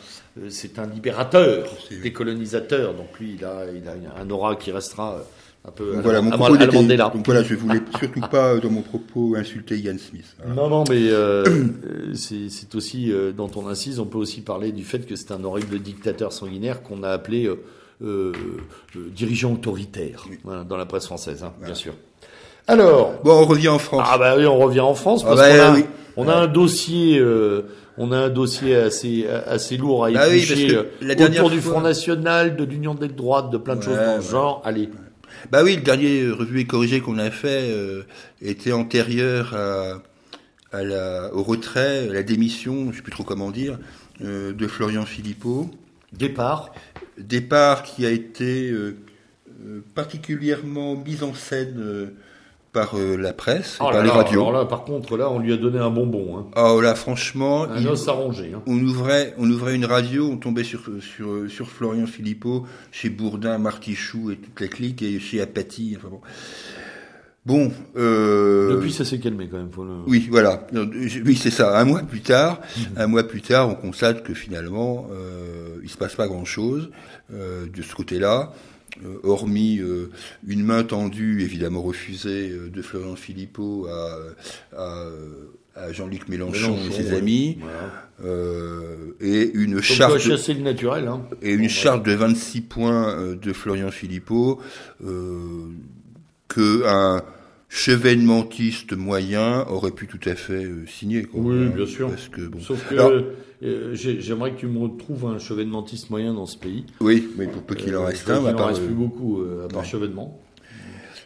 c'est 0.49 0.77
un 0.77 0.85
libérateur, 0.85 1.65
décolonisateur. 2.03 2.93
Donc 2.93 3.19
lui, 3.19 3.37
il 3.39 3.43
a, 3.43 3.65
il 3.75 3.87
a 3.87 4.21
un 4.21 4.29
aura 4.29 4.55
qui 4.55 4.71
restera 4.71 5.23
un 5.65 5.71
peu 5.71 5.93
Donc 5.93 6.03
voilà, 6.03 6.21
mon 6.21 6.29
propos 6.31 6.57
donc 6.57 7.25
voilà, 7.25 7.43
je 7.43 7.55
voulais 7.55 7.79
surtout 7.97 8.19
pas, 8.29 8.53
euh, 8.55 8.59
dans 8.59 8.69
mon 8.69 8.81
propos, 8.81 9.35
insulter 9.37 9.77
Ian 9.77 9.95
Smith. 9.97 10.35
Voilà. 10.43 10.55
Non, 10.61 10.69
non, 10.69 10.83
mais 10.89 11.09
euh, 11.09 11.43
euh, 11.47 12.11
c'est 12.13 12.49
c'est 12.49 12.75
aussi, 12.75 13.11
euh, 13.11 13.31
dans 13.31 13.47
ton 13.47 13.67
incise, 13.67 13.99
on 13.99 14.05
peut 14.05 14.17
aussi 14.17 14.41
parler 14.41 14.71
du 14.73 14.83
fait 14.83 15.05
que 15.05 15.15
c'est 15.15 15.31
un 15.31 15.43
horrible 15.43 15.79
dictateur 15.79 16.33
sanguinaire 16.33 16.83
qu'on 16.83 17.03
a 17.03 17.09
appelé 17.09 17.45
euh, 17.45 17.61
euh, 18.03 18.33
euh, 18.97 19.09
dirigeant 19.15 19.53
autoritaire 19.53 20.25
voilà, 20.43 20.63
dans 20.65 20.75
la 20.77 20.85
presse 20.85 21.05
française, 21.05 21.43
hein, 21.43 21.53
bien 21.63 21.75
sûr. 21.75 21.93
Alors, 22.67 23.13
Bon, 23.23 23.41
on 23.41 23.45
revient 23.45 23.67
en 23.69 23.79
France. 23.79 24.07
ah 24.09 24.17
bah 24.17 24.35
oui, 24.37 24.45
on 24.45 24.57
revient 24.57 24.79
en 24.81 24.93
France 24.95 25.23
parce 25.23 25.39
Ah 25.39 25.49
bah, 25.49 25.57
qu'on 25.57 25.63
a, 25.73 25.75
oui. 25.75 25.85
on 26.17 26.27
a 26.29 26.33
un 26.35 26.47
dossier, 26.47 27.19
euh, 27.19 27.63
on 27.97 28.11
a 28.13 28.17
un 28.17 28.29
dossier 28.29 28.75
assez 28.75 29.27
assez 29.27 29.75
lourd 29.77 30.05
à 30.05 30.09
Ah 30.15 30.25
oui, 30.29 30.39
éplucher 30.43 30.73
parce 30.75 30.85
la 31.01 31.15
dernière 31.15 31.41
autour 31.45 31.51
du 31.51 31.61
fois- 31.61 31.73
Front 31.73 31.81
National, 31.81 32.55
de 32.55 32.63
l'Union 32.63 32.95
des 32.95 33.09
droites, 33.09 33.49
de 33.49 33.57
plein 33.57 33.75
de 33.75 33.79
Ouais, 33.81 33.85
choses 33.85 33.95
dans 33.97 34.15
ouais. 34.15 34.21
ce 34.21 34.31
genre. 34.31 34.61
Allez, 34.63 34.89
Bah 35.51 35.63
oui, 35.63 35.75
le 35.75 35.81
dernier 35.81 36.21
euh, 36.21 36.33
revu 36.33 36.59
et 36.61 36.65
corrigé 36.65 37.01
qu'on 37.01 37.19
a 37.19 37.29
fait 37.29 37.69
euh, 37.69 38.03
était 38.41 38.71
antérieur 38.71 39.53
à, 39.55 40.01
à 40.71 40.83
la, 40.83 41.33
au 41.33 41.43
retrait, 41.43 42.09
à 42.09 42.13
la 42.13 42.23
démission, 42.23 42.91
je 42.91 42.97
sais 42.97 43.03
plus 43.03 43.11
trop 43.11 43.23
comment 43.23 43.51
dire, 43.51 43.77
euh, 44.21 44.53
de 44.53 44.67
Florian 44.67 45.05
Philippot. 45.05 45.69
départ. 46.13 46.73
Départ 47.17 47.83
qui 47.83 48.05
a 48.05 48.09
été 48.09 48.71
euh, 48.71 48.95
particulièrement 49.95 50.95
mis 50.95 51.23
en 51.23 51.33
scène 51.33 52.11
par 52.73 52.97
euh, 52.97 53.15
la 53.15 53.31
presse, 53.33 53.75
et 53.75 53.77
Oh 53.81 53.83
par 53.85 53.93
là 53.93 54.01
les 54.01 54.07
là, 54.07 54.13
radios. 54.15 54.41
alors 54.41 54.51
là, 54.51 54.65
par 54.65 54.83
contre, 54.83 55.15
là, 55.15 55.29
on 55.29 55.39
lui 55.39 55.53
a 55.53 55.57
donné 55.57 55.77
un 55.79 55.89
bonbon, 55.91 56.37
hein. 56.39 56.45
Oh 56.57 56.81
là, 56.81 56.95
franchement, 56.95 57.63
un 57.63 57.79
il- 57.79 57.87
os 57.87 58.07
à 58.07 58.11
ronger. 58.11 58.51
Hein. 58.55 58.61
on 58.65 58.77
ouvrait, 58.79 59.33
on 59.37 59.49
ouvrait 59.49 59.75
une 59.75 59.85
radio, 59.85 60.27
on 60.27 60.37
tombait 60.37 60.63
sur, 60.63 60.81
sur, 60.99 61.49
sur 61.49 61.69
Florian 61.69 62.07
Philippot, 62.07 62.65
chez 62.91 63.09
Bourdin, 63.09 63.57
Martichoux 63.59 64.31
et 64.31 64.35
toute 64.37 64.59
la 64.59 64.67
clique, 64.67 65.01
et 65.03 65.19
chez 65.19 65.39
Apathy. 65.39 65.95
Enfin 65.97 66.09
bon. 66.09 66.21
Bon, 67.45 67.73
euh, 67.97 68.71
Depuis, 68.75 68.93
ça 68.93 69.03
s'est 69.03 69.19
calmé 69.19 69.49
quand 69.51 69.57
même. 69.57 69.69
Faut 69.69 69.83
le... 69.83 69.91
oui, 70.07 70.27
voilà. 70.31 70.65
Oui, 71.25 71.35
c'est 71.35 71.49
ça. 71.51 71.77
Un 71.77 71.83
mois 71.83 71.99
plus 72.01 72.21
tard, 72.21 72.61
un 72.95 73.07
mois 73.07 73.23
plus 73.23 73.41
tard, 73.41 73.67
on 73.69 73.75
constate 73.75 74.23
que 74.23 74.33
finalement, 74.33 75.07
euh, 75.11 75.75
il 75.83 75.89
se 75.89 75.97
passe 75.97 76.15
pas 76.15 76.27
grand-chose 76.27 76.89
euh, 77.33 77.65
de 77.67 77.81
ce 77.81 77.93
côté-là, 77.95 78.53
hormis 79.23 79.79
euh, 79.79 80.11
une 80.47 80.63
main 80.63 80.83
tendue, 80.83 81.41
évidemment 81.41 81.81
refusée, 81.81 82.49
euh, 82.49 82.69
de 82.69 82.81
Florian 82.81 83.15
Philippot 83.15 83.87
à, 83.87 84.17
à, 84.77 85.07
à 85.75 85.91
Jean-Luc 85.91 86.29
Mélenchon, 86.29 86.75
Mélenchon, 86.75 86.89
et 86.89 87.03
ses 87.03 87.13
amis, 87.13 87.57
euh, 88.23 89.15
et 89.19 89.51
une 89.53 89.73
Comme 89.73 89.73
quoi 89.73 89.81
charte 89.81 90.19
chasser 90.19 90.53
le 90.53 90.61
naturel. 90.61 91.07
Hein. 91.07 91.21
et 91.41 91.51
une 91.53 91.63
Bon, 91.63 91.67
charte 91.69 92.05
de 92.05 92.13
26 92.13 92.61
points 92.61 93.09
euh, 93.09 93.35
de 93.35 93.53
Florian 93.53 93.89
Philippot 93.91 94.59
euh, 95.03 95.65
que 96.47 96.85
un 96.85 97.23
chevènementiste 97.73 98.93
moyen 98.93 99.65
aurait 99.67 99.91
pu 99.91 100.05
tout 100.05 100.19
à 100.29 100.35
fait 100.35 100.63
euh, 100.65 100.85
signer. 100.87 101.23
Quoi, 101.23 101.41
Oui, 101.41 101.55
Hein, 101.65 101.71
bien 101.75 101.87
sûr. 101.87 102.07
Parce 102.09 102.29
que 102.29 102.41
bon. 102.41 102.59
Sauf 102.59 102.87
que 102.87 102.93
Alors- 102.93 103.11
euh, 103.63 103.89
j'ai- 103.95 104.21
j'aimerais 104.21 104.51
que 104.51 104.59
tu 104.59 104.67
me 104.67 104.77
retrouves 104.77 105.25
un 105.25 105.39
chevènementiste 105.39 106.11
moyen 106.11 106.33
dans 106.35 106.45
ce 106.45 106.55
pays. 106.57 106.85
Oui, 106.99 107.29
mais 107.35 107.47
pour 107.47 107.63
peu 107.63 107.73
qu'il 107.73 107.95
en 107.97 108.03
Euh, 108.03 108.05
reste 108.05 108.29
un, 108.29 108.37
qu'il 108.37 108.47
à 108.47 108.51
en 108.51 108.55
part, 108.55 108.67
reste 108.67 108.85
plus 108.85 108.93
beaucoup 108.93 109.41
à 109.65 109.67
part 109.67 109.81
ouais. 109.81 109.87
chevènement. 109.87 110.39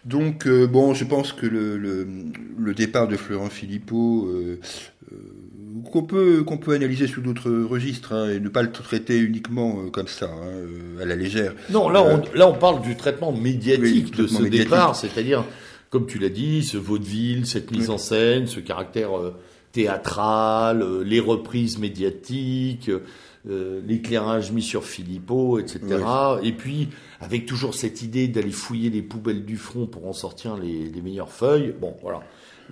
Donc 0.05 0.47
euh, 0.47 0.67
bon, 0.67 0.93
je 0.93 1.03
pense 1.03 1.33
que 1.33 1.45
le, 1.45 1.77
le, 1.77 2.07
le 2.57 2.73
départ 2.73 3.09
de 3.09 3.17
Florent 3.17 3.49
Philippot 3.49 4.27
euh, 4.29 4.59
euh, 5.11 5.15
qu'on 5.91 6.03
peut 6.03 6.43
qu'on 6.43 6.57
peut 6.57 6.73
analyser 6.73 7.07
sous 7.07 7.19
d'autres 7.19 7.51
registres 7.51 8.13
hein, 8.13 8.29
et 8.29 8.39
ne 8.39 8.47
pas 8.47 8.61
le 8.61 8.71
traiter 8.71 9.17
uniquement 9.19 9.89
comme 9.91 10.07
ça 10.07 10.27
hein, 10.27 11.01
à 11.01 11.05
la 11.05 11.15
légère. 11.17 11.53
Non, 11.71 11.89
là, 11.89 12.01
on, 12.03 12.37
là, 12.37 12.47
on 12.47 12.53
parle 12.53 12.81
du 12.83 12.95
traitement 12.95 13.33
médiatique 13.33 14.13
oui, 14.13 14.23
de 14.23 14.27
ce 14.27 14.41
médiatique. 14.43 14.69
départ, 14.69 14.95
c'est-à-dire, 14.95 15.43
comme 15.89 16.05
tu 16.05 16.19
l'as 16.19 16.29
dit, 16.29 16.63
ce 16.63 16.77
vaudeville, 16.77 17.45
cette 17.45 17.71
mise 17.71 17.89
en 17.89 17.97
scène, 17.97 18.47
ce 18.47 18.59
caractère 18.59 19.17
euh, 19.17 19.35
théâtral, 19.71 20.81
euh, 20.81 21.03
les 21.03 21.19
reprises 21.19 21.77
médiatiques, 21.77 22.91
euh, 23.49 23.81
l'éclairage 23.85 24.51
mis 24.51 24.61
sur 24.61 24.83
Philippot, 24.83 25.59
etc. 25.59 25.79
Et 26.43 26.51
puis, 26.51 26.89
avec 27.21 27.45
toujours 27.45 27.73
cette 27.73 28.01
idée 28.01 28.27
d'aller 28.27 28.51
fouiller 28.51 28.89
les 28.89 29.01
poubelles 29.01 29.45
du 29.45 29.57
front 29.57 29.87
pour 29.87 30.07
en 30.07 30.13
sortir 30.13 30.57
les, 30.57 30.89
les 30.89 31.01
meilleures 31.01 31.31
feuilles. 31.31 31.73
Bon, 31.79 31.95
voilà. 32.01 32.23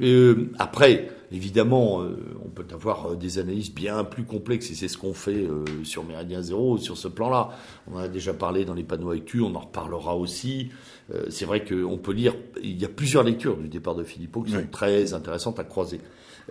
Euh, 0.02 0.50
après, 0.60 1.10
évidemment, 1.32 2.02
euh, 2.02 2.18
on 2.44 2.50
peut 2.50 2.66
avoir 2.74 3.16
des 3.16 3.40
analyses 3.40 3.74
bien 3.74 4.04
plus 4.04 4.24
complexes 4.24 4.70
et 4.72 4.76
c'est 4.76 4.88
ce 4.88 4.98
qu'on 4.98 5.14
fait 5.14 5.46
euh, 5.46 5.64
sur 5.84 6.04
Méridien 6.04 6.42
Zéro, 6.42 6.78
sur 6.78 6.98
ce 6.98 7.08
plan-là. 7.08 7.52
On 7.90 7.96
en 7.96 8.00
a 8.00 8.08
déjà 8.08 8.34
parlé 8.34 8.66
dans 8.66 8.74
les 8.74 8.84
panneaux 8.84 9.12
actus, 9.12 9.42
on 9.42 9.56
en 9.56 9.60
reparlera 9.60 10.16
aussi. 10.16 10.70
Euh, 11.14 11.26
c'est 11.30 11.46
vrai 11.46 11.64
qu'on 11.64 11.98
peut 11.98 12.14
lire, 12.14 12.34
il 12.64 12.80
y 12.82 12.86
a 12.86 12.90
plusieurs 12.90 13.24
lectures 13.24 13.58
du 13.58 13.68
départ 13.68 13.96
de 13.96 14.04
Philippot 14.04 14.42
qui 14.44 14.52
sont 14.54 14.66
très 14.72 15.14
intéressantes 15.14 15.60
à 15.60 15.64
croiser. 15.64 16.00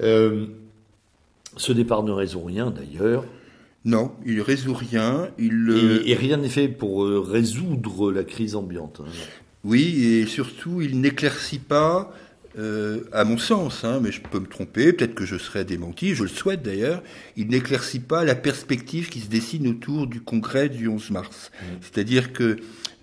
Euh, 0.02 0.46
ce 1.56 1.72
départ 1.72 2.02
ne 2.02 2.12
résout 2.12 2.42
rien 2.42 2.70
d'ailleurs, 2.70 3.24
Non, 3.84 4.12
il 4.24 4.40
résout 4.40 4.74
rien. 4.74 5.28
Il 5.38 5.68
euh, 5.70 6.02
et, 6.04 6.12
et 6.12 6.14
rien 6.14 6.36
n'est 6.36 6.48
fait 6.48 6.68
pour 6.68 7.06
résoudre 7.06 8.10
la 8.12 8.24
crise 8.24 8.54
ambiante. 8.56 9.00
hein. 9.04 9.10
Oui, 9.64 10.04
et 10.04 10.26
surtout, 10.26 10.82
il 10.82 11.00
n'éclaircit 11.00 11.58
pas, 11.58 12.12
euh, 12.58 13.00
à 13.12 13.24
mon 13.24 13.38
sens, 13.38 13.84
hein, 13.84 14.00
mais 14.02 14.12
je 14.12 14.20
peux 14.20 14.38
me 14.38 14.46
tromper, 14.46 14.92
peut-être 14.92 15.14
que 15.14 15.26
je 15.26 15.36
serai 15.36 15.64
démenti, 15.64 16.14
je 16.14 16.22
le 16.22 16.28
souhaite 16.28 16.62
d'ailleurs, 16.62 17.02
il 17.36 17.48
n'éclaircit 17.48 18.00
pas 18.00 18.24
la 18.24 18.34
perspective 18.34 19.08
qui 19.08 19.20
se 19.20 19.28
dessine 19.28 19.66
autour 19.66 20.06
du 20.06 20.20
congrès 20.20 20.68
du 20.68 20.86
11 20.88 21.10
mars. 21.10 21.50
C'est-à-dire 21.80 22.32
que 22.32 22.58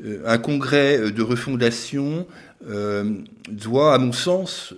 euh, 0.05 0.21
un 0.25 0.37
congrès 0.37 0.97
euh, 0.97 1.11
de 1.11 1.21
refondation 1.21 2.27
euh, 2.67 3.15
doit, 3.49 3.93
à 3.93 3.97
mon 3.97 4.11
sens, 4.11 4.73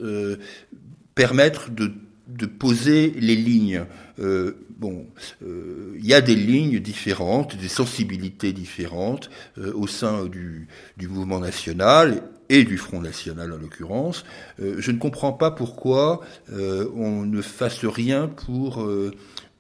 permettre 1.16 1.70
de, 1.70 1.92
de 2.28 2.46
poser 2.46 3.14
les 3.18 3.36
lignes. 3.36 3.86
Bon, 4.18 5.06
il 5.42 6.06
y 6.06 6.14
a 6.14 6.20
des 6.20 6.36
lignes 6.36 6.80
différentes, 6.80 7.56
des 7.56 7.70
sensibilités 7.70 8.52
différentes 8.52 9.30
au 9.58 9.88
sein 9.88 10.26
du, 10.26 10.68
du 10.98 11.08
mouvement 11.08 11.40
national 11.40 12.24
et 12.50 12.64
du 12.64 12.78
Front 12.78 13.02
National 13.02 13.52
en 13.52 13.58
l'occurrence. 13.58 14.26
Euh, 14.60 14.76
je 14.80 14.92
ne 14.92 14.98
comprends 14.98 15.34
pas 15.34 15.52
pourquoi 15.52 16.22
euh, 16.52 16.90
on 16.96 17.26
ne 17.26 17.42
fasse 17.42 17.86
rien 17.86 18.28
pour 18.28 18.84
euh, 18.84 19.12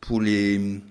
pour 0.02 0.22
les 0.22 0.82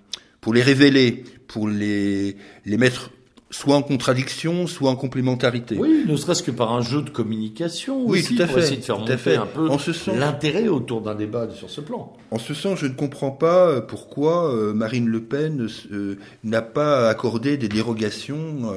pour 0.41 0.53
les 0.53 0.61
révéler, 0.61 1.23
pour 1.47 1.67
les 1.67 2.37
les 2.65 2.77
mettre 2.77 3.11
soit 3.53 3.75
en 3.75 3.83
contradiction, 3.83 4.65
soit 4.67 4.89
en 4.89 4.95
complémentarité. 4.95 5.75
Oui, 5.77 6.05
ne 6.07 6.15
serait-ce 6.17 6.41
que 6.41 6.49
par 6.51 6.73
un 6.73 6.81
jeu 6.81 7.01
de 7.03 7.09
communication 7.11 8.03
Oui, 8.05 8.19
aussi, 8.19 8.35
tout 8.35 8.41
à 8.41 8.45
pour 8.47 8.55
fait, 8.55 8.61
essayer 8.63 8.77
de 8.77 8.83
faire 8.83 8.97
monter 8.99 9.17
fait. 9.17 9.35
un 9.35 9.45
peu 9.45 9.69
En 9.69 9.77
ce 9.77 9.93
sens- 9.93 10.15
l'intérêt 10.17 10.67
autour 10.67 11.01
d'un 11.01 11.13
débat 11.13 11.47
sur 11.53 11.69
ce 11.69 11.79
plan. 11.79 12.11
En 12.31 12.39
ce 12.39 12.55
sens, 12.55 12.79
je 12.79 12.87
ne 12.87 12.93
comprends 12.93 13.29
pas 13.29 13.67
euh, 13.67 13.79
pourquoi 13.81 14.51
euh, 14.51 14.73
Marine 14.73 15.07
Le 15.07 15.21
Pen 15.21 15.67
euh, 15.91 16.15
n'a 16.43 16.63
pas 16.63 17.09
accordé 17.09 17.57
des 17.57 17.69
dérogations 17.69 18.73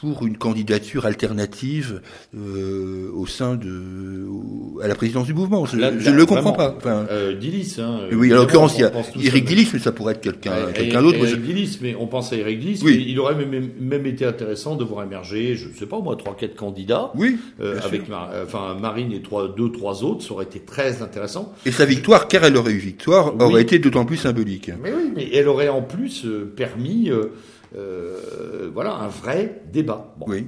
pour 0.00 0.26
une 0.26 0.38
candidature 0.38 1.04
alternative 1.06 2.00
au 2.34 3.26
sein 3.26 3.54
de 3.56 4.24
à 4.82 4.88
la 4.88 4.94
présidence 4.94 5.26
du 5.26 5.34
mouvement. 5.34 5.66
Je 5.66 5.76
ne 5.76 6.10
le 6.10 6.26
comprends 6.26 6.52
vraiment. 6.52 6.72
pas. 6.72 6.74
Enfin, 6.78 7.06
Euh, 7.10 7.34
Dillis, 7.34 7.76
hein. 7.78 8.00
oui, 8.12 8.32
en 8.32 8.36
l'occurrence, 8.38 8.76
il 8.78 8.80
y 8.80 8.84
a 8.84 8.92
Eric 9.22 9.44
Dillis, 9.44 9.68
mais 9.74 9.78
ça 9.78 9.92
pourrait 9.92 10.14
être 10.14 10.20
quelqu'un 10.22 11.02
d'autre. 11.02 11.18
Je- 11.20 11.24
Eric 11.26 11.42
Dillis, 11.42 11.78
mais 11.82 11.94
on 11.98 12.06
pense 12.06 12.32
à 12.32 12.36
Eric 12.36 12.60
Dillis, 12.60 12.80
Oui. 12.82 12.94
mais 12.96 13.10
il 13.12 13.18
aurait 13.20 13.34
même, 13.34 13.70
même 13.78 14.05
même 14.06 14.14
été 14.14 14.24
intéressant 14.24 14.76
de 14.76 14.84
voir 14.84 15.04
émerger, 15.04 15.56
je 15.56 15.68
ne 15.68 15.74
sais 15.74 15.86
pas 15.86 16.00
moi, 16.00 16.16
trois 16.16 16.36
quatre 16.36 16.56
candidats. 16.56 17.10
Oui. 17.14 17.38
Euh, 17.60 17.78
avec 17.82 18.08
Mar 18.08 18.30
enfin 18.42 18.74
Marine 18.80 19.12
et 19.12 19.22
trois, 19.22 19.48
deux 19.48 19.70
trois 19.70 20.04
autres, 20.04 20.24
ça 20.24 20.32
aurait 20.32 20.44
été 20.44 20.60
très 20.60 21.02
intéressant. 21.02 21.52
Et 21.64 21.72
sa 21.72 21.84
victoire, 21.84 22.28
car 22.28 22.44
elle 22.44 22.56
aurait 22.56 22.72
eu 22.72 22.78
victoire, 22.78 23.34
aurait 23.40 23.62
été 23.62 23.78
d'autant 23.78 24.04
plus 24.04 24.16
symbolique. 24.16 24.70
Mais 24.82 24.92
oui, 24.92 25.12
mais 25.14 25.28
elle 25.32 25.48
aurait 25.48 25.68
en 25.68 25.82
plus 25.82 26.26
permis, 26.56 27.10
voilà, 28.72 28.94
un 28.96 29.08
vrai 29.08 29.62
débat. 29.72 30.14
Bon, 30.18 30.26
oui. 30.28 30.46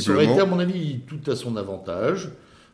ça 0.00 0.12
aurait 0.12 0.24
été 0.24 0.40
à 0.40 0.46
mon 0.46 0.58
avis 0.58 1.00
tout 1.06 1.30
à 1.30 1.36
son 1.36 1.56
avantage 1.56 2.30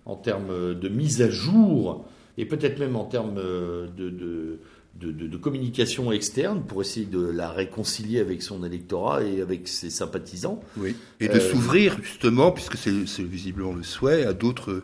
en 0.07 0.17
termes 0.17 0.75
de 0.75 0.89
mise 0.89 1.23
à 1.23 1.31
jour 1.31 2.05
et 2.39 2.47
peut-être 2.47 2.79
même 2.79 2.97
en 2.97 3.05
termes 3.05 3.35
de, 3.35 4.09
de 4.09 4.61
de, 5.01 5.37
communication 5.37 6.13
externe 6.13 6.63
pour 6.63 6.83
essayer 6.83 7.07
de 7.07 7.25
la 7.25 7.51
réconcilier 7.51 8.21
avec 8.21 8.43
son 8.43 8.65
électorat 8.65 9.23
et 9.23 9.41
avec 9.41 9.69
ses 9.69 9.91
sympathisants. 9.91 10.61
Oui. 10.77 10.95
Et 11.21 11.29
de 11.29 11.35
euh, 11.35 11.41
s'ouvrir 11.41 11.97
justement, 12.03 12.53
puisque 12.53 12.77
c'est 12.77 13.23
visiblement 13.23 13.73
le 13.73 13.83
souhait, 13.83 14.25
à 14.25 14.33
d'autres 14.33 14.83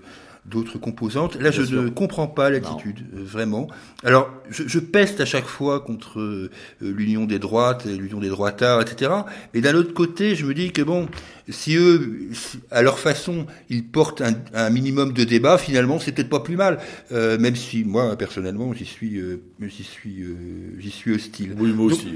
d'autres 0.49 0.79
composantes. 0.79 1.35
Là, 1.41 1.51
je 1.51 1.63
ne 1.63 1.89
comprends 1.89 2.29
pas 2.29 2.51
l'attitude, 2.51 3.01
euh, 3.15 3.25
vraiment. 3.25 3.69
Alors, 4.05 4.31
je, 4.49 4.63
je, 4.67 4.79
peste 4.79 5.21
à 5.21 5.25
chaque 5.25 5.47
fois 5.47 5.81
contre 5.81 6.21
euh, 6.21 6.51
l'union 6.81 7.25
des 7.25 7.39
droites, 7.39 7.85
l'union 7.85 8.21
des 8.21 8.29
droitards, 8.29 8.81
etc. 8.81 9.11
Mais 9.55 9.61
d'un 9.61 9.75
autre 9.75 9.93
côté, 9.93 10.35
je 10.35 10.47
me 10.47 10.55
dis 10.55 10.73
que 10.73 10.83
bon, 10.83 11.09
si 11.49 11.77
eux, 11.77 12.31
à 12.71 12.83
leur 12.83 12.99
façon, 12.99 13.47
ils 13.69 13.85
portent 13.85 14.21
un, 14.21 14.35
un 14.53 14.71
minimum 14.71 15.13
de 15.13 15.25
débat, 15.25 15.59
finalement, 15.59 16.01
c'est 16.01 16.13
peut-être 16.13 16.29
pas 16.29 16.41
plus 16.41 16.57
mal. 16.57 16.79
Euh, 17.13 17.39
même 17.39 17.55
si 17.55 17.85
moi, 17.85 18.17
personnellement, 18.17 18.73
j'y 18.73 18.85
suis, 18.85 19.19
euh, 19.19 19.41
j'y 19.61 19.85
suis, 19.85 20.23
euh, 20.23 20.35
j'y 20.79 20.91
suis 20.91 21.15
hostile. 21.15 21.55
Oui, 21.59 21.73
moi 21.73 21.89
donc, 21.89 21.99
aussi. 21.99 22.13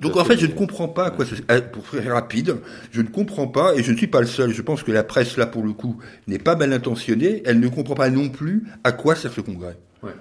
donc 0.00 0.16
en 0.16 0.24
fait, 0.24 0.38
je 0.38 0.46
ne 0.46 0.52
comprends 0.52 0.88
pas 0.88 1.10
quoi. 1.10 1.24
Pour 1.72 1.86
faire 1.86 2.12
rapide, 2.12 2.56
je 2.92 3.00
ne 3.02 3.08
comprends 3.08 3.48
pas, 3.48 3.74
et 3.74 3.82
je 3.82 3.90
ne 3.90 3.96
suis 3.96 4.06
pas 4.06 4.20
le 4.20 4.26
seul. 4.26 4.52
Je 4.52 4.62
pense 4.62 4.82
que 4.82 4.92
la 4.92 5.02
presse, 5.02 5.36
là, 5.36 5.46
pour 5.46 5.64
le 5.64 5.72
coup, 5.72 5.98
n'est 6.26 6.38
pas 6.38 6.54
mal 6.54 6.72
intentionnée. 6.72 7.42
Elle 7.44 7.60
ne 7.60 7.68
comprend 7.68 7.94
pas 7.94 8.10
non 8.10 8.28
plus 8.28 8.64
à 8.84 8.92
quoi 8.92 9.16
sert 9.16 9.32
ce 9.32 9.40
congrès. 9.40 9.76
Ouais. 10.02 10.12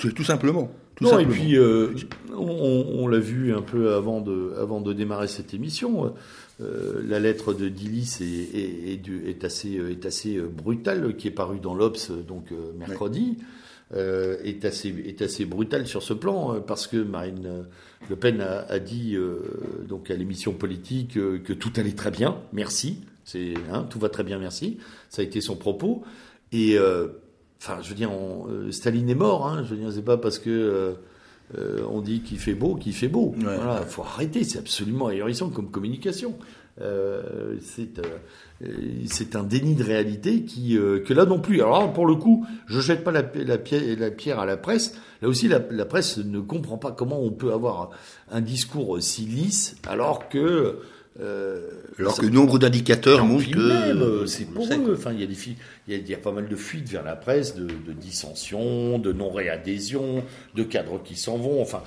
C'est 0.00 0.14
tout 0.14 0.24
simplement. 0.24 0.72
Tout 0.96 1.04
non, 1.04 1.10
simplement. 1.10 1.32
et 1.32 1.38
puis 1.38 1.56
euh, 1.56 1.94
on, 2.36 2.86
on 2.98 3.08
l'a 3.08 3.18
vu 3.18 3.54
un 3.54 3.62
peu 3.62 3.94
avant 3.94 4.20
de, 4.20 4.54
avant 4.60 4.80
de 4.80 4.92
démarrer 4.92 5.26
cette 5.26 5.54
émission. 5.54 6.12
Euh, 6.62 7.02
la 7.06 7.18
lettre 7.18 7.52
de 7.52 7.68
Dillis 7.68 8.18
est, 8.20 8.56
est, 8.56 9.28
est, 9.28 9.44
assez, 9.44 9.70
est 9.72 10.06
assez 10.06 10.38
brutale, 10.38 11.16
qui 11.16 11.28
est 11.28 11.32
parue 11.32 11.60
dans 11.60 11.74
l'Obs 11.74 12.10
donc 12.26 12.52
mercredi. 12.76 13.38
Euh, 13.94 14.38
est 14.42 14.64
assez 14.64 14.88
est 14.88 15.20
assez 15.20 15.44
brutale 15.44 15.86
sur 15.86 16.02
ce 16.02 16.14
plan 16.14 16.62
parce 16.62 16.86
que 16.86 16.96
Marine 16.96 17.66
Le 18.08 18.16
Pen 18.16 18.40
a, 18.40 18.60
a 18.60 18.78
dit 18.78 19.18
donc 19.86 20.10
à 20.10 20.16
l'émission 20.16 20.54
politique 20.54 21.12
que 21.12 21.52
tout 21.52 21.72
allait 21.76 21.92
très 21.92 22.10
bien, 22.10 22.38
merci, 22.54 23.00
c'est 23.24 23.52
hein, 23.70 23.86
tout 23.90 23.98
va 23.98 24.08
très 24.08 24.24
bien, 24.24 24.38
merci. 24.38 24.78
Ça 25.10 25.20
a 25.20 25.24
été 25.26 25.42
son 25.42 25.56
propos 25.56 26.02
et 26.52 26.78
Enfin, 27.60 27.78
je 27.80 27.90
veux 27.90 27.94
dire, 27.94 28.10
Staline 28.70 29.08
est 29.08 29.14
mort. 29.14 29.46
Hein, 29.46 29.62
je 29.64 29.74
veux 29.74 29.80
dire, 29.80 29.92
c'est 29.92 30.02
pas 30.02 30.16
parce 30.16 30.40
que 30.40 30.96
euh, 31.58 31.82
on 31.90 32.00
dit 32.00 32.20
qu'il 32.20 32.38
fait 32.38 32.54
beau 32.54 32.74
qu'il 32.76 32.94
fait 32.94 33.08
beau. 33.08 33.34
Il 33.36 33.44
Voilà, 33.44 33.82
faut 33.82 34.02
arrêter. 34.02 34.44
C'est 34.44 34.58
absolument 34.58 35.08
ahurissant 35.08 35.50
comme 35.50 35.70
communication. 35.70 36.34
Euh, 36.80 37.56
c'est 37.60 37.98
euh, 37.98 38.68
c'est 39.06 39.36
un 39.36 39.42
déni 39.42 39.74
de 39.74 39.84
réalité 39.84 40.44
qui 40.44 40.74
que 40.76 41.12
là 41.12 41.26
non 41.26 41.40
plus. 41.40 41.60
Alors 41.60 41.92
pour 41.92 42.06
le 42.06 42.14
coup, 42.14 42.46
je 42.66 42.80
jette 42.80 43.04
pas 43.04 43.10
la, 43.10 43.22
la, 43.34 43.58
pierre, 43.58 44.38
à 44.38 44.46
la 44.46 44.56
presse. 44.56 44.94
Là 45.20 45.28
aussi, 45.28 45.48
la, 45.48 45.60
la, 45.70 45.84
presse 45.84 46.18
ne 46.18 46.40
comprend 46.40 46.78
pas 46.78 46.92
comment 46.92 47.20
on 47.20 47.30
peut 47.30 47.52
avoir 47.52 47.90
un 48.30 48.40
discours 48.40 49.02
si 49.02 49.22
lisse 49.22 49.76
alors 49.86 50.28
que 50.28 50.78
euh, 51.20 51.68
Alors 51.98 52.16
que 52.16 52.24
nombre 52.24 52.58
d'indicateurs 52.58 53.24
montrent 53.24 53.50
que 53.50 53.58
euh, 53.58 54.26
c'est 54.26 54.46
pour 54.46 54.64
eux. 54.64 54.94
Enfin, 54.96 55.12
il 55.12 55.20
y 55.20 55.22
a 55.22 55.26
des 55.26 55.36
il 55.88 56.08
y, 56.08 56.14
a, 56.14 56.16
pas 56.16 56.32
mal 56.32 56.48
de 56.48 56.56
fuites 56.56 56.88
vers 56.88 57.04
la 57.04 57.16
presse, 57.16 57.54
de, 57.54 57.66
de 57.66 57.92
dissensions, 57.92 58.98
de 58.98 59.12
non-réadhésion, 59.12 60.24
de 60.54 60.62
cadres 60.62 61.02
qui 61.02 61.16
s'en 61.16 61.36
vont. 61.36 61.60
Enfin, 61.60 61.82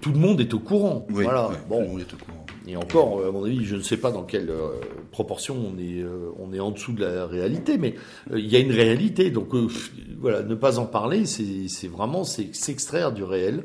tout 0.00 0.12
le 0.12 0.18
monde 0.18 0.40
est 0.40 0.54
au 0.54 0.60
courant. 0.60 1.06
voilà. 1.10 1.50
bon. 1.68 1.78
Tout 1.78 1.82
le 1.82 1.88
monde 1.88 2.00
est 2.00 2.14
au 2.14 2.16
courant. 2.16 2.46
Et 2.66 2.76
encore, 2.76 3.26
à 3.26 3.30
mon 3.30 3.44
avis, 3.44 3.64
je 3.66 3.76
ne 3.76 3.82
sais 3.82 3.98
pas 3.98 4.12
dans 4.12 4.22
quelle 4.22 4.48
euh, 4.48 4.80
proportion 5.10 5.56
on 5.56 5.78
est, 5.78 6.02
on 6.38 6.52
est 6.54 6.60
en 6.60 6.70
dessous 6.70 6.92
de 6.92 7.04
la 7.04 7.26
réalité, 7.26 7.76
mais 7.76 7.94
il 8.34 8.46
y 8.46 8.56
a 8.56 8.60
une 8.60 8.72
réalité. 8.72 9.30
Donc, 9.30 9.48
voilà, 10.18 10.42
ne 10.42 10.54
pas 10.54 10.78
en 10.78 10.86
parler, 10.86 11.26
c'est 11.26 11.88
vraiment 11.88 12.24
s'extraire 12.24 13.12
du 13.12 13.24
réel. 13.24 13.64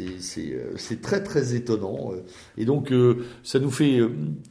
Euh, 0.00 0.72
c'est 0.76 1.02
très 1.02 1.22
très 1.22 1.54
étonnant. 1.54 2.12
Euh. 2.12 2.22
Et 2.56 2.64
donc 2.64 2.92
euh, 2.92 3.24
ça 3.42 3.58
nous 3.58 3.70
fait 3.70 4.00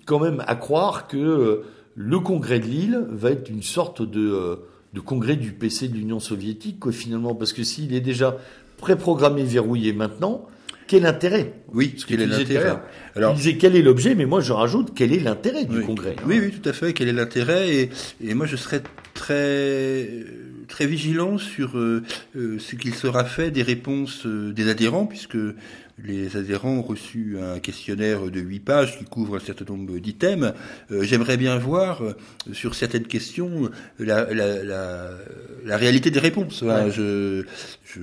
quand 0.06 0.20
même 0.20 0.44
à 0.46 0.56
croire 0.56 1.08
que 1.08 1.64
le 1.96 2.20
congrès 2.20 2.60
de 2.60 2.66
Lille 2.66 3.06
va 3.10 3.32
être 3.32 3.50
une 3.50 3.64
sorte 3.64 4.02
de, 4.02 4.60
de 4.94 5.00
congrès 5.00 5.36
du 5.36 5.52
PC 5.52 5.88
de 5.88 5.96
l'Union 5.96 6.20
soviétique, 6.20 6.80
quoi, 6.80 6.92
finalement, 6.92 7.36
parce 7.36 7.54
que 7.54 7.64
s'il 7.64 7.94
est 7.94 8.02
déjà 8.02 8.38
préprogrammé, 8.78 9.44
verrouillé 9.44 9.94
maintenant, 9.94 10.48
quel 10.88 11.06
intérêt? 11.06 11.54
Oui, 11.74 11.96
quel 12.06 12.22
est 12.22 12.26
l'intérêt? 12.26 12.82
Alors, 13.16 13.34
disait 13.34 13.56
quel 13.58 13.76
est 13.78 13.82
l'objet, 13.82 14.16
mais 14.16 14.26
moi 14.26 14.42
je 14.42 14.52
rajoute 14.52 14.92
quel 14.94 15.14
est 15.14 15.20
l'intérêt 15.20 15.64
du 15.66 15.82
congrès. 15.82 16.18
Oui, 16.26 16.40
oui, 16.42 16.52
tout 16.52 16.68
à 16.68 16.74
fait. 16.74 16.92
Quel 16.94 17.08
est 17.08 17.14
l'intérêt? 17.14 17.74
Et, 17.74 17.90
et 18.22 18.34
moi 18.34 18.46
je 18.46 18.58
serais 18.58 18.82
très 19.14 20.26
très 20.72 20.88
vigilant 20.88 21.38
sur 21.38 21.78
euh, 21.78 22.02
euh, 22.36 22.58
ce 22.58 22.76
qu'il 22.76 22.96
sera 22.96 23.26
fait 23.26 23.52
des 23.52 23.62
réponses 23.62 24.26
euh, 24.26 24.52
des 24.54 24.70
adhérents, 24.70 25.06
puisque 25.06 25.38
les 26.04 26.38
adhérents 26.38 26.78
ont 26.78 26.82
reçu 26.82 27.38
un 27.40 27.60
questionnaire 27.60 28.30
de 28.30 28.40
huit 28.40 28.60
pages 28.60 28.98
qui 28.98 29.06
couvre 29.06 29.38
un 29.38 29.40
certain 29.40 29.66
nombre 29.66 29.98
d'items. 30.00 30.54
J'aimerais 30.90 31.38
bien 31.38 31.58
voir 31.58 32.02
sur 32.52 32.76
certaines 32.76 33.08
questions 33.08 33.70
la, 34.00 34.34
la, 34.34 34.64
la, 34.64 35.10
la 35.66 35.78
réalité 35.78 36.12
des 36.12 36.20
réponses. 36.20 36.64
je, 36.90 37.44
je... 37.84 38.02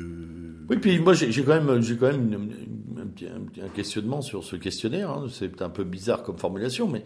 Oui, 0.69 0.77
puis 0.77 0.99
moi 0.99 1.15
j'ai 1.15 1.43
quand 1.43 1.63
même, 1.63 1.83
j'ai 1.83 1.97
quand 1.97 2.13
même 2.13 2.51
un, 2.99 3.65
un, 3.65 3.69
questionnement 3.75 4.21
sur 4.23 4.45
ce 4.45 4.57
questionnaire. 4.57 5.11
Hein. 5.11 5.27
C'est 5.33 5.63
un 5.63 5.71
peu 5.71 5.85
bizarre 5.85 6.23
comme 6.23 6.39
formulation, 6.39 6.89
mais 6.89 7.05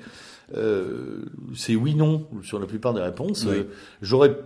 euh, 0.56 1.24
c'est 1.54 1.76
oui/non 1.76 2.26
sur 2.42 2.58
la 2.58 2.66
plupart 2.66 2.94
des 2.94 3.00
réponses. 3.00 3.46
Euh, 3.46 3.64
j'aurais 4.02 4.36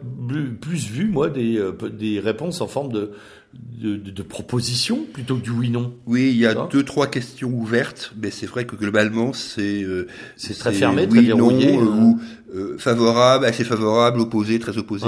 plus 0.61 0.87
vu 0.89 1.09
moi 1.09 1.31
des, 1.31 1.59
euh, 1.59 1.73
des 1.91 2.21
réponses 2.21 2.61
en 2.61 2.67
forme 2.67 2.93
de 2.93 3.13
de, 3.59 3.97
de, 3.97 4.23
propositions 4.23 5.05
plutôt 5.13 5.37
que 5.37 5.43
du 5.43 5.51
oui/non. 5.51 5.93
Oui, 6.07 6.31
il 6.31 6.37
y 6.37 6.47
a 6.47 6.55
deux 6.55 6.83
trois 6.83 7.07
questions 7.07 7.51
ouvertes, 7.51 8.13
mais 8.21 8.31
c'est 8.31 8.47
vrai 8.47 8.65
que 8.65 8.77
globalement 8.77 9.33
c'est 9.33 9.85
c'est 10.37 10.59
très 10.59 10.73
fermé, 10.73 11.09
très 11.09 11.21
verrouillé, 11.21 11.77
ou 11.77 12.21
favorable, 12.79 13.45
assez 13.45 13.65
favorable, 13.65 14.21
opposé, 14.21 14.59
très 14.59 14.79
opposé. 14.79 15.07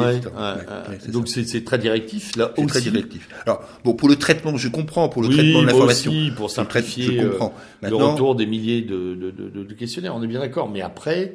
Donc 1.08 1.28
c'est 1.28 1.64
très 1.64 1.78
directif 1.78 2.36
là 2.36 2.52
aussi. 2.56 2.66
Très 2.66 2.80
directif. 2.80 3.28
Alors 3.46 3.62
bon 3.84 3.94
pour 3.94 4.08
le 4.08 4.16
traitement, 4.16 4.56
je 4.56 4.68
comprends 4.68 5.08
pour 5.08 5.22
le 5.22 5.28
traitement 5.28 5.62
de 5.62 5.66
l'information. 5.66 6.12
pour 6.36 6.50
simplifier 6.50 7.18
je 7.20 7.26
comprends. 7.26 7.54
le 7.82 7.94
retour 7.94 8.34
des 8.34 8.46
milliers 8.46 8.82
de, 8.82 9.14
de, 9.14 9.62
de 9.64 9.74
questionnaires, 9.74 10.14
on 10.14 10.22
est 10.22 10.26
bien 10.26 10.40
d'accord. 10.40 10.70
Mais 10.70 10.82
après, 10.82 11.34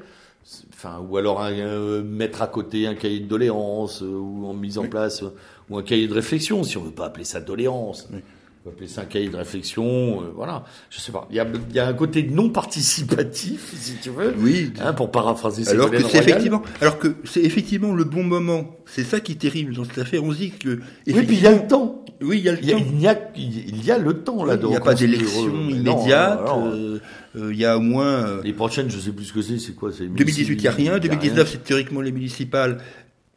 enfin, 0.73 0.99
ou 1.07 1.17
alors 1.17 1.43
euh, 1.43 2.03
mettre 2.03 2.41
à 2.41 2.47
côté 2.47 2.87
un 2.87 2.95
cahier 2.95 3.19
de 3.19 3.27
doléances 3.27 4.01
euh, 4.01 4.07
ou 4.07 4.45
en 4.45 4.53
mise 4.53 4.77
en 4.77 4.87
place 4.87 5.23
euh, 5.23 5.33
ou 5.69 5.77
un 5.77 5.83
cahier 5.83 6.07
de 6.07 6.13
réflexion, 6.13 6.63
si 6.63 6.77
on 6.77 6.83
veut 6.83 6.91
pas 6.91 7.05
appeler 7.05 7.25
ça 7.25 7.39
doléance. 7.39 8.09
On 8.11 8.69
peut 8.69 8.75
appeler 8.75 8.87
ça 8.87 9.01
un 9.01 9.05
cahier 9.05 9.29
de 9.29 9.35
réflexion, 9.35 10.23
voilà. 10.35 10.63
Je 10.89 10.99
sais 10.99 11.11
pas. 11.11 11.27
Il 11.29 11.35
y 11.35 11.39
a, 11.39 11.47
y 11.73 11.79
a 11.79 11.87
un 11.87 11.93
côté 11.93 12.23
non 12.23 12.49
participatif, 12.49 13.73
si 13.77 13.95
tu 13.95 14.09
veux. 14.09 14.33
Oui. 14.37 14.71
Hein, 14.79 14.93
pour 14.93 15.11
paraphraser. 15.11 15.67
Alors 15.69 15.91
que 15.91 16.01
c'est 16.01 16.19
effectivement, 16.19 16.61
alors 16.79 16.97
que 16.97 17.15
c'est 17.25 17.41
effectivement 17.41 17.93
le 17.93 18.03
bon 18.03 18.23
moment. 18.23 18.77
C'est 18.85 19.03
ça 19.03 19.19
qui 19.19 19.33
est 19.33 19.41
terrible 19.41 19.73
dans 19.73 19.83
cette 19.83 19.97
affaire. 19.97 20.23
On 20.23 20.31
se 20.31 20.37
dit 20.37 20.51
que. 20.51 20.79
Oui, 21.07 21.23
puis 21.25 21.37
il 21.37 21.43
y 21.43 21.47
a 21.47 21.51
le 21.51 21.67
temps. 21.67 22.03
Oui, 22.21 22.39
il 22.39 22.45
y 22.45 22.49
a 22.49 22.53
le 22.53 22.59
il 22.59 22.67
y 22.67 22.71
a, 22.71 22.75
temps. 22.77 22.85
Il 22.85 23.01
y 23.01 23.07
a, 23.07 23.31
il 23.35 23.85
y 23.85 23.91
a 23.91 23.97
le 23.97 24.23
temps 24.23 24.45
là. 24.45 24.55
Il 24.61 24.67
n'y 24.67 24.75
a 24.75 24.79
pas 24.79 24.93
d'élection 24.93 25.69
immédiate. 25.69 26.39
Euh, 26.57 26.99
il 27.35 27.57
y 27.57 27.65
a 27.65 27.77
au 27.77 27.81
moins. 27.81 28.27
Euh, 28.27 28.41
les 28.43 28.53
prochaines, 28.53 28.89
je 28.89 28.99
sais 28.99 29.11
plus 29.11 29.25
ce 29.25 29.33
que 29.33 29.41
c'est. 29.41 29.59
C'est 29.59 29.73
quoi 29.73 29.89
2018, 29.91 30.53
il 30.53 30.61
n'y 30.61 30.67
a 30.67 30.71
rien. 30.71 30.99
2019, 30.99 31.49
c'est 31.51 31.63
théoriquement 31.63 32.01
les 32.01 32.11
municipales. 32.11 32.79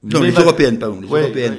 Non, 0.02 0.20
les 0.20 0.32
européennes, 0.32 0.78
pardon, 0.78 1.00
les 1.00 1.08
européennes. 1.08 1.56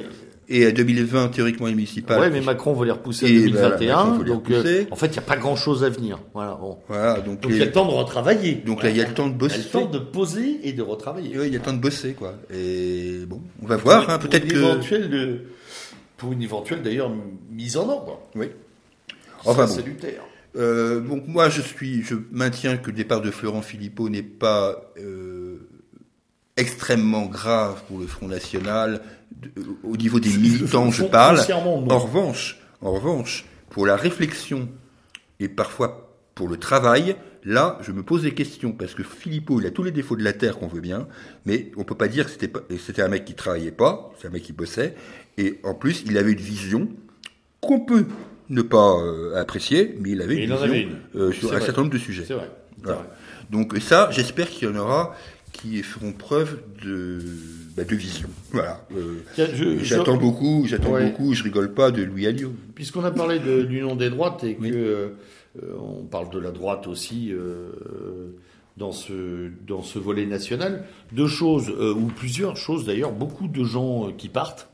Et 0.50 0.72
2020, 0.72 1.28
théoriquement, 1.28 1.66
les 1.66 1.74
municipales. 1.74 2.20
Ouais, 2.20 2.30
mais 2.30 2.40
Macron 2.40 2.72
veut 2.72 2.86
les 2.86 2.92
repousser 2.92 3.26
en 3.26 3.28
2021. 3.28 4.18
donc, 4.24 4.50
euh, 4.50 4.84
en 4.90 4.96
fait, 4.96 5.08
il 5.08 5.12
n'y 5.12 5.18
a 5.18 5.22
pas 5.22 5.36
grand 5.36 5.56
chose 5.56 5.84
à 5.84 5.90
venir. 5.90 6.20
Voilà. 6.32 6.54
Bon. 6.54 6.78
voilà 6.88 7.20
donc, 7.20 7.40
donc 7.40 7.52
il 7.52 7.58
y 7.58 7.62
a 7.62 7.66
le 7.66 7.72
temps 7.72 7.84
de 7.84 7.92
retravailler. 7.92 8.54
Donc 8.54 8.82
là, 8.82 8.88
il 8.88 8.96
y 8.96 9.02
a 9.02 9.06
le 9.06 9.12
temps 9.12 9.28
de 9.28 9.34
bosser. 9.34 9.56
Il 9.56 9.58
y 9.58 9.62
a 9.62 9.64
le 9.66 9.86
temps 9.86 9.90
de 9.90 9.98
poser 9.98 10.60
et 10.62 10.72
de 10.72 10.80
retravailler. 10.80 11.38
Oui, 11.38 11.48
il 11.48 11.52
y 11.52 11.56
a 11.56 11.58
le 11.58 11.64
temps 11.64 11.74
de 11.74 11.80
bosser, 11.80 12.14
quoi. 12.14 12.34
Et 12.50 13.18
bon, 13.26 13.42
on 13.62 13.66
va 13.66 13.76
voir, 13.76 14.08
hein, 14.08 14.18
peut-être 14.18 14.48
que. 14.48 15.40
Pour 16.16 16.32
une 16.32 16.42
éventuelle, 16.42 16.82
d'ailleurs, 16.82 17.12
mise 17.52 17.76
en 17.76 17.88
ordre. 17.88 18.18
Oui. 18.34 18.46
Enfin, 19.44 19.66
bon. 19.66 19.72
salutaire. 19.72 20.22
Euh, 20.58 21.00
donc 21.00 21.26
moi, 21.26 21.48
je 21.48 21.60
suis, 21.60 22.02
je 22.02 22.14
maintiens 22.30 22.76
que 22.76 22.88
le 22.88 22.96
départ 22.96 23.20
de 23.20 23.30
Florent 23.30 23.62
Philippot 23.62 24.08
n'est 24.08 24.22
pas 24.22 24.92
euh, 24.98 25.68
extrêmement 26.56 27.26
grave 27.26 27.82
pour 27.86 27.98
le 27.98 28.06
Front 28.06 28.28
National. 28.28 29.02
au 29.84 29.96
niveau 29.96 30.20
des 30.20 30.30
militants, 30.30 30.90
je 30.90 31.04
parle. 31.04 31.40
En 31.52 31.98
revanche, 31.98 32.58
en 32.80 32.92
revanche, 32.92 33.44
pour 33.70 33.86
la 33.86 33.96
réflexion 33.96 34.68
et 35.40 35.48
parfois 35.48 36.16
pour 36.34 36.48
le 36.48 36.56
travail, 36.56 37.16
Là, 37.44 37.78
je 37.82 37.92
me 37.92 38.02
pose 38.02 38.22
des 38.22 38.34
questions 38.34 38.72
parce 38.72 38.94
que 38.94 39.02
Philippot, 39.02 39.60
il 39.60 39.66
a 39.66 39.70
tous 39.70 39.82
les 39.82 39.90
défauts 39.90 40.16
de 40.16 40.22
la 40.22 40.32
terre 40.32 40.58
qu'on 40.58 40.66
veut 40.66 40.80
bien, 40.80 41.06
mais 41.46 41.70
on 41.76 41.84
peut 41.84 41.94
pas 41.94 42.08
dire 42.08 42.26
que 42.26 42.30
c'était 42.30 42.48
pas, 42.48 42.60
c'était 42.78 43.02
un 43.02 43.08
mec 43.08 43.24
qui 43.24 43.34
travaillait 43.34 43.70
pas, 43.70 44.12
c'est 44.20 44.28
un 44.28 44.30
mec 44.30 44.42
qui 44.42 44.52
bossait, 44.52 44.94
et 45.36 45.58
en 45.62 45.74
plus, 45.74 46.02
il 46.04 46.18
avait 46.18 46.32
une 46.32 46.38
vision 46.40 46.88
qu'on 47.60 47.80
peut 47.80 48.06
ne 48.50 48.62
pas 48.62 48.96
euh, 48.98 49.34
apprécier, 49.40 49.96
mais 50.00 50.10
il 50.10 50.22
avait 50.22 50.34
une 50.36 50.40
il 50.42 50.50
vision 50.50 50.62
avait 50.62 50.82
une. 50.82 50.96
euh, 51.16 51.32
sur 51.32 51.48
un 51.52 51.56
vrai. 51.56 51.64
certain 51.66 51.82
nombre 51.82 51.92
de 51.92 51.98
sujets. 51.98 52.24
C'est 52.26 52.34
vrai. 52.34 52.50
Voilà. 52.82 52.98
vrai. 53.00 53.08
Donc 53.50 53.76
ça, 53.80 54.08
j'espère 54.12 54.48
qu'il 54.48 54.68
y 54.68 54.70
en 54.70 54.76
aura 54.76 55.14
qui 55.52 55.82
feront 55.82 56.12
preuve 56.12 56.60
de, 56.84 57.18
bah, 57.76 57.84
de 57.84 57.94
vision. 57.96 58.28
Voilà. 58.52 58.84
Euh, 58.96 59.20
j'attends 59.82 60.14
je- 60.14 60.20
beaucoup, 60.20 60.64
j'attends 60.66 60.92
Ouais. 60.92 61.10
beaucoup, 61.10 61.34
je 61.34 61.42
rigole 61.42 61.72
pas 61.74 61.90
de 61.90 62.02
Louis 62.02 62.26
Alliot. 62.26 62.52
Puisqu'on 62.74 63.02
a 63.04 63.10
parlé 63.10 63.38
de 63.40 63.60
l'union 63.62 63.96
des 63.96 64.10
droites 64.10 64.44
et 64.44 64.54
que 64.54 64.60
Oui. 64.62 64.70
euh, 64.74 65.08
on 65.78 66.04
parle 66.04 66.30
de 66.30 66.38
la 66.38 66.50
droite 66.52 66.86
aussi 66.86 67.32
euh, 67.32 67.70
dans 68.76 68.92
ce 68.92 69.48
dans 69.66 69.82
ce 69.82 69.98
volet 69.98 70.26
national, 70.26 70.84
deux 71.12 71.26
choses 71.26 71.70
ou 71.70 72.06
plusieurs 72.06 72.56
choses 72.56 72.84
d'ailleurs, 72.86 73.10
beaucoup 73.12 73.48
de 73.48 73.64
gens 73.64 74.12
qui 74.16 74.28
partent. 74.28 74.68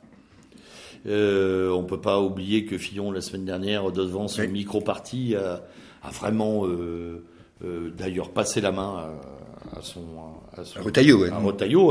Euh, 1.07 1.71
on 1.71 1.85
peut 1.85 2.01
pas 2.01 2.21
oublier 2.21 2.65
que 2.65 2.79
Fillon 2.79 3.13
la 3.13 3.21
semaine 3.21 3.45
dernière 3.45 3.93
devant 3.93 4.27
son 4.29 4.43
Oui. 4.43 4.49
micro 4.49 4.81
parti 4.81 5.35
a, 5.35 5.63
a 6.03 6.11
vraiment 6.11 6.67
euh, 6.67 7.23
euh, 7.63 7.91
d'ailleurs 7.97 8.31
passé 8.31 8.61
la 8.63 8.73
main 8.73 9.11
à, 9.73 9.79
à 9.79 9.83
son 9.83 10.01
à 10.57 10.65
son 10.65 10.81
ouais. 11.13 11.31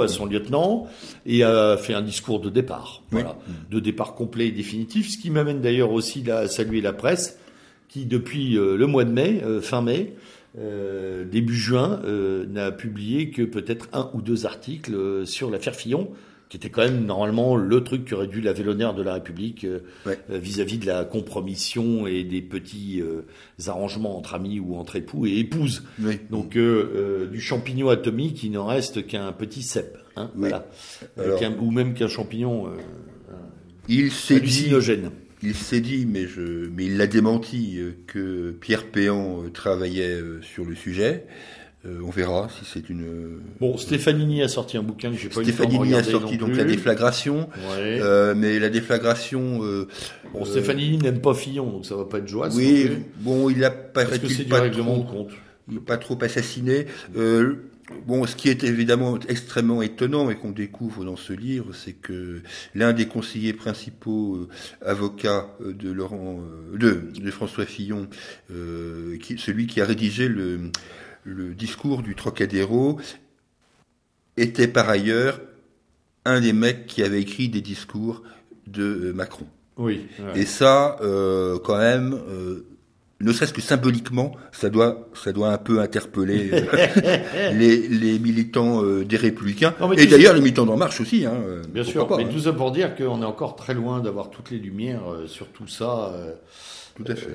à 0.01 0.07
son 0.07 0.25
lieutenant, 0.25 0.87
et 1.25 1.43
a 1.43 1.77
fait 1.77 1.93
un 1.93 2.01
discours 2.01 2.39
de 2.39 2.49
départ. 2.49 3.03
Oui. 3.11 3.21
Voilà, 3.21 3.37
de 3.69 3.79
départ 3.79 4.15
complet 4.15 4.47
et 4.47 4.51
définitif, 4.51 5.11
ce 5.11 5.17
qui 5.17 5.29
m'amène 5.29 5.61
d'ailleurs 5.61 5.91
aussi 5.91 6.29
à 6.31 6.47
saluer 6.47 6.81
la 6.81 6.93
presse, 6.93 7.37
qui 7.89 8.05
depuis 8.05 8.57
euh, 8.57 8.77
le 8.77 8.87
mois 8.87 9.03
de 9.03 9.11
mai, 9.11 9.43
fin 9.61 9.81
mai, 9.81 10.15
début 10.55 11.55
juin, 11.55 12.01
n'a 12.47 12.71
publié 12.71 13.31
que 13.31 13.41
peut-être 13.41 13.89
un 13.91 14.09
ou 14.13 14.21
deux 14.21 14.45
articles 14.45 15.25
sur 15.25 15.49
l'affaire 15.49 15.75
Fillon, 15.75 16.09
qui 16.53 16.57
était 16.57 16.69
quand 16.69 16.83
même 16.83 17.03
normalement 17.07 17.55
le 17.55 17.83
truc 17.83 18.05
qui 18.05 18.13
aurait 18.13 18.27
dû 18.27 18.39
laver 18.39 18.61
l'honneur 18.61 18.93
de 18.93 19.01
la 19.01 19.15
République 19.15 19.63
euh, 19.63 19.79
Ouais. 20.05 20.19
euh, 20.29 20.37
vis-à-vis 20.37 20.77
de 20.77 20.85
la 20.85 21.03
compromission 21.03 22.05
et 22.05 22.23
des 22.23 22.43
petits 22.43 23.01
euh, 23.01 23.23
arrangements 23.65 24.15
entre 24.15 24.35
amis 24.35 24.59
ou 24.59 24.75
entre 24.75 24.95
époux 24.97 25.25
et 25.25 25.39
épouses. 25.39 25.83
Oui. 25.99 26.19
Donc 26.29 26.55
euh, 26.55 26.91
euh, 26.93 27.25
du 27.27 27.41
champignon 27.41 27.89
atomique, 27.89 28.43
il 28.43 28.51
n'en 28.51 28.67
reste 28.67 29.07
qu'un 29.07 29.31
petit 29.31 29.63
cep, 29.63 29.97
hein, 30.15 30.29
Oui. 30.35 30.41
voilà, 30.49 30.67
Alors- 31.17 31.39
qu'un- 31.39 31.57
ou 31.57 31.71
même 31.71 31.95
qu'un 31.95 32.07
champignon 32.07 32.67
il 33.89 34.11
s'est 34.11 34.35
dit, 34.35 34.41
hallucinogène. 34.41 35.09
il 35.41 35.55
s'est 35.55 35.81
dit, 35.81 36.05
mais 36.05 36.27
je, 36.27 36.69
mais 36.69 36.85
il 36.85 36.97
l'a 36.97 37.07
démenti 37.07 37.79
que 38.05 38.51
Pierre 38.51 38.85
Péan 38.91 39.43
travaillait 39.51 40.19
sur 40.43 40.65
le 40.65 40.75
sujet. 40.75 41.25
Euh, 41.85 41.99
on 42.05 42.09
verra 42.11 42.47
si 42.49 42.63
c'est 42.65 42.89
une. 42.89 43.41
Bon, 43.59 43.75
Stéphanini 43.77 44.41
a 44.41 44.47
sorti 44.47 44.77
un 44.77 44.83
bouquin 44.83 45.11
que 45.11 45.17
j'ai 45.17 45.27
pas 45.27 45.41
eu 45.41 45.45
de 45.45 45.51
Stéphanie 45.51 45.93
a 45.93 46.01
sorti 46.03 46.37
donc 46.37 46.55
la 46.55 46.63
déflagration, 46.63 47.49
Ouais. 47.71 47.99
euh, 48.01 48.33
mais 48.37 48.57
la 48.59 48.69
déflagration. 48.69 49.63
euh, 49.63 49.87
bon, 50.31 50.43
euh, 50.43 50.45
Stéphanini 50.45 50.97
n'aime 50.97 51.19
pas 51.19 51.33
Fillon, 51.33 51.69
donc 51.69 51.85
ça 51.85 51.95
va 51.97 52.05
pas 52.05 52.19
être 52.19 52.27
joie. 52.27 52.47
oui, 52.55 52.89
bon, 53.17 53.49
il 53.49 53.61
a 53.65 53.69
pas 53.71 54.05
parce 54.05 54.19
que 54.19 54.29
c'est 54.29 54.43
du 54.43 54.49
pas 54.49 54.61
règlement 54.61 55.03
trop- 55.03 55.27
pas 55.85 55.97
trop 55.97 56.17
assassiné. 56.21 56.85
Euh, 57.17 57.55
bon, 58.07 58.25
ce 58.25 58.37
qui 58.37 58.47
est 58.47 58.63
évidemment 58.63 59.19
extrêmement 59.27 59.81
étonnant 59.81 60.29
et 60.29 60.35
qu'on 60.35 60.51
découvre 60.51 61.03
dans 61.03 61.17
ce 61.17 61.33
livre, 61.33 61.73
c'est 61.73 61.91
que 61.93 62.41
l'un 62.75 62.93
des 62.93 63.07
conseillers 63.07 63.51
principaux 63.53 64.35
euh, 64.37 64.47
avocats 64.85 65.47
euh, 65.61 65.73
de 65.73 65.91
Laurent, 65.91 66.39
euh, 66.73 66.77
de, 66.77 67.19
de 67.21 67.31
François 67.31 67.65
Fillon, 67.65 68.07
euh, 68.53 69.17
qui, 69.17 69.37
celui 69.37 69.67
qui 69.67 69.81
a 69.81 69.85
rédigé 69.85 70.29
le, 70.29 70.59
le 71.23 71.53
discours 71.53 72.01
du 72.01 72.15
Trocadéro, 72.15 72.99
était 74.37 74.67
par 74.67 74.89
ailleurs 74.89 75.39
un 76.25 76.41
des 76.41 76.53
mecs 76.53 76.87
qui 76.87 77.03
avait 77.03 77.21
écrit 77.21 77.49
des 77.49 77.61
discours 77.61 78.23
de 78.67 78.83
euh, 78.83 79.13
Macron. 79.13 79.45
Oui. 79.77 80.05
ouais. 80.19 80.41
Et 80.41 80.45
ça, 80.45 80.97
euh, 81.01 81.57
quand 81.63 81.77
même, 81.77 82.13
euh, 82.13 82.65
ne 83.21 83.31
serait-ce 83.31 83.53
que 83.53 83.61
symboliquement, 83.61 84.33
ça 84.51 84.69
doit, 84.69 85.09
ça 85.13 85.31
doit 85.31 85.49
un 85.49 85.57
peu 85.57 85.79
interpeller 85.79 86.51
euh, 86.53 87.51
les, 87.53 87.87
les 87.87 88.19
militants 88.19 88.83
des 88.83 89.17
Républicains. 89.17 89.73
Non, 89.79 89.91
et 89.93 90.05
d'ailleurs, 90.05 90.33
les 90.33 90.41
militants 90.41 90.65
d'En 90.65 90.77
Marche 90.77 91.01
aussi. 91.01 91.25
Hein, 91.25 91.41
Bien 91.69 91.83
sûr, 91.83 92.07
pas, 92.07 92.17
mais 92.17 92.25
hein. 92.25 92.29
tout 92.31 92.39
ça 92.39 92.53
pour 92.53 92.71
dire 92.71 92.95
qu'on 92.95 93.21
est 93.21 93.25
encore 93.25 93.55
très 93.55 93.73
loin 93.73 93.99
d'avoir 93.99 94.29
toutes 94.29 94.51
les 94.51 94.59
lumières 94.59 95.03
sur 95.27 95.47
tout 95.47 95.67
ça. 95.67 96.13
Tout 96.95 97.05
à 97.07 97.15
fait. 97.15 97.27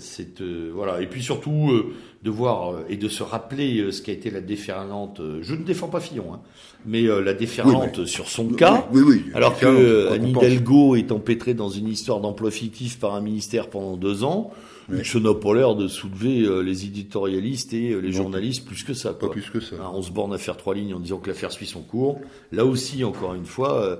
C'est 0.00 0.42
voilà 0.74 1.00
et 1.00 1.06
puis 1.06 1.22
surtout 1.22 1.92
de 2.26 2.30
voir 2.30 2.72
euh, 2.72 2.84
et 2.88 2.96
de 2.96 3.08
se 3.08 3.22
rappeler 3.22 3.78
euh, 3.78 3.92
ce 3.92 4.02
qu'a 4.02 4.12
été 4.12 4.30
la 4.30 4.40
déferlante. 4.40 5.20
euh, 5.20 5.38
je 5.42 5.54
ne 5.54 5.62
défends 5.62 5.86
pas 5.88 6.00
Fillon, 6.00 6.34
hein, 6.34 6.40
mais 6.84 7.04
euh, 7.06 7.20
la 7.22 7.32
déferlante 7.34 8.04
sur 8.04 8.28
son 8.28 8.48
cas. 8.48 8.86
Oui, 8.92 9.02
oui. 9.06 9.24
Alors 9.32 9.56
que 9.58 9.64
euh, 9.66 10.12
Anne. 10.12 10.28
Hidalgo 10.28 10.96
est 10.96 11.12
empêtrée 11.12 11.54
dans 11.54 11.68
une 11.70 11.88
histoire 11.88 12.20
d'emploi 12.20 12.50
fictif 12.50 12.98
par 12.98 13.14
un 13.14 13.20
ministère 13.20 13.70
pendant 13.70 13.96
deux 13.96 14.24
ans, 14.24 14.50
Oui. 14.90 15.04
ça 15.04 15.20
n'a 15.20 15.34
pas 15.34 15.54
l'air 15.54 15.76
de 15.76 15.86
soulever 15.88 16.42
euh, 16.42 16.60
les 16.62 16.84
éditorialistes 16.84 17.72
et 17.72 17.92
euh, 17.92 18.00
les 18.00 18.10
Non. 18.10 18.16
journalistes 18.22 18.66
plus 18.66 18.82
que 18.82 18.92
ça. 18.92 19.12
Pas 19.14 19.28
plus 19.28 19.48
que 19.48 19.60
ça. 19.60 19.76
On 19.94 20.02
se 20.02 20.10
borne 20.10 20.34
à 20.34 20.38
faire 20.38 20.56
trois 20.56 20.74
lignes 20.74 20.94
en 20.94 21.00
disant 21.00 21.18
que 21.18 21.28
l'affaire 21.28 21.52
suit 21.52 21.66
son 21.66 21.80
cours. 21.82 22.18
Là 22.50 22.64
aussi, 22.64 23.04
encore 23.04 23.34
une 23.34 23.46
fois, 23.46 23.80
euh, 23.82 23.96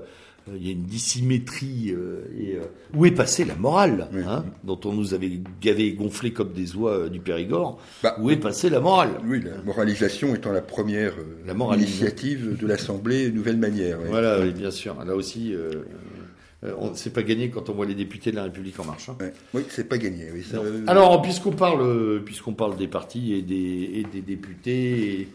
il 0.55 0.65
y 0.65 0.69
a 0.69 0.73
une 0.73 0.83
dissymétrie. 0.83 1.91
euh, 1.91 2.21
et, 2.39 2.55
euh, 2.55 2.61
où 2.95 3.05
est 3.05 3.11
passée 3.11 3.43
la 3.45 3.55
morale, 3.55 4.07
Oui. 4.13 4.21
hein, 4.27 4.45
dont 4.63 4.79
on 4.85 4.93
nous 4.93 5.13
avait 5.13 5.39
gavé 5.61 5.85
et 5.87 5.93
gonflé 5.93 6.31
comme 6.31 6.53
des 6.53 6.75
oies 6.75 6.91
euh, 6.91 7.09
du 7.09 7.19
Périgord 7.19 7.79
Bah, 8.03 8.15
Où 8.21 8.29
est 8.29 8.37
passée 8.37 8.69
la 8.69 8.79
morale? 8.79 9.11
Oui, 9.27 9.41
la 9.43 9.61
moralisation 9.63 10.33
étant 10.35 10.51
la 10.51 10.61
première 10.61 11.13
euh, 11.19 11.45
La 11.45 11.75
initiative 11.75 12.57
de 12.57 12.67
l'Assemblée 12.67 13.31
Nouvelle 13.31 13.57
Manière. 13.57 13.99
Voilà, 14.07 14.39
oui, 14.41 14.51
bien 14.51 14.71
sûr. 14.71 14.95
Là 15.03 15.15
aussi, 15.15 15.53
euh, 15.53 15.71
euh, 16.63 16.71
c'est 16.95 17.13
pas 17.13 17.23
gagné 17.23 17.49
quand 17.49 17.69
on 17.69 17.73
voit 17.73 17.85
les 17.85 17.93
députés 17.95 18.31
de 18.31 18.35
la 18.37 18.43
République 18.43 18.79
en 18.79 18.85
marche. 18.85 19.09
hein. 19.09 19.17
Oui, 19.53 19.61
c'est 19.69 19.87
pas 19.87 19.97
gagné. 19.97 20.25
Ça, 20.49 20.57
euh, 20.57 20.83
Alors, 20.87 21.21
puisqu'on 21.21 21.51
parle, 21.51 21.81
euh, 21.81 22.19
puisqu'on 22.23 22.53
parle 22.53 22.77
des 22.77 22.87
partis 22.87 23.33
et 23.33 23.41
des, 23.41 23.91
et 23.95 24.03
des 24.11 24.21
députés, 24.21 25.21
et- 25.21 25.27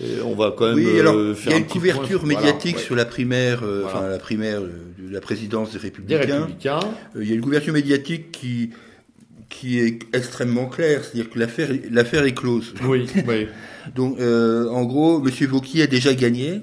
et 0.00 0.20
on 0.24 0.34
va 0.34 0.54
quand 0.56 0.66
même 0.66 0.76
Oui, 0.76 1.00
alors 1.00 1.14
euh, 1.16 1.34
il 1.36 1.42
faire 1.42 1.52
y 1.52 1.54
a 1.54 1.58
un 1.58 1.60
une 1.60 1.66
couverture 1.66 2.20
point. 2.20 2.32
Voilà, 2.32 2.46
médiatique 2.46 2.76
ouais. 2.76 2.82
sur 2.82 2.94
la 2.96 3.04
primaire, 3.04 3.62
euh, 3.62 3.80
Voilà. 3.82 3.98
enfin 3.98 4.08
la 4.08 4.18
primaire 4.18 4.60
euh, 4.60 4.70
de 4.98 5.12
la 5.12 5.20
présidence 5.20 5.72
des 5.72 5.78
des 5.78 5.84
Républicains. 5.84 6.48
Euh, 7.16 7.22
Il 7.22 7.28
y 7.28 7.32
a 7.32 7.34
une 7.34 7.40
couverture 7.40 7.72
médiatique 7.74 8.30
qui 8.32 8.70
qui 9.48 9.78
est 9.80 9.98
extrêmement 10.12 10.66
claire, 10.66 11.02
c'est-à-dire 11.04 11.30
que 11.30 11.38
l'affaire 11.38 11.70
est- 11.70 11.90
l'affaire 11.90 12.24
est 12.24 12.34
close. 12.34 12.74
Oui, 12.86 13.06
oui. 13.26 13.46
Donc 13.94 14.20
euh, 14.20 14.68
en 14.68 14.84
gros, 14.84 15.20
Monsieur 15.20 15.46
Vauquier 15.46 15.82
a 15.84 15.86
déjà 15.86 16.12
gagné. 16.14 16.62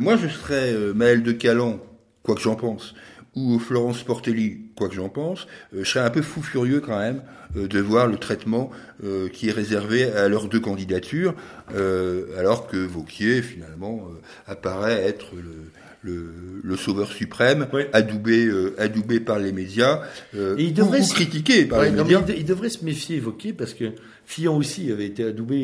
Moi, 0.00 0.16
je 0.16 0.26
serais 0.28 0.74
Maël 0.94 1.22
de 1.22 1.30
Calan, 1.32 1.78
quoi 2.24 2.34
que 2.34 2.40
j'en 2.40 2.56
pense, 2.56 2.94
ou 3.36 3.58
Florence 3.58 4.02
Portelli, 4.02 4.58
quoi 4.76 4.88
que 4.88 4.94
j'en 4.94 5.08
pense. 5.08 5.46
euh, 5.74 5.84
je 5.84 5.88
serais 5.88 6.04
un 6.04 6.10
peu 6.10 6.22
fou 6.22 6.42
furieux 6.42 6.80
quand 6.80 6.98
même 6.98 7.22
euh, 7.56 7.68
de 7.68 7.78
voir 7.80 8.06
le 8.08 8.16
traitement 8.16 8.70
euh, 9.04 9.28
qui 9.28 9.48
est 9.48 9.52
réservé 9.52 10.04
à 10.04 10.28
leurs 10.28 10.48
deux 10.48 10.60
candidatures, 10.60 11.34
euh, 11.74 12.26
alors 12.38 12.66
que 12.66 12.76
Vauquier 12.76 13.42
finalement 13.42 14.08
euh, 14.10 14.20
apparaît 14.52 15.02
être 15.04 15.34
le 15.36 15.70
le, 16.02 16.32
le 16.64 16.76
sauveur 16.78 17.12
suprême, 17.12 17.66
Oui. 17.74 17.82
adoubé, 17.92 18.46
euh, 18.46 18.74
adoubé 18.78 19.20
par 19.20 19.38
les 19.38 19.52
médias, 19.52 20.00
euh, 20.34 20.56
Et 20.56 20.62
il 20.64 20.72
devrait 20.72 21.00
ou, 21.00 21.04
se- 21.04 21.12
critiqué 21.12 21.66
par 21.66 21.80
Ouais, 21.80 21.90
les 21.90 21.90
non, 21.90 22.04
mais 22.06 22.14
médias. 22.14 22.20
il, 22.26 22.34
de- 22.34 22.38
il 22.40 22.44
devrait 22.46 22.70
se 22.70 22.82
méfier, 22.86 23.16
évoquer, 23.16 23.52
parce 23.52 23.74
que 23.74 23.84
Fillon 24.24 24.56
aussi 24.56 24.90
avait 24.90 25.04
été 25.04 25.24
adoubé 25.24 25.56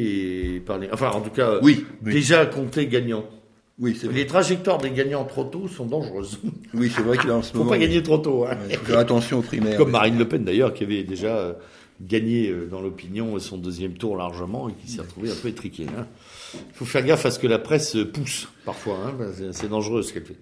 et 0.57 0.61
par 0.61 0.77
les... 0.77 0.91
Enfin, 0.93 1.09
en 1.13 1.23
tout 1.23 1.31
cas, 1.31 1.59
Oui, 1.63 1.87
oui, 2.05 2.13
déjà 2.13 2.45
compté 2.45 2.87
gagnant. 2.87 3.25
Oui, 3.79 3.97
c'est 3.99 4.07
vrai. 4.07 4.17
Les 4.17 4.27
trajectoires 4.27 4.79
des 4.79 4.91
gagnants 4.91 5.25
trop 5.25 5.45
tôt 5.45 5.69
sont 5.69 5.87
dangereuses. 5.87 6.39
Oui, 6.75 6.91
c'est 6.95 7.03
vrai 7.03 7.19
qu'il 7.19 7.31
en 7.31 7.43
ce 7.43 7.53
Faut 7.53 7.59
moment. 7.59 7.71
pas 7.71 7.79
gagner 7.79 8.03
trop 8.03 8.19
tôt. 8.19 8.45
Hein. 8.47 8.57
Faut 8.71 8.85
faire 8.87 8.99
attention 8.99 9.39
aux 9.39 9.43
primaires. 9.43 9.77
Comme 9.77 9.91
Marine 9.91 10.19
Le 10.19 10.27
Pen 10.27 10.45
d'ailleurs, 10.45 10.73
qui 10.75 10.85
avait 10.85 11.03
déjà 11.05 11.37
euh, 11.37 11.53
gagné 12.01 12.49
euh, 12.49 12.67
dans 12.71 12.81
l'opinion 12.81 13.39
son 13.39 13.59
deuxième 13.59 13.95
tour 13.95 14.17
largement 14.17 14.69
et 14.69 14.73
qui 14.75 14.91
s'est 14.91 15.01
retrouvée 15.03 15.31
un 15.31 15.35
peu 15.35 15.49
étriquée. 15.49 15.87
Il 16.55 16.61
faut 16.75 16.85
faire 16.87 17.05
gaffe 17.05 17.27
à 17.27 17.31
ce 17.31 17.39
que 17.39 17.47
la 17.47 17.59
presse 17.59 17.97
pousse 18.13 18.49
parfois. 18.65 18.99
Hein, 19.07 19.33
c'est 19.53 19.69
dangereux 19.69 20.03
ce 20.03 20.13
qu'elle 20.13 20.25
fait. 20.25 20.37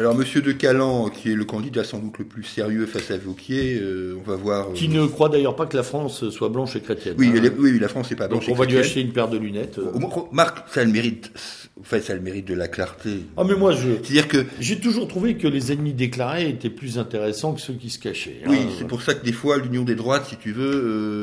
Alors, 0.00 0.14
Monsieur 0.14 0.40
de 0.40 0.52
Calan, 0.52 1.10
qui 1.10 1.30
est 1.30 1.34
le 1.34 1.44
candidat 1.44 1.84
sans 1.84 1.98
doute 1.98 2.18
le 2.18 2.24
plus 2.24 2.42
sérieux 2.42 2.86
face 2.86 3.10
à 3.10 3.18
Vauquier, 3.18 3.78
euh, 3.82 4.16
on 4.18 4.26
va 4.26 4.34
voir. 4.34 4.68
euh, 4.70 4.72
Qui 4.72 4.88
ne 4.88 5.04
croit 5.04 5.28
d'ailleurs 5.28 5.56
pas 5.56 5.66
que 5.66 5.76
la 5.76 5.82
France 5.82 6.30
soit 6.30 6.48
blanche 6.48 6.74
et 6.74 6.80
chrétienne. 6.80 7.16
Oui, 7.18 7.26
hein. 7.28 7.34
elle 7.36 7.44
est- 7.44 7.52
oui, 7.58 7.78
la 7.78 7.88
France 7.88 8.10
n'est 8.10 8.16
pas 8.16 8.26
Donc 8.26 8.40
blanche 8.40 8.48
on 8.48 8.54
et 8.54 8.58
va 8.58 8.64
lui 8.64 8.78
acheter 8.78 9.02
une 9.02 9.12
paire 9.12 9.28
de 9.28 9.36
lunettes. 9.36 9.78
euh. 9.78 9.92
Marc, 10.32 10.64
ça 10.72 10.80
a 10.80 10.84
le 10.84 10.90
mérite. 10.90 11.30
En 11.78 11.82
fait, 11.82 12.00
ça 12.00 12.14
a 12.14 12.16
le 12.16 12.22
mérite 12.22 12.46
de 12.48 12.54
la 12.54 12.68
clarté. 12.68 13.10
Ah 13.36 13.44
mais 13.44 13.54
moi 13.54 13.72
je 13.72 13.88
C'est-à-dire 14.02 14.28
que, 14.28 14.44
j'ai 14.58 14.80
toujours 14.80 15.06
trouvé 15.08 15.36
que 15.36 15.46
les 15.48 15.70
ennemis 15.72 15.92
déclarés 15.94 16.48
étaient 16.48 16.68
plus 16.70 16.98
intéressants 16.98 17.52
que 17.54 17.60
ceux 17.60 17.72
qui 17.74 17.90
se 17.90 17.98
cachaient. 17.98 18.40
oui, 18.46 18.56
hein. 18.58 18.68
c'est 18.78 18.86
pour 18.86 19.02
ça 19.02 19.12
que 19.14 19.24
des 19.24 19.32
fois, 19.32 19.58
l'union 19.58 19.82
des 19.82 19.94
droites, 19.96 20.26
si 20.30 20.36
tu 20.36 20.52
veux, 20.52 20.70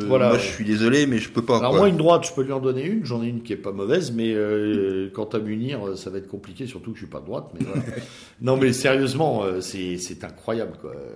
euh, 0.04 0.06
Voilà, 0.08 0.30
moi, 0.30 0.38
je 0.38 0.46
suis 0.48 0.66
désolé, 0.66 1.06
mais 1.08 1.18
je 1.18 1.30
peux 1.30 1.44
pas. 1.44 1.58
Alors 1.58 1.72
quoi. 1.72 1.80
moi 1.80 1.90
une 1.90 1.98
droite, 1.98 2.28
je 2.28 2.34
peux 2.34 2.44
lui 2.44 2.54
en 2.54 2.60
donner 2.60 2.86
une. 2.86 3.06
J'en 3.06 3.24
ai 3.24 3.28
une 3.28 3.42
qui 3.42 3.54
est 3.54 3.58
pas 3.58 3.72
mauvaise, 3.72 4.12
mais 4.16 4.34
euh, 4.34 5.10
quant 5.14 5.26
à 5.26 5.40
Munir, 5.40 5.88
euh, 5.88 5.96
ça 5.96 6.10
va 6.12 6.18
être 6.20 6.28
compliqué, 6.28 6.66
surtout 6.68 6.92
que 6.92 6.98
je 6.98 7.04
suis 7.04 7.12
pas 7.12 7.20
de 7.22 7.26
droite. 7.26 7.50
Mais 7.60 7.66
voilà. 7.66 7.82
non 8.42 8.58
mais 8.58 8.67
sérieusement, 8.74 9.44
euh, 9.44 9.62
c'est 9.62 10.24
incroyable 10.24 10.74
quoi. 10.82 10.92
Euh, 10.92 11.16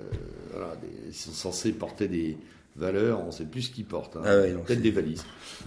Voilà, 0.53 0.75
des- 0.81 1.09
ils 1.09 1.13
sont 1.13 1.31
censés 1.31 1.71
porter 1.71 2.07
des 2.09 2.37
valeurs, 2.75 3.21
on 3.23 3.27
ne 3.27 3.31
sait 3.31 3.45
plus 3.45 3.61
ce 3.63 3.71
qu'ils 3.71 3.85
portent. 3.85 4.17
Hein. 4.17 4.21
Ah 4.25 4.35
ouais, 4.37 4.53
Peut-être 4.65 4.81
des 4.81 4.91
valises. 4.91 5.23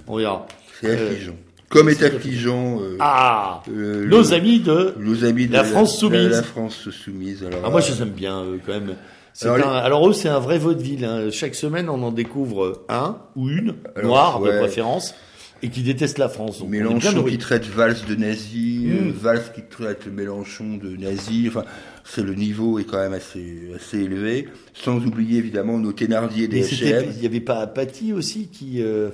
On 0.07 0.17
verra. 0.19 0.47
C'est 0.81 0.89
Euh, 0.89 1.11
affligeant. 1.11 1.37
Comme 1.71 1.89
est 1.89 2.03
affligeant 2.03 2.81
euh, 2.83 2.97
Ah 3.01 3.63
euh, 3.71 4.05
Nos 4.07 4.21
le- 4.23 4.33
amis 4.35 4.61
de... 4.61 4.95
nos 4.99 5.25
amis 5.25 5.47
de 5.49 5.53
La 5.55 5.65
France 5.65 5.99
soumise. 5.99 6.29
La, 6.31 6.37
la 6.37 6.43
France 6.43 6.91
soumise. 6.91 7.43
Alors, 7.45 7.61
Ah, 7.65 7.71
moi, 7.71 7.81
euh, 7.81 7.83
je 7.83 7.93
les 7.93 8.03
aime 8.03 8.11
bien, 8.11 8.45
eux, 8.45 8.61
quand 8.65 8.73
même. 8.73 8.95
Alors, 9.43 9.69
un- 9.73 9.79
Alors, 9.79 10.09
eux, 10.09 10.13
c'est 10.13 10.29
un 10.29 10.39
vrai 10.39 10.59
vaudeville. 10.59 11.05
Hein. 11.05 11.31
Chaque 11.33 11.55
semaine, 11.55 11.89
on 11.89 12.03
en 12.03 12.13
découvre 12.13 12.85
un 12.91 13.17
ou 13.37 13.49
une, 13.49 13.75
Alors, 13.97 14.09
noire 14.11 14.41
de 14.41 14.49
ouais. 14.51 14.59
préférence, 14.61 15.15
et 15.63 15.69
qui 15.71 15.83
déteste 15.83 16.19
la 16.19 16.29
France. 16.29 16.59
Donc, 16.61 16.69
Mélenchon 16.69 17.23
qui 17.25 17.39
traite 17.39 17.65
Valls 17.67 17.97
de 18.09 18.15
nazi, 18.15 18.87
Mm. 18.87 18.91
euh, 19.09 19.13
Valls 19.19 19.43
qui 19.55 19.63
traite 19.63 20.07
Mélenchon 20.13 20.77
de 20.77 20.97
nazi. 20.97 21.47
Enfin, 21.49 21.65
c'est 22.05 22.23
le 22.23 22.35
niveau 22.35 22.79
est 22.79 22.85
quand 22.85 22.99
même 22.99 23.15
assez 23.15 23.71
assez 23.75 24.01
élevé. 24.01 24.49
Sans 24.75 24.97
oublier 25.05 25.39
évidemment 25.39 25.79
nos 25.79 25.93
Thénardier 25.93 26.49
des 26.49 26.63
HM. 26.63 27.05
il 27.15 27.21
n'y 27.21 27.27
avait 27.27 27.41
pas 27.41 27.67
Paty 27.67 28.13
aussi 28.13 28.49
qui, 28.49 28.83
euh, 28.83 29.09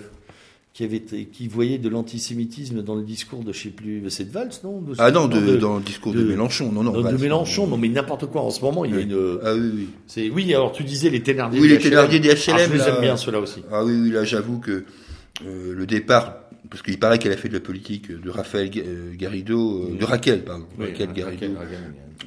qui, 0.72 0.82
avait, 0.84 1.00
qui 1.00 1.46
voyait 1.46 1.78
de 1.78 1.88
l'antisémitisme 1.88 2.82
dans 2.82 2.94
le 2.96 3.02
discours 3.02 3.44
de, 3.44 3.52
je 3.52 3.64
sais 3.64 3.68
plus, 3.68 4.02
c'est 4.08 4.24
de 4.24 4.32
Valls, 4.32 4.50
non 4.64 4.80
De- 4.80 4.94
Ah 4.98 5.10
non, 5.12 5.28
de, 5.28 5.38
de- 5.38 5.56
dans 5.56 5.76
le 5.76 5.82
discours 5.84 6.12
de, 6.14 6.22
Mélenchon, 6.24 6.72
non 6.72 6.82
non. 6.82 6.92
de 7.00 7.16
Mélenchon, 7.16 7.66
non 7.68 7.76
mais 7.76 7.88
n'importe 7.88 8.26
quoi. 8.26 8.40
En 8.42 8.50
ce 8.50 8.60
moment, 8.62 8.84
il 8.84 8.94
y 8.94 8.98
a 8.98 9.00
une... 9.00 9.38
Ah 9.44 9.54
oui 9.54 9.70
oui. 9.74 9.88
c'est 10.08 10.30
Oui, 10.30 10.52
alors 10.54 10.72
tu 10.72 10.82
disais 10.82 11.10
les 11.10 11.20
Thénardier 11.22 11.60
Oui, 11.60 11.68
les 11.68 11.78
Thénardier 11.78 12.18
des 12.18 12.30
HLM, 12.30 12.54
Ah, 12.56 12.64
je 12.66 12.72
les 12.72 12.82
aime 12.88 13.00
bien, 13.00 13.16
ceux-là 13.16 13.38
aussi. 13.40 13.62
Ah 13.70 13.84
oui 13.84 13.94
oui 14.02 14.10
là 14.10 14.24
j'avoue 14.24 14.58
que 14.58 14.84
euh, 15.46 15.74
le 15.74 15.86
départ 15.86 16.36
parce 16.68 16.82
qu'il 16.82 16.98
paraît 16.98 17.18
qu'elle 17.18 17.32
a 17.32 17.36
fait 17.36 17.48
de 17.48 17.54
la 17.54 17.60
politique 17.60 18.12
de 18.12 18.30
Raphaël 18.30 18.70
euh, 18.76 19.12
Garrido, 19.16 19.84
euh, 19.88 19.96
de 19.98 20.04
Raquel 20.04 20.44
pardon, 20.44 20.66
Oui, 20.78 20.86
Raquel 20.86 21.12
Garrido, 21.12 21.46
Raquel, 21.58 21.78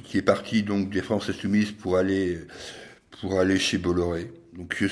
qui 0.04 0.18
est 0.18 0.22
partie 0.24 0.64
donc 0.64 0.90
des 0.90 1.02
France 1.02 1.30
Insoumises 1.30 1.72
pour 1.72 1.98
aller 1.98 2.40
pour 3.22 3.40
aller 3.40 3.58
chez 3.60 3.78
Bolloré. 3.78 4.32
Donc 4.58 4.84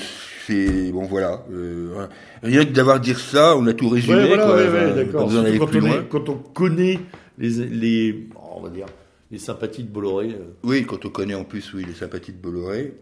c'est 0.48 0.92
bon 0.92 1.04
voilà. 1.04 1.46
euh, 1.52 2.08
rien 2.42 2.66
que 2.66 2.72
d'avoir 2.72 3.00
dire 3.00 3.20
ça, 3.20 3.56
on 3.58 3.68
a 3.68 3.74
tout 3.74 3.90
résumé. 3.90 4.16
Ouais, 4.16 4.28
voilà, 4.28 4.46
quoi, 4.46 4.56
ouais, 4.56 4.68
Enfin, 4.68 4.74
ouais, 4.78 4.90
pas 4.90 4.96
d'accord. 4.96 6.10
Quand, 6.10 6.30
on 6.30 6.36
quand 6.36 6.54
connaît 6.54 7.00
les, 7.38 7.50
les, 7.68 8.28
on 8.56 8.62
va 8.62 8.70
dire, 8.70 8.86
les 9.32 9.38
sympathies 9.40 9.84
de 9.84 9.90
Bolloré, 9.90 10.30
euh, 10.30 10.54
Oui, 10.64 10.86
quand 10.86 11.06
on 11.06 11.10
connaît 11.10 11.36
en 11.36 11.44
plus 11.44 11.74
oui 11.74 11.84
les 11.88 11.94
sympathies 11.94 12.32
de 12.34 12.38
Bolloré. 12.38 12.94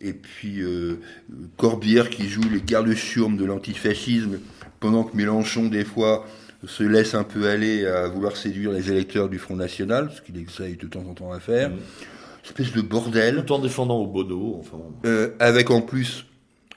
Et 0.00 0.12
puis 0.12 0.60
euh, 0.62 1.00
Corbière 1.56 2.08
qui 2.08 2.28
joue 2.28 2.42
les 2.52 2.60
gardes-chiourmes 2.60 3.36
de 3.36 3.44
l'antifascisme 3.44 4.38
pendant 4.80 5.04
que 5.04 5.16
Mélenchon 5.16 5.68
des 5.68 5.84
fois 5.84 6.26
se 6.66 6.82
laisse 6.82 7.14
un 7.14 7.24
peu 7.24 7.48
aller 7.48 7.86
à 7.86 8.08
vouloir 8.08 8.36
séduire 8.36 8.72
les 8.72 8.90
électeurs 8.90 9.28
du 9.28 9.38
Front 9.38 9.56
National, 9.56 10.10
ce 10.14 10.20
qu'il 10.20 10.36
essaye 10.42 10.76
de 10.76 10.86
temps 10.86 11.04
en 11.08 11.14
temps 11.14 11.32
à 11.32 11.40
faire. 11.40 11.70
Mhm. 11.70 11.76
Espèce 12.44 12.72
de 12.72 12.80
bordel. 12.80 13.44
tout 13.44 13.52
en 13.52 13.58
défendant 13.58 13.98
au 13.98 14.06
Bono, 14.06 14.56
enfin, 14.60 14.78
Euh, 15.04 15.30
avec 15.38 15.70
en 15.70 15.82
plus 15.82 16.24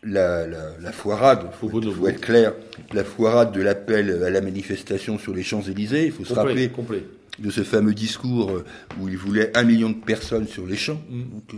la, 0.03 0.45
la, 0.45 0.77
la 0.81 0.91
foirade, 0.91 1.45
Au 1.61 1.69
faut, 1.69 2.07
être 2.07 2.21
clair, 2.21 2.53
la 2.93 3.03
foirade 3.03 3.53
de 3.53 3.61
l'appel 3.61 4.23
à 4.23 4.29
la 4.29 4.41
manifestation 4.41 5.17
sur 5.17 5.33
les 5.33 5.43
Champs-Élysées. 5.43 6.07
Il 6.07 6.11
faut 6.11 6.25
se 6.25 6.33
rappeler 6.33 6.69
complet. 6.69 7.03
de 7.39 7.49
ce 7.49 7.63
fameux 7.63 7.93
discours 7.93 8.51
où 8.99 9.07
il 9.07 9.17
voulait 9.17 9.55
un 9.57 9.63
million 9.63 9.89
de 9.89 9.95
personnes 9.95 10.47
sur 10.47 10.65
les 10.67 10.75
champs. 10.75 11.01
Mm. 11.09 11.21
Donc, 11.21 11.53
euh, 11.53 11.57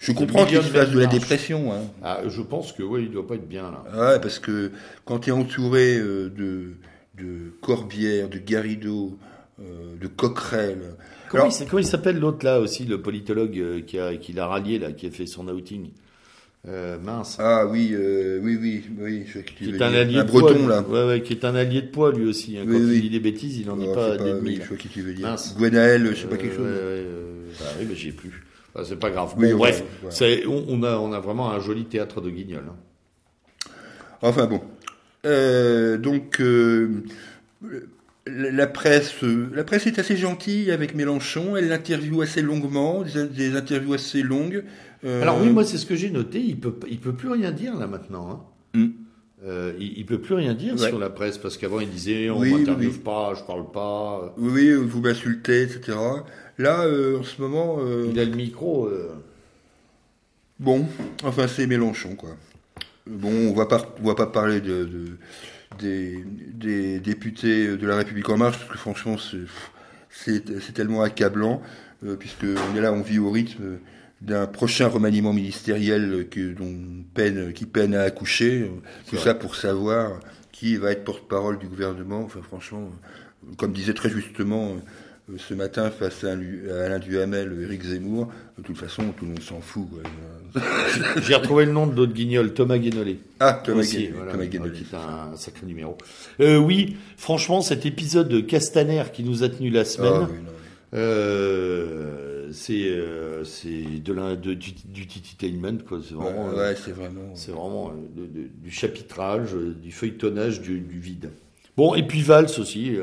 je 0.00 0.12
comprends 0.12 0.44
qu'il 0.46 0.56
se 0.56 0.62
fasse 0.62 0.90
de 0.90 0.98
la 0.98 1.06
dépression. 1.06 1.72
Hein. 1.72 1.82
Ah, 2.02 2.20
je 2.26 2.42
pense 2.42 2.72
que 2.72 2.82
oui, 2.82 3.04
il 3.04 3.10
doit 3.12 3.26
pas 3.26 3.36
être 3.36 3.48
bien 3.48 3.70
là. 3.70 3.84
Ouais, 4.14 4.20
parce 4.20 4.38
que 4.40 4.72
quand 5.04 5.20
tu 5.20 5.30
es 5.30 5.32
entouré 5.32 5.96
euh, 5.98 6.28
de, 6.30 6.72
de 7.22 7.52
Corbière, 7.60 8.28
de 8.28 8.38
Garrido, 8.38 9.16
euh, 9.60 9.94
de 10.00 10.06
Coquerel, 10.08 10.78
Comment, 11.28 11.44
Alors- 11.44 11.54
il, 11.56 11.62
s- 11.62 11.68
comment 11.70 11.78
il 11.80 11.86
s'appelle 11.86 12.18
l'autre 12.18 12.44
là 12.44 12.58
aussi, 12.58 12.84
le 12.86 13.00
politologue 13.00 13.56
euh, 13.58 13.80
qui 13.82 14.00
a 14.00 14.16
qui 14.16 14.32
l'a 14.32 14.46
rallié 14.48 14.80
là, 14.80 14.90
qui 14.90 15.06
a 15.06 15.10
fait 15.12 15.26
son 15.26 15.46
outing? 15.46 15.90
Euh, 16.68 16.98
Mince. 16.98 17.36
ah 17.38 17.66
oui, 17.66 17.90
euh, 17.92 18.40
oui, 18.42 18.58
oui, 18.60 18.82
oui, 18.98 19.22
je 19.26 19.38
qui 19.38 19.70
est 19.70 19.80
un 19.80 19.94
allié 19.94 20.18
un 20.18 20.24
de 20.24 20.28
poids, 20.30 20.40
breton 20.42 20.58
lui. 20.62 20.66
là. 20.68 20.82
Ouais, 20.82 21.06
ouais, 21.06 21.22
qui 21.22 21.32
est 21.34 21.44
un 21.44 21.54
allié 21.54 21.82
de 21.82 21.86
poids 21.86 22.10
lui 22.12 22.26
aussi. 22.26 22.58
hein. 22.58 22.64
Oui, 22.66 22.72
Quand 22.74 22.84
oui. 22.84 22.94
il 22.96 23.00
dit 23.02 23.10
des 23.10 23.20
bêtises, 23.20 23.58
il 23.58 23.66
n'en 23.66 23.74
Oh, 23.74 23.80
dit 23.80 23.86
je 23.86 23.94
pas 23.94 24.16
d'ennemis. 24.16 24.40
oui, 24.42 24.58
je 24.62 24.68
vois 24.68 24.76
qui 24.76 24.88
tu 24.88 25.02
veux 25.02 25.14
dire. 25.14 25.26
Mince. 25.28 25.54
Gwenaël, 25.56 26.06
je 26.10 26.14
sais 26.22 26.26
pas 26.26 26.36
quelque 26.36 26.56
chose. 26.56 26.66
ouais, 26.66 26.72
ouais, 26.72 27.04
bah 27.60 27.66
oui, 27.78 27.86
mais 27.88 27.94
j'ai 27.94 28.10
plus. 28.12 28.42
C'est 28.84 28.98
pas 28.98 29.10
grave. 29.10 29.34
Oui, 29.36 29.48
Bon, 29.48 29.54
on 29.54 29.58
bref, 29.58 29.82
c'est- 30.10 30.44
on, 30.46 30.82
a 30.84 30.96
on 30.96 31.12
a 31.12 31.20
vraiment 31.20 31.50
un 31.50 31.60
joli 31.60 31.84
théâtre 31.86 32.20
de 32.20 32.30
Guignol. 32.30 32.64
hein. 32.68 33.70
Enfin 34.22 34.46
bon. 34.46 34.60
Euh, 35.26 35.98
donc 35.98 36.40
euh, 36.40 37.02
la 38.26 38.66
presse, 38.66 39.14
la 39.52 39.64
presse 39.64 39.86
est 39.86 39.98
assez 39.98 40.16
gentille 40.16 40.70
avec 40.70 40.94
Mélenchon. 40.94 41.56
Elle 41.56 41.68
l'interviewe 41.68 42.22
assez 42.22 42.42
longuement, 42.42 43.02
des, 43.02 43.26
des 43.26 43.56
interviews 43.56 43.94
assez 43.94 44.22
longues. 44.22 44.64
Euh, 45.04 45.22
Alors 45.22 45.40
oui, 45.40 45.50
moi 45.50 45.64
c'est 45.64 45.78
ce 45.78 45.86
que 45.86 45.96
j'ai 45.96 46.10
noté. 46.10 46.40
Il 46.40 46.58
peut 46.60 46.74
il 46.88 46.98
peut 47.00 47.12
plus 47.14 47.30
rien 47.30 47.50
dire 47.50 47.74
là 47.76 47.86
maintenant. 47.86 48.30
hein. 48.30 48.78
Hmm. 48.78 48.88
Euh, 49.46 49.72
il, 49.80 49.98
il 49.98 50.04
peut 50.06 50.18
plus 50.20 50.34
rien 50.34 50.52
dire 50.52 50.74
Ouais. 50.74 50.88
sur 50.88 50.98
la 50.98 51.08
presse 51.08 51.38
parce 51.38 51.56
qu'avant 51.56 51.80
il 51.80 51.88
disait 51.88 52.28
on 52.28 52.38
Oui, 52.40 52.52
m'interviewe 52.52 52.90
oui. 52.92 52.98
pas, 52.98 53.32
je 53.36 53.42
parle 53.42 53.70
pas. 53.72 54.34
Oui, 54.36 54.70
vous 54.74 55.00
m'insultez, 55.00 55.62
etc. 55.62 55.96
Là, 56.60 56.82
euh, 56.84 57.18
en 57.20 57.22
ce 57.22 57.40
moment, 57.40 57.78
euh, 57.80 58.08
Il 58.10 58.18
a 58.20 58.24
le 58.24 58.34
micro. 58.36 58.86
euh, 58.86 59.08
bon, 60.58 60.86
enfin 61.24 61.48
c'est 61.48 61.66
Mélenchon 61.66 62.14
quoi. 62.16 62.36
Bon, 63.06 63.32
on 63.32 63.54
va 63.54 63.66
pas, 63.66 63.94
on 64.02 64.06
va 64.06 64.14
pas 64.14 64.26
parler 64.26 64.60
de, 64.60 64.84
de- 64.84 65.16
des, 65.78 66.22
des 66.52 67.00
députés 67.00 67.76
de 67.76 67.86
la 67.86 67.96
République 67.96 68.28
en 68.28 68.36
marche 68.36 68.58
parce 68.58 68.70
que 68.70 68.76
franchement 68.78 69.16
c'est 70.10 70.72
tellement 70.74 71.02
accablant 71.02 71.62
euh, 72.04 72.16
puisque 72.16 72.44
on 72.44 72.76
est 72.76 72.80
là, 72.80 72.92
on 72.92 73.00
vit 73.02 73.18
au 73.18 73.30
rythme 73.30 73.78
d'un 74.20 74.46
prochain 74.46 74.88
remaniement 74.88 75.32
ministériel 75.32 76.26
que 76.30 76.52
dont 76.52 76.76
peine 77.14 77.52
qui 77.54 77.64
peine 77.64 77.94
à 77.94 78.02
accoucher. 78.02 78.70
Tout 79.08 79.16
vrai. 79.16 79.24
ça 79.24 79.34
pour 79.34 79.54
savoir 79.56 80.20
qui 80.52 80.76
va 80.76 80.92
être 80.92 81.04
porte-parole 81.04 81.58
du 81.58 81.68
gouvernement. 81.68 82.20
Enfin 82.24 82.40
franchement, 82.42 82.90
comme 83.56 83.72
disait 83.72 83.94
très 83.94 84.10
justement 84.10 84.72
euh, 84.72 84.78
ce 85.38 85.54
matin 85.54 85.90
face 85.90 86.24
à, 86.24 86.32
Alain 86.32 86.98
Duhamel, 86.98 87.56
Éric 87.62 87.82
Zemmour, 87.84 88.28
de 88.58 88.62
toute 88.62 88.76
façon 88.76 89.04
tout 89.16 89.24
le 89.24 89.32
monde 89.32 89.42
s'en 89.42 89.60
fout. 89.60 89.86
J'ai 91.22 91.34
retrouvé 91.34 91.64
le 91.66 91.72
nom 91.72 91.86
de 91.86 91.94
l'autre 91.94 92.12
guignol, 92.12 92.52
Thomas 92.54 92.78
Guénolé. 92.78 93.18
Ah, 93.38 93.60
Thomas 93.64 93.80
Aussi, 93.80 93.96
Guénolé, 93.98 94.12
voilà, 94.16 94.32
Thomas 94.32 94.44
euh, 94.44 94.46
Guénolé. 94.48 94.72
qui 94.72 94.82
est 94.84 94.94
un 94.96 95.36
sacré 95.36 95.66
numéro. 95.66 95.96
Euh, 96.40 96.56
oui, 96.58 96.96
franchement, 97.16 97.60
cet 97.62 97.86
épisode 97.86 98.28
de 98.28 98.40
Castaner 98.40 99.04
qui 99.12 99.22
nous 99.22 99.42
a 99.44 99.48
tenu 99.48 99.70
la 99.70 99.84
semaine, 99.84 100.12
Ah, 100.22 100.28
oui, 100.30 100.38
euh, 100.94 102.48
c'est 102.52 102.88
euh, 102.88 103.44
c'est 103.44 104.02
de 104.02 104.12
la 104.12 104.34
de, 104.36 104.54
du, 104.54 104.72
du 104.86 105.06
tititainment 105.06 105.78
quoi. 105.88 106.00
C'est 106.06 106.14
vraiment, 106.14 106.48
Ouais, 106.48 106.56
ouais, 106.56 106.74
c'est 106.76 106.90
vraiment. 106.92 107.30
c'est 107.34 107.52
vraiment 107.52 107.92
de- 108.16 108.26
de- 108.26 108.48
du 108.62 108.70
chapitrage, 108.70 109.50
du 109.54 109.92
feuilletonnage, 109.92 110.60
du, 110.60 110.80
du 110.80 110.98
vide. 110.98 111.30
Bon, 111.76 111.94
et 111.94 112.02
puis 112.06 112.22
Valls 112.22 112.50
aussi. 112.58 112.96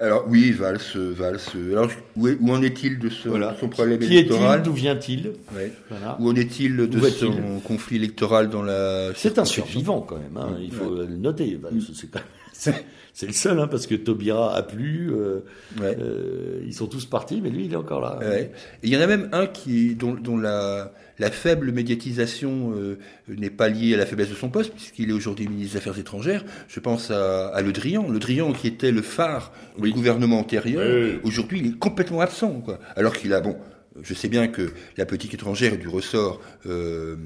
Alors 0.00 0.24
oui, 0.28 0.50
Valls, 0.52 0.78
Valls. 0.94 1.38
euh, 1.56 1.72
Alors 1.72 1.90
où, 2.16 2.26
est- 2.28 2.38
où 2.40 2.50
en 2.52 2.62
est-il 2.62 2.98
de 2.98 3.10
son, 3.10 3.28
voilà. 3.28 3.52
de 3.52 3.58
son 3.58 3.68
problème 3.68 3.98
Qui 3.98 4.06
est-il 4.06 4.12
électoral 4.32 4.62
D'où 4.62 4.72
vient-il 4.72 5.32
Ouais. 5.54 5.72
Voilà. 5.90 6.16
Où 6.18 6.30
en 6.30 6.34
est-il 6.36 6.76
de 6.76 6.98
Où 6.98 7.04
son 7.10 7.60
conflit 7.62 7.96
électoral 7.96 8.48
dans 8.48 8.62
la 8.62 9.10
C'est 9.14 9.38
un 9.38 9.44
survivant 9.44 10.00
quand 10.00 10.16
même, 10.16 10.36
hein, 10.36 10.56
il 10.60 10.72
faut 10.72 10.94
le 10.94 11.06
noter. 11.06 11.58
Valls, 11.62 11.74
c'est 11.94 12.10
quand 12.10 12.20
même- 12.20 12.28
c'est- 12.60 13.26
le 13.26 13.32
seul, 13.32 13.58
hein, 13.58 13.66
parce 13.68 13.86
que 13.86 13.94
Taubira 13.94 14.54
a 14.54 14.62
plu, 14.62 15.10
euh, 15.12 15.40
Ouais. 15.80 15.96
euh, 16.00 16.60
ils 16.66 16.72
sont 16.74 16.86
tous 16.86 17.04
partis, 17.06 17.40
mais 17.42 17.50
lui, 17.50 17.64
il 17.66 17.72
est 17.72 17.76
encore 17.76 18.00
là. 18.00 18.18
Ouais. 18.20 18.50
Et 18.82 18.86
il 18.86 18.90
y 18.90 18.96
en 18.96 19.00
a 19.00 19.06
même 19.06 19.28
un 19.32 19.46
qui, 19.46 19.94
dont, 19.94 20.14
dont 20.14 20.36
la, 20.38 20.92
la 21.18 21.30
faible 21.30 21.70
médiatisation 21.72 22.72
euh, 22.76 22.98
n'est 23.28 23.50
pas 23.50 23.68
liée 23.68 23.94
à 23.94 23.96
la 23.98 24.06
faiblesse 24.06 24.30
de 24.30 24.34
son 24.34 24.48
poste, 24.48 24.72
puisqu'il 24.72 25.10
est 25.10 25.12
aujourd'hui 25.12 25.48
ministre 25.48 25.72
des 25.72 25.78
Affaires 25.78 25.98
étrangères. 25.98 26.44
Je 26.68 26.80
pense 26.80 27.10
à, 27.10 27.48
à 27.48 27.60
Le 27.62 27.72
Drian. 27.72 28.08
Le 28.08 28.18
Drian 28.18 28.52
qui 28.52 28.68
était 28.68 28.90
le 28.92 29.02
phare 29.02 29.52
Oui. 29.78 29.90
du 29.90 29.94
gouvernement 29.96 30.38
antérieur. 30.38 30.82
Oui. 30.86 31.18
Aujourd'hui, 31.24 31.60
il 31.60 31.66
est 31.66 31.78
complètement 31.78 32.20
absent. 32.20 32.60
Quoi. 32.64 32.78
Alors 32.96 33.12
qu'il 33.14 33.32
a, 33.34 33.40
bon, 33.40 33.56
je 34.02 34.14
sais 34.14 34.28
bien 34.28 34.48
que 34.48 34.70
la 34.96 35.04
politique 35.06 35.34
étrangère 35.34 35.74
est 35.74 35.78
du 35.78 35.88
ressort 35.88 36.40
euh, 36.66 37.16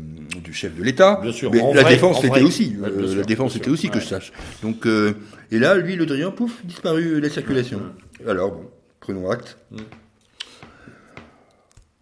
du 0.42 0.52
chef 0.52 0.74
de 0.74 0.82
l'État. 0.82 1.20
Bien 1.22 1.32
sûr, 1.32 1.50
Mais 1.52 1.60
en 1.60 1.74
la 1.74 1.82
vrai, 1.82 1.94
défense 1.94 2.16
en 2.16 2.20
c'était 2.22 2.28
vrai. 2.30 2.42
aussi. 2.42 2.76
Ouais, 2.78 2.90
bien 2.90 3.06
sûr, 3.06 3.16
la 3.18 3.24
défense 3.24 3.52
sûr. 3.52 3.68
aussi 3.72 3.90
que 3.90 4.00
je 4.00 4.06
sache. 4.06 4.32
Donc, 4.62 4.86
euh, 4.86 5.14
et 5.50 5.58
là, 5.58 5.76
lui, 5.76 5.94
Le 5.96 6.06
Drian, 6.06 6.30
pouf, 6.30 6.64
disparu 6.64 7.16
de 7.16 7.18
la 7.20 7.28
circulation. 7.30 7.80
Alors, 8.26 8.52
bon, 8.52 8.70
prenons 9.00 9.30
acte. 9.30 9.58
Mm. 9.70 9.76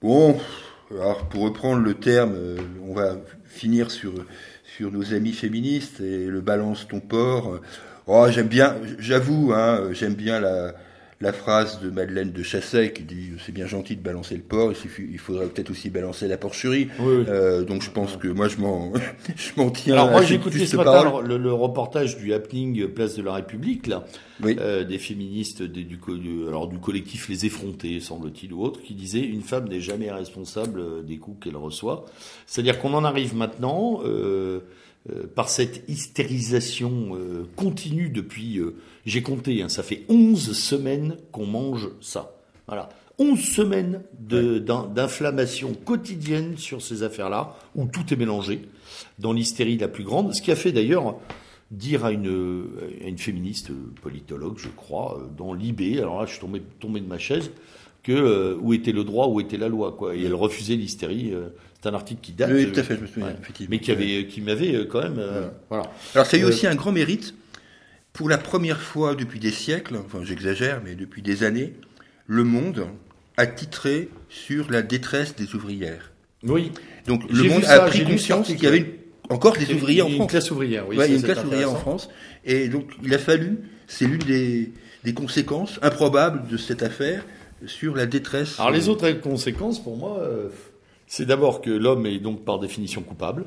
Bon, 0.00 0.36
alors 0.90 1.28
pour 1.28 1.42
reprendre 1.42 1.82
le 1.82 1.94
terme, 1.94 2.34
euh, 2.34 2.56
on 2.82 2.94
va 2.94 3.16
finir 3.44 3.90
sur, 3.90 4.12
sur 4.64 4.90
nos 4.90 5.12
amis 5.14 5.32
féministes 5.32 6.00
et 6.00 6.26
le 6.26 6.40
balance 6.40 6.88
ton 6.88 7.00
porc. 7.00 7.60
Oh, 8.06 8.26
j'aime 8.30 8.48
bien, 8.48 8.76
j'avoue, 8.98 9.52
hein, 9.54 9.88
j'aime 9.92 10.14
bien 10.14 10.40
la, 10.40 10.74
la 11.22 11.32
phrase 11.32 11.80
de 11.80 11.88
Madeleine 11.88 12.32
de 12.32 12.42
Chasset 12.42 12.92
qui 12.92 13.04
dit 13.04 13.30
c'est 13.46 13.52
bien 13.52 13.66
gentil 13.66 13.94
de 13.94 14.02
balancer 14.02 14.34
le 14.34 14.42
porc, 14.42 14.72
il, 14.72 15.10
il 15.12 15.18
faudrait 15.18 15.46
peut-être 15.46 15.70
aussi 15.70 15.88
balancer 15.88 16.26
la 16.26 16.36
porcherie. 16.36 16.88
Euh, 17.00 17.62
donc 17.62 17.82
je 17.82 17.90
pense 17.90 18.16
que 18.16 18.26
moi 18.26 18.48
je 18.48 18.58
m'en 18.58 18.92
je 19.36 19.50
m'en 19.56 19.70
tiens. 19.70 19.94
Alors 19.94 20.10
moi 20.10 20.22
j'ai 20.22 20.34
écouté 20.34 20.66
ce 20.66 20.76
matin 20.76 21.22
le, 21.22 21.52
reportage 21.52 22.16
du 22.16 22.34
happening 22.34 22.88
Place 22.88 23.14
de 23.14 23.22
la 23.22 23.34
République 23.34 23.86
là, 23.86 24.04
euh, 24.44 24.82
des 24.82 24.98
féministes 24.98 25.62
du, 25.62 25.98
alors 26.48 26.66
du 26.66 26.78
collectif 26.78 27.28
Les 27.28 27.46
Effrontés 27.46 28.00
semble-t-il 28.00 28.52
ou 28.52 28.62
autre, 28.62 28.82
qui 28.82 28.94
disait 28.94 29.20
une 29.20 29.42
femme 29.42 29.68
n'est 29.68 29.80
jamais 29.80 30.10
responsable 30.10 31.04
des 31.06 31.18
coups 31.18 31.44
qu'elle 31.44 31.56
reçoit. 31.56 32.04
C'est-à-dire 32.46 32.80
qu'on 32.80 32.94
en 32.94 33.04
arrive 33.04 33.36
maintenant. 33.36 34.00
Euh, 34.04 34.60
euh, 35.10 35.26
par 35.26 35.48
cette 35.48 35.82
hystérisation 35.88 37.16
euh, 37.16 37.44
continue 37.56 38.08
depuis, 38.08 38.58
euh, 38.58 38.76
j'ai 39.04 39.20
compté, 39.20 39.60
hein, 39.60 39.68
ça 39.68 39.82
fait 39.82 40.04
11 40.08 40.56
semaines 40.56 41.16
qu'on 41.32 41.46
mange 41.46 41.88
ça. 42.00 42.36
Voilà. 42.68 42.88
11 43.18 43.40
semaines 43.40 44.02
d'inflammation 44.20 45.74
quotidienne 45.74 46.56
sur 46.56 46.80
ces 46.80 47.02
affaires-là, 47.02 47.56
où 47.74 47.86
tout 47.86 48.14
est 48.14 48.16
mélangé, 48.16 48.62
dans 49.18 49.32
l'hystérie 49.32 49.76
la 49.76 49.88
plus 49.88 50.04
grande, 50.04 50.34
ce 50.34 50.40
qui 50.40 50.52
a 50.52 50.56
fait 50.56 50.70
d'ailleurs 50.70 51.16
dire 51.72 52.04
à 52.04 52.12
une, 52.12 52.64
une 53.04 53.18
féministe 53.18 53.70
politologue, 54.00 54.58
je 54.58 54.68
crois, 54.68 55.20
dans 55.36 55.52
l'IB, 55.52 55.98
alors 55.98 56.20
là 56.20 56.26
je 56.26 56.32
suis 56.32 56.40
tombé, 56.40 56.62
tombé 56.80 57.00
de 57.00 57.06
ma 57.06 57.18
chaise, 57.18 57.50
que 58.02 58.56
où 58.60 58.72
était 58.72 58.92
le 58.92 59.04
droit, 59.04 59.26
où 59.26 59.40
était 59.40 59.58
la 59.58 59.68
loi, 59.68 59.92
quoi. 59.92 60.16
Et 60.16 60.22
elle 60.22 60.34
refusait 60.34 60.76
l'hystérie. 60.76 61.32
C'est 61.82 61.88
un 61.88 61.94
article 61.94 62.20
qui 62.20 62.32
date. 62.32 62.50
Oui, 62.52 62.70
tout 62.70 62.78
à 62.78 62.82
fait, 62.84 62.94
je 62.94 63.00
me 63.00 63.06
souviens, 63.06 63.34
Mais 63.68 63.80
qui, 63.80 63.90
avait, 63.90 64.26
qui 64.26 64.40
m'avait 64.40 64.74
euh, 64.74 64.84
quand 64.84 65.02
même. 65.02 65.18
Euh, 65.18 65.48
voilà. 65.68 65.90
Alors, 66.14 66.26
ça 66.26 66.36
a 66.36 66.40
eu 66.40 66.44
euh, 66.44 66.48
aussi 66.48 66.66
un 66.66 66.76
grand 66.76 66.92
mérite. 66.92 67.34
Pour 68.12 68.28
la 68.28 68.38
première 68.38 68.80
fois 68.80 69.14
depuis 69.14 69.40
des 69.40 69.50
siècles, 69.50 69.96
enfin 69.96 70.20
j'exagère, 70.22 70.82
mais 70.84 70.94
depuis 70.94 71.22
des 71.22 71.44
années, 71.44 71.72
le 72.26 72.44
monde 72.44 72.86
a 73.36 73.46
titré 73.46 74.10
sur 74.28 74.70
la 74.70 74.82
détresse 74.82 75.34
des 75.34 75.54
ouvrières. 75.54 76.12
Oui. 76.44 76.70
Donc 77.06 77.22
le 77.30 77.42
monde 77.44 77.64
a 77.64 77.80
pris 77.80 78.04
conscience 78.04 78.48
qu'il 78.48 78.62
y 78.62 78.66
avait 78.66 79.00
encore 79.30 79.56
des 79.56 79.72
ouvriers 79.72 80.02
en 80.02 80.08
France. 80.08 80.20
Une 80.20 80.26
classe 80.26 80.50
ouvrière, 80.50 80.86
oui. 80.88 80.96
il 80.96 81.00
y 81.00 81.02
a 81.02 81.06
une 81.06 81.22
classe 81.22 81.42
ouvrière 81.42 81.72
en 81.72 81.76
France. 81.76 82.10
Et 82.44 82.68
donc 82.68 82.90
il 83.02 83.14
a 83.14 83.18
fallu, 83.18 83.60
c'est 83.86 84.04
l'une 84.04 84.18
des, 84.18 84.72
des 85.04 85.14
conséquences 85.14 85.80
improbables 85.80 86.46
de 86.48 86.58
cette 86.58 86.82
affaire 86.82 87.24
sur 87.66 87.96
la 87.96 88.04
détresse. 88.04 88.60
Alors 88.60 88.72
les 88.72 88.90
autres 88.90 89.10
conséquences, 89.12 89.82
pour 89.82 89.96
moi, 89.96 90.22
c'est 91.12 91.26
d'abord 91.26 91.60
que 91.60 91.68
l'homme 91.68 92.06
est 92.06 92.20
donc 92.20 92.42
par 92.42 92.58
définition 92.58 93.02
coupable. 93.02 93.44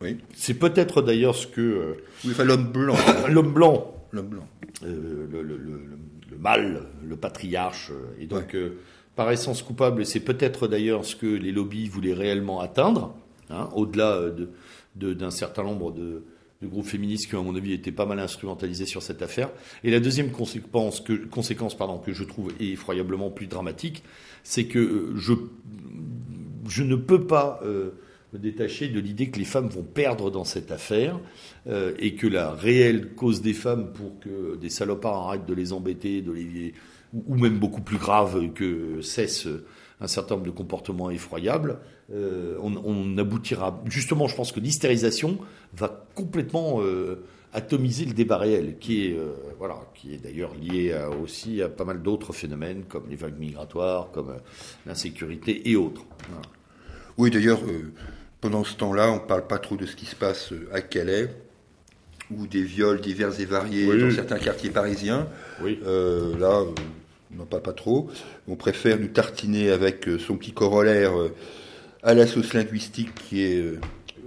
Oui. 0.00 0.18
C'est 0.36 0.54
peut-être 0.54 1.02
d'ailleurs 1.02 1.34
ce 1.34 1.48
que. 1.48 1.60
Euh, 1.60 1.94
oui, 2.24 2.30
enfin 2.30 2.44
l'homme 2.44 2.70
blanc. 2.70 2.94
l'homme 3.28 3.52
blanc. 3.52 3.92
L'homme 4.12 4.28
blanc. 4.28 4.46
Euh, 4.84 5.26
le, 5.28 5.42
le, 5.42 5.56
le, 5.56 5.82
le, 6.30 6.38
mâle, 6.38 6.84
le 7.04 7.16
patriarche, 7.16 7.90
euh, 7.90 8.22
et 8.22 8.26
donc 8.26 8.56
par 9.16 9.32
essence 9.32 9.64
coupable. 9.64 10.06
C'est 10.06 10.20
peut-être 10.20 10.68
d'ailleurs 10.68 11.04
ce 11.04 11.16
que 11.16 11.26
les 11.26 11.50
lobbies 11.50 11.88
voulaient 11.88 12.14
réellement 12.14 12.60
atteindre, 12.60 13.16
hein, 13.50 13.68
au-delà 13.74 14.30
de, 14.94 15.12
d'un 15.12 15.32
certain 15.32 15.64
nombre 15.64 15.90
de, 15.90 16.22
de 16.62 16.68
groupes 16.68 16.86
féministes 16.86 17.28
qui, 17.28 17.34
à 17.34 17.40
mon 17.40 17.56
avis, 17.56 17.72
étaient 17.72 17.90
pas 17.90 18.06
mal 18.06 18.20
instrumentalisés 18.20 18.86
sur 18.86 19.02
cette 19.02 19.22
affaire. 19.22 19.50
Et 19.82 19.90
la 19.90 19.98
deuxième 19.98 20.30
conséquence 20.30 21.00
que, 21.00 21.14
conséquence, 21.14 21.76
pardon, 21.76 21.98
que 21.98 22.12
je 22.12 22.22
trouve 22.22 22.52
effroyablement 22.60 23.30
plus 23.30 23.48
dramatique, 23.48 24.04
c'est 24.44 24.66
que 24.66 25.14
je 25.16 25.32
je 26.68 26.82
ne 26.82 26.96
peux 26.96 27.26
pas 27.26 27.60
euh, 27.64 27.90
me 28.32 28.38
détacher 28.38 28.88
de 28.88 29.00
l'idée 29.00 29.30
que 29.30 29.38
les 29.38 29.44
femmes 29.44 29.68
vont 29.68 29.82
perdre 29.82 30.30
dans 30.30 30.44
cette 30.44 30.70
affaire 30.70 31.18
euh, 31.66 31.92
et 31.98 32.14
que 32.14 32.26
la 32.26 32.52
réelle 32.52 33.14
cause 33.14 33.42
des 33.42 33.54
femmes 33.54 33.92
pour 33.92 34.18
que 34.20 34.56
des 34.56 34.70
salopards 34.70 35.28
arrêtent 35.28 35.46
de 35.46 35.54
les 35.54 35.72
embêter, 35.72 36.20
de 36.20 36.32
les, 36.32 36.74
ou 37.26 37.36
même 37.36 37.58
beaucoup 37.58 37.80
plus 37.80 37.96
grave 37.96 38.52
que 38.52 39.00
cesse 39.00 39.48
un 40.00 40.06
certain 40.06 40.36
nombre 40.36 40.46
de 40.46 40.52
comportements 40.52 41.10
effroyables, 41.10 41.78
euh, 42.12 42.56
on, 42.62 43.18
aboutira. 43.18 43.82
Justement, 43.86 44.28
je 44.28 44.36
pense 44.36 44.52
que 44.52 44.60
l'hystérisation 44.60 45.38
va 45.74 46.06
complètement 46.14 46.80
atomiser 47.52 48.04
le 48.04 48.12
débat 48.12 48.36
réel, 48.36 48.76
qui 48.78 49.06
est, 49.06 49.16
voilà, 49.58 49.80
qui 49.94 50.14
est 50.14 50.18
d'ailleurs 50.18 50.54
lié 50.54 50.94
aussi 51.20 51.62
à 51.62 51.68
pas 51.68 51.84
mal 51.84 52.00
d'autres 52.00 52.32
phénomènes 52.32 52.84
comme 52.84 53.08
les 53.08 53.16
vagues 53.16 53.38
migratoires, 53.38 54.10
comme 54.12 54.34
l'insécurité 54.86 55.68
et 55.68 55.74
autres. 55.74 56.04
Oui, 57.18 57.30
d'ailleurs, 57.30 57.60
euh, 57.66 57.92
pendant 58.40 58.62
ce 58.62 58.76
temps-là, 58.76 59.10
on 59.10 59.16
ne 59.16 59.26
parle 59.26 59.46
pas 59.46 59.58
trop 59.58 59.76
de 59.76 59.84
ce 59.84 59.96
qui 59.96 60.06
se 60.06 60.14
passe 60.14 60.52
euh, 60.52 60.68
à 60.72 60.80
Calais, 60.80 61.28
ou 62.30 62.46
des 62.46 62.62
viols 62.62 63.00
divers 63.00 63.38
et 63.40 63.44
variés 63.44 63.86
dans 63.86 64.10
certains 64.10 64.38
quartiers 64.38 64.70
parisiens. 64.70 65.26
Oui. 65.60 65.80
Euh, 65.84 66.38
là, 66.38 66.62
on 67.32 67.36
n'en 67.36 67.46
parle 67.46 67.62
pas 67.62 67.72
trop. 67.72 68.08
On 68.46 68.54
préfère 68.54 69.00
nous 69.00 69.08
tartiner 69.08 69.70
avec 69.70 70.08
son 70.18 70.36
petit 70.36 70.52
corollaire 70.52 71.12
à 72.02 72.14
la 72.14 72.26
sauce 72.26 72.52
linguistique 72.52 73.14
qui 73.14 73.42
est 73.42 73.64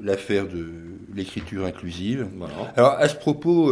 l'affaire 0.01 0.47
de 0.47 0.65
l'écriture 1.13 1.65
inclusive. 1.65 2.27
Alors, 2.75 2.93
à 2.93 3.07
ce 3.07 3.15
propos, 3.15 3.71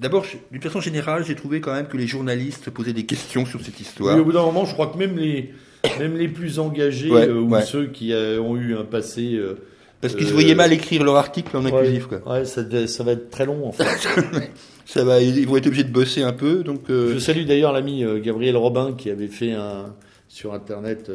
D'abord, 0.00 0.26
d'une 0.50 0.60
façon 0.60 0.80
générale, 0.80 1.24
j'ai 1.24 1.34
trouvé 1.34 1.60
quand 1.60 1.72
même 1.72 1.86
que 1.86 1.96
les 1.96 2.06
journalistes 2.06 2.70
posaient 2.70 2.92
des 2.92 3.06
questions 3.06 3.46
sur 3.46 3.62
cette 3.62 3.80
histoire. 3.80 4.14
Oui, 4.14 4.20
au 4.20 4.24
bout 4.24 4.32
d'un 4.32 4.42
moment, 4.42 4.66
je 4.66 4.72
crois 4.72 4.88
que 4.88 4.98
même 4.98 5.16
les, 5.16 5.54
même 5.98 6.16
les 6.16 6.28
plus 6.28 6.58
engagés 6.58 7.10
euh, 7.10 7.40
ou 7.40 7.60
ceux 7.60 7.86
qui 7.86 8.12
euh, 8.12 8.40
ont 8.40 8.56
eu 8.56 8.76
un 8.76 8.84
passé. 8.84 9.34
Euh, 9.34 9.54
Parce 10.00 10.14
qu'ils 10.14 10.28
se 10.28 10.32
voyaient 10.32 10.54
mal 10.54 10.72
écrire 10.72 11.04
leur 11.04 11.16
article 11.16 11.56
en 11.56 11.64
inclusif. 11.64 12.06
Quoi. 12.06 12.20
Ouais, 12.26 12.44
ça, 12.44 12.62
ça, 12.86 13.04
va 13.04 13.12
être 13.12 13.30
très 13.30 13.46
long 13.46 13.66
en 13.66 13.72
fait. 13.72 13.84
ça 14.86 15.04
va, 15.04 15.20
ils 15.20 15.46
vont 15.46 15.56
être 15.56 15.66
obligés 15.66 15.84
de 15.84 15.92
bosser 15.92 16.22
un 16.22 16.32
peu. 16.32 16.62
Donc, 16.62 16.82
Je 16.88 17.18
salue 17.18 17.44
d'ailleurs 17.44 17.72
l'ami 17.72 18.04
Gabriel 18.22 18.56
Robin 18.56 18.94
qui 18.96 19.10
avait 19.10 19.28
fait 19.28 19.52
un, 19.52 19.94
sur 20.28 20.54
Internet 20.54 21.10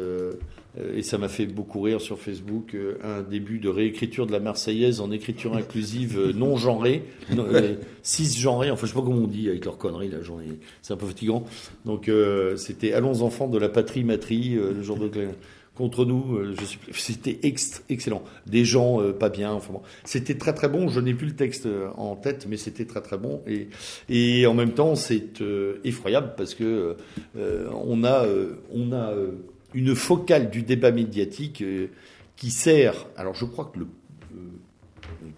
et 0.94 1.02
ça 1.02 1.18
m'a 1.18 1.28
fait 1.28 1.46
beaucoup 1.46 1.82
rire 1.82 2.00
sur 2.00 2.18
Facebook, 2.18 2.74
euh, 2.74 2.96
un 3.02 3.20
début 3.20 3.58
de 3.58 3.68
réécriture 3.68 4.26
de 4.26 4.32
la 4.32 4.40
Marseillaise 4.40 5.00
en 5.00 5.10
écriture 5.10 5.54
inclusive 5.54 6.18
euh, 6.18 6.32
non 6.32 6.56
genrée, 6.56 7.04
six 8.02 8.38
genrés, 8.38 8.70
enfin 8.70 8.86
je 8.86 8.92
sais 8.92 8.98
pas 8.98 9.04
comment 9.04 9.24
on 9.24 9.26
dit 9.26 9.48
avec 9.50 9.66
leur 9.66 9.76
conneries 9.76 10.08
là, 10.08 10.18
c'est 10.80 10.94
un 10.94 10.96
peu 10.96 11.06
fatigant. 11.06 11.44
Donc 11.84 12.10
c'était 12.56 12.92
Allons 12.92 13.22
enfants 13.22 13.48
de 13.48 13.58
la 13.58 13.68
patrie 13.68 14.04
matrie, 14.04 14.54
le 14.54 14.82
genre 14.82 14.98
de 14.98 15.10
contre 15.74 16.04
nous, 16.04 16.38
c'était 16.92 17.38
excellent. 17.88 18.22
Des 18.46 18.64
gens 18.64 19.00
pas 19.12 19.28
bien, 19.30 19.52
enfin 19.52 19.72
bon. 19.72 19.82
C'était 20.04 20.36
très 20.36 20.52
très 20.52 20.68
bon, 20.68 20.88
je 20.88 21.00
n'ai 21.00 21.14
plus 21.14 21.26
le 21.26 21.34
texte 21.34 21.66
en 21.96 22.16
tête, 22.16 22.46
mais 22.48 22.56
c'était 22.56 22.84
très 22.84 23.00
très 23.00 23.18
bon. 23.18 23.42
Et, 23.46 23.68
et 24.08 24.46
en 24.46 24.54
même 24.54 24.72
temps, 24.72 24.94
c'est 24.94 25.42
effroyable 25.84 26.34
parce 26.36 26.54
que 26.54 26.96
on 27.36 28.04
a, 28.04 28.26
on 28.72 28.92
a 28.92 29.14
une 29.74 29.94
focale 29.94 30.50
du 30.50 30.62
débat 30.62 30.90
médiatique 30.90 31.62
euh, 31.62 31.88
qui 32.36 32.50
sert. 32.50 33.06
Alors 33.16 33.34
je 33.34 33.44
crois 33.44 33.70
que 33.72 33.80
le 33.80 33.86
euh, 34.34 34.38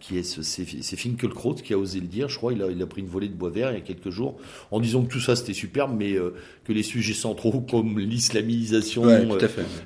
qui 0.00 0.18
est 0.18 0.22
c'est 0.22 0.96
Finkelkraut 0.96 1.54
qui 1.54 1.72
a 1.72 1.78
osé 1.78 2.00
le 2.00 2.06
dire, 2.06 2.28
je 2.28 2.36
crois, 2.36 2.52
il 2.52 2.62
a, 2.62 2.70
il 2.70 2.80
a 2.82 2.86
pris 2.86 3.00
une 3.00 3.08
volée 3.08 3.28
de 3.28 3.34
bois 3.34 3.50
vert 3.50 3.70
il 3.70 3.74
y 3.74 3.78
a 3.78 3.80
quelques 3.80 4.10
jours, 4.10 4.36
en 4.70 4.80
disant 4.80 5.02
que 5.02 5.12
tout 5.12 5.20
ça 5.20 5.36
c'était 5.36 5.52
superbe, 5.52 5.94
mais 5.96 6.14
euh, 6.14 6.34
que 6.64 6.72
les 6.72 6.82
sujets 6.82 7.14
centraux 7.14 7.60
comme 7.60 7.98
l'islamisation 7.98 9.04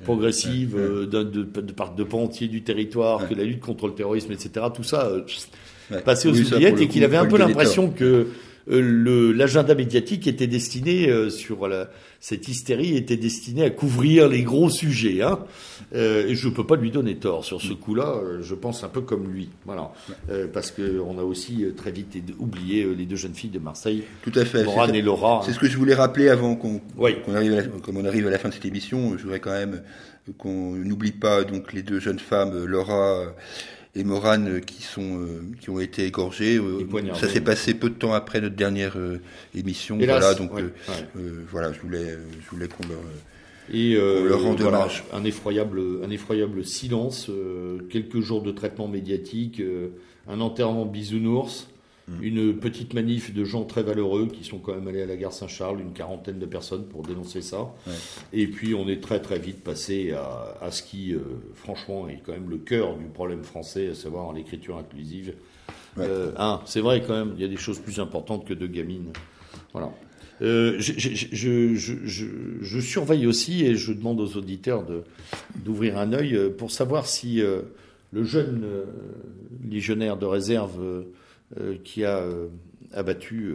progressive 0.05 0.77
de, 0.77 1.05
de, 1.05 1.23
de, 1.23 2.05
pans 2.05 2.23
entiers 2.23 2.49
du 2.49 2.63
territoire, 2.63 3.29
que 3.29 3.35
la 3.35 3.45
lutte 3.45 3.61
contre 3.61 3.87
le 3.87 3.95
terrorisme, 3.95 4.33
etc., 4.33 4.67
tout 4.75 4.85
ça 4.85 5.11
passait 6.05 6.29
aux 6.29 6.41
oubliettes 6.41 6.81
et 6.81 6.89
qu'il 6.89 7.05
avait 7.05 7.17
un 7.17 7.27
peu 7.27 7.39
l'impression 7.39 7.91
que 7.91 8.29
l'agenda 8.69 9.75
médiatique 9.75 10.27
était 10.27 10.47
destiné 10.47 11.31
sur 11.31 11.67
la, 11.69 11.89
cette 12.21 12.49
hystérie 12.49 12.97
était 12.97 13.17
destinée 13.17 13.65
à 13.65 13.71
couvrir 13.71 14.29
les 14.29 14.43
gros 14.43 14.71
sujets. 14.71 15.23
Hein. 15.23 15.39
Euh, 15.95 16.27
et 16.27 16.35
je 16.35 16.49
ne 16.49 16.53
peux 16.53 16.67
pas 16.67 16.77
lui 16.77 16.91
donner 16.91 17.17
tort 17.17 17.45
sur 17.45 17.61
ce 17.61 17.73
coup-là. 17.73 18.21
Euh, 18.23 18.43
je 18.43 18.55
pense 18.55 18.83
un 18.83 18.89
peu 18.89 19.03
comme 19.03 19.31
lui. 19.33 19.51
Voilà. 19.65 19.93
Euh, 20.31 20.49
parce 20.53 20.73
qu'on 20.73 21.19
a 21.19 21.23
aussi 21.23 21.65
très 21.77 21.93
vite 21.93 22.19
oublié 22.39 22.85
les 22.97 23.07
deux 23.07 23.17
jeunes 23.17 23.35
filles 23.35 23.51
de 23.51 23.61
Marseille. 23.61 24.03
Tout 24.23 24.33
à 24.35 24.45
fait. 24.45 24.65
Morane 24.65 24.95
et 24.95 25.03
Laura. 25.03 25.43
C'est 25.45 25.53
ce 25.53 25.61
que 25.61 25.69
je 25.69 25.77
voulais 25.77 25.95
rappeler 25.95 26.29
avant 26.29 26.57
qu'on 26.57 26.81
arrive, 27.33 27.71
comme 27.83 27.97
on 27.97 28.05
arrive 28.05 28.27
à 28.27 28.31
la 28.31 28.39
fin 28.39 28.49
de 28.49 28.55
cette 28.55 28.67
émission. 28.67 29.17
Je 29.17 29.23
voudrais 29.23 29.41
quand 29.41 29.53
même 29.53 29.83
qu'on 30.37 30.73
n'oublie 30.73 31.13
pas 31.13 31.45
donc 31.45 31.73
les 31.73 31.83
deux 31.83 32.01
jeunes 32.01 32.19
femmes, 32.19 32.65
Laura 32.65 33.35
et 33.99 34.05
Morane 34.05 34.49
euh, 34.49 34.61
qui 34.61 34.83
sont 34.83 35.21
euh, 35.21 35.43
qui 35.61 35.71
ont 35.71 35.81
été 35.81 36.07
égorgés. 36.07 36.57
Euh, 36.57 36.87
ça 37.15 37.29
s'est 37.29 37.41
passé 37.41 37.75
peu 37.75 37.91
de 37.91 37.95
temps 37.95 38.15
après 38.15 38.41
notre 38.41 38.55
dernière 38.55 38.97
émission. 39.55 39.99
voilà, 39.99 40.35
donc 40.35 40.53
voilà, 41.51 41.73
je 41.73 41.81
voulais 41.81 42.17
je 42.45 42.51
voulais 42.51 42.69
qu'on 42.69 42.85
leur 42.89 43.01
et 43.71 43.99
hommage. 44.63 45.05
Un 45.13 45.25
effroyable 45.25 45.81
un 46.05 46.11
effroyable 46.11 46.65
silence, 46.65 47.31
quelques 47.91 48.21
jours 48.21 48.43
de 48.43 48.53
traitement 48.53 48.89
médiatique, 48.89 49.63
un 50.29 50.41
enterrement 50.41 50.87
bisounours. 50.87 51.69
Une 52.23 52.57
petite 52.57 52.95
manif 52.95 53.35
de 53.35 53.45
gens 53.45 53.65
très 53.65 53.83
valeureux 53.83 54.29
qui 54.29 54.45
sont 54.45 54.59
quand 54.59 54.75
même 54.75 54.89
allés 54.89 55.03
à 55.03 55.07
la 55.07 55.17
gare 55.17 55.33
Saint-Charles, 55.33 55.81
une 55.81 55.93
quarantaine 55.93 56.39
de 56.39 56.47
personnes 56.47 56.87
pour 56.87 57.03
dénoncer 57.03 57.43
ça. 57.43 57.75
Et 58.33 58.47
puis 58.47 58.75
on 58.75 58.89
est 58.89 59.03
très 59.03 59.21
très 59.21 59.39
vite 59.39 59.63
passé 59.63 60.13
à, 60.13 60.71
ce 60.71 60.83
qui, 60.83 61.15
euh, 61.15 61.19
franchement, 61.55 62.09
est 62.09 62.21
quand 62.25 62.33
même 62.33 62.49
le 62.49 62.59
cœur 62.59 62.97
du 62.97 63.07
problème 63.07 63.43
français, 63.43 63.89
à 63.89 63.95
savoir 63.95 64.33
l'écriture 64.33 64.79
inclusive. 64.79 65.35
Euh, 65.99 66.33
c'est 66.65 66.81
vrai 66.81 67.03
quand 67.07 67.15
même, 67.15 67.35
il 67.37 67.43
y 67.43 67.45
a 67.45 67.49
des 67.49 67.57
choses 67.57 67.79
plus 67.79 68.01
importantes 68.01 68.47
que 68.47 68.55
de 68.55 68.67
gamines. 68.67 69.13
Voilà. 69.73 69.91
Euh, 70.41 70.77
je, 70.79 70.93
je, 70.97 71.75
je, 71.75 72.25
je, 72.61 72.81
surveille 72.81 73.27
aussi 73.27 73.65
et 73.65 73.75
je 73.75 73.93
demande 73.93 74.21
aux 74.21 74.37
auditeurs 74.37 74.85
d'ouvrir 75.57 75.99
un 75.99 76.13
œil 76.13 76.39
pour 76.57 76.71
savoir 76.71 77.07
si 77.07 77.43
le 78.13 78.25
jeune 78.25 78.65
légionnaire 79.69 80.17
de 80.17 80.27
réserve 80.27 81.05
qui 81.85 82.05
a 82.05 82.25
abattu 82.93 83.55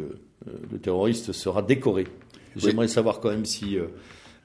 le 0.71 0.79
terroriste 0.79 1.31
sera 1.31 1.61
décoré. 1.61 2.07
J'aimerais 2.55 2.87
savoir 2.87 3.19
quand 3.19 3.29
même 3.29 3.45
si 3.45 3.77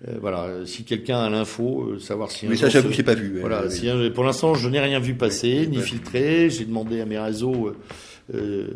euh, 0.07 0.17
voilà, 0.21 0.65
si 0.65 0.85
quelqu'un 0.85 1.19
a 1.19 1.29
l'info, 1.31 1.83
euh, 1.83 1.99
savoir 1.99 2.31
si. 2.31 2.47
Mais 2.47 2.57
ça, 2.57 2.69
j'avoue, 2.69 2.93
j'ai 2.93 3.03
pas 3.03 3.15
vu. 3.15 3.41
Voilà, 3.41 3.69
si 3.69 3.89
pour 4.15 4.23
l'instant, 4.23 4.55
je 4.55 4.69
n'ai 4.69 4.79
rien 4.79 5.01
vu 5.01 5.15
passer, 5.15 5.67
ni 5.67 5.79
filtré. 5.79 6.51
J'ai 6.51 6.65
demandé 6.65 7.01
à 7.01 7.07
mes 7.07 7.19
réseaux. 7.19 7.73
Euh, 8.33 8.69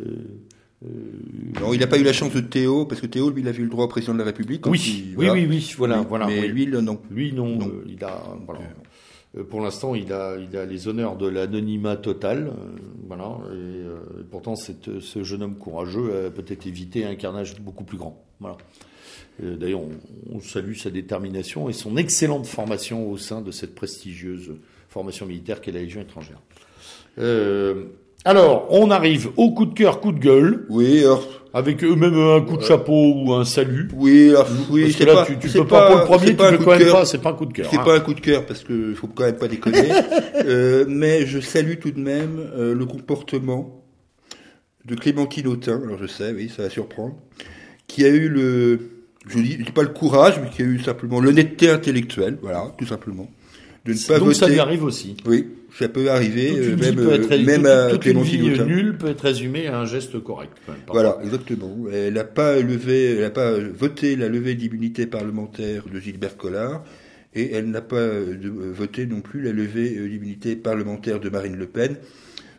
non, 1.60 1.72
il 1.72 1.78
n'a 1.78 1.86
pas 1.86 1.98
eu 1.98 2.02
la 2.02 2.12
chance 2.12 2.32
de 2.32 2.40
Théo, 2.40 2.86
parce 2.86 3.00
que 3.00 3.06
Théo, 3.06 3.30
lui, 3.30 3.42
il 3.42 3.48
a 3.48 3.52
vu 3.52 3.62
le 3.62 3.68
droit 3.68 3.84
au 3.84 3.88
président 3.88 4.14
de 4.14 4.18
la 4.18 4.24
République. 4.24 4.66
Oui, 4.66 5.14
oui, 5.16 5.28
oui, 5.30 5.46
oui, 5.48 5.74
voilà, 5.78 6.00
voilà. 6.00 6.26
Mais 6.26 6.48
lui, 6.48 6.66
non. 6.66 6.98
Lui, 7.08 7.32
non. 7.32 7.56
il 7.86 8.02
a, 8.02 8.20
voilà. 8.44 8.62
Pour 9.48 9.60
l'instant, 9.60 9.94
il 9.94 10.12
a, 10.12 10.36
il 10.36 10.56
a 10.56 10.66
les 10.66 10.88
honneurs 10.88 11.16
de 11.16 11.26
l'anonymat 11.26 11.96
total, 11.96 12.52
voilà. 13.06 13.38
Et, 13.52 14.24
pourtant, 14.30 14.56
cette, 14.56 15.00
ce 15.00 15.22
jeune 15.22 15.42
homme 15.42 15.56
courageux 15.56 16.26
a 16.26 16.30
peut-être 16.30 16.66
évité 16.66 17.04
un 17.04 17.14
carnage 17.14 17.58
beaucoup 17.60 17.84
plus 17.84 17.98
grand, 17.98 18.22
voilà. 18.40 18.56
Euh, 19.42 19.56
d'ailleurs, 19.56 19.80
on, 20.30 20.40
salue 20.40 20.74
sa 20.74 20.90
détermination 20.90 21.68
et 21.68 21.72
son 21.72 21.96
excellente 21.96 22.46
formation 22.46 23.10
au 23.10 23.16
sein 23.16 23.40
de 23.40 23.50
cette 23.50 23.74
prestigieuse 23.74 24.52
formation 24.88 25.26
militaire 25.26 25.60
qu'est 25.60 25.72
la 25.72 25.80
Légion 25.80 26.02
étrangère. 26.02 26.40
Euh, 27.18 27.84
alors, 28.24 28.66
on 28.70 28.90
arrive 28.90 29.30
au 29.36 29.52
coup 29.52 29.66
de 29.66 29.74
cœur, 29.74 30.00
coup 30.00 30.12
de 30.12 30.18
gueule. 30.18 30.66
Oui, 30.68 31.02
avec 31.54 31.84
eux-mêmes 31.84 32.18
un 32.18 32.40
coup 32.40 32.56
de 32.56 32.62
chapeau 32.62 33.14
ou 33.14 33.32
un 33.34 33.44
salut. 33.44 33.88
Oui, 33.94 34.30
alors, 34.30 34.48
oui, 34.70 34.84
parce 34.84 34.96
que 34.96 35.04
là, 35.04 35.24
tu, 35.26 35.38
tu 35.38 35.48
peux 35.48 35.66
pas, 35.66 35.86
pour 35.86 35.98
le 35.98 36.04
premier, 36.04 36.26
tu 36.26 36.34
peux 36.34 36.64
quand 36.64 36.78
même 36.78 36.92
pas, 36.92 37.04
c'est 37.04 37.18
pas 37.18 37.30
un 37.30 37.34
coup 37.34 37.46
de 37.46 37.52
cœur. 37.52 37.68
C'est 37.70 37.78
hein. 37.78 37.84
pas 37.84 37.96
un 37.96 38.00
coup 38.00 38.14
de 38.14 38.20
cœur 38.20 38.46
parce 38.46 38.64
que 38.64 38.94
faut 38.94 39.08
quand 39.08 39.24
même 39.24 39.36
pas 39.36 39.48
déconner. 39.48 39.88
euh, 40.46 40.84
mais 40.88 41.26
je 41.26 41.40
salue 41.40 41.78
tout 41.80 41.90
de 41.90 42.00
même 42.00 42.38
euh, 42.56 42.74
le 42.74 42.86
comportement 42.86 43.84
de 44.84 44.94
Clémentine 44.94 45.46
Autain. 45.46 45.80
Alors 45.82 45.98
je 46.00 46.06
sais, 46.06 46.32
oui, 46.32 46.50
ça 46.54 46.62
va 46.62 46.70
surprendre, 46.70 47.16
qui 47.86 48.04
a 48.04 48.08
eu 48.08 48.28
le 48.28 48.92
je 49.28 49.38
dis, 49.38 49.56
dis 49.56 49.72
pas 49.72 49.82
le 49.82 49.88
courage, 49.88 50.40
mais 50.42 50.50
qui 50.50 50.62
a 50.62 50.64
eu 50.64 50.80
simplement 50.80 51.20
l'honnêteté 51.20 51.70
intellectuelle, 51.70 52.38
voilà, 52.42 52.72
tout 52.78 52.86
simplement, 52.86 53.28
de 53.84 53.92
ne 53.92 54.06
pas 54.06 54.18
Donc 54.18 54.34
ça 54.34 54.48
lui 54.48 54.60
arrive 54.60 54.84
aussi. 54.84 55.16
Oui, 55.26 55.46
ça 55.78 55.88
peut 55.88 56.10
arriver, 56.10 56.52
euh, 56.56 56.76
même, 56.76 56.94
peut 56.94 57.12
être, 57.12 57.32
euh, 57.32 57.44
même 57.44 57.66
à 57.66 57.90
toute 57.90 58.06
une 58.06 58.22
vie 58.22 58.38
nulle 58.38 58.96
peut 58.96 59.08
être 59.08 59.22
résumée 59.22 59.66
à 59.66 59.78
un 59.78 59.86
geste 59.86 60.22
correct. 60.22 60.52
voilà, 60.88 61.18
exactement. 61.24 61.74
Elle 61.92 62.14
n'a 62.14 62.24
pas 62.24 62.60
levé, 62.60 63.12
elle 63.12 63.20
n'a 63.20 63.30
pas 63.30 63.52
voté 63.58 64.16
la 64.16 64.28
levée 64.28 64.54
d'immunité 64.54 65.06
parlementaire 65.06 65.84
de 65.92 65.98
Gilbert 65.98 66.36
Collard, 66.36 66.84
et 67.34 67.52
elle 67.52 67.70
n'a 67.70 67.80
pas 67.80 67.96
euh, 67.96 68.36
voté 68.72 69.06
non 69.06 69.20
plus 69.20 69.42
la 69.42 69.52
levée 69.52 69.90
d'immunité 69.90 70.56
parlementaire 70.56 71.18
de 71.18 71.28
Marine 71.30 71.56
Le 71.56 71.66
Pen. 71.66 71.96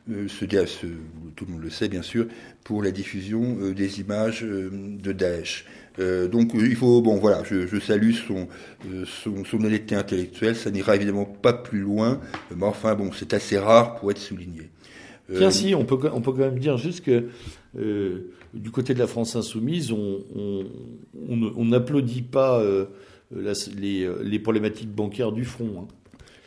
Ce, 0.08 0.46
tout 0.46 1.46
le 1.46 1.52
monde 1.54 1.64
le 1.64 1.70
sait 1.70 1.88
bien 1.88 2.02
sûr, 2.02 2.28
pour 2.64 2.84
la 2.84 2.92
diffusion 2.92 3.72
des 3.72 4.02
images 4.02 4.42
de 4.44 5.12
Daesh. 5.12 5.66
Euh, 6.00 6.28
donc 6.28 6.52
il 6.56 6.76
faut, 6.76 7.02
bon 7.02 7.18
voilà, 7.18 7.44
je, 7.44 7.80
salue 7.80 8.14
son, 8.14 8.48
euh, 8.92 9.06
son, 9.06 9.64
honnêteté 9.64 9.96
intellectuelle, 9.96 10.56
ça 10.56 10.72
n'ira 10.72 10.96
évidemment 10.96 11.26
pas 11.26 11.54
plus 11.54 11.82
loin, 11.82 12.20
mais 12.56 12.66
enfin 12.66 12.96
bon, 12.96 13.12
c'est 13.12 13.34
assez 13.34 13.58
rare 13.60 13.96
pour 13.96 14.10
être 14.10 14.18
souligné. 14.18 14.70
Euh, 15.30 15.38
Tiens, 15.38 15.52
si, 15.52 15.76
on 15.76 15.86
peut, 15.86 15.98
on 16.12 16.22
peut 16.22 16.32
quand 16.32 16.40
même 16.40 16.60
dire 16.60 16.78
juste 16.78 17.02
que 17.02 17.26
euh, 17.78 18.32
du 18.54 18.72
côté 18.72 18.94
de 18.94 19.00
la 19.00 19.08
France 19.08 19.36
insoumise, 19.36 19.92
on 19.92 21.66
n'applaudit 21.66 22.24
pas 22.24 22.62
la, 23.36 23.54
les, 23.76 24.10
les, 24.24 24.40
problématiques 24.40 24.92
bancaires 24.92 25.32
du 25.32 25.46
front. 25.46 25.84
Hein. 25.84 25.88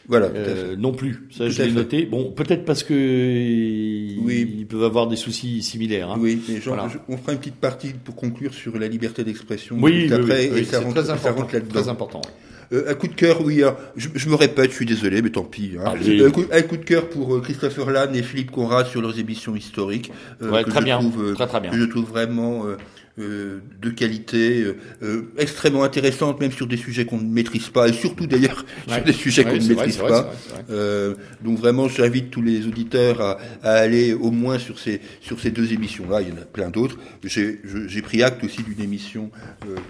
Voilà. 0.08 0.26
Euh, 0.26 0.76
non 0.76 0.92
plus. 0.92 1.24
Ça, 1.30 1.48
je 1.48 1.62
l'ai 1.62 1.72
noté. 1.72 2.06
Bon, 2.06 2.30
peut-être 2.30 2.64
parce 2.64 2.82
que 2.82 2.94
oui. 2.94 4.54
ils 4.58 4.66
peuvent 4.66 4.84
avoir 4.84 5.06
des 5.06 5.16
soucis 5.16 5.62
similaires. 5.62 6.10
Hein. 6.10 6.16
Oui, 6.18 6.40
mais 6.48 6.60
genre, 6.60 6.88
on 7.08 7.16
fera 7.16 7.32
une 7.32 7.38
petite 7.38 7.56
partie 7.56 7.92
pour 8.04 8.14
conclure 8.14 8.54
sur 8.54 8.78
la 8.78 8.88
liberté 8.88 9.24
d'expression. 9.24 9.76
Oui, 9.80 10.12
après, 10.12 10.46
et 10.46 10.64
ça 10.64 10.80
rentre, 10.80 11.02
très 11.02 11.10
important. 11.10 11.46
Très 11.68 11.88
important. 11.88 12.22
Euh, 12.72 12.90
un 12.90 12.94
coup 12.94 13.06
de 13.06 13.14
cœur, 13.14 13.42
oui. 13.42 13.62
je, 13.96 14.08
je, 14.14 14.28
me 14.28 14.34
répète, 14.34 14.70
je 14.70 14.76
suis 14.76 14.86
désolé, 14.86 15.22
mais 15.22 15.30
tant 15.30 15.44
pis. 15.44 15.72
Hein. 15.78 15.94
Euh, 16.04 16.26
un, 16.26 16.30
coup, 16.30 16.44
un, 16.50 16.62
coup, 16.62 16.76
de 16.76 16.84
cœur 16.84 17.08
pour 17.08 17.36
euh, 17.36 17.40
Christopher 17.40 17.90
Lann 17.90 18.14
et 18.14 18.22
Philippe 18.22 18.50
Conrad 18.50 18.86
sur 18.86 19.00
leurs 19.00 19.18
émissions 19.18 19.54
historiques. 19.54 20.10
Euh, 20.42 20.50
ouais, 20.50 20.64
très, 20.64 20.82
bien. 20.82 20.98
Trouve, 20.98 21.34
très, 21.34 21.46
très 21.46 21.60
bien. 21.60 21.70
Que 21.70 21.78
je 21.78 21.84
trouve 21.84 22.06
vraiment 22.06 22.64
euh, 23.18 23.60
de 23.80 23.88
qualité, 23.88 24.60
euh, 24.60 24.76
euh, 25.02 25.32
extrêmement 25.38 25.84
intéressante, 25.84 26.38
même 26.38 26.52
sur 26.52 26.66
des 26.66 26.76
sujets 26.76 27.06
qu'on 27.06 27.16
ne 27.16 27.32
maîtrise 27.32 27.68
pas, 27.70 27.88
et 27.88 27.94
surtout 27.94 28.26
d'ailleurs 28.26 28.62
sur 28.86 29.02
des 29.04 29.14
sujets 29.14 29.42
qu'on 29.42 29.56
ne 29.56 29.66
maîtrise 29.66 29.96
pas. 29.96 30.34
donc 31.42 31.58
vraiment, 31.58 31.88
j'invite 31.88 32.30
tous 32.30 32.42
les 32.42 32.66
auditeurs 32.66 33.22
à, 33.22 33.38
à, 33.62 33.72
aller 33.72 34.12
au 34.12 34.30
moins 34.30 34.58
sur 34.58 34.78
ces 34.78 35.00
sur 35.22 35.40
ces 35.40 35.50
deux 35.50 35.72
émissions-là. 35.72 36.20
Il 36.20 36.28
y 36.28 36.32
en 36.32 36.36
a 36.36 36.44
plein 36.44 36.68
d'autres. 36.68 36.98
J'ai 37.24 38.02
pris 38.02 38.22
acte 38.22 38.44
aussi 38.44 38.62
d'une 38.62 38.82
émission. 38.82 39.30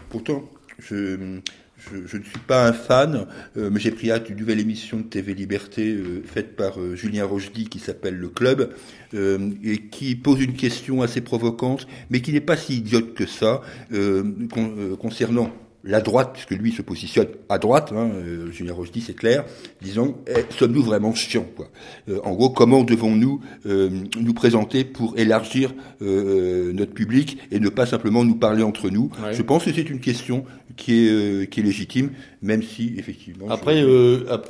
pourtant, 0.08 0.48
je 0.78 1.40
je, 1.78 2.16
ne 2.16 2.22
suis 2.22 2.38
pas 2.46 2.66
un 2.66 2.72
fan, 2.72 3.26
euh, 3.56 3.70
mais 3.70 3.80
j'ai 3.80 3.90
pris 3.90 4.10
hâte 4.10 4.26
d'une 4.26 4.38
nouvelle 4.38 4.60
émission 4.60 4.98
de 4.98 5.04
TV 5.04 5.34
Liberté 5.34 5.92
euh, 5.92 6.22
faite 6.24 6.56
par 6.56 6.80
euh, 6.80 6.94
Julien 6.96 7.24
Rochdy 7.24 7.68
qui 7.68 7.78
s'appelle 7.78 8.16
Le 8.16 8.28
Club 8.28 8.74
et 9.12 9.78
qui 9.90 10.14
pose 10.16 10.42
une 10.42 10.54
question 10.54 11.00
assez 11.00 11.20
provocante, 11.20 11.86
mais 12.10 12.20
qui 12.20 12.32
n'est 12.32 12.40
pas 12.40 12.56
si 12.56 12.78
idiote 12.78 13.14
que 13.14 13.24
ça 13.24 13.62
concernant 14.98 15.50
la 15.86 16.00
droite, 16.00 16.30
puisque 16.32 16.50
lui 16.50 16.72
se 16.72 16.82
positionne 16.82 17.28
à 17.48 17.58
droite, 17.58 17.92
hein, 17.94 18.10
euh, 18.14 18.50
Julien 18.50 18.74
Rochdy, 18.74 19.00
c'est 19.00 19.14
clair, 19.14 19.44
disons, 19.80 20.16
eh, 20.26 20.44
sommes-nous 20.50 20.82
vraiment 20.82 21.14
chiants 21.14 21.46
quoi 21.56 21.68
euh, 22.08 22.18
En 22.24 22.34
gros, 22.34 22.50
comment 22.50 22.82
devons-nous 22.82 23.40
euh, 23.66 23.88
nous 24.20 24.34
présenter 24.34 24.84
pour 24.84 25.16
élargir 25.16 25.72
euh, 26.02 26.72
notre 26.72 26.92
public 26.92 27.38
et 27.52 27.60
ne 27.60 27.68
pas 27.68 27.86
simplement 27.86 28.24
nous 28.24 28.34
parler 28.34 28.64
entre 28.64 28.90
nous? 28.90 29.10
Je 29.32 29.42
pense 29.42 29.64
que 29.64 29.72
c'est 29.72 29.88
une 29.88 30.00
question 30.00 30.44
qui 30.76 31.06
est, 31.06 31.50
qui 31.50 31.60
est 31.60 31.62
légitime, 31.62 32.10
même 32.42 32.62
si, 32.62 32.94
effectivement... 32.98 33.48
Après, 33.48 33.82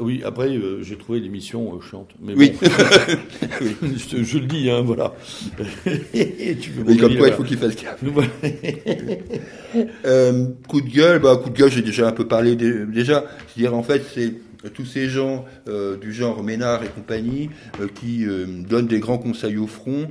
oui, 0.00 0.22
après 0.24 0.58
j'ai 0.80 0.96
trouvé 0.96 1.20
l'émission 1.20 1.78
chiante. 1.80 2.10
Mais 2.20 2.34
oui. 2.36 2.52
je, 3.82 4.24
je, 4.24 4.38
le 4.38 4.46
dis, 4.46 4.70
hein, 4.70 4.82
voilà. 4.82 5.14
tu 5.84 6.70
mais 6.86 6.96
comme 6.96 7.16
quoi, 7.16 7.28
il 7.28 7.34
faut 7.34 7.44
qu'il 7.44 7.58
fasse 7.58 7.76
gaffe. 7.76 8.02
Coup 10.68 10.80
de 10.80 10.88
gueule, 10.88 11.20
bah, 11.20 11.36
coup 11.42 11.50
de 11.50 11.56
gueule, 11.56 11.70
j'ai 11.70 11.82
déjà 11.82 12.08
un 12.08 12.12
peu 12.12 12.26
parlé 12.26 12.56
déjà. 12.56 13.24
C'est-à-dire, 13.54 13.74
en 13.74 13.82
fait, 13.82 14.02
c'est 14.14 14.32
tous 14.70 14.84
ces 14.84 15.08
gens 15.08 15.44
euh, 15.68 15.96
du 15.96 16.12
genre 16.12 16.42
Ménard 16.42 16.82
et 16.84 16.88
compagnie 16.88 17.50
euh, 17.80 17.88
qui 17.88 18.26
euh, 18.26 18.46
donnent 18.46 18.86
des 18.86 19.00
grands 19.00 19.18
conseils 19.18 19.56
au 19.56 19.66
front, 19.66 20.08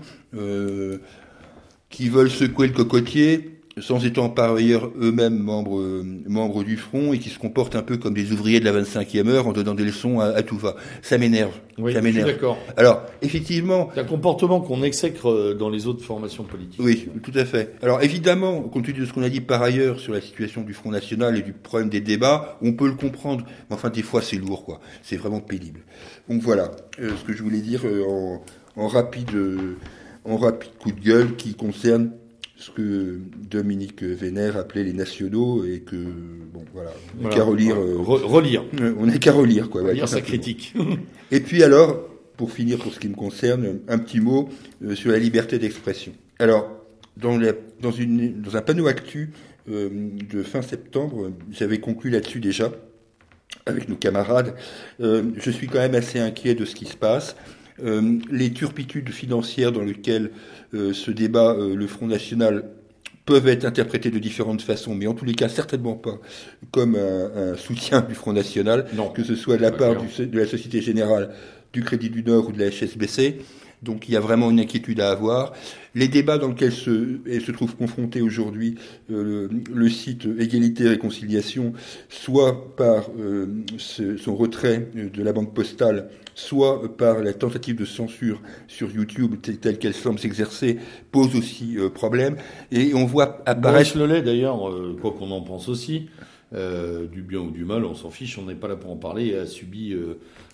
qui 1.90 2.10
veulent 2.10 2.30
secouer 2.30 2.68
le 2.68 2.74
cocotier 2.74 3.55
sans 3.80 4.06
étant 4.06 4.30
par 4.30 4.56
ailleurs 4.56 4.92
eux-mêmes 5.00 5.38
membres, 5.38 6.04
membres 6.28 6.64
du 6.64 6.78
front 6.78 7.14
et 7.14 7.20
qui 7.20 7.30
se 7.30 7.40
comportent 7.40 7.76
un 7.76 7.82
peu 7.82 7.98
comme 7.98 8.14
des 8.14 8.32
ouvriers 8.32 8.60
de 8.60 8.66
la 8.66 8.72
25e 8.72 9.28
heure 9.28 9.48
en 9.48 9.52
donnant 9.52 9.76
des 9.76 9.84
leçons 9.84 10.20
à, 10.20 10.42
tout 10.44 10.58
va. 10.58 10.76
Ça 11.02 11.18
m'énerve. 11.18 11.52
Oui, 11.78 11.94
ça 11.94 12.02
m'énerve. 12.02 12.28
d'accord. 12.28 12.58
Alors, 12.78 13.02
effectivement. 13.22 13.90
C'est 13.94 14.02
un 14.02 14.06
comportement 14.06 14.62
qu'on 14.62 14.82
exècre 14.84 15.30
euh, 15.30 15.54
dans 15.54 15.70
les 15.70 15.88
autres 15.88 16.04
formations 16.04 16.44
politiques. 16.44 16.80
Oui, 16.82 17.10
tout 17.22 17.34
à 17.36 17.44
fait. 17.44 17.76
Alors, 17.82 18.02
évidemment, 18.02 18.62
compte 18.62 18.86
tenu 18.86 19.00
de 19.00 19.06
ce 19.06 19.14
qu'on 19.14 19.24
a 19.24 19.30
dit 19.30 19.42
par 19.42 19.62
ailleurs 19.62 20.00
sur 20.00 20.14
la 20.14 20.22
situation 20.22 20.62
du 20.62 20.74
Front 20.74 20.92
National 20.92 21.38
et 21.38 21.42
du 21.42 21.52
problème 21.52 21.90
des 21.90 22.02
débats, 22.02 22.58
on 22.62 22.74
peut 22.74 22.88
le 22.88 22.96
comprendre. 22.96 23.46
Mais 23.70 23.76
enfin, 23.76 23.90
des 23.90 24.04
fois, 24.04 24.22
c'est 24.22 24.38
lourd, 24.38 24.64
quoi. 24.64 24.80
C'est 25.02 25.18
vraiment 25.18 25.42
pénible. 25.42 25.82
Donc 26.30 26.42
voilà, 26.42 26.72
euh, 27.00 27.12
ce 27.18 27.26
que 27.26 27.34
je 27.34 27.44
voulais 27.44 27.62
dire 27.62 27.82
euh, 27.86 28.04
en, 28.08 28.44
en 28.78 28.88
rapide, 28.88 29.32
en 30.24 30.38
rapide 30.38 30.72
coup 30.80 30.92
de 30.92 31.00
gueule 31.02 31.36
qui 31.36 31.56
concerne 31.56 32.12
ce 32.66 32.72
que 32.72 33.20
Dominique 33.48 34.02
Vénère 34.02 34.58
appelait 34.58 34.84
les 34.84 34.94
nationaux 34.94 35.64
et 35.64 35.82
que 35.82 35.96
bon 35.96 36.66
voilà, 36.74 36.92
on 37.20 37.24
n'a 37.24 37.30
qu'à 37.30 37.44
relire, 37.44 37.76
euh, 37.76 37.98
relire. 37.98 38.66
On 38.98 39.06
n'a 39.06 39.20
qu'à 39.20 39.34
relire 39.34 39.70
quoi. 39.70 39.84
Relire 39.84 40.08
sa 40.08 40.22
critique. 40.22 40.74
et 41.32 41.42
puis 41.42 41.64
alors, 41.64 42.10
pour 42.38 42.52
finir 42.52 42.80
pour 42.80 42.92
ce 42.92 43.00
qui 43.00 43.08
me 43.08 43.14
concerne, 43.14 43.82
un 43.88 44.00
petit 44.00 44.20
mot 44.20 44.50
euh, 44.84 44.96
sur 44.96 45.12
la 45.12 45.20
liberté 45.20 45.60
d'expression. 45.60 46.14
Alors 46.40 46.68
dans, 47.18 47.38
la, 47.38 47.52
dans, 47.82 47.92
une, 47.92 48.42
dans 48.42 48.58
un 48.58 48.62
panneau 48.62 48.88
actu 48.88 49.30
euh, 49.70 49.90
de 50.28 50.42
fin 50.42 50.64
septembre, 50.64 51.32
j'avais 51.52 51.78
conclu 51.78 52.10
là-dessus 52.10 52.40
déjà 52.40 52.72
avec 53.68 53.90
nos 53.90 53.96
camarades. 53.96 54.56
je 55.00 55.52
suis 55.52 55.68
quand 55.68 55.80
même 55.80 55.96
assez 55.96 56.20
inquiet 56.20 56.56
de 56.56 56.66
ce 56.66 56.76
qui 56.76 56.86
se 56.86 56.98
passe. 56.98 57.36
Les 57.80 58.54
turpitudes 58.54 59.10
financières 59.10 59.72
dans 59.72 59.82
lesquelles 59.84 60.32
euh, 60.74 60.94
ce 60.94 61.12
débat, 61.12 61.54
euh, 61.54 61.76
le 61.76 61.88
Front 61.88 62.08
National 62.08 62.64
peuvent 63.26 63.48
être 63.48 63.66
interprétés 63.66 64.12
de 64.12 64.20
différentes 64.20 64.62
façons, 64.62 64.94
mais 64.94 65.08
en 65.08 65.14
tous 65.14 65.26
les 65.26 65.34
cas 65.34 65.50
certainement 65.50 65.96
pas 65.96 66.20
comme 66.72 66.96
un, 66.96 67.56
soutien 67.56 68.02
du 68.02 68.14
Front 68.14 68.34
National, 68.34 68.86
non. 68.94 69.10
que 69.10 69.24
ce 69.24 69.36
soit 69.36 69.58
de 69.58 69.64
la 69.64 69.72
part 69.72 69.96
du, 69.96 70.28
de 70.28 70.40
la 70.40 70.46
Société 70.46 70.80
Générale, 70.80 71.32
du 71.74 71.82
Crédit 71.84 72.12
du 72.12 72.24
Nord 72.24 72.50
ou 72.50 72.52
de 72.52 72.60
la 72.60 72.70
HSBC. 72.70 73.40
Donc 73.82 74.08
il 74.10 74.14
y 74.14 74.18
a 74.18 74.20
vraiment 74.20 74.50
une 74.50 74.60
inquiétude 74.60 75.00
à 75.00 75.12
avoir. 75.12 75.54
Les 75.94 76.08
débats 76.08 76.38
dans 76.38 76.50
lesquels 76.50 76.72
se, 76.72 77.20
se 77.26 77.52
trouve 77.52 77.76
confronté 77.76 78.22
aujourd'hui 78.22 78.76
euh, 79.12 79.48
le, 79.74 79.90
site 79.90 80.28
Égalité 80.40 80.86
et 80.86 80.90
Réconciliation, 80.90 81.74
soit 82.10 82.76
par 82.76 83.10
euh, 83.20 83.48
son 83.78 84.36
retrait 84.36 84.90
de 84.96 85.24
la 85.24 85.34
banque 85.34 85.54
postale, 85.54 86.10
soit 86.36 86.96
par 86.96 87.24
la 87.24 87.34
tentative 87.34 87.78
de 87.78 87.86
censure 87.86 88.40
sur 88.68 88.92
YouTube 88.92 89.36
telle 89.42 89.80
qu'elle 89.80 89.96
semble 89.96 90.20
s'exercer, 90.20 90.78
pose 91.12 91.36
aussi 91.36 91.78
euh, 91.78 91.90
problème. 91.90 92.36
Et 92.72 92.94
on 92.94 93.06
voit 93.06 93.42
apparaître... 93.48 93.96
Maurice 93.96 93.96
Lelay 93.96 94.22
d'ailleurs, 94.22 94.70
quoi 95.02 95.12
qu'on 95.18 95.32
en 95.32 95.42
pense 95.42 95.68
aussi, 95.70 96.10
du 96.56 97.22
bien 97.22 97.40
ou 97.40 97.52
du 97.52 97.66
mal, 97.66 97.84
on 97.86 97.96
s'en 97.96 98.10
fiche, 98.10 98.38
on 98.38 98.46
n'est 98.46 98.56
pas 98.56 98.68
là 98.68 98.76
pour 98.76 98.92
en 98.92 98.96
parler, 98.96 99.36
a 99.36 99.46
subi 99.46 99.94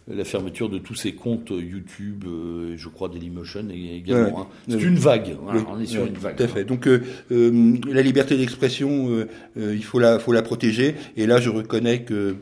la 0.07 0.26
fermeture 0.26 0.69
de 0.69 0.78
tous 0.78 0.95
ces 0.95 1.14
comptes 1.14 1.52
YouTube, 1.52 2.26
euh, 2.28 2.73
je 2.76 2.90
crois 2.90 3.10
Dailymotion 3.10 3.68
également. 3.69 4.41
Hein. 4.41 4.48
C'est 4.68 4.82
une 4.82 4.95
vague. 4.95 5.36
on 5.69 5.80
est 5.80 5.86
sur 5.86 6.06
une 6.06 6.15
vague. 6.15 6.36
Tout 6.36 6.44
à 6.44 6.48
fait. 6.48 6.64
Donc 6.64 6.88
euh, 6.88 7.02
euh, 7.32 7.78
la 7.88 8.02
liberté 8.02 8.38
d'expression, 8.38 9.26
il 9.56 9.84
faut 9.84 9.99
la, 9.99 10.19
faut 10.19 10.32
la 10.32 10.41
protéger. 10.41 10.95
Et 11.18 11.28
là, 11.28 11.40
je 11.40 11.49
reconnais 11.49 12.02
que 12.02 12.36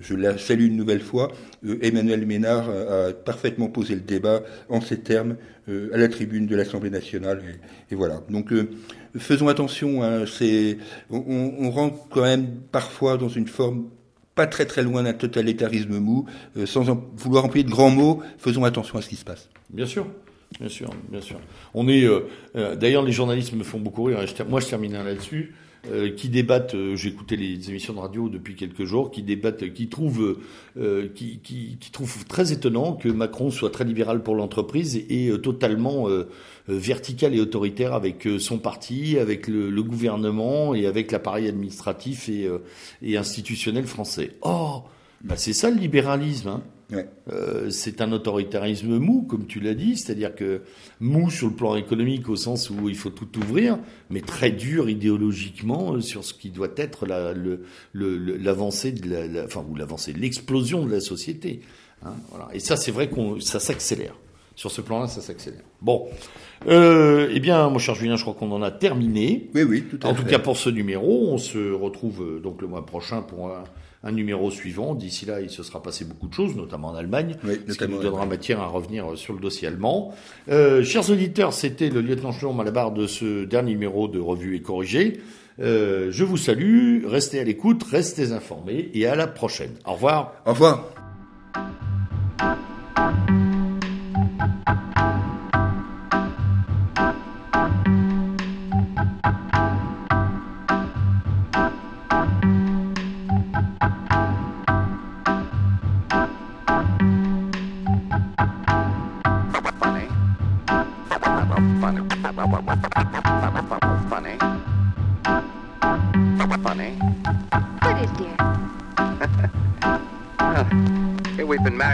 je 0.00 0.14
la 0.14 0.38
salue 0.38 0.66
une 0.66 0.76
nouvelle 0.76 1.00
fois. 1.00 1.32
Emmanuel 1.82 2.26
Ménard 2.26 2.68
a, 2.70 3.12
parfaitement 3.12 3.68
posé 3.68 3.94
le 3.94 4.00
débat 4.00 4.42
en 4.68 4.80
ces 4.80 5.00
termes 5.00 5.36
à 5.68 5.96
la 5.96 6.08
tribune 6.08 6.46
de 6.46 6.56
l'Assemblée 6.56 6.90
nationale. 6.90 7.42
Et, 7.90 7.94
voilà. 7.94 8.22
Donc 8.30 8.52
faisons 9.16 9.48
attention. 9.48 10.02
Hein, 10.02 10.24
c'est, 10.26 10.78
on, 11.10 11.54
on 11.58 11.70
rentre 11.70 12.08
quand 12.10 12.22
même 12.22 12.60
parfois 12.70 13.16
dans 13.16 13.28
une 13.28 13.46
forme 13.46 13.86
pas 14.34 14.46
très 14.46 14.66
très 14.66 14.82
loin 14.82 15.02
d'un 15.02 15.12
totalitarisme 15.12 15.98
mou, 15.98 16.26
euh, 16.56 16.66
sans 16.66 16.84
vouloir 17.16 17.44
employer 17.44 17.64
de 17.64 17.70
grands 17.70 17.90
mots, 17.90 18.22
faisons 18.38 18.64
attention 18.64 18.98
à 18.98 19.02
ce 19.02 19.08
qui 19.08 19.16
se 19.16 19.24
passe. 19.24 19.48
Bien 19.70 19.86
sûr. 19.86 20.06
Bien 20.60 20.68
sûr, 20.68 20.90
bien 21.10 21.20
sûr. 21.20 21.40
On 21.72 21.88
est, 21.88 22.04
euh, 22.04 22.28
euh, 22.54 22.76
d'ailleurs, 22.76 23.02
les 23.02 23.10
journalistes 23.10 23.52
me 23.54 23.64
font 23.64 23.80
beaucoup 23.80 24.04
rire. 24.04 24.18
moi, 24.48 24.60
je 24.60 24.66
termine 24.66 24.92
là-dessus. 24.92 25.54
Euh, 25.92 26.10
qui 26.10 26.30
débattent, 26.30 26.74
euh, 26.74 26.96
écouté 26.96 27.36
les 27.36 27.68
émissions 27.68 27.92
de 27.92 27.98
radio 27.98 28.30
depuis 28.30 28.54
quelques 28.54 28.84
jours, 28.84 29.10
qui 29.10 29.22
débattent, 29.22 29.70
qui 29.74 29.88
trouvent, 29.88 30.38
euh, 30.78 31.08
qui, 31.14 31.40
qui, 31.42 31.76
qui, 31.78 31.90
trouvent 31.90 32.24
très 32.24 32.52
étonnant 32.52 32.94
que 32.94 33.10
Macron 33.10 33.50
soit 33.50 33.68
très 33.68 33.84
libéral 33.84 34.22
pour 34.22 34.34
l'entreprise 34.34 34.96
et, 34.96 35.30
totalement 35.42 36.06
vertical 36.68 37.34
et 37.34 37.40
autoritaire 37.40 37.92
avec 37.92 38.26
son 38.38 38.58
parti, 38.58 39.18
avec 39.18 39.46
le, 39.46 39.68
le 39.68 39.82
gouvernement 39.82 40.74
et 40.74 40.86
avec 40.86 41.12
l'appareil 41.12 41.48
administratif 41.48 42.28
et, 42.28 42.48
et 43.02 43.16
institutionnel 43.16 43.86
français. 43.86 44.32
Oh, 44.42 44.82
bah 45.22 45.36
c'est 45.36 45.52
ça 45.52 45.70
le 45.70 45.76
libéralisme. 45.76 46.48
Hein. 46.48 46.62
Euh, 47.32 47.70
c'est 47.70 48.00
un 48.00 48.12
autoritarisme 48.12 48.98
mou, 48.98 49.22
comme 49.22 49.46
tu 49.46 49.60
l'as 49.60 49.74
dit, 49.74 49.96
c'est-à-dire 49.96 50.34
que 50.34 50.62
mou 51.00 51.30
sur 51.30 51.48
le 51.48 51.54
plan 51.54 51.76
économique 51.76 52.28
au 52.28 52.36
sens 52.36 52.70
où 52.70 52.88
il 52.88 52.96
faut 52.96 53.10
tout 53.10 53.38
ouvrir, 53.38 53.78
mais 54.10 54.20
très 54.20 54.50
dur 54.50 54.88
idéologiquement 54.88 56.00
sur 56.00 56.24
ce 56.24 56.34
qui 56.34 56.50
doit 56.50 56.72
être 56.76 57.06
l'avancée 57.94 58.92
de 58.92 59.10
la, 59.10 59.44
enfin 59.44 59.64
ou 59.68 59.76
l'avancée, 59.76 60.12
l'explosion 60.12 60.84
de 60.84 60.90
la 60.90 61.00
société. 61.00 61.60
Hein, 62.04 62.14
voilà. 62.30 62.48
Et 62.52 62.60
ça, 62.60 62.76
c'est 62.76 62.90
vrai 62.90 63.08
qu'on 63.08 63.40
ça 63.40 63.60
s'accélère. 63.60 64.14
Sur 64.56 64.70
ce 64.70 64.80
plan-là, 64.80 65.08
ça 65.08 65.20
s'accélère. 65.20 65.62
Bon, 65.82 66.06
euh, 66.68 67.28
eh 67.32 67.40
bien, 67.40 67.68
mon 67.70 67.78
cher 67.78 67.96
Julien, 67.96 68.14
je 68.14 68.22
crois 68.22 68.34
qu'on 68.34 68.52
en 68.52 68.62
a 68.62 68.70
terminé. 68.70 69.50
Oui, 69.52 69.64
oui, 69.64 69.82
tout 69.82 69.98
à 70.02 70.06
en 70.06 70.14
fait. 70.14 70.20
En 70.20 70.22
tout 70.22 70.28
cas, 70.28 70.38
pour 70.38 70.56
ce 70.56 70.70
numéro, 70.70 71.28
on 71.28 71.38
se 71.38 71.72
retrouve 71.72 72.22
euh, 72.22 72.40
donc 72.40 72.62
le 72.62 72.68
mois 72.68 72.86
prochain 72.86 73.22
pour 73.22 73.48
un 73.48 73.64
un 74.04 74.12
numéro 74.12 74.50
suivant. 74.50 74.94
D'ici 74.94 75.26
là, 75.26 75.40
il 75.40 75.50
se 75.50 75.62
sera 75.62 75.82
passé 75.82 76.04
beaucoup 76.04 76.28
de 76.28 76.34
choses, 76.34 76.54
notamment 76.54 76.88
en 76.88 76.94
Allemagne, 76.94 77.36
ce 77.68 77.76
qui 77.76 77.88
nous 77.88 78.00
donnera 78.00 78.26
matière 78.26 78.60
à 78.60 78.66
revenir 78.66 79.16
sur 79.16 79.34
le 79.34 79.40
dossier 79.40 79.66
allemand. 79.66 80.14
Euh, 80.48 80.84
chers 80.84 81.10
auditeurs, 81.10 81.52
c'était 81.52 81.88
le 81.88 82.00
lieutenant 82.00 82.32
Chelon 82.32 82.58
à 82.60 82.64
la 82.64 82.70
barre 82.70 82.92
de 82.92 83.06
ce 83.06 83.44
dernier 83.44 83.72
numéro 83.72 84.06
de 84.06 84.20
Revue 84.20 84.54
et 84.54 84.62
Corrigé. 84.62 85.20
Euh, 85.60 86.08
je 86.10 86.24
vous 86.24 86.36
salue, 86.36 87.04
restez 87.06 87.40
à 87.40 87.44
l'écoute, 87.44 87.82
restez 87.84 88.32
informés 88.32 88.90
et 88.92 89.06
à 89.06 89.14
la 89.14 89.26
prochaine. 89.26 89.72
Au 89.86 89.94
revoir. 89.94 90.34
Au 90.46 90.50
revoir. 90.50 90.90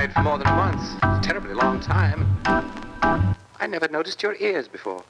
For 0.08 0.22
more 0.22 0.38
than 0.38 0.46
a 0.46 1.20
terribly 1.22 1.52
long 1.52 1.78
time. 1.78 2.26
I 3.60 3.66
never 3.68 3.86
noticed 3.88 4.22
your 4.22 4.34
ears 4.36 4.66
before. 4.66 5.04